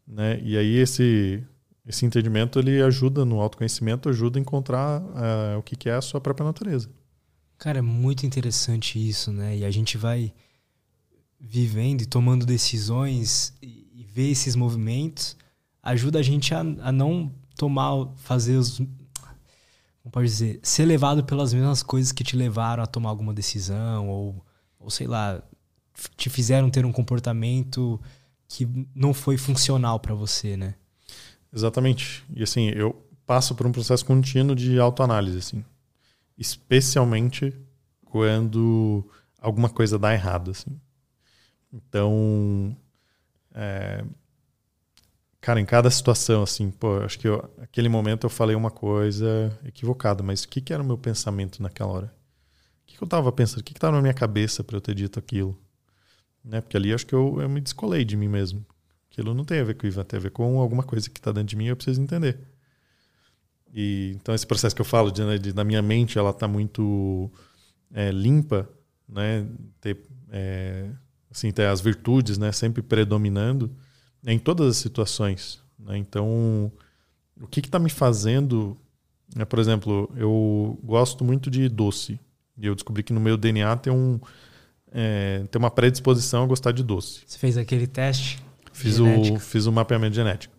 Né? 0.07 0.41
E 0.43 0.57
aí 0.57 0.77
esse 0.77 1.43
esse 1.87 2.05
entendimento 2.05 2.59
ele 2.59 2.83
ajuda 2.83 3.25
no 3.25 3.41
autoconhecimento, 3.41 4.09
ajuda 4.09 4.39
a 4.39 4.43
encontrar 4.43 5.01
uh, 5.01 5.59
o 5.59 5.63
que, 5.63 5.77
que 5.77 5.89
é 5.89 5.95
a 5.95 6.01
sua 6.01 6.21
própria 6.21 6.45
natureza. 6.45 6.91
Cara, 7.57 7.79
é 7.79 7.83
muito 7.83 8.27
interessante 8.27 8.99
isso, 8.99 9.31
né? 9.31 9.57
E 9.59 9.65
a 9.65 9.71
gente 9.71 9.97
vai 9.97 10.35
vivendo 11.39 12.03
e 12.03 12.07
tomando 12.07 12.45
decisões 12.45 13.55
e, 13.63 13.87
e 13.95 14.05
ver 14.05 14.31
esses 14.31 14.57
movimentos 14.57 15.37
ajuda 15.87 16.19
a 16.19 16.23
gente 16.23 16.55
a, 16.55 16.61
a 16.61 16.93
não 16.93 17.33
tomar, 17.57 18.09
fazer 18.17 18.57
os. 18.57 18.79
Como 18.79 20.13
pode 20.13 20.29
dizer? 20.29 20.61
Ser 20.63 20.85
levado 20.85 21.25
pelas 21.25 21.53
mesmas 21.53 21.83
coisas 21.83 22.13
que 22.13 22.25
te 22.25 22.37
levaram 22.37 22.83
a 22.83 22.87
tomar 22.87 23.11
alguma 23.11 23.33
decisão, 23.33 24.09
ou, 24.09 24.45
ou 24.79 24.91
sei 24.91 25.07
lá, 25.07 25.43
te 26.17 26.29
fizeram 26.29 26.71
ter 26.71 26.85
um 26.85 26.93
comportamento 26.93 28.01
que 28.49 28.69
não 28.95 29.13
foi 29.15 29.37
funcional 29.37 29.99
para 29.99 30.15
você, 30.15 30.57
né? 30.57 30.75
Exatamente. 31.53 32.25
E 32.35 32.43
assim, 32.43 32.69
eu 32.69 32.95
passo 33.27 33.55
por 33.55 33.67
um 33.67 33.73
processo 33.73 34.05
contínuo 34.05 34.55
de 34.55 34.79
autoanálise, 34.79 35.39
assim. 35.39 35.65
Especialmente 36.37 37.53
quando 38.05 39.09
alguma 39.41 39.69
coisa 39.69 39.99
dá 39.99 40.13
errado, 40.13 40.51
assim. 40.51 40.79
Então, 41.73 42.77
é, 43.55 44.05
cara, 45.47 45.61
em 45.61 45.65
cada 45.65 45.89
situação, 45.93 46.43
assim, 46.43 46.73
pô, 46.73 46.99
acho 46.99 47.21
que 47.21 47.29
eu, 47.29 47.49
aquele 47.63 47.89
momento 47.89 48.25
eu 48.25 48.29
falei 48.29 48.57
uma 48.57 48.69
coisa 48.69 49.57
equivocada, 49.65 50.21
mas 50.21 50.43
o 50.43 50.49
que, 50.49 50.61
que 50.61 50.73
era 50.73 50.83
o 50.83 50.85
meu 50.85 50.99
pensamento 50.99 51.63
naquela 51.63 51.93
hora? 51.93 52.07
O 52.83 52.87
que, 52.87 52.97
que 52.97 53.05
eu 53.05 53.07
tava 53.07 53.31
pensando? 53.31 53.61
O 53.61 53.63
que, 53.63 53.73
que 53.73 53.79
tava 53.79 53.95
na 53.95 54.03
minha 54.03 54.13
cabeça 54.13 54.65
para 54.65 54.77
eu 54.77 54.81
ter 54.81 54.93
dito 54.97 55.21
aquilo? 55.21 55.57
Né? 56.45 56.61
Porque 56.61 56.77
ali 56.77 56.93
acho 56.93 57.07
que 57.07 57.15
eu, 57.15 57.41
eu 57.41 57.49
me 57.49 57.61
descolei 57.61 58.05
de 58.05 58.17
mim 58.17 58.27
mesmo. 58.27 58.67
Aquilo 59.09 59.33
não 59.35 59.45
tem 59.45 59.61
a 59.61 59.65
ver 59.65 59.75
com 59.75 59.87
o 59.87 59.89
Ivan, 59.89 60.03
tem 60.03 60.19
a 60.19 60.21
ver 60.21 60.31
com 60.31 60.61
alguma 60.61 60.83
coisa 60.83 61.09
que 61.09 61.21
está 61.21 61.31
dentro 61.31 61.51
de 61.51 61.55
mim 61.55 61.67
e 61.67 61.69
eu 61.69 61.77
preciso 61.77 62.03
entender. 62.03 62.41
E, 63.73 64.17
então 64.17 64.35
esse 64.35 64.49
processo 64.49 64.75
que 64.75 64.81
eu 64.81 64.87
falo 64.87 65.13
de, 65.13 65.23
né, 65.23 65.39
de 65.39 65.55
na 65.55 65.63
minha 65.63 65.81
mente 65.81 66.19
ela 66.19 66.31
está 66.31 66.49
muito 66.49 67.31
é, 67.95 68.11
limpa, 68.11 68.69
né? 69.09 69.47
Ter, 69.81 69.97
é, 70.29 70.91
assim, 71.31 71.53
ter 71.53 71.67
as 71.67 71.81
virtudes, 71.81 72.37
né? 72.37 72.51
Sempre 72.51 72.83
predominando 72.83 73.71
em 74.33 74.39
todas 74.39 74.69
as 74.69 74.77
situações. 74.77 75.61
Né? 75.79 75.97
Então, 75.99 76.71
o 77.41 77.47
que 77.47 77.61
está 77.61 77.79
me 77.79 77.91
fazendo? 77.91 78.77
Né? 79.35 79.45
Por 79.45 79.59
exemplo, 79.59 80.11
eu 80.17 80.79
gosto 80.83 81.25
muito 81.25 81.51
de 81.51 81.69
doce 81.69 82.19
e 82.59 82.67
eu 82.67 82.75
descobri 82.75 83.03
que 83.03 83.13
no 83.13 83.21
meu 83.21 83.37
DNA 83.37 83.77
tem 83.77 83.93
um 83.93 84.19
é, 84.93 85.45
tem 85.51 85.59
uma 85.59 85.71
predisposição 85.71 86.45
a 86.45 86.47
gostar 86.47 86.73
de 86.73 86.83
doce. 86.83 87.21
Você 87.27 87.39
fez 87.39 87.59
aquele 87.59 87.87
teste? 87.87 88.43
Fiz 88.73 88.99
o 88.99 89.39
fiz 89.39 89.67
o 89.67 89.73
mapeamento 89.73 90.15
genético. 90.15 90.55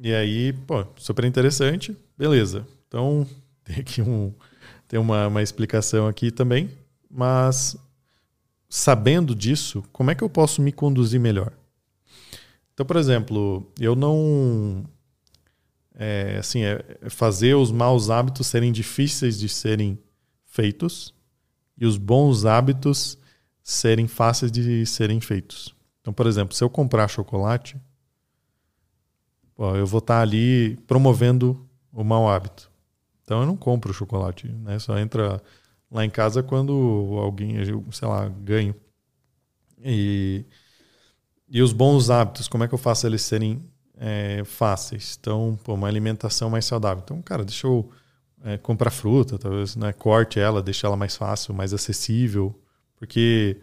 E 0.00 0.12
aí, 0.12 0.52
pô, 0.52 0.84
super 0.96 1.24
interessante. 1.24 1.96
Beleza. 2.18 2.66
Então, 2.88 3.26
tem 3.64 3.76
aqui 3.76 4.02
um 4.02 4.32
tem 4.86 5.00
uma, 5.00 5.28
uma 5.28 5.42
explicação 5.42 6.06
aqui 6.06 6.30
também, 6.30 6.70
mas 7.10 7.76
sabendo 8.68 9.34
disso, 9.34 9.82
como 9.92 10.10
é 10.10 10.14
que 10.14 10.22
eu 10.22 10.28
posso 10.28 10.60
me 10.60 10.70
conduzir 10.70 11.18
melhor? 11.18 11.52
Então, 12.74 12.84
por 12.84 12.96
exemplo, 12.96 13.72
eu 13.78 13.94
não. 13.94 14.84
É, 15.94 16.38
assim, 16.38 16.62
é 16.62 17.08
fazer 17.08 17.54
os 17.54 17.70
maus 17.70 18.10
hábitos 18.10 18.48
serem 18.48 18.72
difíceis 18.72 19.38
de 19.38 19.48
serem 19.48 19.96
feitos 20.44 21.14
e 21.78 21.86
os 21.86 21.96
bons 21.96 22.44
hábitos 22.44 23.16
serem 23.62 24.08
fáceis 24.08 24.50
de 24.50 24.84
serem 24.86 25.20
feitos. 25.20 25.74
Então, 26.00 26.12
por 26.12 26.26
exemplo, 26.26 26.54
se 26.54 26.64
eu 26.64 26.68
comprar 26.68 27.08
chocolate, 27.08 27.76
eu 29.56 29.86
vou 29.86 29.98
estar 29.98 30.20
ali 30.20 30.76
promovendo 30.88 31.66
o 31.92 32.02
mau 32.02 32.28
hábito. 32.28 32.70
Então, 33.22 33.40
eu 33.40 33.46
não 33.46 33.56
compro 33.56 33.94
chocolate, 33.94 34.48
né? 34.48 34.80
Só 34.80 34.98
entra 34.98 35.40
lá 35.90 36.04
em 36.04 36.10
casa 36.10 36.42
quando 36.42 36.72
alguém, 37.20 37.54
sei 37.92 38.08
lá, 38.08 38.28
ganho. 38.28 38.74
E 39.78 40.44
e 41.48 41.62
os 41.62 41.72
bons 41.72 42.10
hábitos, 42.10 42.48
como 42.48 42.64
é 42.64 42.68
que 42.68 42.74
eu 42.74 42.78
faço 42.78 43.06
eles 43.06 43.22
serem 43.22 43.60
é, 43.96 44.42
fáceis? 44.44 45.16
Então, 45.20 45.58
pô, 45.62 45.74
uma 45.74 45.88
alimentação 45.88 46.50
mais 46.50 46.64
saudável. 46.64 47.02
Então, 47.04 47.20
cara, 47.22 47.44
deixa 47.44 47.66
eu 47.66 47.88
é, 48.42 48.58
comprar 48.58 48.90
fruta, 48.90 49.38
talvez, 49.38 49.76
né? 49.76 49.92
Corte 49.92 50.38
ela, 50.40 50.62
deixa 50.62 50.86
ela 50.86 50.96
mais 50.96 51.16
fácil, 51.16 51.54
mais 51.54 51.72
acessível. 51.72 52.58
Porque, 52.96 53.58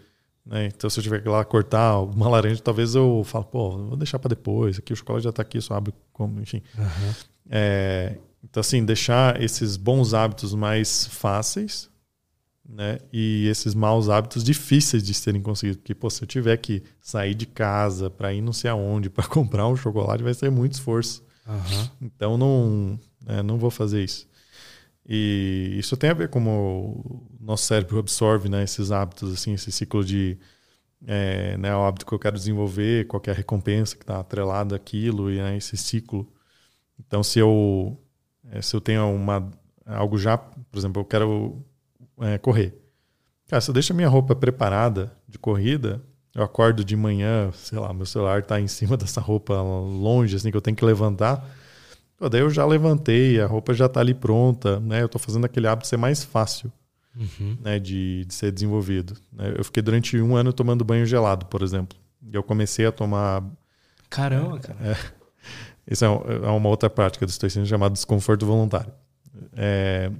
né? 0.45 0.67
Então, 0.67 0.89
se 0.89 0.99
eu 0.99 1.03
tiver 1.03 1.21
que 1.21 1.27
ir 1.27 1.31
lá 1.31 1.43
cortar 1.43 1.99
uma 1.99 2.29
laranja, 2.29 2.61
talvez 2.61 2.95
eu 2.95 3.23
falo, 3.25 3.45
pô, 3.45 3.69
vou 3.71 3.97
deixar 3.97 4.19
para 4.19 4.29
depois. 4.29 4.79
Aqui 4.79 4.93
o 4.93 4.95
chocolate 4.95 5.23
já 5.23 5.29
está 5.29 5.41
aqui, 5.41 5.59
só 5.59 5.75
abre 5.75 5.93
como, 6.13 6.39
enfim. 6.41 6.61
Uhum. 6.77 7.13
É, 7.49 8.17
então, 8.43 8.61
assim, 8.61 8.83
deixar 8.85 9.41
esses 9.41 9.75
bons 9.77 10.13
hábitos 10.13 10.55
mais 10.55 11.05
fáceis 11.07 11.90
né? 12.67 12.99
E 13.11 13.47
esses 13.47 13.73
maus 13.73 14.09
hábitos 14.09 14.43
difíceis 14.43 15.03
de 15.03 15.13
serem 15.13 15.41
conseguidos. 15.41 15.77
Porque, 15.77 15.95
pô, 15.95 16.09
se 16.09 16.23
eu 16.23 16.27
tiver 16.27 16.55
que 16.57 16.83
sair 17.01 17.33
de 17.33 17.45
casa 17.45 18.09
para 18.09 18.33
ir 18.33 18.41
não 18.41 18.53
sei 18.53 18.69
aonde 18.69 19.09
para 19.09 19.27
comprar 19.29 19.67
um 19.67 19.75
chocolate, 19.75 20.23
vai 20.23 20.33
ser 20.33 20.49
muito 20.49 20.73
esforço. 20.73 21.23
Uhum. 21.47 21.89
Então, 22.01 22.37
não, 22.37 22.99
né, 23.25 23.41
não 23.41 23.57
vou 23.57 23.71
fazer 23.71 24.03
isso. 24.03 24.29
E 25.07 25.75
isso 25.77 25.97
tem 25.97 26.11
a 26.11 26.13
ver 26.13 26.29
com 26.29 26.39
o 26.47 27.27
nosso 27.39 27.65
cérebro 27.65 27.99
absorve 27.99 28.47
né, 28.47 28.63
esses 28.63 28.91
hábitos, 28.91 29.33
assim, 29.33 29.53
esse 29.53 29.71
ciclo 29.71 30.03
de. 30.03 30.37
É, 31.07 31.57
né, 31.57 31.75
o 31.75 31.83
hábito 31.83 32.05
que 32.05 32.13
eu 32.13 32.19
quero 32.19 32.37
desenvolver, 32.37 33.07
qualquer 33.07 33.35
recompensa 33.35 33.95
que 33.95 34.03
está 34.03 34.19
atrelada 34.19 34.75
àquilo, 34.75 35.31
e 35.31 35.37
né, 35.37 35.57
esse 35.57 35.75
ciclo. 35.75 36.31
Então, 36.99 37.23
se 37.23 37.39
eu, 37.39 37.99
é, 38.51 38.61
se 38.61 38.75
eu 38.75 38.79
tenho 38.79 39.11
uma, 39.11 39.49
algo 39.83 40.15
já, 40.15 40.37
por 40.37 40.77
exemplo, 40.77 41.01
eu 41.01 41.05
quero 41.05 41.65
é, 42.21 42.37
correr. 42.37 42.75
Cara, 43.47 43.61
se 43.61 43.69
eu 43.69 43.73
deixo 43.73 43.93
a 43.93 43.95
minha 43.95 44.07
roupa 44.07 44.35
preparada 44.35 45.11
de 45.27 45.37
corrida, 45.37 46.01
eu 46.33 46.43
acordo 46.43 46.83
de 46.83 46.95
manhã, 46.95 47.51
sei 47.53 47.77
lá, 47.77 47.93
meu 47.93 48.05
celular 48.05 48.39
está 48.39 48.59
em 48.59 48.67
cima 48.67 48.95
dessa 48.97 49.19
roupa 49.19 49.61
longe, 49.61 50.35
assim, 50.35 50.51
que 50.51 50.57
eu 50.57 50.61
tenho 50.61 50.77
que 50.77 50.85
levantar. 50.85 51.45
Pô, 52.17 52.29
daí 52.29 52.41
eu 52.41 52.49
já 52.49 52.65
levantei, 52.65 53.41
a 53.41 53.47
roupa 53.47 53.73
já 53.73 53.87
está 53.87 53.99
ali 53.99 54.13
pronta, 54.13 54.79
né? 54.79 55.01
Eu 55.01 55.07
estou 55.07 55.19
fazendo 55.19 55.45
aquele 55.45 55.67
hábito 55.67 55.87
ser 55.87 55.97
mais 55.97 56.23
fácil 56.23 56.71
uhum. 57.15 57.57
né, 57.61 57.79
de, 57.79 58.25
de, 58.25 58.33
ser 58.33 58.51
desenvolvido. 58.51 59.15
Né? 59.31 59.53
Eu 59.57 59.63
fiquei 59.63 59.81
durante 59.81 60.19
um 60.21 60.35
ano 60.35 60.53
tomando 60.53 60.85
banho 60.85 61.05
gelado, 61.05 61.45
por 61.47 61.61
exemplo. 61.61 61.97
E 62.21 62.35
eu 62.35 62.43
comecei 62.43 62.85
a 62.85 62.91
tomar. 62.91 63.43
Caramba, 64.09 64.59
cara. 64.59 64.77
É, 64.81 64.95
isso 65.87 66.05
é, 66.05 66.07
é 66.07 66.49
uma 66.49 66.69
outra 66.69 66.89
prática 66.89 67.25
do 67.25 67.29
estoicismo 67.29 67.65
chamada 67.65 67.93
desconforto 67.93 68.45
voluntário. 68.45 68.93
É, 69.53 70.11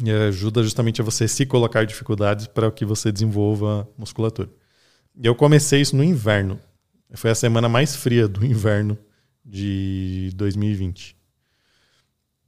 e 0.00 0.10
ajuda 0.10 0.62
justamente 0.62 1.00
a 1.00 1.04
você 1.04 1.28
se 1.28 1.44
colocar 1.44 1.84
dificuldades 1.84 2.46
para 2.46 2.70
que 2.70 2.84
você 2.84 3.12
desenvolva 3.12 3.88
musculatura. 3.96 4.48
E 5.16 5.26
eu 5.26 5.34
comecei 5.34 5.80
isso 5.80 5.96
no 5.96 6.02
inverno. 6.02 6.58
Foi 7.14 7.30
a 7.30 7.34
semana 7.34 7.68
mais 7.68 7.94
fria 7.94 8.26
do 8.26 8.44
inverno 8.46 8.96
de 9.44 10.30
2020. 10.34 11.16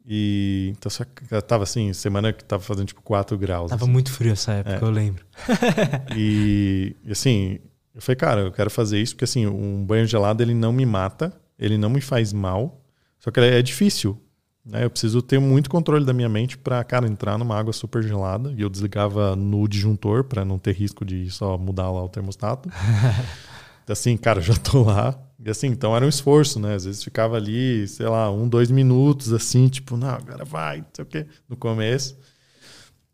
E 0.07 0.75
então 0.77 0.91
só 0.91 1.05
tava 1.47 1.65
assim, 1.65 1.93
semana 1.95 2.33
que 2.33 2.45
tava 2.45 2.63
fazendo 2.63 2.87
tipo 2.87 3.03
4 3.03 3.39
graus. 3.39 3.71
Tava 3.71 3.85
assim. 3.85 3.93
muito 3.93 4.13
frio 4.13 4.33
essa 4.33 4.53
época, 4.53 4.85
é. 4.85 4.89
eu 4.89 4.91
lembro. 4.91 5.25
e, 6.15 6.95
e 7.05 7.13
assim, 7.13 7.59
eu 7.95 8.03
falei, 8.03 8.17
cara, 8.17 8.41
eu 8.43 8.53
quero 8.53 8.71
fazer 8.71 9.01
isso 9.01 9.15
porque 9.15 9.25
assim, 9.25 9.47
um 9.47 9.85
banho 9.85 10.07
gelado 10.07 10.43
ele 10.43 10.53
não 10.53 10.73
me 10.73 10.85
mata, 10.85 11.33
ele 11.59 11.79
não 11.79 11.89
me 11.89 12.01
faz 12.01 12.33
mal. 12.33 12.83
Só 13.19 13.31
que 13.31 13.41
é 13.41 13.63
difícil, 13.63 14.23
né? 14.65 14.85
Eu 14.85 14.91
preciso 14.91 15.21
ter 15.21 15.39
muito 15.39 15.69
controle 15.69 16.05
da 16.05 16.13
minha 16.13 16.29
mente 16.29 16.57
para, 16.57 16.83
cara, 16.85 17.07
entrar 17.07 17.37
numa 17.37 17.57
água 17.59 17.73
super 17.73 18.03
gelada. 18.03 18.53
E 18.57 18.63
eu 18.63 18.71
desligava 18.71 19.37
no 19.37 19.69
disjuntor 19.69 20.25
para 20.25 20.45
não 20.45 20.59
ter 20.59 20.75
risco 20.75 21.05
de 21.05 21.31
só 21.31 21.59
mudar 21.59 21.91
lá 21.91 22.03
o 22.03 22.09
termostato. 22.09 22.71
assim, 23.87 24.17
cara, 24.17 24.41
já 24.41 24.55
tô 24.55 24.85
lá. 24.85 25.15
E 25.39 25.51
assim, 25.51 25.67
então 25.67 25.95
era 25.95 26.07
um 26.07 26.09
esforço, 26.09 26.59
né? 26.59 26.75
Às 26.75 26.87
vezes 26.87 27.05
ficava 27.05 27.37
ali, 27.37 27.87
sei 27.87 28.09
lá, 28.09 28.31
um, 28.31 28.49
dois 28.49 28.71
minutos, 28.71 29.33
assim, 29.33 29.69
tipo, 29.69 29.97
não, 29.97 30.09
agora 30.09 30.45
vai, 30.45 30.79
não 30.79 30.87
sei 30.95 31.03
o 31.03 31.07
quê, 31.07 31.27
no 31.49 31.57
começo. 31.57 32.17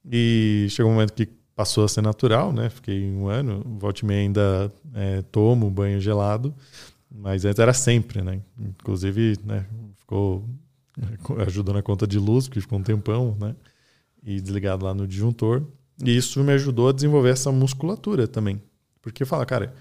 E 0.08 0.68
chegou 0.70 0.90
um 0.90 0.94
momento 0.94 1.12
que 1.12 1.26
passou 1.56 1.84
a 1.84 1.88
ser 1.88 2.00
natural, 2.02 2.52
né? 2.52 2.70
Fiquei 2.70 3.10
um 3.10 3.26
ano, 3.26 3.62
volte 3.78 4.06
e 4.06 4.12
ainda 4.12 4.72
é, 4.94 5.22
tomo 5.22 5.68
banho 5.68 6.00
gelado, 6.00 6.54
mas 7.10 7.44
antes 7.44 7.58
era 7.58 7.74
sempre, 7.74 8.22
né? 8.22 8.40
Inclusive, 8.58 9.36
né, 9.44 9.66
ficou 9.98 10.48
ajudou 11.46 11.74
na 11.74 11.82
conta 11.82 12.06
de 12.06 12.18
luz, 12.18 12.48
porque 12.48 12.60
ficou 12.60 12.78
um 12.78 12.82
tempão, 12.82 13.36
né? 13.38 13.54
E 14.22 14.40
desligado 14.40 14.84
lá 14.84 14.94
no 14.94 15.06
disjuntor. 15.06 15.64
E 16.04 16.16
isso 16.16 16.42
me 16.42 16.52
ajudou 16.52 16.88
a 16.88 16.92
desenvolver 16.92 17.30
essa 17.30 17.50
musculatura 17.52 18.26
também. 18.26 18.62
Porque 19.02 19.24
fala, 19.24 19.44
cara, 19.46 19.74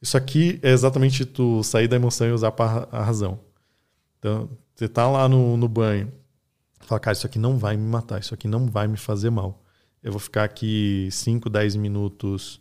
isso 0.00 0.16
aqui 0.16 0.58
é 0.62 0.70
exatamente 0.70 1.24
tu 1.24 1.62
sair 1.62 1.88
da 1.88 1.96
emoção 1.96 2.26
e 2.26 2.32
usar 2.32 2.54
a 2.92 3.02
razão. 3.02 3.40
Então, 4.18 4.48
você 4.74 4.88
tá 4.88 5.08
lá 5.08 5.28
no, 5.28 5.56
no 5.56 5.68
banho, 5.68 6.12
fala, 6.80 7.00
cara, 7.00 7.16
isso 7.16 7.26
aqui 7.26 7.38
não 7.38 7.58
vai 7.58 7.76
me 7.76 7.86
matar, 7.86 8.20
isso 8.20 8.34
aqui 8.34 8.46
não 8.46 8.66
vai 8.66 8.86
me 8.86 8.96
fazer 8.96 9.30
mal. 9.30 9.62
Eu 10.02 10.12
vou 10.12 10.20
ficar 10.20 10.44
aqui 10.44 11.08
5, 11.10 11.48
10 11.48 11.76
minutos, 11.76 12.60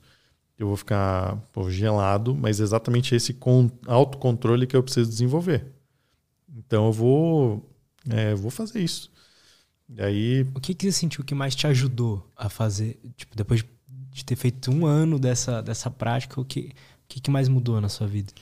eu 0.57 0.67
vou 0.67 0.77
ficar 0.77 1.37
pô, 1.51 1.69
gelado, 1.69 2.33
mas 2.33 2.59
é 2.59 2.63
exatamente 2.63 3.13
esse 3.13 3.37
autocontrole 3.85 4.65
que 4.65 4.75
eu 4.75 4.83
preciso 4.83 5.09
desenvolver. 5.09 5.65
Então 6.55 6.87
eu 6.87 6.91
vou, 6.91 7.74
é, 8.10 8.34
vou 8.36 8.52
fazer 8.52 8.80
isso. 8.80 9.11
E 9.90 10.02
aí. 10.02 10.48
O 10.53 10.60
que, 10.60 10.73
que 10.73 10.91
você 10.91 10.99
sentiu 10.99 11.23
que 11.23 11.36
mais 11.36 11.56
te 11.56 11.68
ajudou 11.68 12.30
a 12.36 12.49
fazer? 12.49 12.99
Tipo, 13.15 13.36
depois 13.36 13.64
de 14.11 14.26
ter 14.26 14.36
feito 14.36 14.72
um 14.72 14.86
ano 14.86 15.19
dessa, 15.19 15.61
dessa 15.61 15.90
prática, 15.91 16.40
o 16.40 16.45
que, 16.45 16.72
o 16.72 17.07
que, 17.07 17.19
que 17.19 17.32
mais 17.32 17.48
mudou 17.48 17.80
na 17.82 17.90
sua 17.90 18.07
vida? 18.07 18.34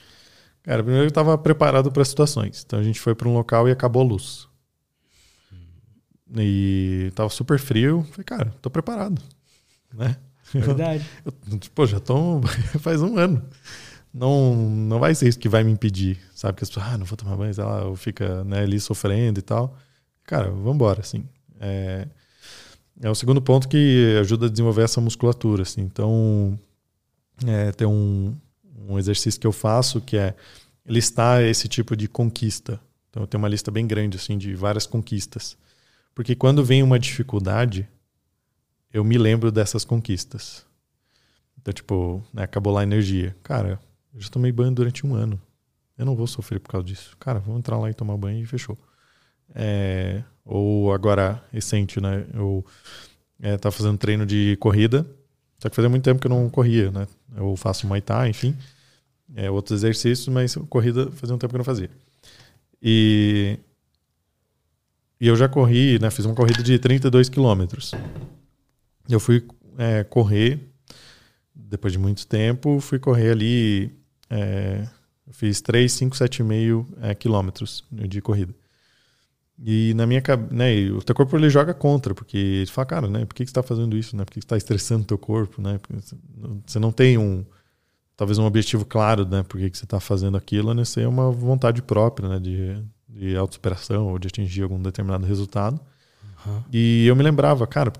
Cara, 0.62 0.82
primeiro 0.82 1.04
eu 1.04 1.08
estava 1.08 1.36
preparado 1.36 1.92
para 1.92 2.04
situações. 2.04 2.62
Então 2.64 2.78
a 2.78 2.82
gente 2.82 3.00
foi 3.00 3.14
para 3.14 3.28
um 3.28 3.34
local 3.34 3.68
e 3.68 3.72
acabou 3.72 4.02
a 4.02 4.06
luz. 4.06 4.48
E 6.36 7.12
tava 7.14 7.28
super 7.28 7.58
frio. 7.58 8.06
Falei, 8.10 8.24
cara, 8.24 8.54
tô 8.62 8.70
preparado. 8.70 9.20
Né? 9.92 10.16
Verdade. 10.52 11.04
Eu, 11.24 11.32
pô, 11.74 11.86
já 11.86 12.00
tô 12.00 12.40
faz 12.80 13.02
um 13.02 13.16
ano. 13.18 13.46
Não, 14.14 14.54
não 14.54 15.00
vai 15.00 15.12
ser 15.12 15.28
isso 15.28 15.38
que 15.40 15.48
vai 15.48 15.64
me 15.64 15.72
impedir. 15.72 16.20
Sabe 16.32 16.56
que 16.56 16.62
as 16.62 16.70
pessoas, 16.70 16.86
ah, 16.86 16.96
não 16.96 17.04
vou 17.04 17.16
tomar 17.16 17.36
banho, 17.36 17.52
sei 17.52 17.64
lá, 17.64 17.96
fica 17.96 18.44
né, 18.44 18.60
ali 18.60 18.78
sofrendo 18.78 19.40
e 19.40 19.42
tal. 19.42 19.76
Cara, 20.22 20.50
vamos 20.50 20.76
embora, 20.76 21.00
assim. 21.00 21.28
É, 21.58 22.06
é 23.02 23.10
o 23.10 23.14
segundo 23.14 23.42
ponto 23.42 23.68
que 23.68 24.16
ajuda 24.20 24.46
a 24.46 24.48
desenvolver 24.48 24.82
essa 24.82 25.00
musculatura, 25.00 25.62
assim. 25.62 25.80
Então, 25.80 26.56
é, 27.44 27.72
tem 27.72 27.88
um, 27.88 28.36
um 28.88 28.96
exercício 29.00 29.40
que 29.40 29.46
eu 29.48 29.52
faço 29.52 30.00
que 30.00 30.16
é 30.16 30.36
listar 30.86 31.42
esse 31.42 31.66
tipo 31.66 31.96
de 31.96 32.06
conquista. 32.06 32.80
Então, 33.10 33.24
eu 33.24 33.26
tenho 33.26 33.42
uma 33.42 33.48
lista 33.48 33.72
bem 33.72 33.84
grande, 33.84 34.16
assim, 34.16 34.38
de 34.38 34.54
várias 34.54 34.86
conquistas. 34.86 35.56
Porque 36.14 36.36
quando 36.36 36.64
vem 36.64 36.84
uma 36.84 37.00
dificuldade, 37.00 37.88
eu 38.92 39.02
me 39.02 39.18
lembro 39.18 39.50
dessas 39.50 39.84
conquistas. 39.84 40.64
Então, 41.60 41.74
tipo, 41.74 42.22
né, 42.32 42.44
acabou 42.44 42.72
lá 42.72 42.80
a 42.80 42.84
energia. 42.84 43.34
Cara, 43.42 43.80
eu 44.14 44.20
já 44.20 44.28
tomei 44.28 44.52
banho 44.52 44.72
durante 44.72 45.06
um 45.06 45.14
ano. 45.14 45.40
Eu 45.96 46.06
não 46.06 46.16
vou 46.16 46.26
sofrer 46.26 46.58
por 46.60 46.70
causa 46.70 46.86
disso. 46.86 47.16
Cara, 47.18 47.38
vamos 47.38 47.58
entrar 47.58 47.78
lá 47.78 47.90
e 47.90 47.94
tomar 47.94 48.16
banho 48.16 48.42
e 48.42 48.46
fechou. 48.46 48.76
É, 49.54 50.22
ou 50.44 50.92
agora, 50.92 51.42
recente, 51.52 52.00
né? 52.00 52.26
Eu 52.32 52.64
é, 53.40 53.58
fazendo 53.70 53.98
treino 53.98 54.26
de 54.26 54.56
corrida. 54.60 55.06
Só 55.58 55.68
que 55.68 55.76
fazia 55.76 55.88
muito 55.88 56.04
tempo 56.04 56.20
que 56.20 56.26
eu 56.26 56.30
não 56.30 56.48
corria, 56.50 56.90
né? 56.90 57.06
Eu 57.36 57.56
faço 57.56 57.86
Muay 57.86 58.00
Thai, 58.00 58.30
enfim. 58.30 58.56
É, 59.34 59.50
outros 59.50 59.80
exercícios, 59.80 60.28
mas 60.28 60.54
corrida 60.68 61.10
fazia 61.12 61.34
um 61.34 61.38
tempo 61.38 61.50
que 61.50 61.56
eu 61.56 61.58
não 61.58 61.64
fazia. 61.64 61.90
E 62.82 63.58
e 65.20 65.26
eu 65.26 65.36
já 65.36 65.48
corri, 65.48 65.98
né? 65.98 66.10
Fiz 66.10 66.26
uma 66.26 66.34
corrida 66.34 66.62
de 66.62 66.78
32 66.78 67.28
quilômetros. 67.28 67.92
Eu 69.08 69.20
fui 69.20 69.42
é, 69.78 70.04
correr, 70.04 70.60
depois 71.54 71.92
de 71.92 71.98
muito 71.98 72.26
tempo, 72.26 72.80
fui 72.80 72.98
correr 72.98 73.30
ali. 73.30 73.90
É, 74.30 74.86
fiz 75.30 75.60
3, 75.60 75.90
5, 75.90 76.16
7,5 76.16 76.86
é, 77.02 77.14
quilômetros 77.14 77.84
de 77.90 78.20
corrida. 78.20 78.54
E 79.62 79.94
na 79.94 80.06
minha 80.06 80.22
né, 80.50 80.90
o 80.90 81.00
teu 81.00 81.14
corpo 81.14 81.36
ele 81.36 81.48
joga 81.48 81.72
contra, 81.72 82.12
porque 82.12 82.36
ele 82.36 82.66
fala, 82.66 82.86
cara, 82.86 83.08
né, 83.08 83.24
por 83.24 83.34
que, 83.34 83.44
que 83.44 83.50
você 83.50 83.52
está 83.52 83.62
fazendo 83.62 83.96
isso, 83.96 84.16
né? 84.16 84.24
Por 84.24 84.32
que, 84.32 84.40
que 84.40 84.42
você 84.42 84.46
está 84.46 84.56
estressando 84.56 85.02
o 85.02 85.06
teu 85.06 85.18
corpo, 85.18 85.62
né? 85.62 85.78
você 86.66 86.78
não 86.80 86.90
tem 86.90 87.16
um, 87.16 87.44
talvez 88.16 88.36
um 88.38 88.44
objetivo 88.44 88.84
claro, 88.84 89.24
né? 89.24 89.44
Por 89.44 89.60
que, 89.60 89.70
que 89.70 89.78
você 89.78 89.84
está 89.84 90.00
fazendo 90.00 90.36
aquilo, 90.36 90.74
né? 90.74 90.84
Você 90.84 91.02
é 91.02 91.08
uma 91.08 91.30
vontade 91.30 91.80
própria, 91.82 92.28
né? 92.28 92.40
De, 92.40 92.82
de 93.08 93.36
autossuperação 93.36 94.08
ou 94.08 94.18
de 94.18 94.26
atingir 94.26 94.62
algum 94.62 94.80
determinado 94.82 95.24
resultado. 95.24 95.80
Uhum. 96.44 96.62
E 96.72 97.06
eu 97.06 97.14
me 97.14 97.22
lembrava, 97.22 97.64
cara, 97.64 97.92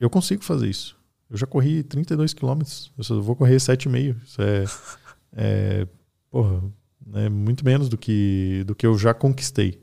eu 0.00 0.08
consigo 0.08 0.42
fazer 0.42 0.68
isso. 0.68 0.96
Eu 1.30 1.36
já 1.36 1.46
corri 1.46 1.82
32 1.82 2.34
quilômetros, 2.34 2.90
eu 2.96 3.04
só 3.04 3.20
vou 3.20 3.36
correr 3.36 3.56
7,5. 3.56 4.16
Isso 4.24 4.42
é, 4.42 4.64
é 5.32 5.86
porra, 6.30 6.62
é 7.14 7.28
muito 7.28 7.64
menos 7.64 7.88
do 7.88 7.98
que, 7.98 8.64
do 8.66 8.74
que 8.74 8.86
eu 8.86 8.96
já 8.96 9.12
conquistei. 9.12 9.80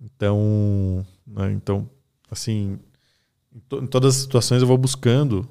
Então, 0.00 1.06
né, 1.26 1.52
então 1.52 1.88
assim, 2.30 2.78
em, 3.54 3.60
to, 3.60 3.82
em 3.82 3.86
todas 3.86 4.16
as 4.16 4.22
situações 4.22 4.62
eu 4.62 4.68
vou 4.68 4.78
buscando 4.78 5.48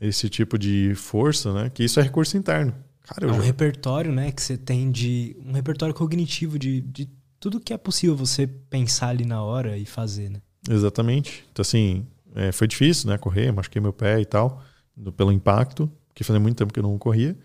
esse 0.00 0.28
tipo 0.28 0.58
de 0.58 0.94
força, 0.94 1.52
né? 1.52 1.70
Que 1.70 1.84
isso 1.84 2.00
é 2.00 2.02
recurso 2.02 2.36
interno. 2.36 2.74
Cara, 3.02 3.26
é 3.26 3.30
um 3.30 3.36
já... 3.36 3.42
repertório, 3.42 4.12
né, 4.12 4.32
que 4.32 4.42
você 4.42 4.56
tem 4.56 4.90
de. 4.90 5.36
Um 5.44 5.52
repertório 5.52 5.94
cognitivo 5.94 6.58
de, 6.58 6.80
de 6.80 7.08
tudo 7.38 7.60
que 7.60 7.72
é 7.72 7.78
possível 7.78 8.16
você 8.16 8.46
pensar 8.46 9.08
ali 9.08 9.24
na 9.24 9.42
hora 9.42 9.76
e 9.76 9.84
fazer, 9.84 10.30
né? 10.30 10.40
Exatamente. 10.68 11.44
Então, 11.52 11.62
assim, 11.62 12.06
é, 12.34 12.50
foi 12.50 12.66
difícil, 12.66 13.08
né? 13.08 13.18
Correr, 13.18 13.52
machuquei 13.52 13.80
meu 13.80 13.92
pé 13.92 14.20
e 14.20 14.24
tal, 14.24 14.62
pelo 15.16 15.30
impacto, 15.30 15.90
que 16.14 16.24
fazia 16.24 16.40
muito 16.40 16.56
tempo 16.56 16.72
que 16.72 16.78
eu 16.78 16.82
não 16.82 16.98
corria. 16.98 17.36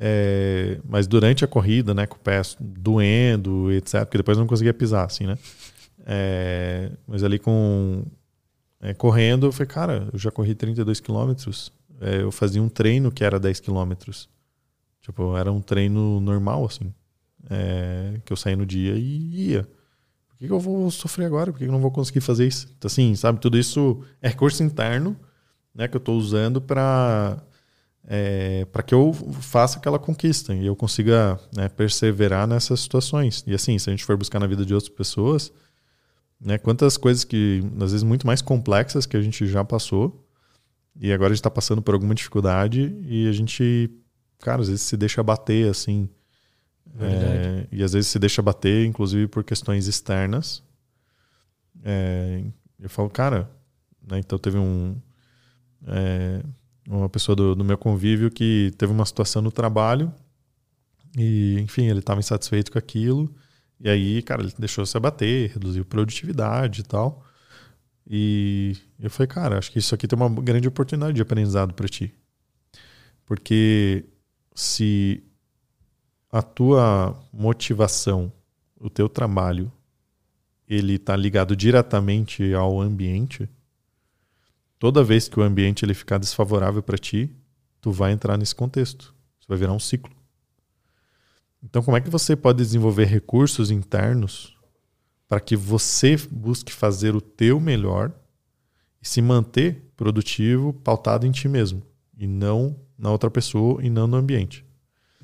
É, 0.00 0.78
mas 0.88 1.08
durante 1.08 1.44
a 1.44 1.48
corrida, 1.48 1.92
né, 1.92 2.06
com 2.06 2.16
o 2.16 2.20
pé 2.20 2.40
doendo, 2.60 3.72
etc., 3.72 4.00
porque 4.00 4.18
depois 4.18 4.38
não 4.38 4.46
conseguia 4.46 4.72
pisar, 4.72 5.04
assim, 5.04 5.26
né? 5.26 5.36
É, 6.06 6.90
mas 7.06 7.24
ali 7.24 7.38
com. 7.38 8.04
É, 8.80 8.94
correndo, 8.94 9.46
eu 9.46 9.52
falei, 9.52 9.66
cara, 9.66 10.08
eu 10.12 10.18
já 10.18 10.30
corri 10.30 10.54
32 10.54 11.00
quilômetros. 11.00 11.72
É, 12.00 12.22
eu 12.22 12.30
fazia 12.30 12.62
um 12.62 12.68
treino 12.68 13.10
que 13.10 13.24
era 13.24 13.40
10 13.40 13.58
quilômetros. 13.58 14.28
Tipo, 15.00 15.36
era 15.36 15.50
um 15.50 15.60
treino 15.60 16.20
normal, 16.20 16.64
assim. 16.64 16.94
É, 17.50 18.20
que 18.24 18.32
eu 18.32 18.36
saía 18.36 18.56
no 18.56 18.64
dia 18.64 18.94
e 18.94 19.50
ia. 19.50 19.62
Por 20.28 20.36
que, 20.38 20.46
que 20.46 20.52
eu 20.52 20.60
vou 20.60 20.88
sofrer 20.92 21.26
agora? 21.26 21.50
Por 21.50 21.58
que, 21.58 21.64
que 21.64 21.68
eu 21.68 21.72
não 21.72 21.80
vou 21.80 21.90
conseguir 21.90 22.20
fazer 22.20 22.46
isso? 22.46 22.68
Então, 22.78 22.86
assim, 22.86 23.16
sabe, 23.16 23.40
tudo 23.40 23.58
isso 23.58 24.04
é 24.22 24.28
recurso 24.28 24.62
interno 24.62 25.16
né, 25.74 25.88
que 25.88 25.96
eu 25.96 26.00
estou 26.00 26.16
usando 26.16 26.60
para 26.60 27.42
é, 28.06 28.64
para 28.66 28.82
que 28.82 28.94
eu 28.94 29.12
faça 29.40 29.78
aquela 29.78 29.98
conquista 29.98 30.54
e 30.54 30.66
eu 30.66 30.74
consiga 30.74 31.38
né, 31.54 31.68
perseverar 31.68 32.46
nessas 32.46 32.80
situações. 32.80 33.44
E 33.46 33.54
assim, 33.54 33.78
se 33.78 33.90
a 33.90 33.92
gente 33.92 34.04
for 34.04 34.16
buscar 34.16 34.38
na 34.38 34.46
vida 34.46 34.64
de 34.64 34.74
outras 34.74 34.92
pessoas, 34.92 35.52
né, 36.40 36.58
quantas 36.58 36.96
coisas 36.96 37.24
que, 37.24 37.62
às 37.80 37.92
vezes, 37.92 38.02
muito 38.02 38.26
mais 38.26 38.40
complexas 38.40 39.06
que 39.06 39.16
a 39.16 39.20
gente 39.22 39.46
já 39.46 39.64
passou 39.64 40.24
e 41.00 41.12
agora 41.12 41.28
a 41.28 41.34
gente 41.34 41.40
está 41.40 41.50
passando 41.50 41.82
por 41.82 41.94
alguma 41.94 42.14
dificuldade 42.14 42.96
e 43.06 43.28
a 43.28 43.32
gente 43.32 43.90
cara, 44.38 44.62
às 44.62 44.68
vezes 44.68 44.82
se 44.82 44.96
deixa 44.96 45.22
bater 45.22 45.70
assim. 45.70 46.08
É, 47.00 47.66
e 47.70 47.82
às 47.82 47.92
vezes 47.92 48.08
se 48.08 48.18
deixa 48.18 48.40
bater, 48.42 48.86
inclusive 48.86 49.28
por 49.28 49.44
questões 49.44 49.86
externas. 49.86 50.62
É, 51.84 52.42
eu 52.80 52.88
falo, 52.88 53.10
cara, 53.10 53.50
né, 54.06 54.18
então 54.18 54.38
teve 54.38 54.58
um. 54.58 54.96
É, 55.86 56.42
uma 56.88 57.08
pessoa 57.08 57.36
do, 57.36 57.54
do, 57.54 57.64
meu 57.64 57.76
convívio 57.76 58.30
que 58.30 58.72
teve 58.78 58.92
uma 58.92 59.04
situação 59.04 59.42
no 59.42 59.52
trabalho 59.52 60.12
e, 61.16 61.60
enfim, 61.60 61.86
ele 61.86 61.98
estava 61.98 62.18
insatisfeito 62.18 62.72
com 62.72 62.78
aquilo. 62.78 63.32
E 63.78 63.88
aí, 63.88 64.22
cara, 64.22 64.42
ele 64.42 64.52
deixou 64.58 64.84
se 64.86 64.96
abater, 64.96 65.52
reduziu 65.52 65.84
produtividade 65.84 66.80
e 66.80 66.84
tal. 66.84 67.24
E 68.10 68.74
eu 68.98 69.10
falei, 69.10 69.28
cara, 69.28 69.58
acho 69.58 69.70
que 69.70 69.78
isso 69.78 69.94
aqui 69.94 70.08
tem 70.08 70.18
uma 70.18 70.30
grande 70.40 70.66
oportunidade 70.66 71.14
de 71.14 71.22
aprendizado 71.22 71.74
para 71.74 71.86
ti. 71.86 72.12
Porque 73.26 74.06
se 74.54 75.22
a 76.32 76.40
tua 76.40 77.20
motivação, 77.32 78.32
o 78.80 78.88
teu 78.88 79.08
trabalho, 79.08 79.70
ele 80.66 80.94
está 80.94 81.14
ligado 81.14 81.54
diretamente 81.54 82.54
ao 82.54 82.80
ambiente, 82.80 83.48
toda 84.78 85.04
vez 85.04 85.28
que 85.28 85.38
o 85.38 85.42
ambiente 85.42 85.84
ele 85.84 85.94
ficar 85.94 86.18
desfavorável 86.18 86.82
para 86.82 86.98
ti, 86.98 87.30
tu 87.80 87.90
vai 87.90 88.12
entrar 88.12 88.36
nesse 88.36 88.54
contexto. 88.54 89.14
Isso 89.38 89.48
vai 89.48 89.58
virar 89.58 89.72
um 89.72 89.80
ciclo. 89.80 90.12
Então, 91.62 91.82
como 91.82 91.96
é 91.96 92.00
que 92.00 92.10
você 92.10 92.36
pode 92.36 92.58
desenvolver 92.58 93.06
recursos 93.06 93.70
internos 93.70 94.56
para 95.26 95.40
que 95.40 95.56
você 95.56 96.16
busque 96.30 96.72
fazer 96.72 97.14
o 97.14 97.20
teu 97.20 97.60
melhor 97.60 98.12
e 99.02 99.06
se 99.06 99.20
manter 99.20 99.90
produtivo, 99.96 100.72
pautado 100.72 101.26
em 101.26 101.30
ti 101.30 101.48
mesmo 101.48 101.82
e 102.16 102.26
não 102.26 102.76
na 102.96 103.10
outra 103.10 103.30
pessoa 103.30 103.84
e 103.84 103.90
não 103.90 104.06
no 104.06 104.16
ambiente. 104.16 104.64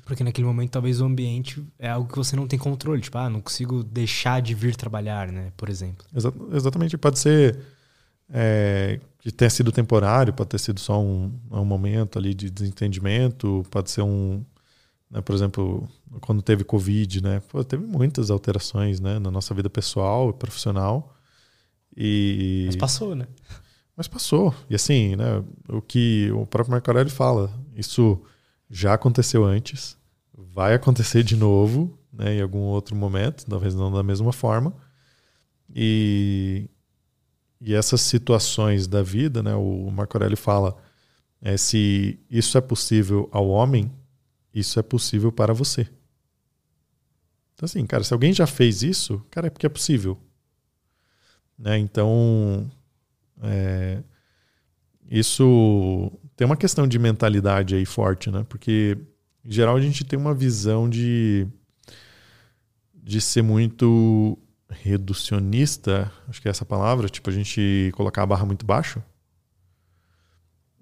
Porque 0.05 0.23
naquele 0.23 0.45
momento 0.45 0.71
talvez 0.71 1.01
o 1.01 1.05
ambiente 1.05 1.65
é 1.79 1.89
algo 1.89 2.07
que 2.07 2.17
você 2.17 2.35
não 2.35 2.47
tem 2.47 2.59
controle, 2.59 3.01
tipo, 3.01 3.17
ah, 3.17 3.29
não 3.29 3.41
consigo 3.41 3.83
deixar 3.83 4.41
de 4.41 4.53
vir 4.53 4.75
trabalhar, 4.75 5.31
né, 5.31 5.51
por 5.57 5.67
exemplo. 5.67 6.05
Exa 6.15 6.31
exatamente, 6.53 6.97
pode 6.97 7.17
ser 7.17 7.59
é, 8.29 8.99
que 9.25 9.31
tenha 9.31 9.49
sido 9.49 9.71
temporário, 9.71 10.31
pode 10.31 10.51
ter 10.51 10.59
sido 10.59 10.79
só 10.79 11.01
um, 11.01 11.33
um 11.49 11.65
momento 11.65 12.19
ali 12.19 12.31
de 12.31 12.47
desentendimento, 12.51 13.65
pode 13.71 13.89
ser 13.89 14.03
um, 14.03 14.45
né, 15.09 15.19
por 15.19 15.33
exemplo, 15.33 15.89
quando 16.21 16.43
teve 16.43 16.63
Covid, 16.63 17.23
né, 17.23 17.41
pô, 17.49 17.63
teve 17.63 17.83
muitas 17.83 18.29
alterações, 18.29 18.99
né, 18.99 19.17
na 19.17 19.31
nossa 19.31 19.51
vida 19.55 19.67
pessoal 19.67 20.29
e 20.29 20.33
profissional. 20.33 21.17
E... 21.97 22.65
Mas 22.67 22.75
passou, 22.75 23.15
né? 23.15 23.25
Mas 23.97 24.07
passou. 24.07 24.53
E 24.69 24.75
assim, 24.75 25.15
né, 25.15 25.43
o 25.69 25.81
que 25.81 26.29
o 26.31 26.45
próprio 26.45 26.73
Marco 26.73 26.87
Aurélio 26.91 27.11
fala, 27.11 27.51
isso 27.75 28.21
já 28.69 28.93
aconteceu 28.93 29.43
antes, 29.43 29.97
vai 30.37 30.75
acontecer 30.75 31.23
de 31.23 31.35
novo, 31.35 31.97
né, 32.13 32.35
em 32.35 32.41
algum 32.43 32.59
outro 32.59 32.95
momento, 32.95 33.43
talvez 33.47 33.73
não 33.73 33.91
da 33.91 34.03
mesma 34.03 34.31
forma. 34.31 34.71
E, 35.73 36.69
e 37.59 37.73
essas 37.73 38.01
situações 38.01 38.87
da 38.87 39.01
vida, 39.01 39.41
né, 39.41 39.55
o 39.55 39.89
Marco 39.91 40.17
Aurélio 40.17 40.37
fala, 40.37 40.75
é, 41.41 41.57
se 41.57 42.19
isso 42.29 42.57
é 42.57 42.61
possível 42.61 43.29
ao 43.31 43.47
homem, 43.47 43.91
isso 44.53 44.79
é 44.79 44.83
possível 44.83 45.31
para 45.31 45.53
você. 45.53 45.87
Então, 47.53 47.65
assim, 47.65 47.85
cara, 47.85 48.03
se 48.03 48.13
alguém 48.13 48.33
já 48.33 48.45
fez 48.45 48.83
isso, 48.83 49.23
cara, 49.29 49.47
é 49.47 49.49
porque 49.49 49.65
é 49.65 49.69
possível. 49.69 50.19
Né? 51.57 51.77
Então, 51.77 52.69
é, 53.41 54.03
isso 55.09 56.11
tem 56.35 56.45
uma 56.45 56.57
questão 56.57 56.87
de 56.87 56.99
mentalidade 56.99 57.75
aí 57.75 57.85
forte, 57.85 58.29
né? 58.29 58.45
Porque, 58.49 58.97
em 59.43 59.51
geral, 59.51 59.77
a 59.77 59.81
gente 59.81 60.03
tem 60.03 60.19
uma 60.19 60.33
visão 60.33 60.89
de, 60.89 61.47
de 62.93 63.21
ser 63.21 63.41
muito 63.41 64.37
reducionista, 64.69 66.11
acho 66.27 66.41
que 66.41 66.47
é 66.47 66.51
essa 66.51 66.65
palavra, 66.65 67.07
tipo, 67.07 67.29
a 67.29 67.33
gente 67.33 67.91
colocar 67.95 68.23
a 68.23 68.25
barra 68.25 68.45
muito 68.45 68.65
baixo. 68.65 69.01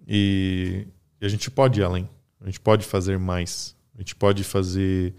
E, 0.07 0.87
e 1.21 1.25
a 1.25 1.29
gente 1.29 1.49
pode 1.49 1.79
ir 1.79 1.83
além. 1.83 2.09
A 2.41 2.45
gente 2.45 2.59
pode 2.59 2.85
fazer 2.85 3.17
mais. 3.17 3.75
A 3.95 3.99
gente 3.99 4.15
pode 4.15 4.43
fazer 4.43 5.13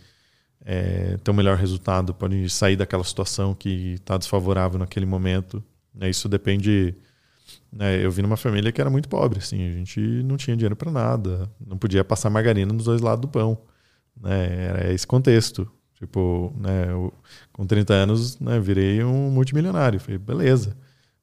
é, 0.64 1.16
ter 1.18 1.30
um 1.30 1.34
melhor 1.34 1.56
resultado, 1.56 2.14
pode 2.14 2.48
sair 2.50 2.76
daquela 2.76 3.04
situação 3.04 3.54
que 3.54 3.94
está 3.94 4.16
desfavorável 4.16 4.78
naquele 4.78 5.06
momento. 5.06 5.62
É, 6.00 6.08
isso 6.08 6.28
depende. 6.28 6.94
Né, 7.70 8.04
eu 8.04 8.10
vim 8.10 8.22
numa 8.22 8.36
família 8.36 8.72
que 8.72 8.80
era 8.80 8.90
muito 8.90 9.08
pobre, 9.08 9.38
assim, 9.38 9.68
a 9.68 9.72
gente 9.72 10.00
não 10.00 10.36
tinha 10.36 10.56
dinheiro 10.56 10.76
para 10.76 10.90
nada, 10.92 11.50
não 11.64 11.76
podia 11.76 12.04
passar 12.04 12.30
margarina 12.30 12.72
nos 12.72 12.84
dois 12.84 13.00
lados 13.00 13.20
do 13.22 13.28
pão. 13.28 13.58
Né, 14.16 14.66
era 14.66 14.92
esse 14.92 15.06
contexto. 15.06 15.70
Tipo, 16.04 16.52
né, 16.58 16.90
eu, 16.90 17.10
com 17.50 17.66
30 17.66 17.94
anos, 17.94 18.38
né, 18.38 18.60
virei 18.60 19.02
um 19.02 19.30
multimilionário. 19.30 19.98
Falei, 19.98 20.18
beleza. 20.18 20.76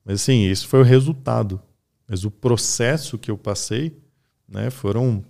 Mas 0.04 0.22
assim, 0.22 0.50
isso 0.50 0.68
foi 0.68 0.80
o 0.80 0.84
resultado. 0.84 1.62
Mas 2.08 2.26
o 2.26 2.32
processo 2.32 3.16
que 3.20 3.30
eu 3.30 3.38
passei 3.38 3.96
né, 4.50 4.72
foram 4.72 5.24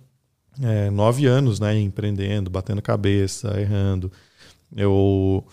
é, 0.62 0.88
nove 0.88 1.26
anos 1.26 1.60
né, 1.60 1.78
empreendendo, 1.78 2.48
batendo 2.48 2.80
cabeça, 2.80 3.60
errando. 3.60 4.10
Eu 4.74 5.44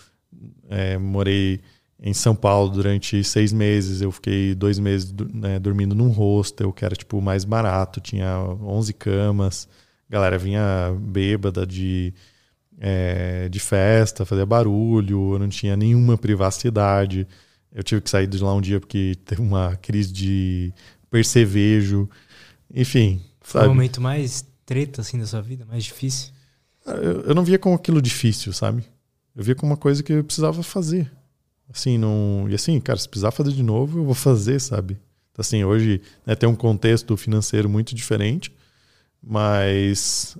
é, 0.69 0.97
morei 0.97 1.59
em 2.01 2.13
São 2.13 2.33
Paulo 2.33 2.69
durante 2.69 3.21
seis 3.21 3.51
meses. 3.51 3.99
Eu 3.99 4.13
fiquei 4.13 4.55
dois 4.55 4.79
meses 4.79 5.13
né, 5.33 5.59
dormindo 5.59 5.93
num 5.93 6.07
hostel, 6.09 6.71
que 6.71 6.85
era 6.85 6.95
tipo 6.95 7.21
mais 7.21 7.43
barato, 7.43 7.99
tinha 7.99 8.39
11 8.39 8.93
camas. 8.93 9.67
A 10.09 10.13
galera 10.13 10.37
vinha 10.37 10.95
bêbada 10.97 11.67
de, 11.67 12.13
é, 12.79 13.49
de 13.49 13.59
festa, 13.59 14.25
fazia 14.25 14.45
barulho, 14.45 15.33
eu 15.33 15.39
não 15.39 15.49
tinha 15.49 15.75
nenhuma 15.75 16.17
privacidade. 16.17 17.27
Eu 17.71 17.83
tive 17.83 18.01
que 18.01 18.09
sair 18.09 18.25
de 18.25 18.41
lá 18.41 18.53
um 18.53 18.61
dia 18.61 18.79
porque 18.79 19.15
teve 19.25 19.41
uma 19.41 19.75
crise 19.75 20.11
de 20.11 20.73
percevejo. 21.09 22.09
Enfim. 22.73 23.21
Foi 23.41 23.65
o 23.65 23.69
momento 23.69 23.99
mais 23.99 24.45
treta 24.65 25.01
assim 25.01 25.19
da 25.19 25.25
sua 25.25 25.41
vida, 25.41 25.65
mais 25.65 25.83
difícil? 25.83 26.31
Eu, 26.85 27.21
eu 27.21 27.35
não 27.35 27.43
via 27.43 27.59
como 27.59 27.75
aquilo 27.75 28.01
difícil, 28.01 28.53
sabe? 28.53 28.83
Eu 29.35 29.43
via 29.43 29.55
como 29.55 29.71
uma 29.71 29.77
coisa 29.77 30.01
que 30.01 30.13
eu 30.13 30.23
precisava 30.23 30.63
fazer. 30.63 31.11
Assim, 31.71 31.97
não. 31.97 32.47
E 32.49 32.55
assim, 32.55 32.79
cara, 32.79 32.97
se 32.97 33.07
precisar 33.07 33.31
fazer 33.31 33.51
de 33.51 33.61
novo, 33.61 33.99
eu 33.99 34.05
vou 34.05 34.15
fazer, 34.15 34.59
sabe? 34.59 34.97
Então, 35.31 35.41
assim, 35.41 35.63
hoje 35.63 36.01
né, 36.25 36.35
tem 36.35 36.49
um 36.49 36.55
contexto 36.55 37.15
financeiro 37.15 37.69
muito 37.69 37.93
diferente, 37.93 38.51
mas 39.21 40.37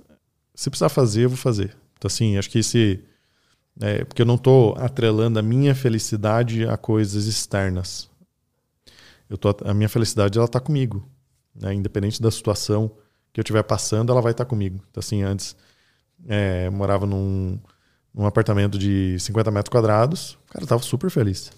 se 0.54 0.68
precisar 0.68 0.88
fazer, 0.88 1.24
eu 1.24 1.28
vou 1.28 1.38
fazer. 1.38 1.76
Então, 2.00 2.08
assim, 2.08 2.38
acho 2.38 2.48
que 2.48 2.60
esse. 2.60 3.04
É, 3.78 4.04
porque 4.06 4.22
eu 4.22 4.26
não 4.26 4.36
estou 4.36 4.74
atrelando 4.78 5.38
a 5.38 5.42
minha 5.42 5.74
felicidade 5.74 6.66
a 6.66 6.78
coisas 6.78 7.26
externas. 7.26 8.08
Eu 9.28 9.36
tô, 9.36 9.54
a 9.64 9.74
minha 9.74 9.88
felicidade 9.88 10.38
ela 10.38 10.46
está 10.46 10.58
comigo, 10.58 11.06
né? 11.54 11.74
independente 11.74 12.20
da 12.20 12.30
situação 12.30 12.90
que 13.32 13.38
eu 13.38 13.42
estiver 13.42 13.62
passando, 13.62 14.10
ela 14.10 14.22
vai 14.22 14.32
estar 14.32 14.46
comigo. 14.46 14.82
Então, 14.90 15.00
assim, 15.00 15.22
antes 15.22 15.54
é, 16.26 16.70
morava 16.70 17.06
num, 17.06 17.60
num 18.14 18.26
apartamento 18.26 18.78
de 18.78 19.18
50 19.20 19.50
metros 19.50 19.70
quadrados, 19.70 20.38
cara, 20.50 20.66
tava 20.66 20.82
super 20.82 21.10
feliz. 21.10 21.52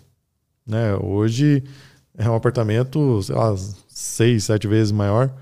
Né? 0.67 0.95
Hoje 0.97 1.63
é 2.19 2.29
um 2.29 2.35
apartamento, 2.35 3.23
sei 3.23 3.35
lá, 3.35 3.55
seis, 3.89 4.45
sete 4.45 4.67
vezes 4.67 4.93
maior. 4.93 5.33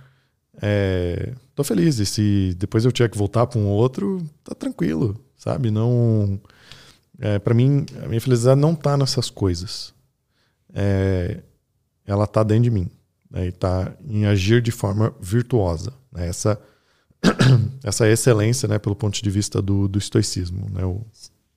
É, 0.61 1.32
tô 1.55 1.65
feliz. 1.65 1.99
E 1.99 2.07
se 2.07 2.55
depois 2.59 2.85
eu 2.85 2.93
tiver 2.93 3.09
que 3.09 3.19
voltar 3.19 3.47
para 3.47 3.59
um 3.59 3.66
outro, 3.66 4.23
tá 4.45 4.55
tranquilo, 4.55 5.19
sabe? 5.37 5.70
Não. 5.70 6.41
É, 7.19 7.39
para 7.39 7.55
mim, 7.55 7.85
a 8.03 8.09
minha 8.09 8.20
felicidade 8.20 8.61
não 8.61 8.74
tá 8.74 8.97
nessas 8.97 9.31
coisas. 9.31 9.95
É, 10.73 11.41
ela 12.07 12.27
tá 12.27 12.43
dentro 12.43 12.65
de 12.65 12.70
mim. 12.70 12.91
Né? 13.31 13.47
E 13.47 13.53
tá 13.53 13.93
em 14.05 14.27
agir 14.27 14.61
de 14.61 14.70
forma 14.70 15.15
virtuosa. 15.20 15.93
Né? 16.12 16.28
Essa, 16.28 16.61
essa 17.85 18.09
excelência, 18.09 18.69
né, 18.69 18.78
pelo 18.78 18.97
ponto 18.97 19.23
de 19.23 19.31
vista 19.31 19.62
do, 19.62 19.87
do 19.87 19.99
estoicismo. 19.99 20.66
Né? 20.70 20.82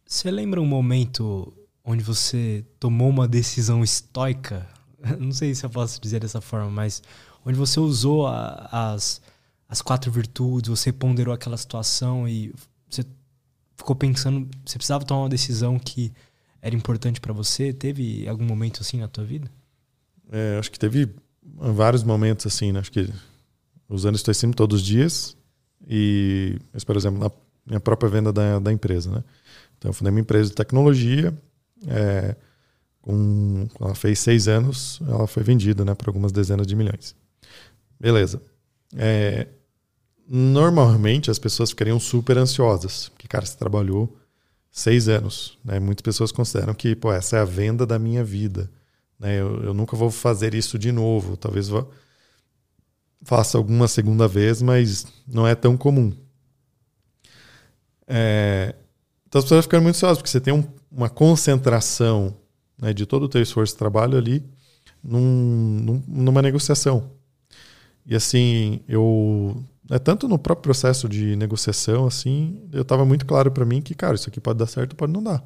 Você 0.05 0.29
lembra 0.29 0.61
um 0.61 0.65
momento 0.65 1.51
onde 1.83 2.03
você 2.03 2.63
tomou 2.79 3.09
uma 3.09 3.27
decisão 3.27 3.83
estoica? 3.83 4.67
Não 5.19 5.31
sei 5.31 5.55
se 5.55 5.65
eu 5.65 5.69
posso 5.69 5.99
dizer 5.99 6.19
dessa 6.19 6.39
forma, 6.39 6.69
mas 6.69 7.01
onde 7.45 7.57
você 7.57 7.79
usou 7.79 8.27
a, 8.27 8.69
as, 8.71 9.21
as 9.67 9.81
quatro 9.81 10.11
virtudes, 10.11 10.69
você 10.69 10.91
ponderou 10.91 11.33
aquela 11.33 11.57
situação 11.57 12.27
e 12.27 12.53
você 12.89 13.05
ficou 13.75 13.95
pensando, 13.95 14.47
você 14.65 14.77
precisava 14.77 15.05
tomar 15.05 15.21
uma 15.21 15.29
decisão 15.29 15.77
que 15.77 16.11
era 16.61 16.75
importante 16.75 17.19
para 17.19 17.33
você? 17.33 17.73
Teve 17.73 18.27
algum 18.27 18.45
momento 18.45 18.81
assim 18.81 18.99
na 18.99 19.07
tua 19.07 19.23
vida? 19.23 19.49
É, 20.31 20.57
acho 20.57 20.71
que 20.71 20.79
teve 20.79 21.09
vários 21.43 22.03
momentos 22.03 22.45
assim, 22.47 22.71
né? 22.71 22.79
Acho 22.79 22.91
que 22.91 23.11
usando 23.89 24.15
estoicismo 24.15 24.53
todos 24.53 24.81
os 24.81 24.85
dias 24.85 25.35
e, 25.87 26.57
mas, 26.71 26.83
por 26.83 26.95
exemplo, 26.95 27.19
na 27.19 27.31
minha 27.65 27.79
própria 27.79 28.09
venda 28.09 28.31
da, 28.31 28.59
da 28.59 28.71
empresa, 28.71 29.11
né? 29.11 29.23
Então, 29.77 29.89
eu 29.89 29.93
fundei 29.93 30.11
uma 30.11 30.19
empresa 30.19 30.49
de 30.49 30.55
tecnologia, 30.55 31.33
é, 31.87 32.35
com, 33.01 33.67
ela 33.79 33.93
fez 33.93 34.19
seis 34.19 34.47
anos, 34.47 35.01
ela 35.05 35.27
foi 35.27 35.43
vendida, 35.43 35.83
né, 35.83 35.93
por 35.93 36.07
algumas 36.07 36.31
dezenas 36.31 36.65
de 36.65 36.75
milhões. 36.75 37.13
Beleza. 38.03 38.41
É, 38.97 39.47
normalmente 40.27 41.31
as 41.31 41.39
pessoas 41.39 41.69
ficariam 41.69 41.97
super 42.01 42.37
ansiosas, 42.37 43.07
porque, 43.07 43.29
cara, 43.29 43.45
você 43.45 43.55
trabalhou 43.55 44.13
seis 44.69 45.07
anos, 45.07 45.57
né? 45.63 45.79
Muitas 45.79 46.01
pessoas 46.01 46.29
consideram 46.29 46.73
que, 46.73 46.97
pô, 46.97 47.13
essa 47.13 47.37
é 47.37 47.39
a 47.39 47.45
venda 47.45 47.85
da 47.85 47.97
minha 47.97 48.21
vida, 48.21 48.69
né? 49.17 49.39
Eu, 49.39 49.63
eu 49.63 49.73
nunca 49.73 49.95
vou 49.95 50.11
fazer 50.11 50.53
isso 50.53 50.77
de 50.77 50.91
novo, 50.91 51.37
talvez 51.37 51.69
vou 51.69 51.89
faça 53.21 53.57
alguma 53.57 53.87
segunda 53.87 54.27
vez, 54.27 54.61
mas 54.61 55.07
não 55.25 55.47
é 55.47 55.55
tão 55.55 55.77
comum. 55.77 56.11
É, 58.05 58.75
então 59.29 59.39
as 59.39 59.45
pessoas 59.45 59.63
ficam 59.63 59.79
muito 59.79 59.95
ansiosas, 59.95 60.17
porque 60.17 60.29
você 60.29 60.41
tem 60.41 60.53
um, 60.53 60.65
uma 60.91 61.09
concentração 61.09 62.35
né, 62.77 62.91
de 62.91 63.05
todo 63.05 63.23
o 63.23 63.29
teu 63.29 63.41
esforço 63.41 63.71
de 63.73 63.79
trabalho 63.79 64.17
ali 64.17 64.43
num, 65.01 65.79
num, 65.81 66.03
numa 66.05 66.41
negociação. 66.41 67.22
E 68.05 68.15
assim, 68.15 68.81
eu. 68.87 69.63
É, 69.89 69.99
tanto 69.99 70.27
no 70.27 70.39
próprio 70.39 70.63
processo 70.63 71.09
de 71.09 71.35
negociação, 71.35 72.05
assim, 72.07 72.61
eu 72.71 72.83
estava 72.83 73.05
muito 73.05 73.25
claro 73.25 73.51
para 73.51 73.65
mim 73.65 73.81
que, 73.81 73.93
cara, 73.93 74.15
isso 74.15 74.29
aqui 74.29 74.39
pode 74.39 74.57
dar 74.59 74.67
certo, 74.67 74.95
pode 74.95 75.11
não 75.11 75.21
dar. 75.21 75.43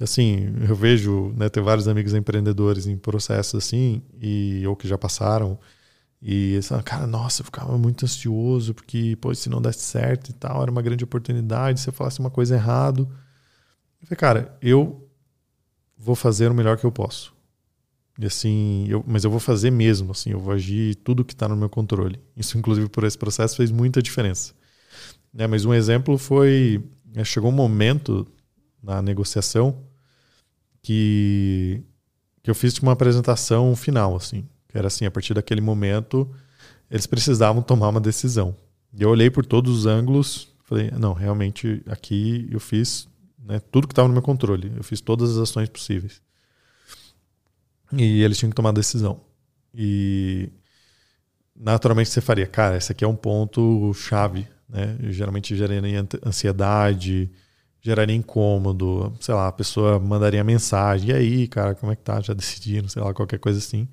Assim, 0.00 0.52
eu 0.68 0.74
vejo, 0.74 1.32
né, 1.36 1.48
ter 1.48 1.62
vários 1.62 1.86
amigos 1.86 2.14
empreendedores 2.14 2.86
em 2.86 2.96
processos 2.98 3.64
assim, 3.64 4.02
e, 4.20 4.66
ou 4.66 4.74
que 4.74 4.88
já 4.88 4.98
passaram, 4.98 5.58
e 6.26 6.56
essa, 6.56 6.82
cara, 6.82 7.06
nossa, 7.06 7.42
eu 7.42 7.44
ficava 7.44 7.76
muito 7.76 8.04
ansioso, 8.06 8.72
porque, 8.72 9.14
pô, 9.20 9.34
se 9.34 9.50
não 9.50 9.60
desse 9.60 9.80
certo 9.80 10.30
e 10.30 10.32
tal, 10.32 10.62
era 10.62 10.70
uma 10.70 10.80
grande 10.80 11.04
oportunidade, 11.04 11.80
se 11.80 11.88
eu 11.88 11.92
falasse 11.92 12.18
uma 12.18 12.30
coisa 12.30 12.54
errado. 12.54 13.06
Eu 14.00 14.08
falei, 14.08 14.16
cara, 14.16 14.58
eu 14.62 15.06
vou 15.98 16.14
fazer 16.14 16.50
o 16.50 16.54
melhor 16.54 16.78
que 16.78 16.86
eu 16.86 16.90
posso. 16.90 17.33
E 18.18 18.26
assim, 18.26 18.86
eu, 18.88 19.04
mas 19.06 19.24
eu 19.24 19.30
vou 19.30 19.40
fazer 19.40 19.70
mesmo, 19.70 20.12
assim, 20.12 20.30
eu 20.30 20.38
vou 20.38 20.54
agir 20.54 20.94
tudo 20.96 21.24
que 21.24 21.32
está 21.32 21.48
no 21.48 21.56
meu 21.56 21.68
controle. 21.68 22.20
Isso, 22.36 22.56
inclusive, 22.56 22.88
por 22.88 23.04
esse 23.04 23.18
processo 23.18 23.56
fez 23.56 23.70
muita 23.70 24.00
diferença. 24.00 24.54
É, 25.36 25.46
mas 25.46 25.64
um 25.64 25.74
exemplo 25.74 26.16
foi, 26.16 26.82
é, 27.14 27.24
chegou 27.24 27.50
um 27.50 27.54
momento 27.54 28.26
na 28.80 29.02
negociação 29.02 29.82
que, 30.80 31.82
que 32.42 32.50
eu 32.50 32.54
fiz 32.54 32.78
uma 32.78 32.92
apresentação 32.92 33.74
final, 33.74 34.14
assim. 34.14 34.46
Era 34.72 34.88
assim, 34.88 35.06
a 35.06 35.10
partir 35.10 35.34
daquele 35.34 35.60
momento, 35.60 36.30
eles 36.90 37.06
precisavam 37.06 37.62
tomar 37.62 37.88
uma 37.88 38.00
decisão. 38.00 38.54
E 38.92 39.02
eu 39.02 39.08
olhei 39.08 39.30
por 39.30 39.44
todos 39.44 39.76
os 39.76 39.86
ângulos, 39.86 40.48
falei, 40.64 40.90
não, 40.92 41.12
realmente 41.12 41.82
aqui 41.86 42.48
eu 42.50 42.60
fiz 42.60 43.08
né, 43.44 43.60
tudo 43.70 43.88
que 43.88 43.92
estava 43.92 44.08
no 44.08 44.14
meu 44.14 44.22
controle. 44.22 44.72
Eu 44.76 44.84
fiz 44.84 45.00
todas 45.00 45.30
as 45.32 45.38
ações 45.38 45.68
possíveis. 45.68 46.20
E 47.98 48.22
eles 48.22 48.38
tinham 48.38 48.50
que 48.50 48.56
tomar 48.56 48.72
decisão. 48.72 49.20
E 49.74 50.50
naturalmente 51.54 52.10
você 52.10 52.20
faria, 52.20 52.46
cara, 52.46 52.76
esse 52.76 52.92
aqui 52.92 53.04
é 53.04 53.08
um 53.08 53.16
ponto 53.16 53.92
chave, 53.94 54.46
né? 54.68 54.96
geralmente 55.10 55.54
geraria 55.56 56.06
ansiedade, 56.24 57.30
geraria 57.80 58.16
incômodo, 58.16 59.12
sei 59.20 59.34
lá, 59.34 59.48
a 59.48 59.52
pessoa 59.52 60.00
mandaria 60.00 60.42
mensagem, 60.42 61.10
e 61.10 61.12
aí, 61.12 61.48
cara, 61.48 61.74
como 61.74 61.92
é 61.92 61.96
que 61.96 62.02
tá? 62.02 62.20
Já 62.20 62.32
decidiram, 62.32 62.88
sei 62.88 63.02
lá, 63.02 63.12
qualquer 63.12 63.38
coisa 63.38 63.58
assim. 63.58 63.88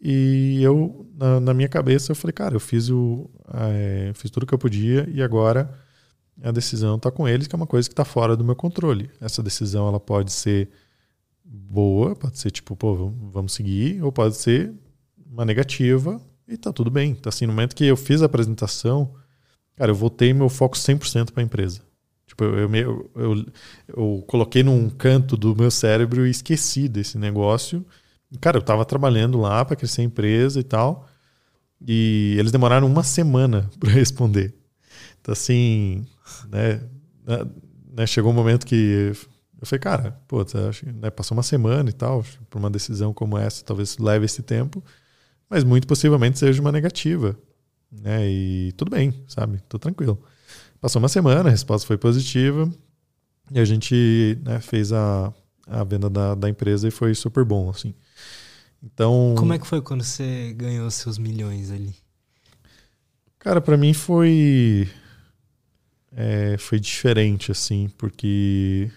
E 0.00 0.62
eu, 0.62 1.06
na, 1.14 1.40
na, 1.40 1.54
minha 1.54 1.68
cabeça, 1.68 2.12
eu 2.12 2.16
falei, 2.16 2.32
cara, 2.32 2.54
eu 2.54 2.60
fiz, 2.60 2.90
o, 2.90 3.30
é, 3.54 4.12
fiz 4.14 4.30
tudo 4.30 4.46
que 4.46 4.54
eu 4.54 4.58
podia 4.58 5.08
e 5.12 5.22
agora 5.22 5.70
a 6.42 6.50
decisão 6.50 6.96
está 6.96 7.10
com 7.10 7.26
eles, 7.26 7.46
que 7.46 7.54
é 7.54 7.58
uma 7.58 7.66
coisa 7.66 7.88
que 7.88 7.92
está 7.92 8.04
fora 8.04 8.36
do 8.36 8.44
meu 8.44 8.54
controle. 8.54 9.10
Essa 9.20 9.42
decisão 9.42 9.88
ela 9.88 10.00
pode 10.00 10.32
ser 10.32 10.70
boa, 11.46 12.14
pode 12.16 12.38
ser 12.38 12.50
tipo, 12.50 12.74
pô, 12.76 13.12
vamos 13.30 13.52
seguir, 13.52 14.02
ou 14.02 14.10
pode 14.10 14.36
ser 14.36 14.72
uma 15.30 15.44
negativa 15.44 16.20
e 16.48 16.56
tá 16.56 16.72
tudo 16.72 16.90
bem. 16.90 17.10
Então, 17.10 17.28
assim, 17.28 17.46
no 17.46 17.52
momento 17.52 17.74
que 17.74 17.84
eu 17.84 17.96
fiz 17.96 18.22
a 18.22 18.26
apresentação, 18.26 19.14
cara, 19.76 19.90
eu 19.90 19.94
voltei 19.94 20.32
meu 20.32 20.48
foco 20.48 20.76
100% 20.76 21.32
para 21.32 21.42
a 21.42 21.44
empresa. 21.44 21.82
Tipo, 22.26 22.44
eu, 22.44 22.74
eu, 22.74 23.10
eu, 23.14 23.46
eu, 23.88 24.24
coloquei 24.26 24.62
num 24.62 24.90
canto 24.90 25.36
do 25.36 25.54
meu 25.54 25.70
cérebro 25.70 26.26
e 26.26 26.30
esqueci 26.30 26.88
desse 26.88 27.18
negócio. 27.18 27.84
Cara, 28.40 28.56
eu 28.56 28.60
estava 28.60 28.84
trabalhando 28.84 29.38
lá 29.38 29.64
para 29.64 29.76
crescer 29.76 30.00
a 30.00 30.04
empresa 30.04 30.58
e 30.58 30.64
tal. 30.64 31.08
E 31.86 32.34
eles 32.38 32.50
demoraram 32.50 32.86
uma 32.86 33.02
semana 33.02 33.70
para 33.78 33.90
responder. 33.90 34.54
Então, 35.20 35.32
assim, 35.32 36.04
né, 36.48 36.80
né, 37.92 38.06
chegou 38.06 38.32
um 38.32 38.34
momento 38.34 38.66
que 38.66 39.12
eu 39.60 39.66
falei, 39.66 39.80
cara, 39.80 40.20
pô, 40.28 40.44
né, 41.00 41.10
passou 41.10 41.36
uma 41.36 41.42
semana 41.42 41.88
e 41.88 41.92
tal, 41.92 42.24
para 42.50 42.58
uma 42.58 42.70
decisão 42.70 43.12
como 43.12 43.38
essa, 43.38 43.64
talvez 43.64 43.96
leve 43.98 44.24
esse 44.24 44.42
tempo, 44.42 44.84
mas 45.48 45.64
muito 45.64 45.86
possivelmente 45.86 46.38
seja 46.38 46.60
uma 46.60 46.72
negativa. 46.72 47.36
Né, 47.90 48.28
e 48.28 48.72
tudo 48.72 48.90
bem, 48.90 49.24
sabe? 49.28 49.60
Tô 49.68 49.78
tranquilo. 49.78 50.20
Passou 50.80 51.00
uma 51.00 51.08
semana, 51.08 51.48
a 51.48 51.52
resposta 51.52 51.86
foi 51.86 51.96
positiva 51.96 52.70
e 53.50 53.58
a 53.58 53.64
gente 53.64 54.38
né, 54.44 54.60
fez 54.60 54.92
a, 54.92 55.32
a 55.66 55.84
venda 55.84 56.10
da, 56.10 56.34
da 56.34 56.48
empresa 56.48 56.88
e 56.88 56.90
foi 56.90 57.14
super 57.14 57.44
bom, 57.44 57.70
assim. 57.70 57.94
Então. 58.82 59.34
Como 59.38 59.52
é 59.52 59.58
que 59.58 59.66
foi 59.66 59.80
quando 59.80 60.02
você 60.02 60.52
ganhou 60.52 60.90
seus 60.90 61.16
milhões 61.16 61.70
ali? 61.70 61.94
Cara, 63.38 63.60
para 63.60 63.76
mim 63.76 63.94
foi 63.94 64.88
é, 66.12 66.56
foi 66.58 66.80
diferente 66.80 67.52
assim, 67.52 67.88
porque 67.96 68.90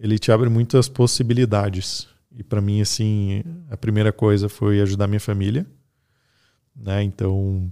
ele 0.00 0.18
te 0.18 0.32
abre 0.32 0.48
muitas 0.48 0.88
possibilidades. 0.88 2.08
E 2.36 2.42
para 2.42 2.60
mim 2.60 2.80
assim, 2.80 3.42
a 3.70 3.76
primeira 3.76 4.12
coisa 4.12 4.48
foi 4.48 4.80
ajudar 4.80 5.06
minha 5.06 5.20
família, 5.20 5.66
né? 6.74 7.02
Então, 7.02 7.70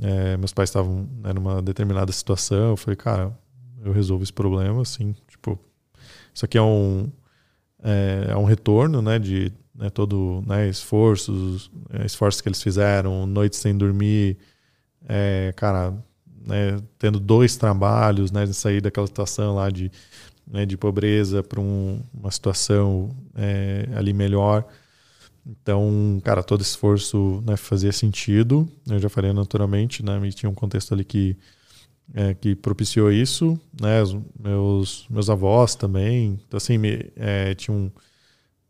é, 0.00 0.36
meus 0.36 0.52
pais 0.52 0.70
estavam 0.70 1.08
né, 1.22 1.32
numa 1.32 1.60
determinada 1.60 2.10
situação, 2.12 2.70
eu 2.70 2.76
falei, 2.76 2.96
cara, 2.96 3.38
eu 3.84 3.92
resolvo 3.92 4.22
esse 4.22 4.32
problema, 4.32 4.82
assim, 4.82 5.14
tipo, 5.28 5.58
isso 6.34 6.44
aqui 6.44 6.56
é 6.56 6.62
um 6.62 7.10
é, 7.82 8.26
é 8.30 8.36
um 8.36 8.44
retorno, 8.44 9.02
né, 9.02 9.18
de 9.18 9.52
né, 9.74 9.90
todo 9.90 10.42
né, 10.46 10.68
esforços, 10.68 11.70
é, 11.90 12.06
esforços 12.06 12.40
que 12.40 12.48
eles 12.48 12.62
fizeram, 12.62 13.26
noites 13.26 13.58
sem 13.58 13.76
dormir, 13.76 14.38
é, 15.08 15.52
cara, 15.56 15.92
né, 16.46 16.80
tendo 16.98 17.20
dois 17.20 17.56
trabalhos, 17.56 18.30
né, 18.30 18.44
de 18.46 18.54
sair 18.54 18.80
daquela 18.80 19.06
situação 19.06 19.54
lá 19.54 19.70
de, 19.70 19.90
né, 20.46 20.64
de 20.64 20.76
pobreza 20.76 21.42
para 21.42 21.60
um, 21.60 22.00
uma 22.14 22.30
situação 22.30 23.10
é, 23.34 23.88
ali 23.94 24.12
melhor. 24.12 24.64
Então, 25.44 26.20
cara, 26.24 26.42
todo 26.42 26.60
esforço 26.60 27.42
né, 27.46 27.56
fazia 27.56 27.92
sentido. 27.92 28.68
Eu 28.88 28.98
já 28.98 29.08
falei 29.08 29.32
naturalmente, 29.32 30.04
né, 30.04 30.18
tinha 30.30 30.50
um 30.50 30.54
contexto 30.54 30.92
ali 30.92 31.04
que 31.04 31.36
é, 32.14 32.34
que 32.34 32.54
propiciou 32.54 33.10
isso, 33.10 33.58
né? 33.80 34.02
Os 34.02 34.16
meus 34.38 35.06
meus 35.08 35.28
avós 35.30 35.74
também. 35.74 36.40
Então 36.46 36.56
assim, 36.56 36.78
me, 36.78 37.10
é, 37.16 37.54
tinha 37.54 37.76
um 37.76 37.90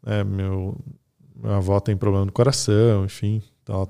é, 0.05 0.24
meu, 0.24 0.77
minha 1.35 1.57
avó 1.57 1.81
tem 1.81 1.97
problema 1.97 2.24
no 2.24 2.32
coração, 2.32 3.05
enfim. 3.05 3.43
Então 3.62 3.89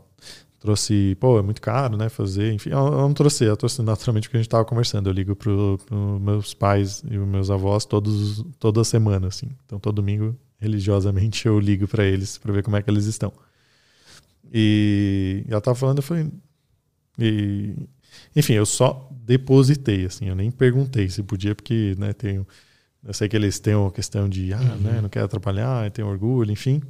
trouxe, 0.67 1.17
pô, 1.21 1.39
é 1.39 1.43
muito 1.43 1.61
caro, 1.61 1.97
né? 1.97 2.09
Fazer, 2.09 2.53
enfim. 2.53 2.71
Ela, 2.71 2.89
ela 2.89 3.03
não 3.03 3.15
trouxe, 3.15 3.45
ela 3.47 3.57
trouxe 3.57 3.81
naturalmente 3.83 4.25
porque 4.25 4.37
a 4.37 4.41
gente 4.41 4.49
estava 4.49 4.65
conversando. 4.65 5.09
Eu 5.09 5.13
ligo 5.13 5.35
para 5.35 5.51
meus 6.21 6.53
pais 6.53 7.03
e 7.09 7.17
meus 7.17 7.51
avós 7.51 7.85
todos, 7.85 8.45
toda 8.59 8.85
semana, 8.85 9.29
assim. 9.29 9.49
Então 9.65 9.79
todo 9.79 9.97
domingo, 9.97 10.37
religiosamente, 10.59 11.47
eu 11.47 11.59
ligo 11.59 11.87
para 11.89 12.05
eles 12.05 12.37
para 12.39 12.53
ver 12.53 12.63
como 12.63 12.77
é 12.77 12.83
que 12.83 12.91
eles 12.91 13.07
estão. 13.07 13.33
E 14.53 15.45
ela 15.49 15.61
tava 15.61 15.75
falando, 15.75 15.99
eu 15.99 16.03
falei. 16.03 16.31
E, 17.19 17.75
enfim, 18.35 18.55
eu 18.55 18.67
só 18.67 19.09
depositei, 19.11 20.05
assim, 20.05 20.29
eu 20.29 20.35
nem 20.35 20.51
perguntei 20.51 21.09
se 21.09 21.23
podia, 21.23 21.55
porque, 21.55 21.95
né, 21.99 22.13
tenho 22.13 22.47
eu 23.07 23.15
sei 23.15 23.29
que 23.29 23.37
eles 23.37 23.61
têm 23.61 23.75
uma 23.77 23.91
questão 23.93 24.29
de, 24.29 24.53
ah, 24.53 24.59
uhum. 24.59 24.77
né, 24.79 25.01
não 25.01 25.09
quer 25.09 25.23
atrapalhar, 25.23 25.89
tem 25.93 26.05
orgulho, 26.05 26.51
enfim. 26.51 26.83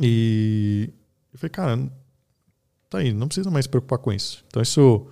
E 0.00 0.90
eu 1.32 1.38
falei, 1.38 1.50
cara, 1.50 1.92
tá 2.90 2.98
aí, 2.98 3.12
não 3.12 3.28
precisa 3.28 3.50
mais 3.50 3.64
se 3.64 3.68
preocupar 3.68 3.98
com 3.98 4.12
isso. 4.12 4.44
Então 4.48 4.60
isso 4.60 5.06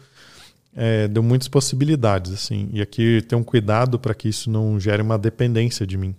é, 0.74 1.08
deu 1.08 1.22
muitas 1.22 1.48
possibilidades, 1.48 2.32
assim. 2.32 2.68
E 2.72 2.82
aqui 2.82 3.22
tem 3.22 3.38
um 3.38 3.44
cuidado 3.44 3.98
para 3.98 4.14
que 4.14 4.28
isso 4.28 4.50
não 4.50 4.78
gere 4.78 5.02
uma 5.02 5.18
dependência 5.18 5.86
de 5.86 5.96
mim, 5.96 6.14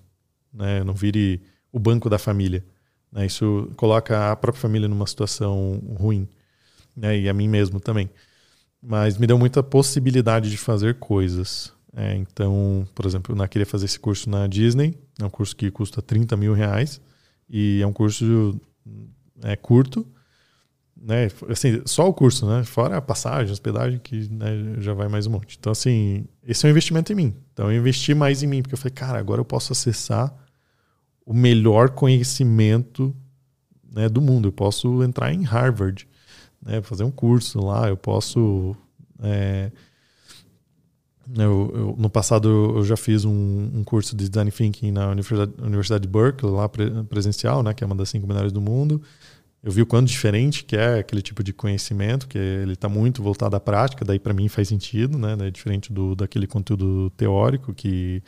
né? 0.54 0.84
Não 0.84 0.94
vire 0.94 1.42
o 1.72 1.80
banco 1.80 2.10
da 2.10 2.18
família. 2.18 2.64
Né? 3.12 3.26
Isso 3.26 3.72
coloca 3.76 4.32
a 4.32 4.36
própria 4.36 4.62
família 4.62 4.88
numa 4.88 5.06
situação 5.06 5.82
ruim, 5.98 6.28
né? 6.96 7.20
E 7.20 7.30
a 7.30 7.34
mim 7.34 7.48
mesmo 7.48 7.80
também. 7.80 8.10
Mas 8.82 9.18
me 9.18 9.28
deu 9.28 9.38
muita 9.38 9.62
possibilidade 9.62 10.50
de 10.50 10.58
fazer 10.58 10.96
coisas. 10.96 11.74
É, 11.96 12.16
então, 12.16 12.88
por 12.96 13.06
exemplo, 13.06 13.36
eu 13.36 13.48
queria 13.48 13.66
fazer 13.66 13.86
esse 13.86 14.00
curso 14.00 14.30
na 14.30 14.48
Disney, 14.48 14.98
é 15.20 15.26
um 15.26 15.30
curso 15.30 15.56
que 15.56 15.72
custa 15.72 16.02
30 16.02 16.38
mil 16.38 16.54
reais 16.54 17.02
e 17.50 17.82
é 17.82 17.88
um 17.88 17.92
curso 17.92 18.60
é, 19.44 19.56
curto, 19.56 20.06
né? 21.02 21.30
Assim, 21.50 21.82
só 21.86 22.08
o 22.08 22.14
curso, 22.14 22.46
né? 22.46 22.64
Fora 22.64 22.98
a 22.98 23.02
passagem, 23.02 23.52
hospedagem, 23.52 24.00
que 24.00 24.30
né, 24.30 24.76
já 24.80 24.94
vai 24.94 25.08
mais 25.08 25.26
um 25.28 25.32
monte. 25.32 25.58
Então, 25.60 25.72
assim, 25.72 26.26
esse 26.46 26.66
é 26.66 26.68
um 26.68 26.72
investimento 26.72 27.12
em 27.12 27.16
mim. 27.16 27.36
Então, 27.54 27.72
eu 27.72 27.80
investi 27.80 28.14
mais 28.14 28.44
em 28.44 28.48
mim, 28.48 28.62
porque 28.62 28.74
eu 28.74 28.78
falei, 28.78 28.94
cara, 28.94 29.20
agora 29.20 29.40
eu 29.40 29.46
posso 29.46 29.72
acessar 29.72 30.34
o 31.26 31.34
melhor 31.34 31.92
conhecimento 31.92 33.16
né, 33.94 34.10
do 34.10 34.22
mundo. 34.22 34.50
Eu 34.50 34.52
posso 34.52 35.04
entrar 35.04 35.34
em 35.34 35.44
Harvard, 35.44 36.08
né, 36.62 36.82
fazer 36.82 37.04
um 37.04 37.12
curso 37.12 37.64
lá, 37.64 37.88
eu 37.88 37.98
posso. 37.98 38.76
É, 39.22 39.72
eu, 41.38 41.72
eu, 41.76 41.96
no 41.98 42.10
passado 42.10 42.50
eu 42.78 42.84
já 42.84 42.98
fiz 42.98 43.24
um, 43.24 43.70
um, 43.76 43.84
curso 43.84 44.16
de 44.16 44.28
design 44.28 44.50
thinking 44.52 44.92
na 44.92 45.10
Universidade, 45.10 45.54
Universidade 45.62 46.02
de 46.02 46.08
Berkeley, 46.08 46.52
lá 46.52 46.68
presencial, 46.68 47.62
né, 47.62 47.74
que 47.74 47.84
é 47.84 47.88
uma 47.88 47.96
das 47.96 48.10
cinco 48.10 48.26
melhores 48.26 48.52
do 48.52 48.60
mundo. 48.60 49.02
Eu 49.62 49.72
vi 49.72 49.82
o 49.82 49.86
quanto 49.86 50.08
diferente 50.08 50.64
que 50.64 50.76
é 50.76 51.00
aquele 51.00 51.22
tipo 51.22 51.44
de 51.44 51.52
conhecimento, 51.52 52.28
que 52.28 52.38
ele 52.38 52.74
está 52.74 52.88
muito 52.88 53.22
voltado 53.22 53.56
à 53.56 53.60
prática, 53.60 54.06
daí 54.06 54.18
para 54.18 54.34
mim 54.34 54.48
faz 54.48 54.70
sentido, 54.70 55.18
né, 55.18 55.36
é 55.40 55.52
diferente 55.52 55.92
do 55.92 56.16
daquele 56.16 56.48
conteúdo 56.48 57.10
teórico 57.18 57.74
que 57.74 58.24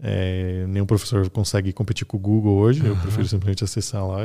é, 0.00 0.66
nenhum 0.68 0.86
professor 0.86 1.28
consegue 1.30 1.72
competir 1.72 2.06
com 2.06 2.16
o 2.16 2.20
Google 2.20 2.56
hoje. 2.56 2.80
Uhum. 2.80 2.88
Eu 2.88 2.96
prefiro 2.96 3.26
simplesmente 3.28 3.62
acessar 3.62 4.06
lá, 4.06 4.24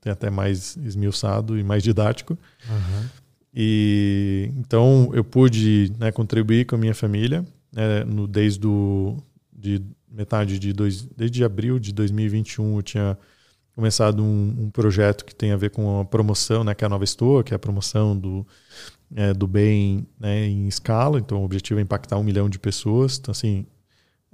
tem 0.00 0.12
até 0.12 0.30
mais 0.30 0.76
esmiuçado 0.76 1.58
e 1.58 1.62
mais 1.62 1.82
didático. 1.82 2.36
Uhum. 2.68 3.08
E 3.54 4.50
então 4.56 5.10
eu 5.14 5.24
pude 5.24 5.92
né, 5.98 6.12
contribuir 6.12 6.66
com 6.66 6.76
a 6.76 6.78
minha 6.78 6.94
família 6.94 7.44
né, 7.72 8.04
no, 8.04 8.26
desde 8.26 8.60
do, 8.60 9.16
de 9.52 9.82
metade 10.10 10.58
de 10.58 10.72
dois, 10.72 11.02
desde 11.16 11.44
abril 11.44 11.78
de 11.78 11.92
2021 11.92 12.76
eu 12.76 12.82
tinha 12.82 13.18
começado 13.78 14.24
um, 14.24 14.56
um, 14.64 14.70
projeto 14.70 15.24
que 15.24 15.32
tem 15.32 15.52
a 15.52 15.56
ver 15.56 15.70
com 15.70 16.00
a 16.00 16.04
promoção, 16.04 16.64
né, 16.64 16.74
que 16.74 16.82
é 16.82 16.86
a 16.86 16.88
Nova 16.88 17.04
Store, 17.04 17.44
que 17.44 17.54
é 17.54 17.56
a 17.56 17.60
promoção 17.60 18.18
do, 18.18 18.44
é, 19.14 19.32
do 19.32 19.46
bem 19.46 20.04
né, 20.18 20.46
em 20.46 20.66
escala. 20.66 21.20
Então 21.20 21.40
o 21.40 21.44
objetivo 21.44 21.78
é 21.78 21.82
impactar 21.84 22.18
um 22.18 22.24
milhão 22.24 22.48
de 22.48 22.58
pessoas. 22.58 23.18
Então 23.18 23.30
assim, 23.30 23.64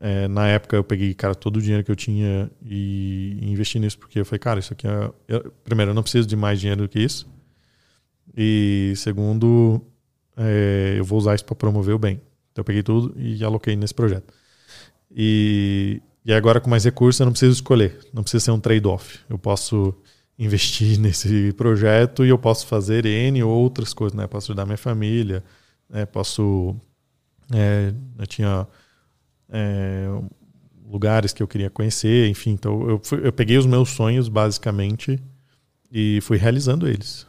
é, 0.01 0.27
na 0.29 0.49
época 0.49 0.77
eu 0.77 0.83
peguei 0.83 1.13
cara 1.13 1.35
todo 1.35 1.59
o 1.59 1.61
dinheiro 1.61 1.85
que 1.85 1.91
eu 1.91 1.97
tinha 1.97 2.51
e, 2.65 3.37
e 3.43 3.53
investi 3.53 3.79
nisso 3.79 3.99
porque 3.99 4.19
eu 4.19 4.25
falei, 4.25 4.39
cara, 4.39 4.61
isso 4.61 4.73
aqui 4.73 4.87
é, 4.89 5.13
eu, 5.29 5.53
primeiro 5.63 5.91
eu 5.91 5.95
não 5.95 6.03
preciso 6.03 6.27
de 6.27 6.37
mais 6.37 6.59
dinheiro 6.59 6.81
do 6.81 6.89
que 6.89 6.99
isso. 6.99 7.29
E 8.35 8.95
segundo, 8.97 9.83
é, 10.39 10.95
eu 10.97 11.05
vou 11.05 11.19
usar 11.19 11.35
isso 11.35 11.45
para 11.45 11.55
promover 11.55 11.95
o 11.95 11.99
bem. 11.99 12.15
Então 12.51 12.63
eu 12.63 12.65
peguei 12.65 12.83
tudo 12.83 13.15
e 13.19 13.45
aloquei 13.45 13.77
nesse 13.77 13.93
projeto. 13.93 14.33
E, 15.15 16.01
e 16.25 16.33
agora 16.33 16.61
com 16.61 16.71
mais 16.71 16.85
recursos 16.85 17.21
eu 17.21 17.27
não 17.27 17.33
preciso 17.33 17.53
escolher, 17.53 17.99
não 18.13 18.23
precisa 18.23 18.45
ser 18.45 18.51
um 18.51 18.61
trade-off. 18.61 19.21
Eu 19.29 19.39
posso 19.39 19.95
investir 20.39 20.99
nesse 21.01 21.53
projeto 21.53 22.25
e 22.25 22.31
eu 22.31 22.39
posso 22.39 22.67
fazer 22.67 23.05
N 23.05 23.43
outras 23.43 23.93
coisas, 23.93 24.17
né? 24.17 24.27
Posso 24.27 24.53
ajudar 24.53 24.65
minha 24.65 24.79
família, 24.79 25.45
né? 25.89 26.07
posso... 26.07 26.75
É, 27.53 27.93
eu 28.19 28.27
tinha 28.27 28.67
é, 29.51 30.07
lugares 30.87 31.35
que 31.35 31.43
eu 31.43 31.49
queria 31.49 31.69
conhecer, 31.69 32.29
enfim. 32.29 32.53
Então 32.53 32.89
eu, 32.89 33.01
fui, 33.03 33.21
eu 33.23 33.33
peguei 33.33 33.59
os 33.59 33.67
meus 33.67 33.91
sonhos 33.91 34.29
basicamente 34.29 35.23
e 35.93 36.21
fui 36.23 36.39
realizando 36.39 36.89
eles 36.89 37.27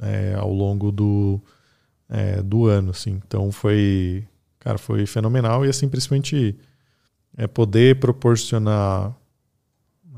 é, 0.00 0.34
ao 0.34 0.52
longo 0.52 0.90
do, 0.90 1.40
é, 2.08 2.42
do 2.42 2.66
ano, 2.66 2.90
assim. 2.90 3.20
Então 3.26 3.52
foi, 3.52 4.26
cara, 4.58 4.78
foi 4.78 5.04
fenomenal 5.04 5.66
e 5.66 5.68
assim 5.68 5.88
principalmente 5.88 6.56
é 7.36 7.46
poder 7.46 7.98
proporcionar 8.00 9.14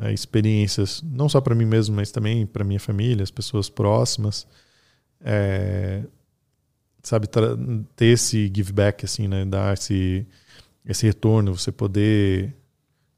é, 0.01 0.13
experiências 0.13 1.03
não 1.05 1.29
só 1.29 1.41
para 1.41 1.55
mim 1.55 1.67
mesmo, 1.67 1.95
mas 1.95 2.11
também 2.11 2.47
para 2.47 2.65
minha 2.65 2.81
família, 2.81 3.23
as 3.23 3.31
pessoas 3.31 3.69
próximas, 3.69 4.47
é, 5.21 6.03
sabe, 7.03 7.29
ter 7.97 8.07
esse 8.07 8.51
give 8.55 8.73
back, 8.73 9.05
assim, 9.05 9.29
né? 9.29 9.45
Dar 9.45 9.75
esse, 9.75 10.27
esse 10.85 11.07
retorno, 11.07 11.57
você 11.57 11.73
poder. 11.73 12.55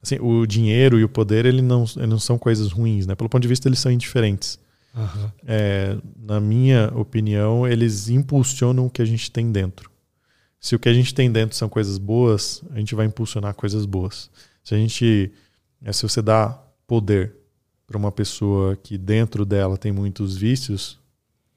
Assim, 0.03 0.19
o 0.21 0.45
dinheiro 0.45 0.99
e 0.99 1.05
o 1.05 1.09
poder, 1.09 1.47
ele 1.47 1.63
não, 1.63 1.85
ele 1.97 2.07
não 2.07 2.19
são 2.19 2.39
coisas 2.39 2.71
ruins, 2.73 3.07
né? 3.07 3.15
Pelo 3.15 3.29
ponto 3.29 3.43
de 3.43 3.49
vista, 3.49 3.69
eles 3.69 3.79
são 3.79 3.91
indiferentes. 3.91 4.59
Uhum. 4.95 5.31
É, 5.47 5.97
na 6.17 6.41
minha 6.41 6.93
opinião, 6.95 7.67
eles 7.67 8.11
impulsionam 8.11 8.87
o 8.87 8.91
que 8.91 9.01
a 9.01 9.05
gente 9.05 9.31
tem 9.31 9.51
dentro. 9.51 9.91
Se 10.65 10.75
o 10.75 10.79
que 10.79 10.89
a 10.89 10.95
gente 10.95 11.13
tem 11.13 11.31
dentro 11.31 11.55
são 11.55 11.69
coisas 11.69 11.99
boas, 11.99 12.63
a 12.71 12.79
gente 12.79 12.95
vai 12.95 13.05
impulsionar 13.05 13.53
coisas 13.53 13.85
boas. 13.85 14.31
Se 14.65 14.75
a 14.75 14.79
gente, 14.79 15.31
é, 15.83 15.93
se 15.93 16.03
você 16.03 16.23
dá 16.23 16.59
poder 16.87 17.37
para 17.87 17.99
uma 17.99 18.11
pessoa 18.11 18.75
que 18.75 18.97
dentro 18.97 19.45
dela 19.45 19.77
tem 19.77 19.93
muitos 19.93 20.39
vícios, 20.39 20.99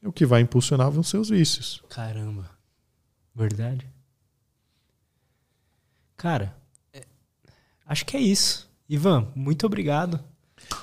o 0.04 0.12
que 0.12 0.26
vai 0.26 0.42
impulsionar 0.42 0.92
vão 0.92 1.04
ser 1.04 1.20
os 1.20 1.30
vícios. 1.30 1.82
Caramba. 1.90 2.50
Verdade. 3.34 3.88
Cara, 6.18 6.54
é, 6.92 7.02
acho 7.86 8.06
que 8.06 8.18
é 8.18 8.20
isso. 8.20 8.70
Ivan, 8.90 9.32
muito 9.34 9.66
obrigado. 9.66 10.20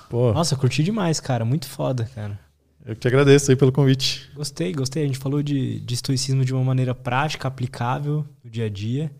Pô. 0.08 0.32
Nossa, 0.32 0.56
curti 0.56 0.82
demais, 0.82 1.20
cara. 1.20 1.44
Muito 1.44 1.68
foda, 1.68 2.10
cara. 2.14 2.40
Eu 2.84 2.94
te 2.94 3.08
agradeço 3.08 3.50
aí 3.50 3.56
pelo 3.56 3.72
convite. 3.72 4.30
Gostei, 4.34 4.72
gostei. 4.72 5.04
A 5.04 5.06
gente 5.06 5.18
falou 5.18 5.42
de, 5.42 5.80
de 5.80 5.94
estoicismo 5.94 6.44
de 6.44 6.52
uma 6.52 6.62
maneira 6.62 6.94
prática, 6.94 7.48
aplicável 7.48 8.26
no 8.42 8.50
dia 8.50 8.66
a 8.66 8.68
dia. 8.68 9.10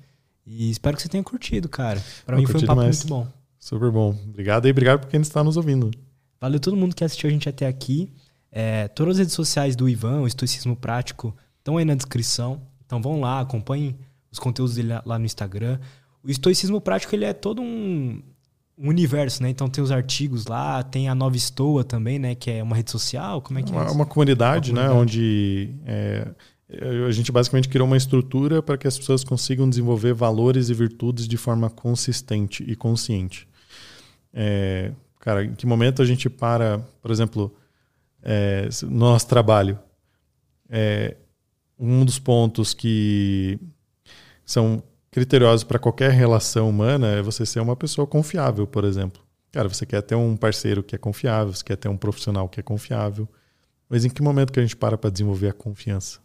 E 0.47 0.70
espero 0.70 0.97
que 0.97 1.03
você 1.03 1.09
tenha 1.09 1.24
curtido, 1.24 1.66
cara. 1.66 2.03
Para 2.27 2.36
mim 2.36 2.45
foi 2.45 2.57
um 2.61 2.66
papo 2.66 2.81
demais. 2.81 2.99
muito 2.99 3.09
bom. 3.09 3.27
Super 3.59 3.91
bom. 3.91 4.11
Obrigado 4.28 4.69
e 4.69 4.70
obrigado 4.70 5.01
por 5.01 5.09
quem 5.09 5.23
está 5.23 5.43
nos 5.43 5.57
ouvindo. 5.57 5.91
Valeu 6.39 6.61
todo 6.61 6.77
mundo 6.77 6.95
que 6.95 7.03
assistiu 7.03 7.31
a 7.31 7.32
gente 7.32 7.49
até 7.49 7.66
aqui. 7.66 8.11
É, 8.53 8.86
todas 8.89 9.15
as 9.15 9.19
redes 9.20 9.35
sociais 9.35 9.74
do 9.74 9.89
Ivan, 9.89 10.20
o 10.20 10.27
Estoicismo 10.27 10.77
Prático, 10.77 11.35
estão 11.59 11.78
aí 11.78 11.86
na 11.86 11.95
descrição. 11.95 12.61
Então 12.85 13.01
vão 13.01 13.19
lá, 13.19 13.41
acompanhem 13.41 13.97
os 14.31 14.39
conteúdos 14.39 14.74
dele 14.74 14.93
lá 15.07 15.19
no 15.19 15.24
Instagram. 15.24 15.78
O 16.23 16.31
Estoicismo 16.31 16.82
Prático 16.82 17.15
ele 17.15 17.24
é 17.24 17.32
todo 17.32 17.62
um, 17.62 18.23
um 18.77 18.89
universo, 18.89 19.43
né? 19.43 19.51
Então 19.51 19.69
tem 19.69 19.83
os 19.83 19.91
artigos 19.91 20.47
lá, 20.47 20.83
tem 20.83 21.09
a 21.09 21.15
Nova 21.15 21.37
Estoa 21.37 21.85
também, 21.85 22.19
né? 22.19 22.35
Que 22.35 22.51
é 22.51 22.63
uma 22.63 22.77
rede 22.77 22.91
social, 22.91 23.41
como 23.41 23.59
é 23.59 23.63
que 23.63 23.73
é 23.73 23.77
uma, 23.77 23.91
uma 23.91 24.07
comunidade, 24.07 24.73
uma 24.73 24.81
comunidade, 24.81 24.95
né? 24.95 25.01
Onde 25.01 25.75
é, 25.87 26.27
a 27.07 27.11
gente 27.11 27.31
basicamente 27.31 27.69
criou 27.69 27.87
uma 27.87 27.97
estrutura 27.97 28.63
para 28.63 28.77
que 28.77 28.87
as 28.87 28.99
pessoas 28.99 29.23
consigam 29.23 29.69
desenvolver 29.69 30.13
valores 30.13 30.71
e 30.71 30.75
virtudes 30.75 31.29
de 31.29 31.37
forma 31.37 31.71
consistente 31.71 32.65
e 32.67 32.75
consciente. 32.75 33.47
É, 34.33 34.93
cara, 35.21 35.45
em 35.45 35.55
que 35.55 35.67
momento 35.67 36.03
a 36.03 36.05
gente 36.05 36.29
para, 36.29 36.79
por 37.01 37.11
exemplo, 37.11 37.55
é, 38.23 38.69
no 38.83 39.11
nosso 39.11 39.29
trabalho? 39.29 39.79
É, 40.69 41.17
um 41.79 42.05
dos 42.05 42.19
pontos 42.19 42.73
que 42.75 43.59
são 44.45 44.83
criteriosos 45.15 45.62
para 45.62 45.78
qualquer 45.78 46.11
relação 46.11 46.69
humana 46.69 47.07
é 47.12 47.23
você 47.23 47.47
ser 47.47 47.61
uma 47.61 47.77
pessoa 47.77 48.05
confiável, 48.05 48.66
por 48.66 48.82
exemplo. 48.82 49.23
Cara, 49.53 49.69
você 49.69 49.86
quer 49.86 50.03
ter 50.03 50.16
um 50.16 50.36
parceiro 50.36 50.82
que 50.82 50.97
é 50.97 50.99
confiável, 50.99 51.55
você 51.55 51.62
quer 51.62 51.77
ter 51.77 51.86
um 51.86 51.97
profissional 51.97 52.49
que 52.49 52.59
é 52.59 52.65
confiável. 52.65 53.28
Mas 53.89 54.05
em 54.05 54.11
que 54.11 54.20
momento 54.20 54.53
que 54.53 54.59
a 54.59 54.62
gente 54.62 54.74
para 54.74 54.99
para 54.99 55.11
desenvolver 55.11 55.51
a 55.51 55.53
confiança? 55.53 56.19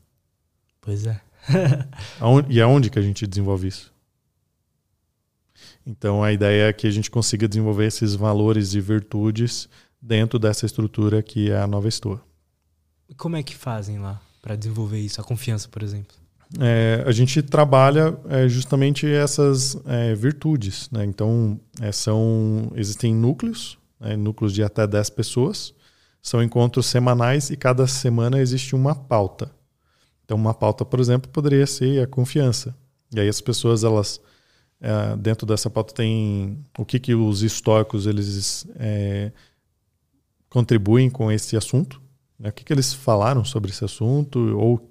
Pois 0.81 1.05
é. 1.05 1.21
e 2.49 2.59
aonde 2.59 2.89
que 2.89 2.97
a 2.97 3.01
gente 3.03 3.27
desenvolve 3.27 3.67
isso? 3.67 3.93
Então 5.85 6.23
a 6.23 6.33
ideia 6.33 6.69
é 6.69 6.73
que 6.73 6.87
a 6.87 6.91
gente 6.91 7.11
consiga 7.11 7.47
desenvolver 7.47 7.85
esses 7.85 8.15
valores 8.15 8.73
e 8.73 8.81
virtudes 8.81 9.69
dentro 10.01 10.39
dessa 10.39 10.65
estrutura 10.65 11.21
que 11.21 11.51
é 11.51 11.59
a 11.59 11.67
nova 11.67 11.87
Estoa. 11.87 12.19
Como 13.15 13.35
é 13.35 13.43
que 13.43 13.55
fazem 13.55 13.99
lá 13.99 14.19
para 14.41 14.55
desenvolver 14.55 14.99
isso, 14.99 15.21
a 15.21 15.23
confiança, 15.23 15.69
por 15.69 15.83
exemplo? 15.83 16.18
É, 16.57 17.03
a 17.05 17.11
gente 17.11 17.41
trabalha 17.43 18.17
é, 18.27 18.47
justamente 18.47 19.05
essas 19.05 19.77
é, 19.85 20.15
virtudes. 20.15 20.89
Né? 20.89 21.05
Então, 21.05 21.59
é, 21.79 21.91
são, 21.91 22.71
existem 22.75 23.13
núcleos, 23.13 23.77
né? 23.99 24.15
núcleos 24.15 24.53
de 24.53 24.63
até 24.63 24.87
10 24.87 25.09
pessoas. 25.11 25.73
São 26.21 26.41
encontros 26.41 26.87
semanais 26.87 27.49
e 27.49 27.57
cada 27.57 27.85
semana 27.85 28.39
existe 28.39 28.75
uma 28.75 28.95
pauta. 28.95 29.51
Então, 30.25 30.37
uma 30.37 30.53
pauta, 30.53 30.83
por 30.83 30.99
exemplo, 30.99 31.29
poderia 31.29 31.65
ser 31.67 32.03
a 32.03 32.07
confiança. 32.07 32.75
E 33.13 33.19
aí 33.19 33.27
as 33.27 33.41
pessoas, 33.41 33.83
elas 33.83 34.19
é, 34.81 35.15
dentro 35.17 35.45
dessa 35.45 35.69
pauta 35.69 35.93
tem 35.93 36.65
o 36.77 36.85
que, 36.85 36.99
que 36.99 37.13
os 37.13 37.43
históricos 37.43 38.07
eles 38.07 38.65
é, 38.75 39.31
contribuem 40.49 41.09
com 41.09 41.31
esse 41.31 41.57
assunto, 41.57 42.01
né? 42.37 42.49
o 42.49 42.53
que, 42.53 42.63
que 42.63 42.71
eles 42.71 42.93
falaram 42.93 43.43
sobre 43.43 43.71
esse 43.71 43.83
assunto, 43.83 44.39
ou 44.57 44.88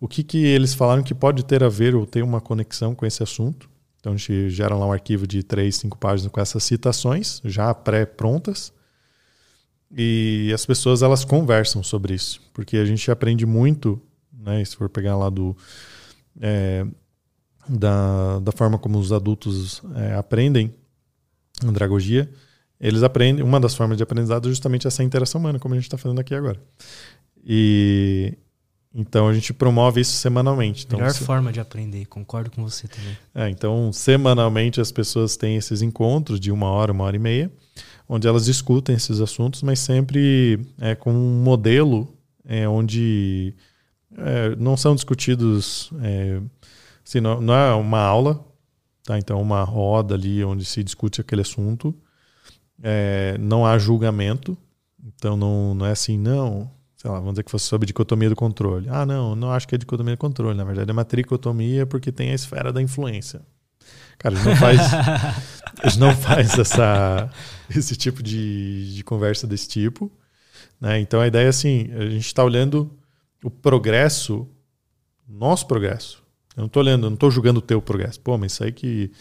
o 0.00 0.08
que, 0.08 0.22
que 0.22 0.44
eles 0.44 0.74
falaram 0.74 1.02
que 1.02 1.14
pode 1.14 1.44
ter 1.44 1.62
a 1.62 1.68
ver 1.68 1.94
ou 1.94 2.06
ter 2.06 2.22
uma 2.22 2.40
conexão 2.40 2.94
com 2.94 3.06
esse 3.06 3.22
assunto. 3.22 3.68
Então 3.98 4.12
a 4.12 4.16
gente 4.16 4.50
gera 4.50 4.74
lá 4.74 4.86
um 4.86 4.92
arquivo 4.92 5.26
de 5.26 5.42
três, 5.42 5.76
cinco 5.76 5.96
páginas 5.96 6.30
com 6.30 6.40
essas 6.40 6.62
citações 6.62 7.40
já 7.44 7.72
pré-prontas. 7.72 8.72
E 9.96 10.50
as 10.52 10.66
pessoas 10.66 11.02
elas 11.02 11.24
conversam 11.24 11.82
sobre 11.82 12.14
isso, 12.14 12.40
porque 12.52 12.76
a 12.76 12.84
gente 12.84 13.10
aprende 13.10 13.46
muito, 13.46 14.00
né? 14.32 14.64
Se 14.64 14.76
for 14.76 14.88
pegar 14.88 15.16
lá 15.16 15.30
do 15.30 15.56
é, 16.40 16.84
da, 17.68 18.40
da 18.40 18.52
forma 18.52 18.78
como 18.78 18.98
os 18.98 19.12
adultos 19.12 19.82
é, 19.94 20.14
aprendem 20.14 20.74
andragogia, 21.64 22.30
eles 22.80 23.02
aprendem. 23.02 23.42
Uma 23.42 23.60
das 23.60 23.74
formas 23.74 23.96
de 23.96 24.02
aprendizado 24.02 24.46
é 24.46 24.50
justamente 24.50 24.86
essa 24.86 25.02
interação 25.02 25.40
humana, 25.40 25.58
como 25.58 25.74
a 25.74 25.76
gente 25.76 25.86
está 25.86 25.96
fazendo 25.96 26.20
aqui 26.20 26.34
agora. 26.34 26.60
E 27.44 28.36
então 28.94 29.28
a 29.28 29.34
gente 29.34 29.52
promove 29.52 30.00
isso 30.00 30.12
semanalmente. 30.12 30.84
Então, 30.86 30.98
Melhor 30.98 31.12
se... 31.12 31.24
forma 31.24 31.52
de 31.52 31.60
aprender, 31.60 32.06
concordo 32.06 32.50
com 32.50 32.62
você 32.62 32.86
também. 32.86 33.16
É, 33.34 33.48
então, 33.50 33.92
semanalmente 33.92 34.80
as 34.80 34.92
pessoas 34.92 35.36
têm 35.36 35.56
esses 35.56 35.82
encontros 35.82 36.38
de 36.38 36.52
uma 36.52 36.68
hora, 36.70 36.92
uma 36.92 37.04
hora 37.04 37.16
e 37.16 37.18
meia, 37.18 37.50
onde 38.08 38.28
elas 38.28 38.44
discutem 38.44 38.94
esses 38.94 39.20
assuntos, 39.20 39.62
mas 39.62 39.80
sempre 39.80 40.60
é, 40.80 40.94
com 40.94 41.12
um 41.12 41.42
modelo 41.42 42.08
é, 42.44 42.68
onde 42.68 43.54
é, 44.16 44.54
não 44.56 44.76
são 44.76 44.94
discutidos 44.94 45.90
é, 46.02 46.40
Assim, 47.06 47.20
não, 47.20 47.40
não 47.40 47.54
é 47.54 47.74
uma 47.74 48.00
aula, 48.00 48.42
tá? 49.04 49.18
Então, 49.18 49.40
uma 49.40 49.62
roda 49.62 50.14
ali 50.14 50.42
onde 50.42 50.64
se 50.64 50.82
discute 50.82 51.20
aquele 51.20 51.42
assunto. 51.42 51.94
É, 52.82 53.36
não 53.38 53.66
há 53.66 53.76
julgamento. 53.78 54.56
Então, 55.04 55.36
não, 55.36 55.74
não 55.74 55.84
é 55.86 55.90
assim, 55.90 56.16
não. 56.16 56.70
Sei 57.04 57.10
lá, 57.10 57.18
vamos 57.18 57.34
dizer 57.34 57.42
que 57.42 57.50
fosse 57.50 57.66
sobre 57.66 57.84
dicotomia 57.84 58.30
do 58.30 58.34
controle. 58.34 58.88
Ah, 58.88 59.04
não, 59.04 59.36
não 59.36 59.50
acho 59.50 59.68
que 59.68 59.74
é 59.74 59.78
dicotomia 59.78 60.14
do 60.14 60.18
controle. 60.18 60.56
Na 60.56 60.64
verdade, 60.64 60.88
é 60.88 60.92
uma 60.94 61.04
tricotomia 61.04 61.84
porque 61.84 62.10
tem 62.10 62.30
a 62.30 62.34
esfera 62.34 62.72
da 62.72 62.80
influência. 62.80 63.42
Cara, 64.16 64.34
a 64.34 64.38
gente 64.38 64.48
não 64.48 64.56
faz, 64.56 64.80
a 65.84 65.86
gente 65.86 65.98
não 65.98 66.16
faz 66.16 66.58
essa, 66.58 67.30
esse 67.68 67.94
tipo 67.94 68.22
de, 68.22 68.94
de 68.94 69.04
conversa 69.04 69.46
desse 69.46 69.68
tipo. 69.68 70.10
Né? 70.80 70.98
Então, 70.98 71.20
a 71.20 71.26
ideia 71.26 71.44
é 71.44 71.48
assim: 71.48 71.90
a 71.92 72.06
gente 72.06 72.24
está 72.24 72.42
olhando 72.42 72.90
o 73.44 73.50
progresso, 73.50 74.48
nosso 75.28 75.66
progresso, 75.66 76.22
eu 76.56 76.62
não 76.62 76.68
estou 76.68 76.82
olhando, 76.82 77.02
não 77.02 77.12
estou 77.12 77.30
julgando 77.30 77.58
o 77.58 77.62
teu 77.62 77.82
progresso. 77.82 78.18
Pô, 78.18 78.38
mas 78.38 78.52
isso 78.52 78.64
aí 78.64 78.72
que 78.72 79.12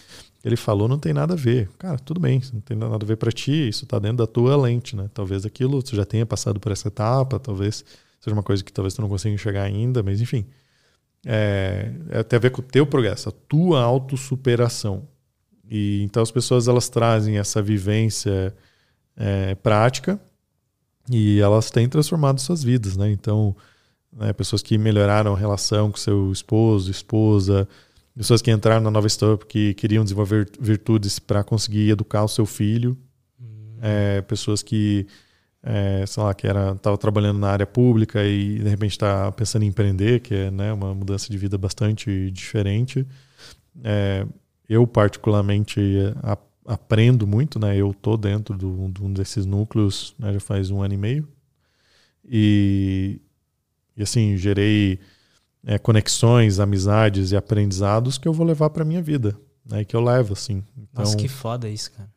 ele 0.43 0.57
falou 0.57 0.87
não 0.87 0.99
tem 0.99 1.13
nada 1.13 1.33
a 1.33 1.37
ver. 1.37 1.69
Cara, 1.79 1.97
tudo 1.97 2.19
bem, 2.19 2.41
não 2.53 2.61
tem 2.61 2.75
nada 2.75 2.95
a 2.95 3.07
ver 3.07 3.15
para 3.15 3.31
ti, 3.31 3.69
isso 3.69 3.85
está 3.85 3.97
dentro 3.97 4.17
da 4.17 4.27
tua 4.27 4.55
lente, 4.57 4.95
né? 4.95 5.09
Talvez 5.13 5.45
aquilo 5.45 5.81
tu 5.81 5.95
já 5.95 6.05
tenha 6.05 6.25
passado 6.25 6.59
por 6.59 6.71
essa 6.71 6.89
etapa, 6.89 7.39
talvez 7.39 7.85
seja 8.19 8.33
uma 8.35 8.43
coisa 8.43 8.63
que 8.63 8.71
talvez 8.71 8.93
tu 8.93 9.01
não 9.01 9.09
consiga 9.09 9.33
enxergar 9.33 9.63
ainda, 9.63 10.03
mas 10.03 10.19
enfim. 10.19 10.45
É, 11.25 11.93
é, 12.09 12.23
tem 12.23 12.35
a 12.35 12.39
ver 12.39 12.49
com 12.49 12.61
o 12.61 12.65
teu 12.65 12.85
progresso, 12.85 13.29
a 13.29 13.31
tua 13.31 13.81
autossuperação. 13.81 15.07
E 15.69 16.03
então 16.03 16.21
as 16.21 16.31
pessoas 16.31 16.67
elas 16.67 16.89
trazem 16.89 17.37
essa 17.37 17.61
vivência 17.61 18.53
é, 19.15 19.55
prática 19.55 20.19
e 21.09 21.39
elas 21.39 21.71
têm 21.71 21.87
transformado 21.87 22.39
suas 22.39 22.63
vidas, 22.63 22.97
né? 22.97 23.09
Então, 23.09 23.55
né? 24.11 24.33
pessoas 24.33 24.61
que 24.61 24.77
melhoraram 24.77 25.33
a 25.33 25.37
relação 25.37 25.91
com 25.91 25.97
seu 25.97 26.31
esposo, 26.31 26.91
esposa, 26.91 27.67
pessoas 28.15 28.41
que 28.41 28.51
entraram 28.51 28.81
na 28.81 28.91
nova 28.91 29.07
história 29.07 29.37
porque 29.37 29.73
queriam 29.73 30.03
desenvolver 30.03 30.49
virtudes 30.59 31.19
para 31.19 31.43
conseguir 31.43 31.89
educar 31.89 32.23
o 32.23 32.27
seu 32.27 32.45
filho, 32.45 32.97
uhum. 33.39 33.77
é, 33.81 34.21
pessoas 34.21 34.61
que 34.61 35.07
é, 35.61 36.05
sei 36.05 36.21
lá, 36.21 36.33
que 36.33 36.45
era 36.45 36.73
estava 36.73 36.97
trabalhando 36.97 37.39
na 37.39 37.49
área 37.49 37.65
pública 37.65 38.23
e 38.25 38.59
de 38.59 38.69
repente 38.69 38.91
está 38.91 39.31
pensando 39.31 39.63
em 39.63 39.67
empreender, 39.67 40.19
que 40.19 40.35
é 40.35 40.51
né, 40.51 40.73
uma 40.73 40.93
mudança 40.93 41.31
de 41.31 41.37
vida 41.37 41.57
bastante 41.57 42.29
diferente. 42.31 43.07
É, 43.81 44.27
eu 44.67 44.85
particularmente 44.85 45.79
a, 46.21 46.37
aprendo 46.65 47.25
muito, 47.25 47.59
né? 47.59 47.77
Eu 47.77 47.93
tô 47.93 48.17
dentro 48.17 48.57
do, 48.57 48.89
de 48.89 49.01
um 49.01 49.13
desses 49.13 49.45
núcleos 49.45 50.13
né, 50.19 50.33
já 50.33 50.39
faz 50.39 50.69
um 50.69 50.81
ano 50.81 50.93
e 50.93 50.97
meio 50.97 51.27
e 52.25 53.21
e 53.95 54.01
assim, 54.01 54.35
gerei 54.37 54.99
é, 55.65 55.77
conexões, 55.77 56.59
amizades 56.59 57.31
e 57.31 57.35
aprendizados 57.35 58.17
que 58.17 58.27
eu 58.27 58.33
vou 58.33 58.45
levar 58.45 58.69
para 58.69 58.85
minha 58.85 59.01
vida. 59.01 59.37
Né, 59.65 59.85
que 59.85 59.95
eu 59.95 60.01
levo, 60.01 60.33
assim. 60.33 60.63
Então, 60.77 61.05
Nossa, 61.05 61.15
que 61.15 61.29
foda 61.29 61.69
isso, 61.69 61.91
cara. 61.91 62.11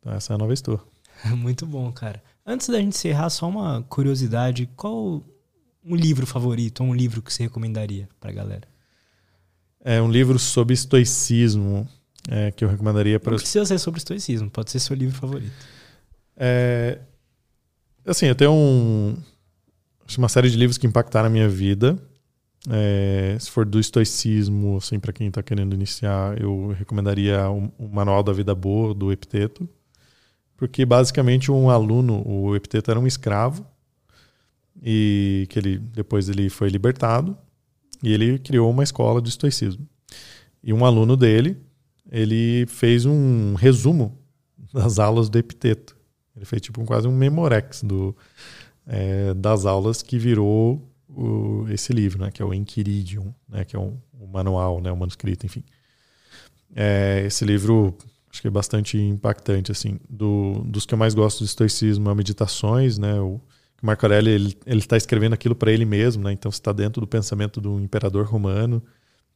Então 0.00 0.12
essa 0.12 0.32
é 0.32 0.34
a 0.34 0.38
nova 0.38 0.52
história. 0.52 0.82
Muito 1.36 1.64
bom, 1.64 1.90
cara. 1.92 2.22
Antes 2.44 2.68
da 2.68 2.78
gente 2.78 2.88
encerrar, 2.88 3.30
só 3.30 3.48
uma 3.48 3.82
curiosidade. 3.84 4.68
Qual 4.76 5.22
um 5.84 5.94
livro 5.94 6.26
favorito, 6.26 6.82
ou 6.82 6.88
um 6.88 6.94
livro 6.94 7.22
que 7.22 7.32
você 7.32 7.44
recomendaria 7.44 8.08
pra 8.20 8.32
galera? 8.32 8.68
É 9.80 10.02
um 10.02 10.10
livro 10.10 10.38
sobre 10.38 10.74
estoicismo 10.74 11.88
é, 12.28 12.50
que 12.50 12.64
eu 12.64 12.68
recomendaria 12.68 13.20
para. 13.20 13.32
Não 13.32 13.38
precisa 13.38 13.64
ser 13.64 13.78
sobre 13.78 13.98
estoicismo, 13.98 14.50
pode 14.50 14.70
ser 14.70 14.80
seu 14.80 14.96
livro 14.96 15.16
favorito. 15.16 15.52
É, 16.36 16.98
assim, 18.04 18.26
eu 18.26 18.34
tenho 18.34 18.52
um, 18.52 19.16
uma 20.18 20.28
série 20.28 20.48
de 20.48 20.56
livros 20.56 20.78
que 20.78 20.86
impactaram 20.86 21.26
a 21.26 21.30
minha 21.30 21.48
vida. 21.48 21.98
É, 22.68 23.36
se 23.38 23.50
for 23.50 23.64
do 23.64 23.78
estoicismo, 23.78 24.76
assim, 24.76 24.98
para 24.98 25.12
quem 25.12 25.28
está 25.28 25.42
querendo 25.42 25.74
iniciar, 25.74 26.40
eu 26.40 26.74
recomendaria 26.78 27.48
o, 27.48 27.72
o, 27.78 27.88
Manual 27.88 28.22
da 28.22 28.32
Vida 28.32 28.54
Boa, 28.54 28.94
do 28.94 29.12
Epiteto. 29.12 29.68
Porque 30.56 30.84
basicamente 30.84 31.50
um 31.50 31.70
aluno, 31.70 32.26
o 32.26 32.56
Epiteto 32.56 32.90
era 32.90 32.98
um 32.98 33.06
escravo, 33.06 33.66
e 34.82 35.46
que 35.50 35.58
ele 35.58 35.78
depois 35.78 36.28
ele 36.28 36.48
foi 36.48 36.68
libertado, 36.68 37.36
e 38.02 38.12
ele 38.12 38.38
criou 38.38 38.70
uma 38.70 38.82
escola 38.82 39.20
de 39.20 39.28
estoicismo. 39.28 39.86
E 40.62 40.72
um 40.72 40.84
aluno 40.84 41.16
dele, 41.16 41.56
ele 42.10 42.66
fez 42.66 43.04
um 43.04 43.54
resumo 43.54 44.18
das 44.72 44.98
aulas 44.98 45.28
do 45.28 45.38
Epiteto. 45.38 45.96
Ele 46.34 46.44
fez 46.44 46.60
tipo 46.60 46.84
quase 46.84 47.06
um 47.08 47.16
memorex 47.16 47.82
do, 47.82 48.14
é, 48.86 49.34
das 49.34 49.66
aulas 49.66 50.02
que 50.02 50.18
virou 50.18 50.82
o, 51.08 51.66
esse 51.68 51.92
livro, 51.92 52.20
né, 52.20 52.30
que 52.30 52.40
é 52.40 52.44
o 52.44 52.54
Enquiridium, 52.54 53.34
né, 53.48 53.64
que 53.64 53.74
é 53.74 53.78
um, 53.78 53.96
um 54.20 54.26
manual, 54.26 54.80
né, 54.80 54.92
um 54.92 54.96
manuscrito, 54.96 55.46
enfim. 55.46 55.64
É, 56.74 57.24
esse 57.26 57.44
livro 57.44 57.96
acho 58.30 58.42
que 58.42 58.48
é 58.48 58.50
bastante 58.50 58.98
impactante, 58.98 59.72
assim. 59.72 59.98
Do, 60.08 60.62
dos 60.64 60.84
que 60.84 60.92
eu 60.92 60.98
mais 60.98 61.14
gosto 61.14 61.38
do 61.38 61.46
estoicismo 61.46 62.10
é 62.10 62.14
Meditações, 62.14 62.98
né, 62.98 63.18
o 63.20 63.40
Marco 63.82 64.04
Aurélio 64.06 64.32
ele 64.32 64.78
está 64.78 64.96
escrevendo 64.96 65.32
aquilo 65.32 65.54
para 65.54 65.70
ele 65.70 65.84
mesmo, 65.84 66.24
né, 66.24 66.32
então 66.32 66.50
está 66.50 66.72
dentro 66.72 67.00
do 67.00 67.06
pensamento 67.06 67.60
do 67.60 67.80
imperador 67.80 68.26
romano. 68.26 68.82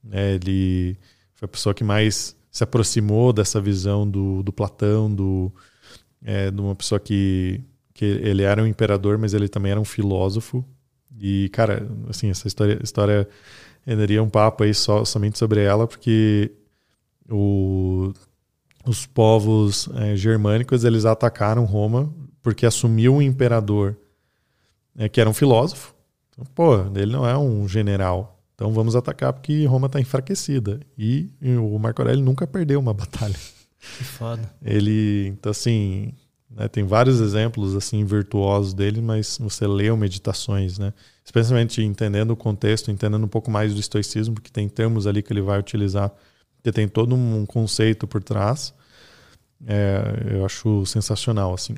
Né, 0.02 0.34
ele 0.34 0.98
foi 1.34 1.46
a 1.46 1.48
pessoa 1.48 1.74
que 1.74 1.84
mais 1.84 2.36
se 2.50 2.64
aproximou 2.64 3.32
dessa 3.32 3.60
visão 3.60 4.08
do, 4.08 4.42
do 4.42 4.52
Platão, 4.52 5.12
do, 5.12 5.52
é, 6.22 6.50
de 6.50 6.60
uma 6.60 6.74
pessoa 6.74 6.98
que, 6.98 7.60
que 8.00 8.06
ele 8.06 8.44
era 8.44 8.62
um 8.62 8.66
imperador, 8.66 9.18
mas 9.18 9.34
ele 9.34 9.46
também 9.46 9.72
era 9.72 9.78
um 9.78 9.84
filósofo. 9.84 10.64
E, 11.20 11.50
cara, 11.50 11.86
assim, 12.08 12.30
essa 12.30 12.48
história, 12.48 12.80
história 12.82 13.28
renderia 13.84 14.22
um 14.22 14.28
papo 14.30 14.64
aí 14.64 14.72
só, 14.72 15.04
somente 15.04 15.38
sobre 15.38 15.62
ela, 15.62 15.86
porque 15.86 16.50
o, 17.30 18.10
os 18.86 19.04
povos 19.04 19.86
é, 19.96 20.16
germânicos 20.16 20.82
eles 20.82 21.04
atacaram 21.04 21.66
Roma 21.66 22.10
porque 22.40 22.64
assumiu 22.64 23.16
um 23.16 23.20
imperador 23.20 23.94
é, 24.96 25.06
que 25.06 25.20
era 25.20 25.28
um 25.28 25.34
filósofo. 25.34 25.94
Então, 26.30 26.46
pô, 26.54 26.76
ele 26.94 27.12
não 27.12 27.28
é 27.28 27.36
um 27.36 27.68
general. 27.68 28.42
Então 28.54 28.72
vamos 28.72 28.96
atacar 28.96 29.30
porque 29.34 29.66
Roma 29.66 29.88
está 29.88 30.00
enfraquecida. 30.00 30.80
E, 30.96 31.28
e 31.38 31.54
o 31.54 31.78
Marco 31.78 32.00
Aurélio 32.00 32.24
nunca 32.24 32.46
perdeu 32.46 32.80
uma 32.80 32.94
batalha. 32.94 33.36
Que 33.98 34.04
foda. 34.04 34.50
Ele, 34.64 35.26
então 35.28 35.50
assim, 35.50 36.14
né, 36.50 36.68
tem 36.68 36.84
vários 36.84 37.20
exemplos 37.20 37.76
assim 37.76 38.04
virtuosos 38.04 38.74
dele, 38.74 39.00
mas 39.00 39.38
você 39.38 39.66
lê 39.66 39.94
meditações, 39.96 40.78
né? 40.78 40.92
Especialmente 41.24 41.82
entendendo 41.82 42.32
o 42.32 42.36
contexto, 42.36 42.90
entendendo 42.90 43.24
um 43.24 43.28
pouco 43.28 43.50
mais 43.50 43.72
do 43.72 43.80
estoicismo, 43.80 44.34
porque 44.34 44.50
tem 44.50 44.68
termos 44.68 45.06
ali 45.06 45.22
que 45.22 45.32
ele 45.32 45.40
vai 45.40 45.58
utilizar, 45.58 46.12
que 46.62 46.72
tem 46.72 46.88
todo 46.88 47.14
um 47.14 47.46
conceito 47.46 48.06
por 48.06 48.22
trás. 48.22 48.74
É, 49.66 50.02
eu 50.32 50.44
acho 50.44 50.84
sensacional, 50.86 51.54
assim. 51.54 51.74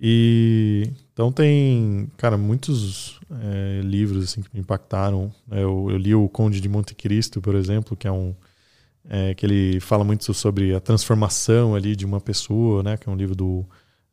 E 0.00 0.90
então 1.12 1.30
tem, 1.30 2.10
cara, 2.16 2.38
muitos 2.38 3.20
é, 3.30 3.80
livros 3.82 4.24
assim 4.24 4.42
que 4.42 4.48
me 4.54 4.60
impactaram. 4.60 5.32
Eu, 5.50 5.88
eu, 5.90 5.96
li 5.96 6.14
o 6.14 6.28
Conde 6.28 6.60
de 6.60 6.68
Monte 6.68 6.94
Cristo, 6.94 7.40
por 7.40 7.54
exemplo, 7.54 7.96
que 7.96 8.06
é 8.06 8.12
um 8.12 8.34
é, 9.08 9.34
que 9.34 9.44
ele 9.44 9.80
fala 9.80 10.04
muito 10.04 10.32
sobre 10.32 10.74
a 10.74 10.80
transformação 10.80 11.74
ali 11.74 11.96
de 11.96 12.06
uma 12.06 12.20
pessoa, 12.20 12.82
né? 12.82 12.96
Que 12.96 13.08
é 13.08 13.12
um 13.12 13.16
livro 13.16 13.34
do 13.34 13.64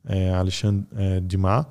é, 0.04 0.30
Alexandre 0.34 0.86
é, 0.96 1.20
Dumas 1.20 1.66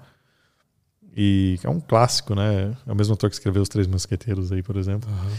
e 1.15 1.59
é 1.63 1.69
um 1.69 1.79
clássico, 1.79 2.33
né? 2.35 2.75
É 2.85 2.91
o 2.91 2.95
mesmo 2.95 3.13
autor 3.13 3.29
que 3.29 3.35
escreveu 3.35 3.61
Os 3.61 3.69
Três 3.69 3.87
Mosqueteiros 3.87 4.51
aí, 4.51 4.63
por 4.63 4.77
exemplo. 4.77 5.09
Uhum. 5.09 5.35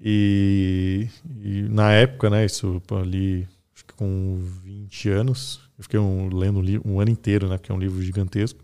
E, 0.00 1.08
e, 1.40 1.62
na 1.68 1.92
época, 1.92 2.30
né? 2.30 2.44
Isso 2.44 2.82
ali, 3.00 3.46
acho 3.74 3.84
que 3.84 3.94
com 3.94 4.38
20 4.64 5.10
anos, 5.10 5.60
eu 5.78 5.84
fiquei 5.84 6.00
um, 6.00 6.34
lendo 6.34 6.58
um, 6.58 6.62
livro, 6.62 6.88
um 6.88 7.00
ano 7.00 7.10
inteiro, 7.10 7.48
né? 7.48 7.58
Porque 7.58 7.70
é 7.70 7.74
um 7.74 7.78
livro 7.78 8.02
gigantesco. 8.02 8.58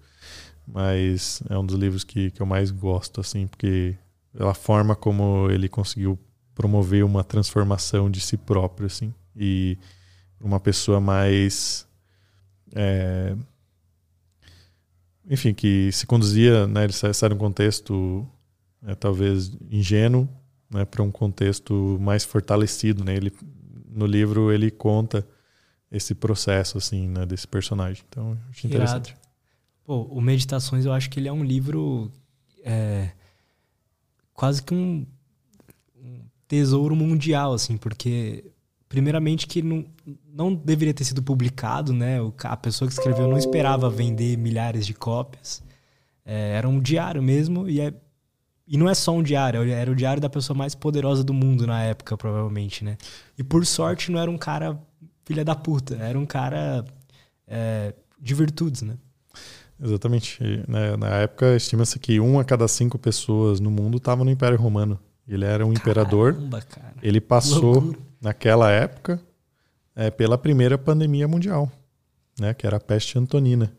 Mas 0.66 1.42
é 1.48 1.56
um 1.56 1.64
dos 1.64 1.76
livros 1.76 2.02
que, 2.02 2.30
que 2.32 2.42
eu 2.42 2.46
mais 2.46 2.72
gosto, 2.72 3.20
assim, 3.20 3.46
porque 3.46 3.94
pela 4.36 4.52
forma 4.52 4.96
como 4.96 5.48
ele 5.50 5.68
conseguiu 5.68 6.18
promover 6.56 7.04
uma 7.04 7.22
transformação 7.22 8.10
de 8.10 8.20
si 8.20 8.36
próprio, 8.36 8.86
assim, 8.86 9.14
e 9.36 9.78
uma 10.40 10.58
pessoa 10.58 11.00
mais. 11.00 11.86
É, 12.74 13.36
enfim, 15.28 15.54
que 15.54 15.92
se 15.92 16.06
conduzia, 16.06 16.66
né, 16.66 16.84
ele 16.84 16.92
sai, 16.92 17.12
sai 17.12 17.28
de 17.28 17.34
um 17.34 17.38
contexto 17.38 18.26
é, 18.84 18.94
talvez 18.94 19.52
ingênuo 19.70 20.28
né, 20.70 20.84
para 20.84 21.02
um 21.02 21.10
contexto 21.10 21.98
mais 22.00 22.24
fortalecido. 22.24 23.04
Né? 23.04 23.16
Ele, 23.16 23.32
no 23.88 24.06
livro 24.06 24.50
ele 24.52 24.70
conta 24.70 25.26
esse 25.90 26.14
processo 26.14 26.78
assim, 26.78 27.08
né, 27.08 27.26
desse 27.26 27.46
personagem. 27.46 28.04
Então, 28.08 28.38
acho 28.50 28.66
interessante. 28.66 29.10
Irado. 29.10 29.26
Pô, 29.84 30.02
o 30.02 30.20
Meditações 30.20 30.84
eu 30.84 30.92
acho 30.92 31.10
que 31.10 31.20
ele 31.20 31.28
é 31.28 31.32
um 31.32 31.44
livro 31.44 32.10
é, 32.64 33.10
quase 34.32 34.62
que 34.62 34.74
um, 34.74 35.06
um, 35.96 36.20
tesouro 36.48 36.94
mundial, 36.94 37.52
assim, 37.52 37.76
porque 37.76 38.44
primeiramente 38.88 39.46
que 39.46 39.62
não, 39.62 39.84
não 40.32 40.54
deveria 40.54 40.94
ter 40.94 41.04
sido 41.04 41.22
publicado, 41.22 41.92
né? 41.92 42.18
A 42.44 42.56
pessoa 42.56 42.88
que 42.88 42.94
escreveu 42.94 43.28
não 43.28 43.36
esperava 43.36 43.90
vender 43.90 44.36
milhares 44.36 44.86
de 44.86 44.94
cópias. 44.94 45.62
É, 46.24 46.52
era 46.56 46.68
um 46.68 46.80
diário 46.80 47.22
mesmo 47.22 47.68
e 47.68 47.80
é 47.80 47.92
e 48.68 48.76
não 48.76 48.88
é 48.88 48.94
só 48.94 49.12
um 49.12 49.22
diário, 49.22 49.62
era 49.70 49.88
o 49.88 49.94
diário 49.94 50.20
da 50.20 50.28
pessoa 50.28 50.56
mais 50.56 50.74
poderosa 50.74 51.22
do 51.22 51.32
mundo 51.32 51.68
na 51.68 51.84
época, 51.84 52.16
provavelmente, 52.16 52.84
né? 52.84 52.98
E 53.38 53.44
por 53.44 53.64
sorte 53.64 54.10
não 54.10 54.18
era 54.18 54.28
um 54.28 54.36
cara 54.36 54.76
filha 55.26 55.44
da 55.44 55.54
puta. 55.54 55.96
Era 55.96 56.18
um 56.18 56.24
cara 56.24 56.84
é, 57.46 57.92
de 58.18 58.34
virtudes, 58.34 58.82
né? 58.82 58.96
Exatamente. 59.80 60.42
Né, 60.66 60.96
na 60.96 61.08
época, 61.18 61.54
estima-se 61.54 61.98
que 61.98 62.18
uma 62.18 62.40
a 62.40 62.44
cada 62.44 62.66
cinco 62.66 62.98
pessoas 62.98 63.60
no 63.60 63.70
mundo 63.70 63.98
estava 63.98 64.24
no 64.24 64.30
Império 64.30 64.56
Romano. 64.56 64.98
Ele 65.28 65.44
era 65.44 65.64
um 65.66 65.72
Caramba, 65.72 65.80
imperador. 65.80 66.34
Cara. 66.68 66.94
Ele 67.02 67.20
passou, 67.20 67.96
naquela 68.20 68.70
época, 68.70 69.20
é, 69.94 70.10
pela 70.10 70.38
primeira 70.38 70.78
pandemia 70.78 71.26
mundial, 71.26 71.70
né, 72.38 72.54
que 72.54 72.66
era 72.66 72.76
a 72.76 72.80
peste 72.80 73.18
antonina. 73.18 73.72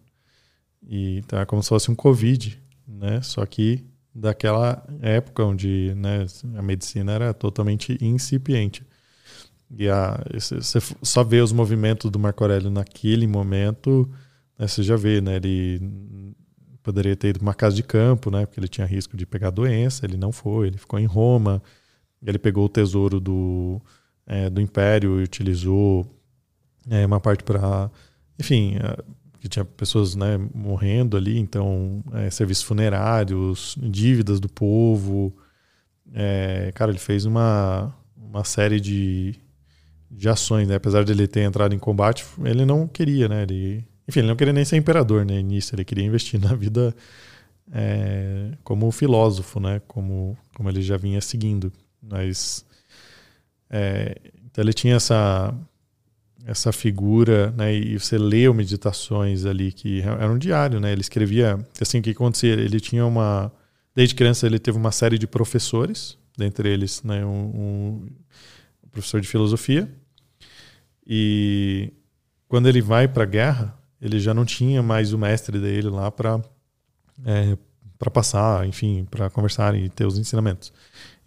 E, 0.82 1.20
então, 1.20 1.40
é 1.40 1.46
como 1.46 1.62
se 1.62 1.70
fosse 1.70 1.92
um 1.92 1.96
Covid, 1.96 2.62
né? 2.88 3.22
Só 3.22 3.46
que 3.46 3.86
daquela 4.14 4.84
época 5.02 5.44
onde 5.44 5.94
né, 5.96 6.26
a 6.56 6.62
medicina 6.62 7.12
era 7.12 7.34
totalmente 7.34 7.98
incipiente. 8.02 8.86
E 9.70 9.90
a, 9.90 10.24
você 10.34 10.80
só 11.02 11.24
vê 11.24 11.42
os 11.42 11.52
movimentos 11.52 12.10
do 12.10 12.18
Marco 12.18 12.44
Aurélio 12.44 12.72
naquele 12.72 13.28
momento, 13.28 14.10
né, 14.58 14.68
você 14.68 14.82
já 14.82 14.96
vê, 14.96 15.20
né? 15.20 15.36
Ele 15.36 16.36
poderia 16.88 17.18
ter 17.18 17.30
ido 17.30 17.40
para 17.40 17.48
uma 17.48 17.54
casa 17.54 17.76
de 17.76 17.84
campo, 17.84 18.32
né? 18.32 18.46
Porque 18.46 18.62
ele 18.62 18.68
tinha 18.70 18.88
risco 18.88 19.18
de 19.18 19.26
pegar 19.26 19.50
doença, 19.50 20.06
ele 20.06 20.16
não 20.16 20.32
foi, 20.32 20.68
ele 20.68 20.78
ficou 20.78 20.98
em 20.98 21.06
Roma, 21.06 21.62
ele 22.26 22.40
pegou 22.40 22.64
o 22.64 22.70
tesouro 22.70 23.20
do, 23.20 23.82
é, 24.26 24.50
do 24.50 24.62
Império 24.62 25.20
e 25.20 25.24
utilizou 25.24 26.10
é, 26.90 27.06
uma 27.06 27.20
parte 27.20 27.44
para, 27.44 27.92
enfim, 28.40 28.78
é, 28.78 29.04
que 29.42 29.50
tinha 29.50 29.66
pessoas 29.66 30.16
né, 30.16 30.38
morrendo 30.56 31.18
ali, 31.18 31.38
então 31.38 32.02
é, 32.14 32.30
serviços 32.30 32.64
funerários, 32.64 33.76
dívidas 33.78 34.40
do 34.40 34.48
povo. 34.48 35.36
É, 36.14 36.72
cara, 36.74 36.90
ele 36.90 37.00
fez 37.00 37.26
uma, 37.26 37.94
uma 38.16 38.46
série 38.46 38.80
de, 38.80 39.36
de 40.10 40.30
ações, 40.30 40.70
né? 40.70 40.76
Apesar 40.76 41.04
de 41.04 41.12
ele 41.12 41.28
ter 41.28 41.42
entrado 41.42 41.76
em 41.76 41.80
combate, 41.80 42.26
ele 42.46 42.66
não 42.66 42.88
queria, 42.88 43.28
né? 43.28 43.44
Ele, 43.44 43.86
enfim, 44.08 44.20
ele 44.20 44.28
não 44.28 44.36
queria 44.36 44.54
nem 44.54 44.64
ser 44.66 44.78
imperador, 44.78 45.26
né? 45.26 45.40
Início, 45.40 45.76
ele 45.76 45.84
queria 45.86 46.06
investir 46.06 46.40
na 46.40 46.54
vida 46.56 46.96
é, 47.72 48.52
como 48.64 48.90
filósofo, 48.92 49.60
né? 49.60 49.82
Como, 49.88 50.38
como 50.56 50.70
ele 50.70 50.82
já 50.82 50.98
vinha 50.98 51.22
seguindo. 51.22 51.72
Mas 52.02 52.66
é, 53.70 54.16
então 54.46 54.64
ele 54.64 54.74
tinha 54.74 54.96
essa 54.96 55.54
essa 56.46 56.72
figura, 56.72 57.52
né? 57.52 57.76
E 57.76 58.00
você 58.00 58.18
leu 58.18 58.54
meditações 58.54 59.46
ali 59.46 59.72
que 59.72 60.00
era 60.02 60.32
um 60.32 60.38
diário, 60.38 60.80
né? 60.80 60.94
Ele 60.94 61.02
escrevia 61.02 61.60
assim 61.82 62.00
o 62.00 62.02
que 62.02 62.12
acontecia. 62.12 62.54
Ele 62.54 62.80
tinha 62.80 63.06
uma 63.06 63.52
desde 63.94 64.16
criança 64.16 64.46
ele 64.46 64.60
teve 64.60 64.78
uma 64.78 64.92
série 64.92 65.18
de 65.18 65.28
professores, 65.28 66.18
dentre 66.38 66.70
eles, 66.70 67.02
né? 67.04 67.26
um, 67.26 68.06
um 68.84 68.90
professor 68.92 69.20
de 69.20 69.28
filosofia. 69.28 69.90
E 71.06 71.92
quando 72.48 72.70
ele 72.70 72.82
vai 72.82 73.08
para 73.08 73.24
a 73.24 73.26
guerra, 73.26 73.77
ele 74.02 74.20
já 74.20 74.34
não 74.34 74.46
tinha 74.46 74.82
mais 74.84 75.14
o 75.14 75.18
mestre 75.18 75.60
dele 75.60 75.90
lá 75.90 76.12
para 76.12 76.42
é, 77.26 77.58
para 77.98 78.12
passar, 78.12 78.68
enfim, 78.68 79.08
para 79.10 79.30
conversar 79.30 79.76
e 79.76 79.90
ter 79.90 80.06
os 80.06 80.18
ensinamentos. 80.18 80.72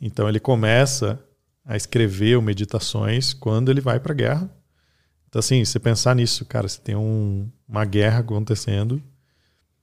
Então 0.01 0.29
ele 0.29 0.39
começa 0.39 1.19
a 1.65 1.77
escrever 1.77 2.37
o 2.37 2.43
Meditações 2.43 3.33
quando 3.33 3.71
ele 3.71 3.81
vai 3.81 3.99
para 3.99 4.13
a 4.13 4.17
guerra. 4.17 4.51
Então, 5.29 5.39
assim, 5.39 5.65
você 5.65 5.79
pensar 5.79 6.17
nisso, 6.17 6.45
cara, 6.45 6.69
você 6.69 6.81
tem 6.81 6.97
um, 6.97 7.49
uma 7.69 7.85
guerra 7.85 8.21
acontecendo 8.21 9.01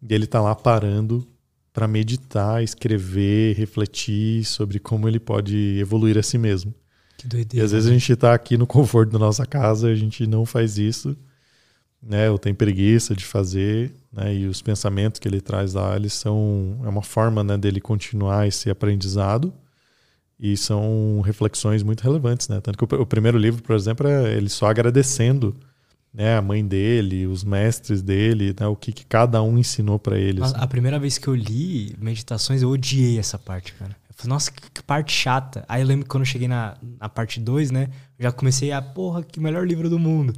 e 0.02 0.14
ele 0.14 0.26
está 0.26 0.42
lá 0.42 0.54
parando 0.54 1.26
para 1.72 1.88
meditar, 1.88 2.64
escrever, 2.64 3.56
refletir 3.56 4.44
sobre 4.44 4.80
como 4.80 5.08
ele 5.08 5.20
pode 5.20 5.78
evoluir 5.80 6.18
a 6.18 6.24
si 6.24 6.38
mesmo. 6.38 6.74
Que 7.18 7.28
doideira. 7.28 7.64
E 7.64 7.66
às 7.66 7.72
vezes 7.72 7.88
a 7.88 7.92
né? 7.92 8.00
gente 8.00 8.12
está 8.14 8.34
aqui 8.34 8.58
no 8.58 8.68
conforto 8.68 9.12
da 9.12 9.20
nossa 9.20 9.46
casa, 9.46 9.88
a 9.88 9.96
gente 9.96 10.26
não 10.26 10.46
faz 10.46 10.78
isso, 10.78 11.16
né? 12.02 12.30
Ou 12.30 12.38
tem 12.38 12.54
preguiça 12.54 13.16
de 13.16 13.26
fazer, 13.26 13.94
né? 14.12 14.34
E 14.34 14.48
os 14.48 14.62
pensamentos 14.62 15.20
que 15.20 15.28
ele 15.28 15.42
traz 15.42 15.74
lá, 15.74 15.96
eles 15.96 16.14
são 16.14 16.80
é 16.84 16.90
uma 16.90 17.02
forma, 17.02 17.44
né, 17.44 17.58
dele 17.58 17.82
continuar 17.82 18.48
esse 18.48 18.70
aprendizado 18.70 19.54
e 20.40 20.56
são 20.56 21.22
reflexões 21.22 21.82
muito 21.84 22.02
relevantes, 22.02 22.48
né? 22.48 22.62
Tanto 22.62 22.78
que 22.78 22.96
o, 22.96 23.02
o 23.02 23.06
primeiro 23.06 23.38
livro, 23.38 23.62
por 23.64 23.76
exemplo, 23.76 24.08
é 24.08 24.34
ele 24.34 24.50
só 24.50 24.68
agradecendo 24.68 25.56
né, 26.14 26.38
a 26.38 26.42
mãe 26.42 26.66
dele, 26.66 27.28
os 27.28 27.44
mestres 27.44 28.02
dele, 28.02 28.56
né, 28.60 28.66
o 28.66 28.76
que, 28.76 28.92
que 28.92 29.06
cada 29.06 29.42
um 29.44 29.58
ensinou 29.58 30.00
para 30.00 30.18
ele. 30.18 30.42
Assim. 30.42 30.56
A 30.58 30.66
primeira 30.66 30.98
vez 30.98 31.18
que 31.18 31.28
eu 31.28 31.36
li 31.36 31.96
Meditações, 32.00 32.62
eu 32.62 32.70
odiei 32.70 33.20
essa 33.20 33.38
parte, 33.38 33.74
cara. 33.74 33.96
Eu 34.10 34.16
falei, 34.16 34.30
nossa, 34.30 34.52
que, 34.52 34.82
parte 34.82 35.12
chata. 35.12 35.64
Aí 35.68 35.82
eu 35.82 35.88
lembro 35.88 36.06
que 36.06 36.10
quando 36.10 36.22
eu 36.22 36.26
cheguei 36.26 36.48
na, 36.48 36.76
na 37.00 37.08
parte 37.08 37.40
2, 37.40 37.70
né, 37.70 37.90
já 38.18 38.32
comecei 38.32 38.72
a, 38.72 38.82
porra, 38.82 39.22
que 39.22 39.40
melhor 39.40 39.68
livro 39.68 39.90
do 39.90 40.00
mundo. 40.00 40.34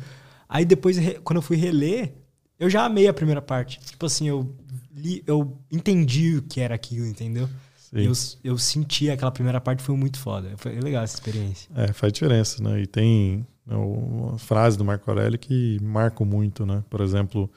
Aí 0.49 0.65
depois, 0.65 0.97
quando 1.23 1.37
eu 1.37 1.43
fui 1.43 1.55
reler, 1.55 2.15
eu 2.59 2.69
já 2.69 2.83
amei 2.83 3.07
a 3.07 3.13
primeira 3.13 3.41
parte. 3.41 3.79
Tipo 3.79 4.07
assim, 4.07 4.27
eu 4.27 4.51
li, 4.91 5.23
eu 5.27 5.57
entendi 5.71 6.37
o 6.37 6.41
que 6.41 6.59
era 6.59 6.73
aquilo, 6.73 7.05
entendeu? 7.05 7.47
Eu, 7.93 8.11
eu 8.43 8.57
senti 8.57 9.09
aquela 9.09 9.31
primeira 9.31 9.59
parte 9.61 9.81
foi 9.81 9.95
muito 9.95 10.19
foda. 10.19 10.51
Foi 10.57 10.79
legal 10.79 11.03
essa 11.03 11.15
experiência. 11.15 11.69
É, 11.75 11.91
faz 11.93 12.13
diferença, 12.13 12.61
né? 12.61 12.81
E 12.81 12.87
tem 12.87 13.45
né, 13.65 13.75
uma 13.75 14.37
frase 14.37 14.77
do 14.77 14.85
Marco 14.85 15.09
Aurélio 15.09 15.39
que 15.39 15.79
marca 15.81 16.23
muito, 16.23 16.65
né? 16.65 16.83
Por 16.89 17.01
exemplo, 17.01 17.49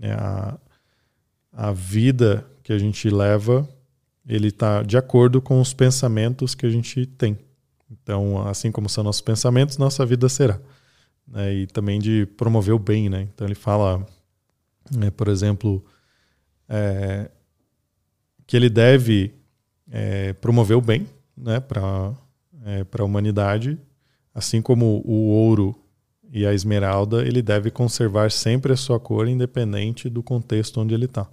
é 0.00 0.12
a, 0.12 0.58
a 1.52 1.72
vida 1.72 2.46
que 2.62 2.72
a 2.72 2.78
gente 2.78 3.08
leva, 3.08 3.68
ele 4.26 4.48
está 4.48 4.82
de 4.82 4.98
acordo 4.98 5.40
com 5.40 5.60
os 5.60 5.72
pensamentos 5.72 6.54
que 6.54 6.66
a 6.66 6.70
gente 6.70 7.06
tem. 7.06 7.38
Então, 7.90 8.46
assim 8.46 8.70
como 8.70 8.88
são 8.88 9.04
nossos 9.04 9.22
pensamentos, 9.22 9.78
nossa 9.78 10.04
vida 10.04 10.28
será. 10.28 10.60
Né? 11.26 11.54
E 11.54 11.66
também 11.66 11.98
de 11.98 12.26
promover 12.36 12.74
o 12.74 12.78
bem, 12.78 13.08
né? 13.08 13.28
Então 13.34 13.46
ele 13.46 13.54
fala, 13.54 14.06
né, 14.90 15.10
por 15.10 15.28
exemplo, 15.28 15.84
é, 16.68 17.30
que 18.46 18.56
ele 18.56 18.68
deve 18.68 19.34
é, 19.90 20.32
promover 20.34 20.76
o 20.76 20.80
bem 20.80 21.06
né, 21.36 21.60
para 21.60 22.12
é, 22.64 22.86
a 22.98 23.04
humanidade, 23.04 23.78
assim 24.34 24.60
como 24.60 25.02
o 25.04 25.28
ouro 25.28 25.74
e 26.30 26.44
a 26.46 26.52
esmeralda, 26.52 27.24
ele 27.24 27.40
deve 27.40 27.70
conservar 27.70 28.30
sempre 28.30 28.72
a 28.72 28.76
sua 28.76 28.98
cor, 28.98 29.28
independente 29.28 30.08
do 30.08 30.22
contexto 30.22 30.80
onde 30.80 30.94
ele 30.94 31.04
está. 31.04 31.30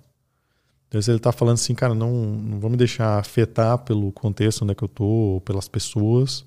Então, 0.88 1.00
ele 1.08 1.18
está 1.18 1.32
falando 1.32 1.56
assim, 1.56 1.74
cara, 1.74 1.96
não, 1.96 2.12
não 2.12 2.60
vou 2.60 2.70
me 2.70 2.78
deixar 2.78 3.18
afetar 3.18 3.78
pelo 3.80 4.12
contexto 4.12 4.62
onde 4.62 4.74
é 4.74 4.76
que 4.76 4.84
eu 4.84 4.88
estou, 4.88 5.40
pelas 5.42 5.68
pessoas, 5.68 6.46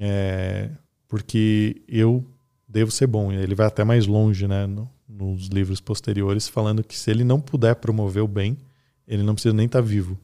é, 0.00 0.70
porque 1.06 1.82
eu 1.86 2.24
devo 2.72 2.90
ser 2.90 3.06
bom. 3.06 3.30
Ele 3.30 3.54
vai 3.54 3.66
até 3.66 3.84
mais 3.84 4.06
longe, 4.06 4.48
né, 4.48 4.66
no, 4.66 4.90
nos 5.06 5.48
livros 5.48 5.80
posteriores, 5.80 6.48
falando 6.48 6.82
que 6.82 6.98
se 6.98 7.10
ele 7.10 7.22
não 7.22 7.40
puder 7.40 7.76
promover 7.76 8.22
o 8.22 8.28
bem, 8.28 8.56
ele 9.06 9.22
não 9.22 9.34
precisa 9.34 9.54
nem 9.54 9.66
estar 9.66 9.80
tá 9.80 9.86
vivo. 9.86 10.18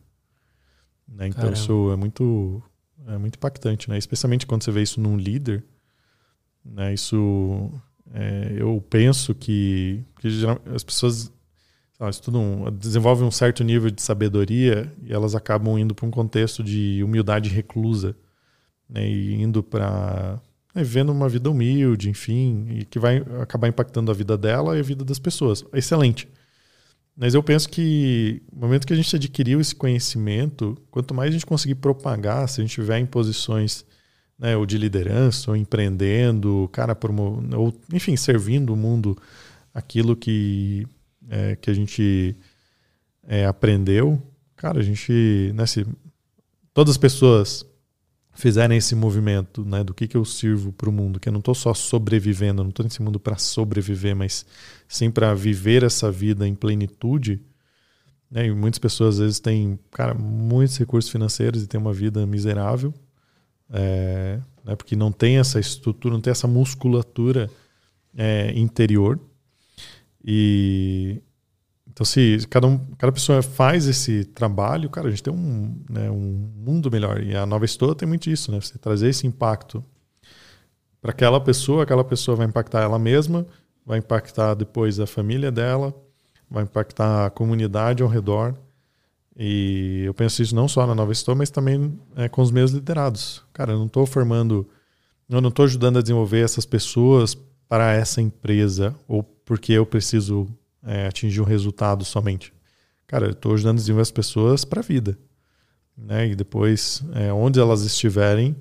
Né? 1.07 1.29
Então 1.29 1.43
Caramba. 1.43 1.59
isso 1.59 1.93
é 1.93 1.97
muito, 1.97 2.62
é 3.07 3.19
muito 3.19 3.37
impactante, 3.37 3.91
né? 3.91 3.99
Especialmente 3.99 4.47
quando 4.47 4.65
você 4.65 4.70
vê 4.70 4.83
isso 4.83 5.01
num 5.01 5.16
líder. 5.16 5.62
Né? 6.65 6.95
Isso 6.95 7.70
é, 8.12 8.55
eu 8.57 8.83
penso 8.89 9.35
que, 9.35 10.03
que 10.19 10.29
as 10.75 10.83
pessoas 10.83 11.31
estudam, 12.09 12.73
desenvolvem 12.79 13.27
um 13.27 13.31
certo 13.31 13.62
nível 13.62 13.91
de 13.91 14.01
sabedoria 14.01 14.91
e 15.03 15.12
elas 15.12 15.35
acabam 15.35 15.79
indo 15.79 15.95
para 15.95 16.07
um 16.07 16.11
contexto 16.11 16.62
de 16.62 17.03
humildade 17.03 17.51
reclusa, 17.51 18.16
né? 18.89 19.07
E 19.07 19.35
indo 19.35 19.62
para 19.62 20.41
vivendo 20.74 21.11
uma 21.11 21.28
vida 21.28 21.51
humilde, 21.51 22.09
enfim, 22.09 22.66
e 22.70 22.85
que 22.85 22.99
vai 22.99 23.19
acabar 23.40 23.69
impactando 23.69 24.11
a 24.11 24.15
vida 24.15 24.36
dela 24.36 24.77
e 24.77 24.81
a 24.81 24.82
vida 24.82 25.05
das 25.05 25.19
pessoas. 25.19 25.65
Excelente. 25.73 26.28
Mas 27.16 27.35
eu 27.35 27.43
penso 27.43 27.69
que 27.69 28.43
no 28.53 28.61
momento 28.61 28.86
que 28.86 28.93
a 28.93 28.97
gente 28.97 29.15
adquiriu 29.16 29.61
esse 29.61 29.74
conhecimento, 29.74 30.77
quanto 30.90 31.12
mais 31.12 31.31
a 31.31 31.32
gente 31.32 31.47
conseguir 31.47 31.74
propagar, 31.74 32.49
se 32.49 32.61
a 32.61 32.62
gente 32.62 32.70
estiver 32.70 32.99
em 32.99 33.07
posições 33.07 33.85
né, 34.39 34.57
ou 34.57 34.65
de 34.65 34.78
liderança, 34.78 35.51
ou 35.51 35.57
empreendendo, 35.57 36.69
cara, 36.73 36.95
promo 36.95 37.43
ou 37.57 37.74
enfim, 37.93 38.15
servindo 38.16 38.73
o 38.73 38.77
mundo 38.77 39.19
aquilo 39.74 40.15
que, 40.15 40.86
é, 41.28 41.57
que 41.57 41.69
a 41.69 41.74
gente 41.74 42.36
é, 43.27 43.47
aprendeu, 43.47 44.23
cara, 44.55 44.78
a 44.78 44.82
gente, 44.82 45.53
né, 45.55 45.66
se 45.66 45.85
todas 46.73 46.93
as 46.93 46.99
pessoas 46.99 47.66
fizerem 48.39 48.78
esse 48.78 48.94
movimento, 48.94 49.65
né, 49.65 49.82
do 49.82 49.93
que, 49.93 50.06
que 50.06 50.16
eu 50.16 50.24
sirvo 50.24 50.70
para 50.70 50.89
o 50.89 50.93
mundo, 50.93 51.19
que 51.19 51.28
eu 51.28 51.32
não 51.32 51.40
estou 51.40 51.56
só 51.56 51.74
sobrevivendo, 51.74 52.60
eu 52.60 52.65
não 52.65 52.70
estou 52.70 52.85
nesse 52.85 53.02
mundo 53.02 53.19
para 53.19 53.36
sobreviver, 53.36 54.15
mas 54.15 54.47
sim 54.86 55.10
para 55.10 55.35
viver 55.35 55.82
essa 55.82 56.09
vida 56.09 56.47
em 56.47 56.55
plenitude. 56.55 57.43
Né, 58.31 58.47
e 58.47 58.55
muitas 58.55 58.78
pessoas 58.78 59.16
às 59.16 59.20
vezes 59.20 59.40
têm, 59.40 59.77
cara, 59.90 60.15
muitos 60.15 60.78
recursos 60.78 61.10
financeiros 61.10 61.65
e 61.65 61.66
têm 61.66 61.81
uma 61.81 61.93
vida 61.93 62.24
miserável, 62.27 62.94
é, 63.70 64.39
né, 64.65 64.77
porque 64.77 64.94
não 64.94 65.10
tem 65.10 65.39
essa 65.39 65.59
estrutura, 65.59 66.15
não 66.15 66.20
tem 66.20 66.31
essa 66.31 66.47
musculatura 66.47 67.51
é, 68.16 68.52
interior. 68.55 69.19
E, 70.24 71.20
então, 71.99 72.05
se 72.05 72.47
cada, 72.49 72.65
um, 72.69 72.79
cada 72.97 73.11
pessoa 73.11 73.43
faz 73.43 73.89
esse 73.89 74.25
trabalho, 74.25 74.89
cara, 74.89 75.09
a 75.09 75.11
gente 75.11 75.20
tem 75.20 75.35
um, 75.35 75.83
né, 75.91 76.09
um 76.09 76.49
mundo 76.57 76.89
melhor. 76.93 77.20
E 77.20 77.35
a 77.35 77.45
nova 77.45 77.65
Estoa 77.65 77.93
tem 77.93 78.07
muito 78.07 78.31
isso, 78.31 78.53
né? 78.53 78.61
Você 78.61 78.79
trazer 78.79 79.09
esse 79.09 79.27
impacto 79.27 79.85
para 81.03 81.11
aquela 81.11 81.41
pessoa, 81.41 81.83
aquela 81.83 82.05
pessoa 82.05 82.37
vai 82.37 82.47
impactar 82.47 82.83
ela 82.83 83.01
mesma, 83.01 83.45
vai 83.85 83.99
impactar 83.99 84.55
depois 84.55 85.01
a 85.01 85.09
família 85.09 85.51
dela, 85.51 85.93
vai 86.49 86.62
impactar 86.62 87.27
a 87.27 87.31
comunidade 87.31 88.01
ao 88.01 88.09
redor. 88.09 88.55
E 89.37 90.05
eu 90.07 90.15
penso 90.15 90.41
isso 90.41 90.55
não 90.55 90.69
só 90.69 90.87
na 90.87 90.95
Nova 90.95 91.11
Estoa, 91.11 91.35
mas 91.35 91.51
também 91.51 91.99
é, 92.15 92.29
com 92.29 92.43
os 92.43 92.53
meus 92.53 92.70
liderados. 92.70 93.43
Cara, 93.53 93.73
eu 93.73 93.79
não 93.79 93.87
estou 93.87 94.07
formando, 94.07 94.69
eu 95.29 95.41
não 95.41 95.49
estou 95.49 95.65
ajudando 95.65 95.99
a 95.99 96.03
desenvolver 96.03 96.45
essas 96.45 96.65
pessoas 96.65 97.37
para 97.69 97.93
essa 97.93 98.23
empresa 98.23 98.95
ou 99.09 99.25
porque 99.25 99.73
eu 99.73 99.85
preciso 99.85 100.47
é, 100.89 101.06
atingir 101.06 101.43
um 101.43 101.44
resultado 101.44 102.02
somente. 102.02 102.52
Cara, 103.06 103.27
eu 103.27 103.32
estou 103.32 103.52
ajudando 103.52 103.77
a 103.77 103.81
desenvolver 103.81 104.02
as 104.02 104.10
pessoas 104.10 104.65
para 104.65 104.81
a 104.81 104.82
vida. 104.82 105.19
Né? 105.97 106.28
E 106.28 106.35
depois, 106.35 107.02
é, 107.15 107.31
onde 107.32 107.60
elas 107.60 107.82
estiverem, 107.82 108.56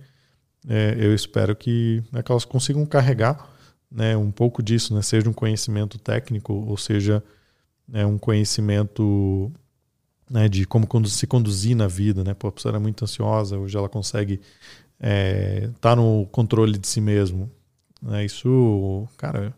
é, 0.68 0.96
eu 1.00 1.16
espero 1.16 1.56
que, 1.56 2.04
né, 2.12 2.22
que 2.22 2.32
elas 2.32 2.44
consigam 2.44 2.86
carregar 2.86 3.50
né, 3.90 4.18
um 4.18 4.30
pouco 4.30 4.62
disso, 4.62 4.94
né? 4.94 5.02
seja 5.02 5.30
um 5.30 5.34
conhecimento 5.34 5.98
técnico, 5.98 6.54
ou 6.54 6.76
seja 6.76 7.24
né, 7.88 8.06
um 8.06 8.18
conhecimento 8.18 9.50
né, 10.30 10.50
de 10.50 10.66
como 10.66 10.86
se 11.08 11.26
conduzir 11.26 11.78
na 11.78 11.88
vida. 11.88 12.24
Né? 12.26 12.34
Pô, 12.34 12.50
a 12.50 12.52
pessoa 12.52 12.72
era 12.72 12.80
muito 12.80 13.04
ansiosa, 13.04 13.58
hoje 13.58 13.78
ela 13.78 13.88
consegue 13.88 14.34
estar 14.34 15.00
é, 15.00 15.70
tá 15.80 15.96
no 15.96 16.26
controle 16.26 16.78
de 16.78 16.88
si 16.88 17.00
mesmo. 17.00 17.50
Né? 18.02 18.26
Isso, 18.26 19.08
cara, 19.16 19.56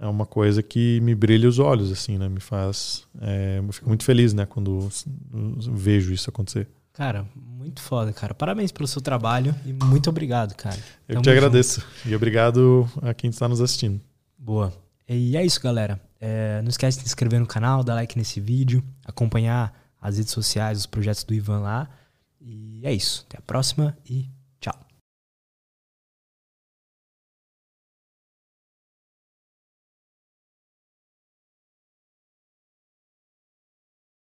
é 0.00 0.06
uma 0.06 0.26
coisa 0.26 0.62
que 0.62 1.00
me 1.00 1.14
brilha 1.14 1.48
os 1.48 1.58
olhos, 1.58 1.90
assim, 1.90 2.18
né? 2.18 2.28
Me 2.28 2.40
faz. 2.40 3.04
É, 3.20 3.58
eu 3.58 3.72
fico 3.72 3.88
muito 3.88 4.04
feliz, 4.04 4.32
né, 4.32 4.46
quando 4.46 4.88
vejo 5.72 6.12
isso 6.12 6.30
acontecer. 6.30 6.68
Cara, 6.92 7.26
muito 7.34 7.80
foda, 7.80 8.12
cara. 8.12 8.34
Parabéns 8.34 8.72
pelo 8.72 8.88
seu 8.88 9.00
trabalho 9.00 9.54
e 9.64 9.72
muito 9.72 10.10
obrigado, 10.10 10.54
cara. 10.54 10.78
Eu 11.08 11.14
Tamo 11.14 11.22
te 11.22 11.30
agradeço. 11.30 11.80
Junto. 11.80 12.08
E 12.08 12.16
obrigado 12.16 12.90
a 13.02 13.14
quem 13.14 13.30
está 13.30 13.48
nos 13.48 13.60
assistindo. 13.60 14.00
Boa. 14.36 14.72
E 15.08 15.36
é 15.36 15.44
isso, 15.44 15.60
galera. 15.60 16.00
É, 16.20 16.60
não 16.62 16.68
esquece 16.68 16.98
de 16.98 17.04
se 17.04 17.08
inscrever 17.08 17.38
no 17.38 17.46
canal, 17.46 17.84
dar 17.84 17.94
like 17.94 18.18
nesse 18.18 18.40
vídeo, 18.40 18.82
acompanhar 19.04 19.72
as 20.00 20.18
redes 20.18 20.32
sociais, 20.32 20.78
os 20.78 20.86
projetos 20.86 21.22
do 21.22 21.32
Ivan 21.32 21.60
lá. 21.60 21.88
E 22.40 22.80
é 22.84 22.92
isso. 22.92 23.24
Até 23.28 23.38
a 23.38 23.42
próxima 23.42 23.96
e 24.08 24.28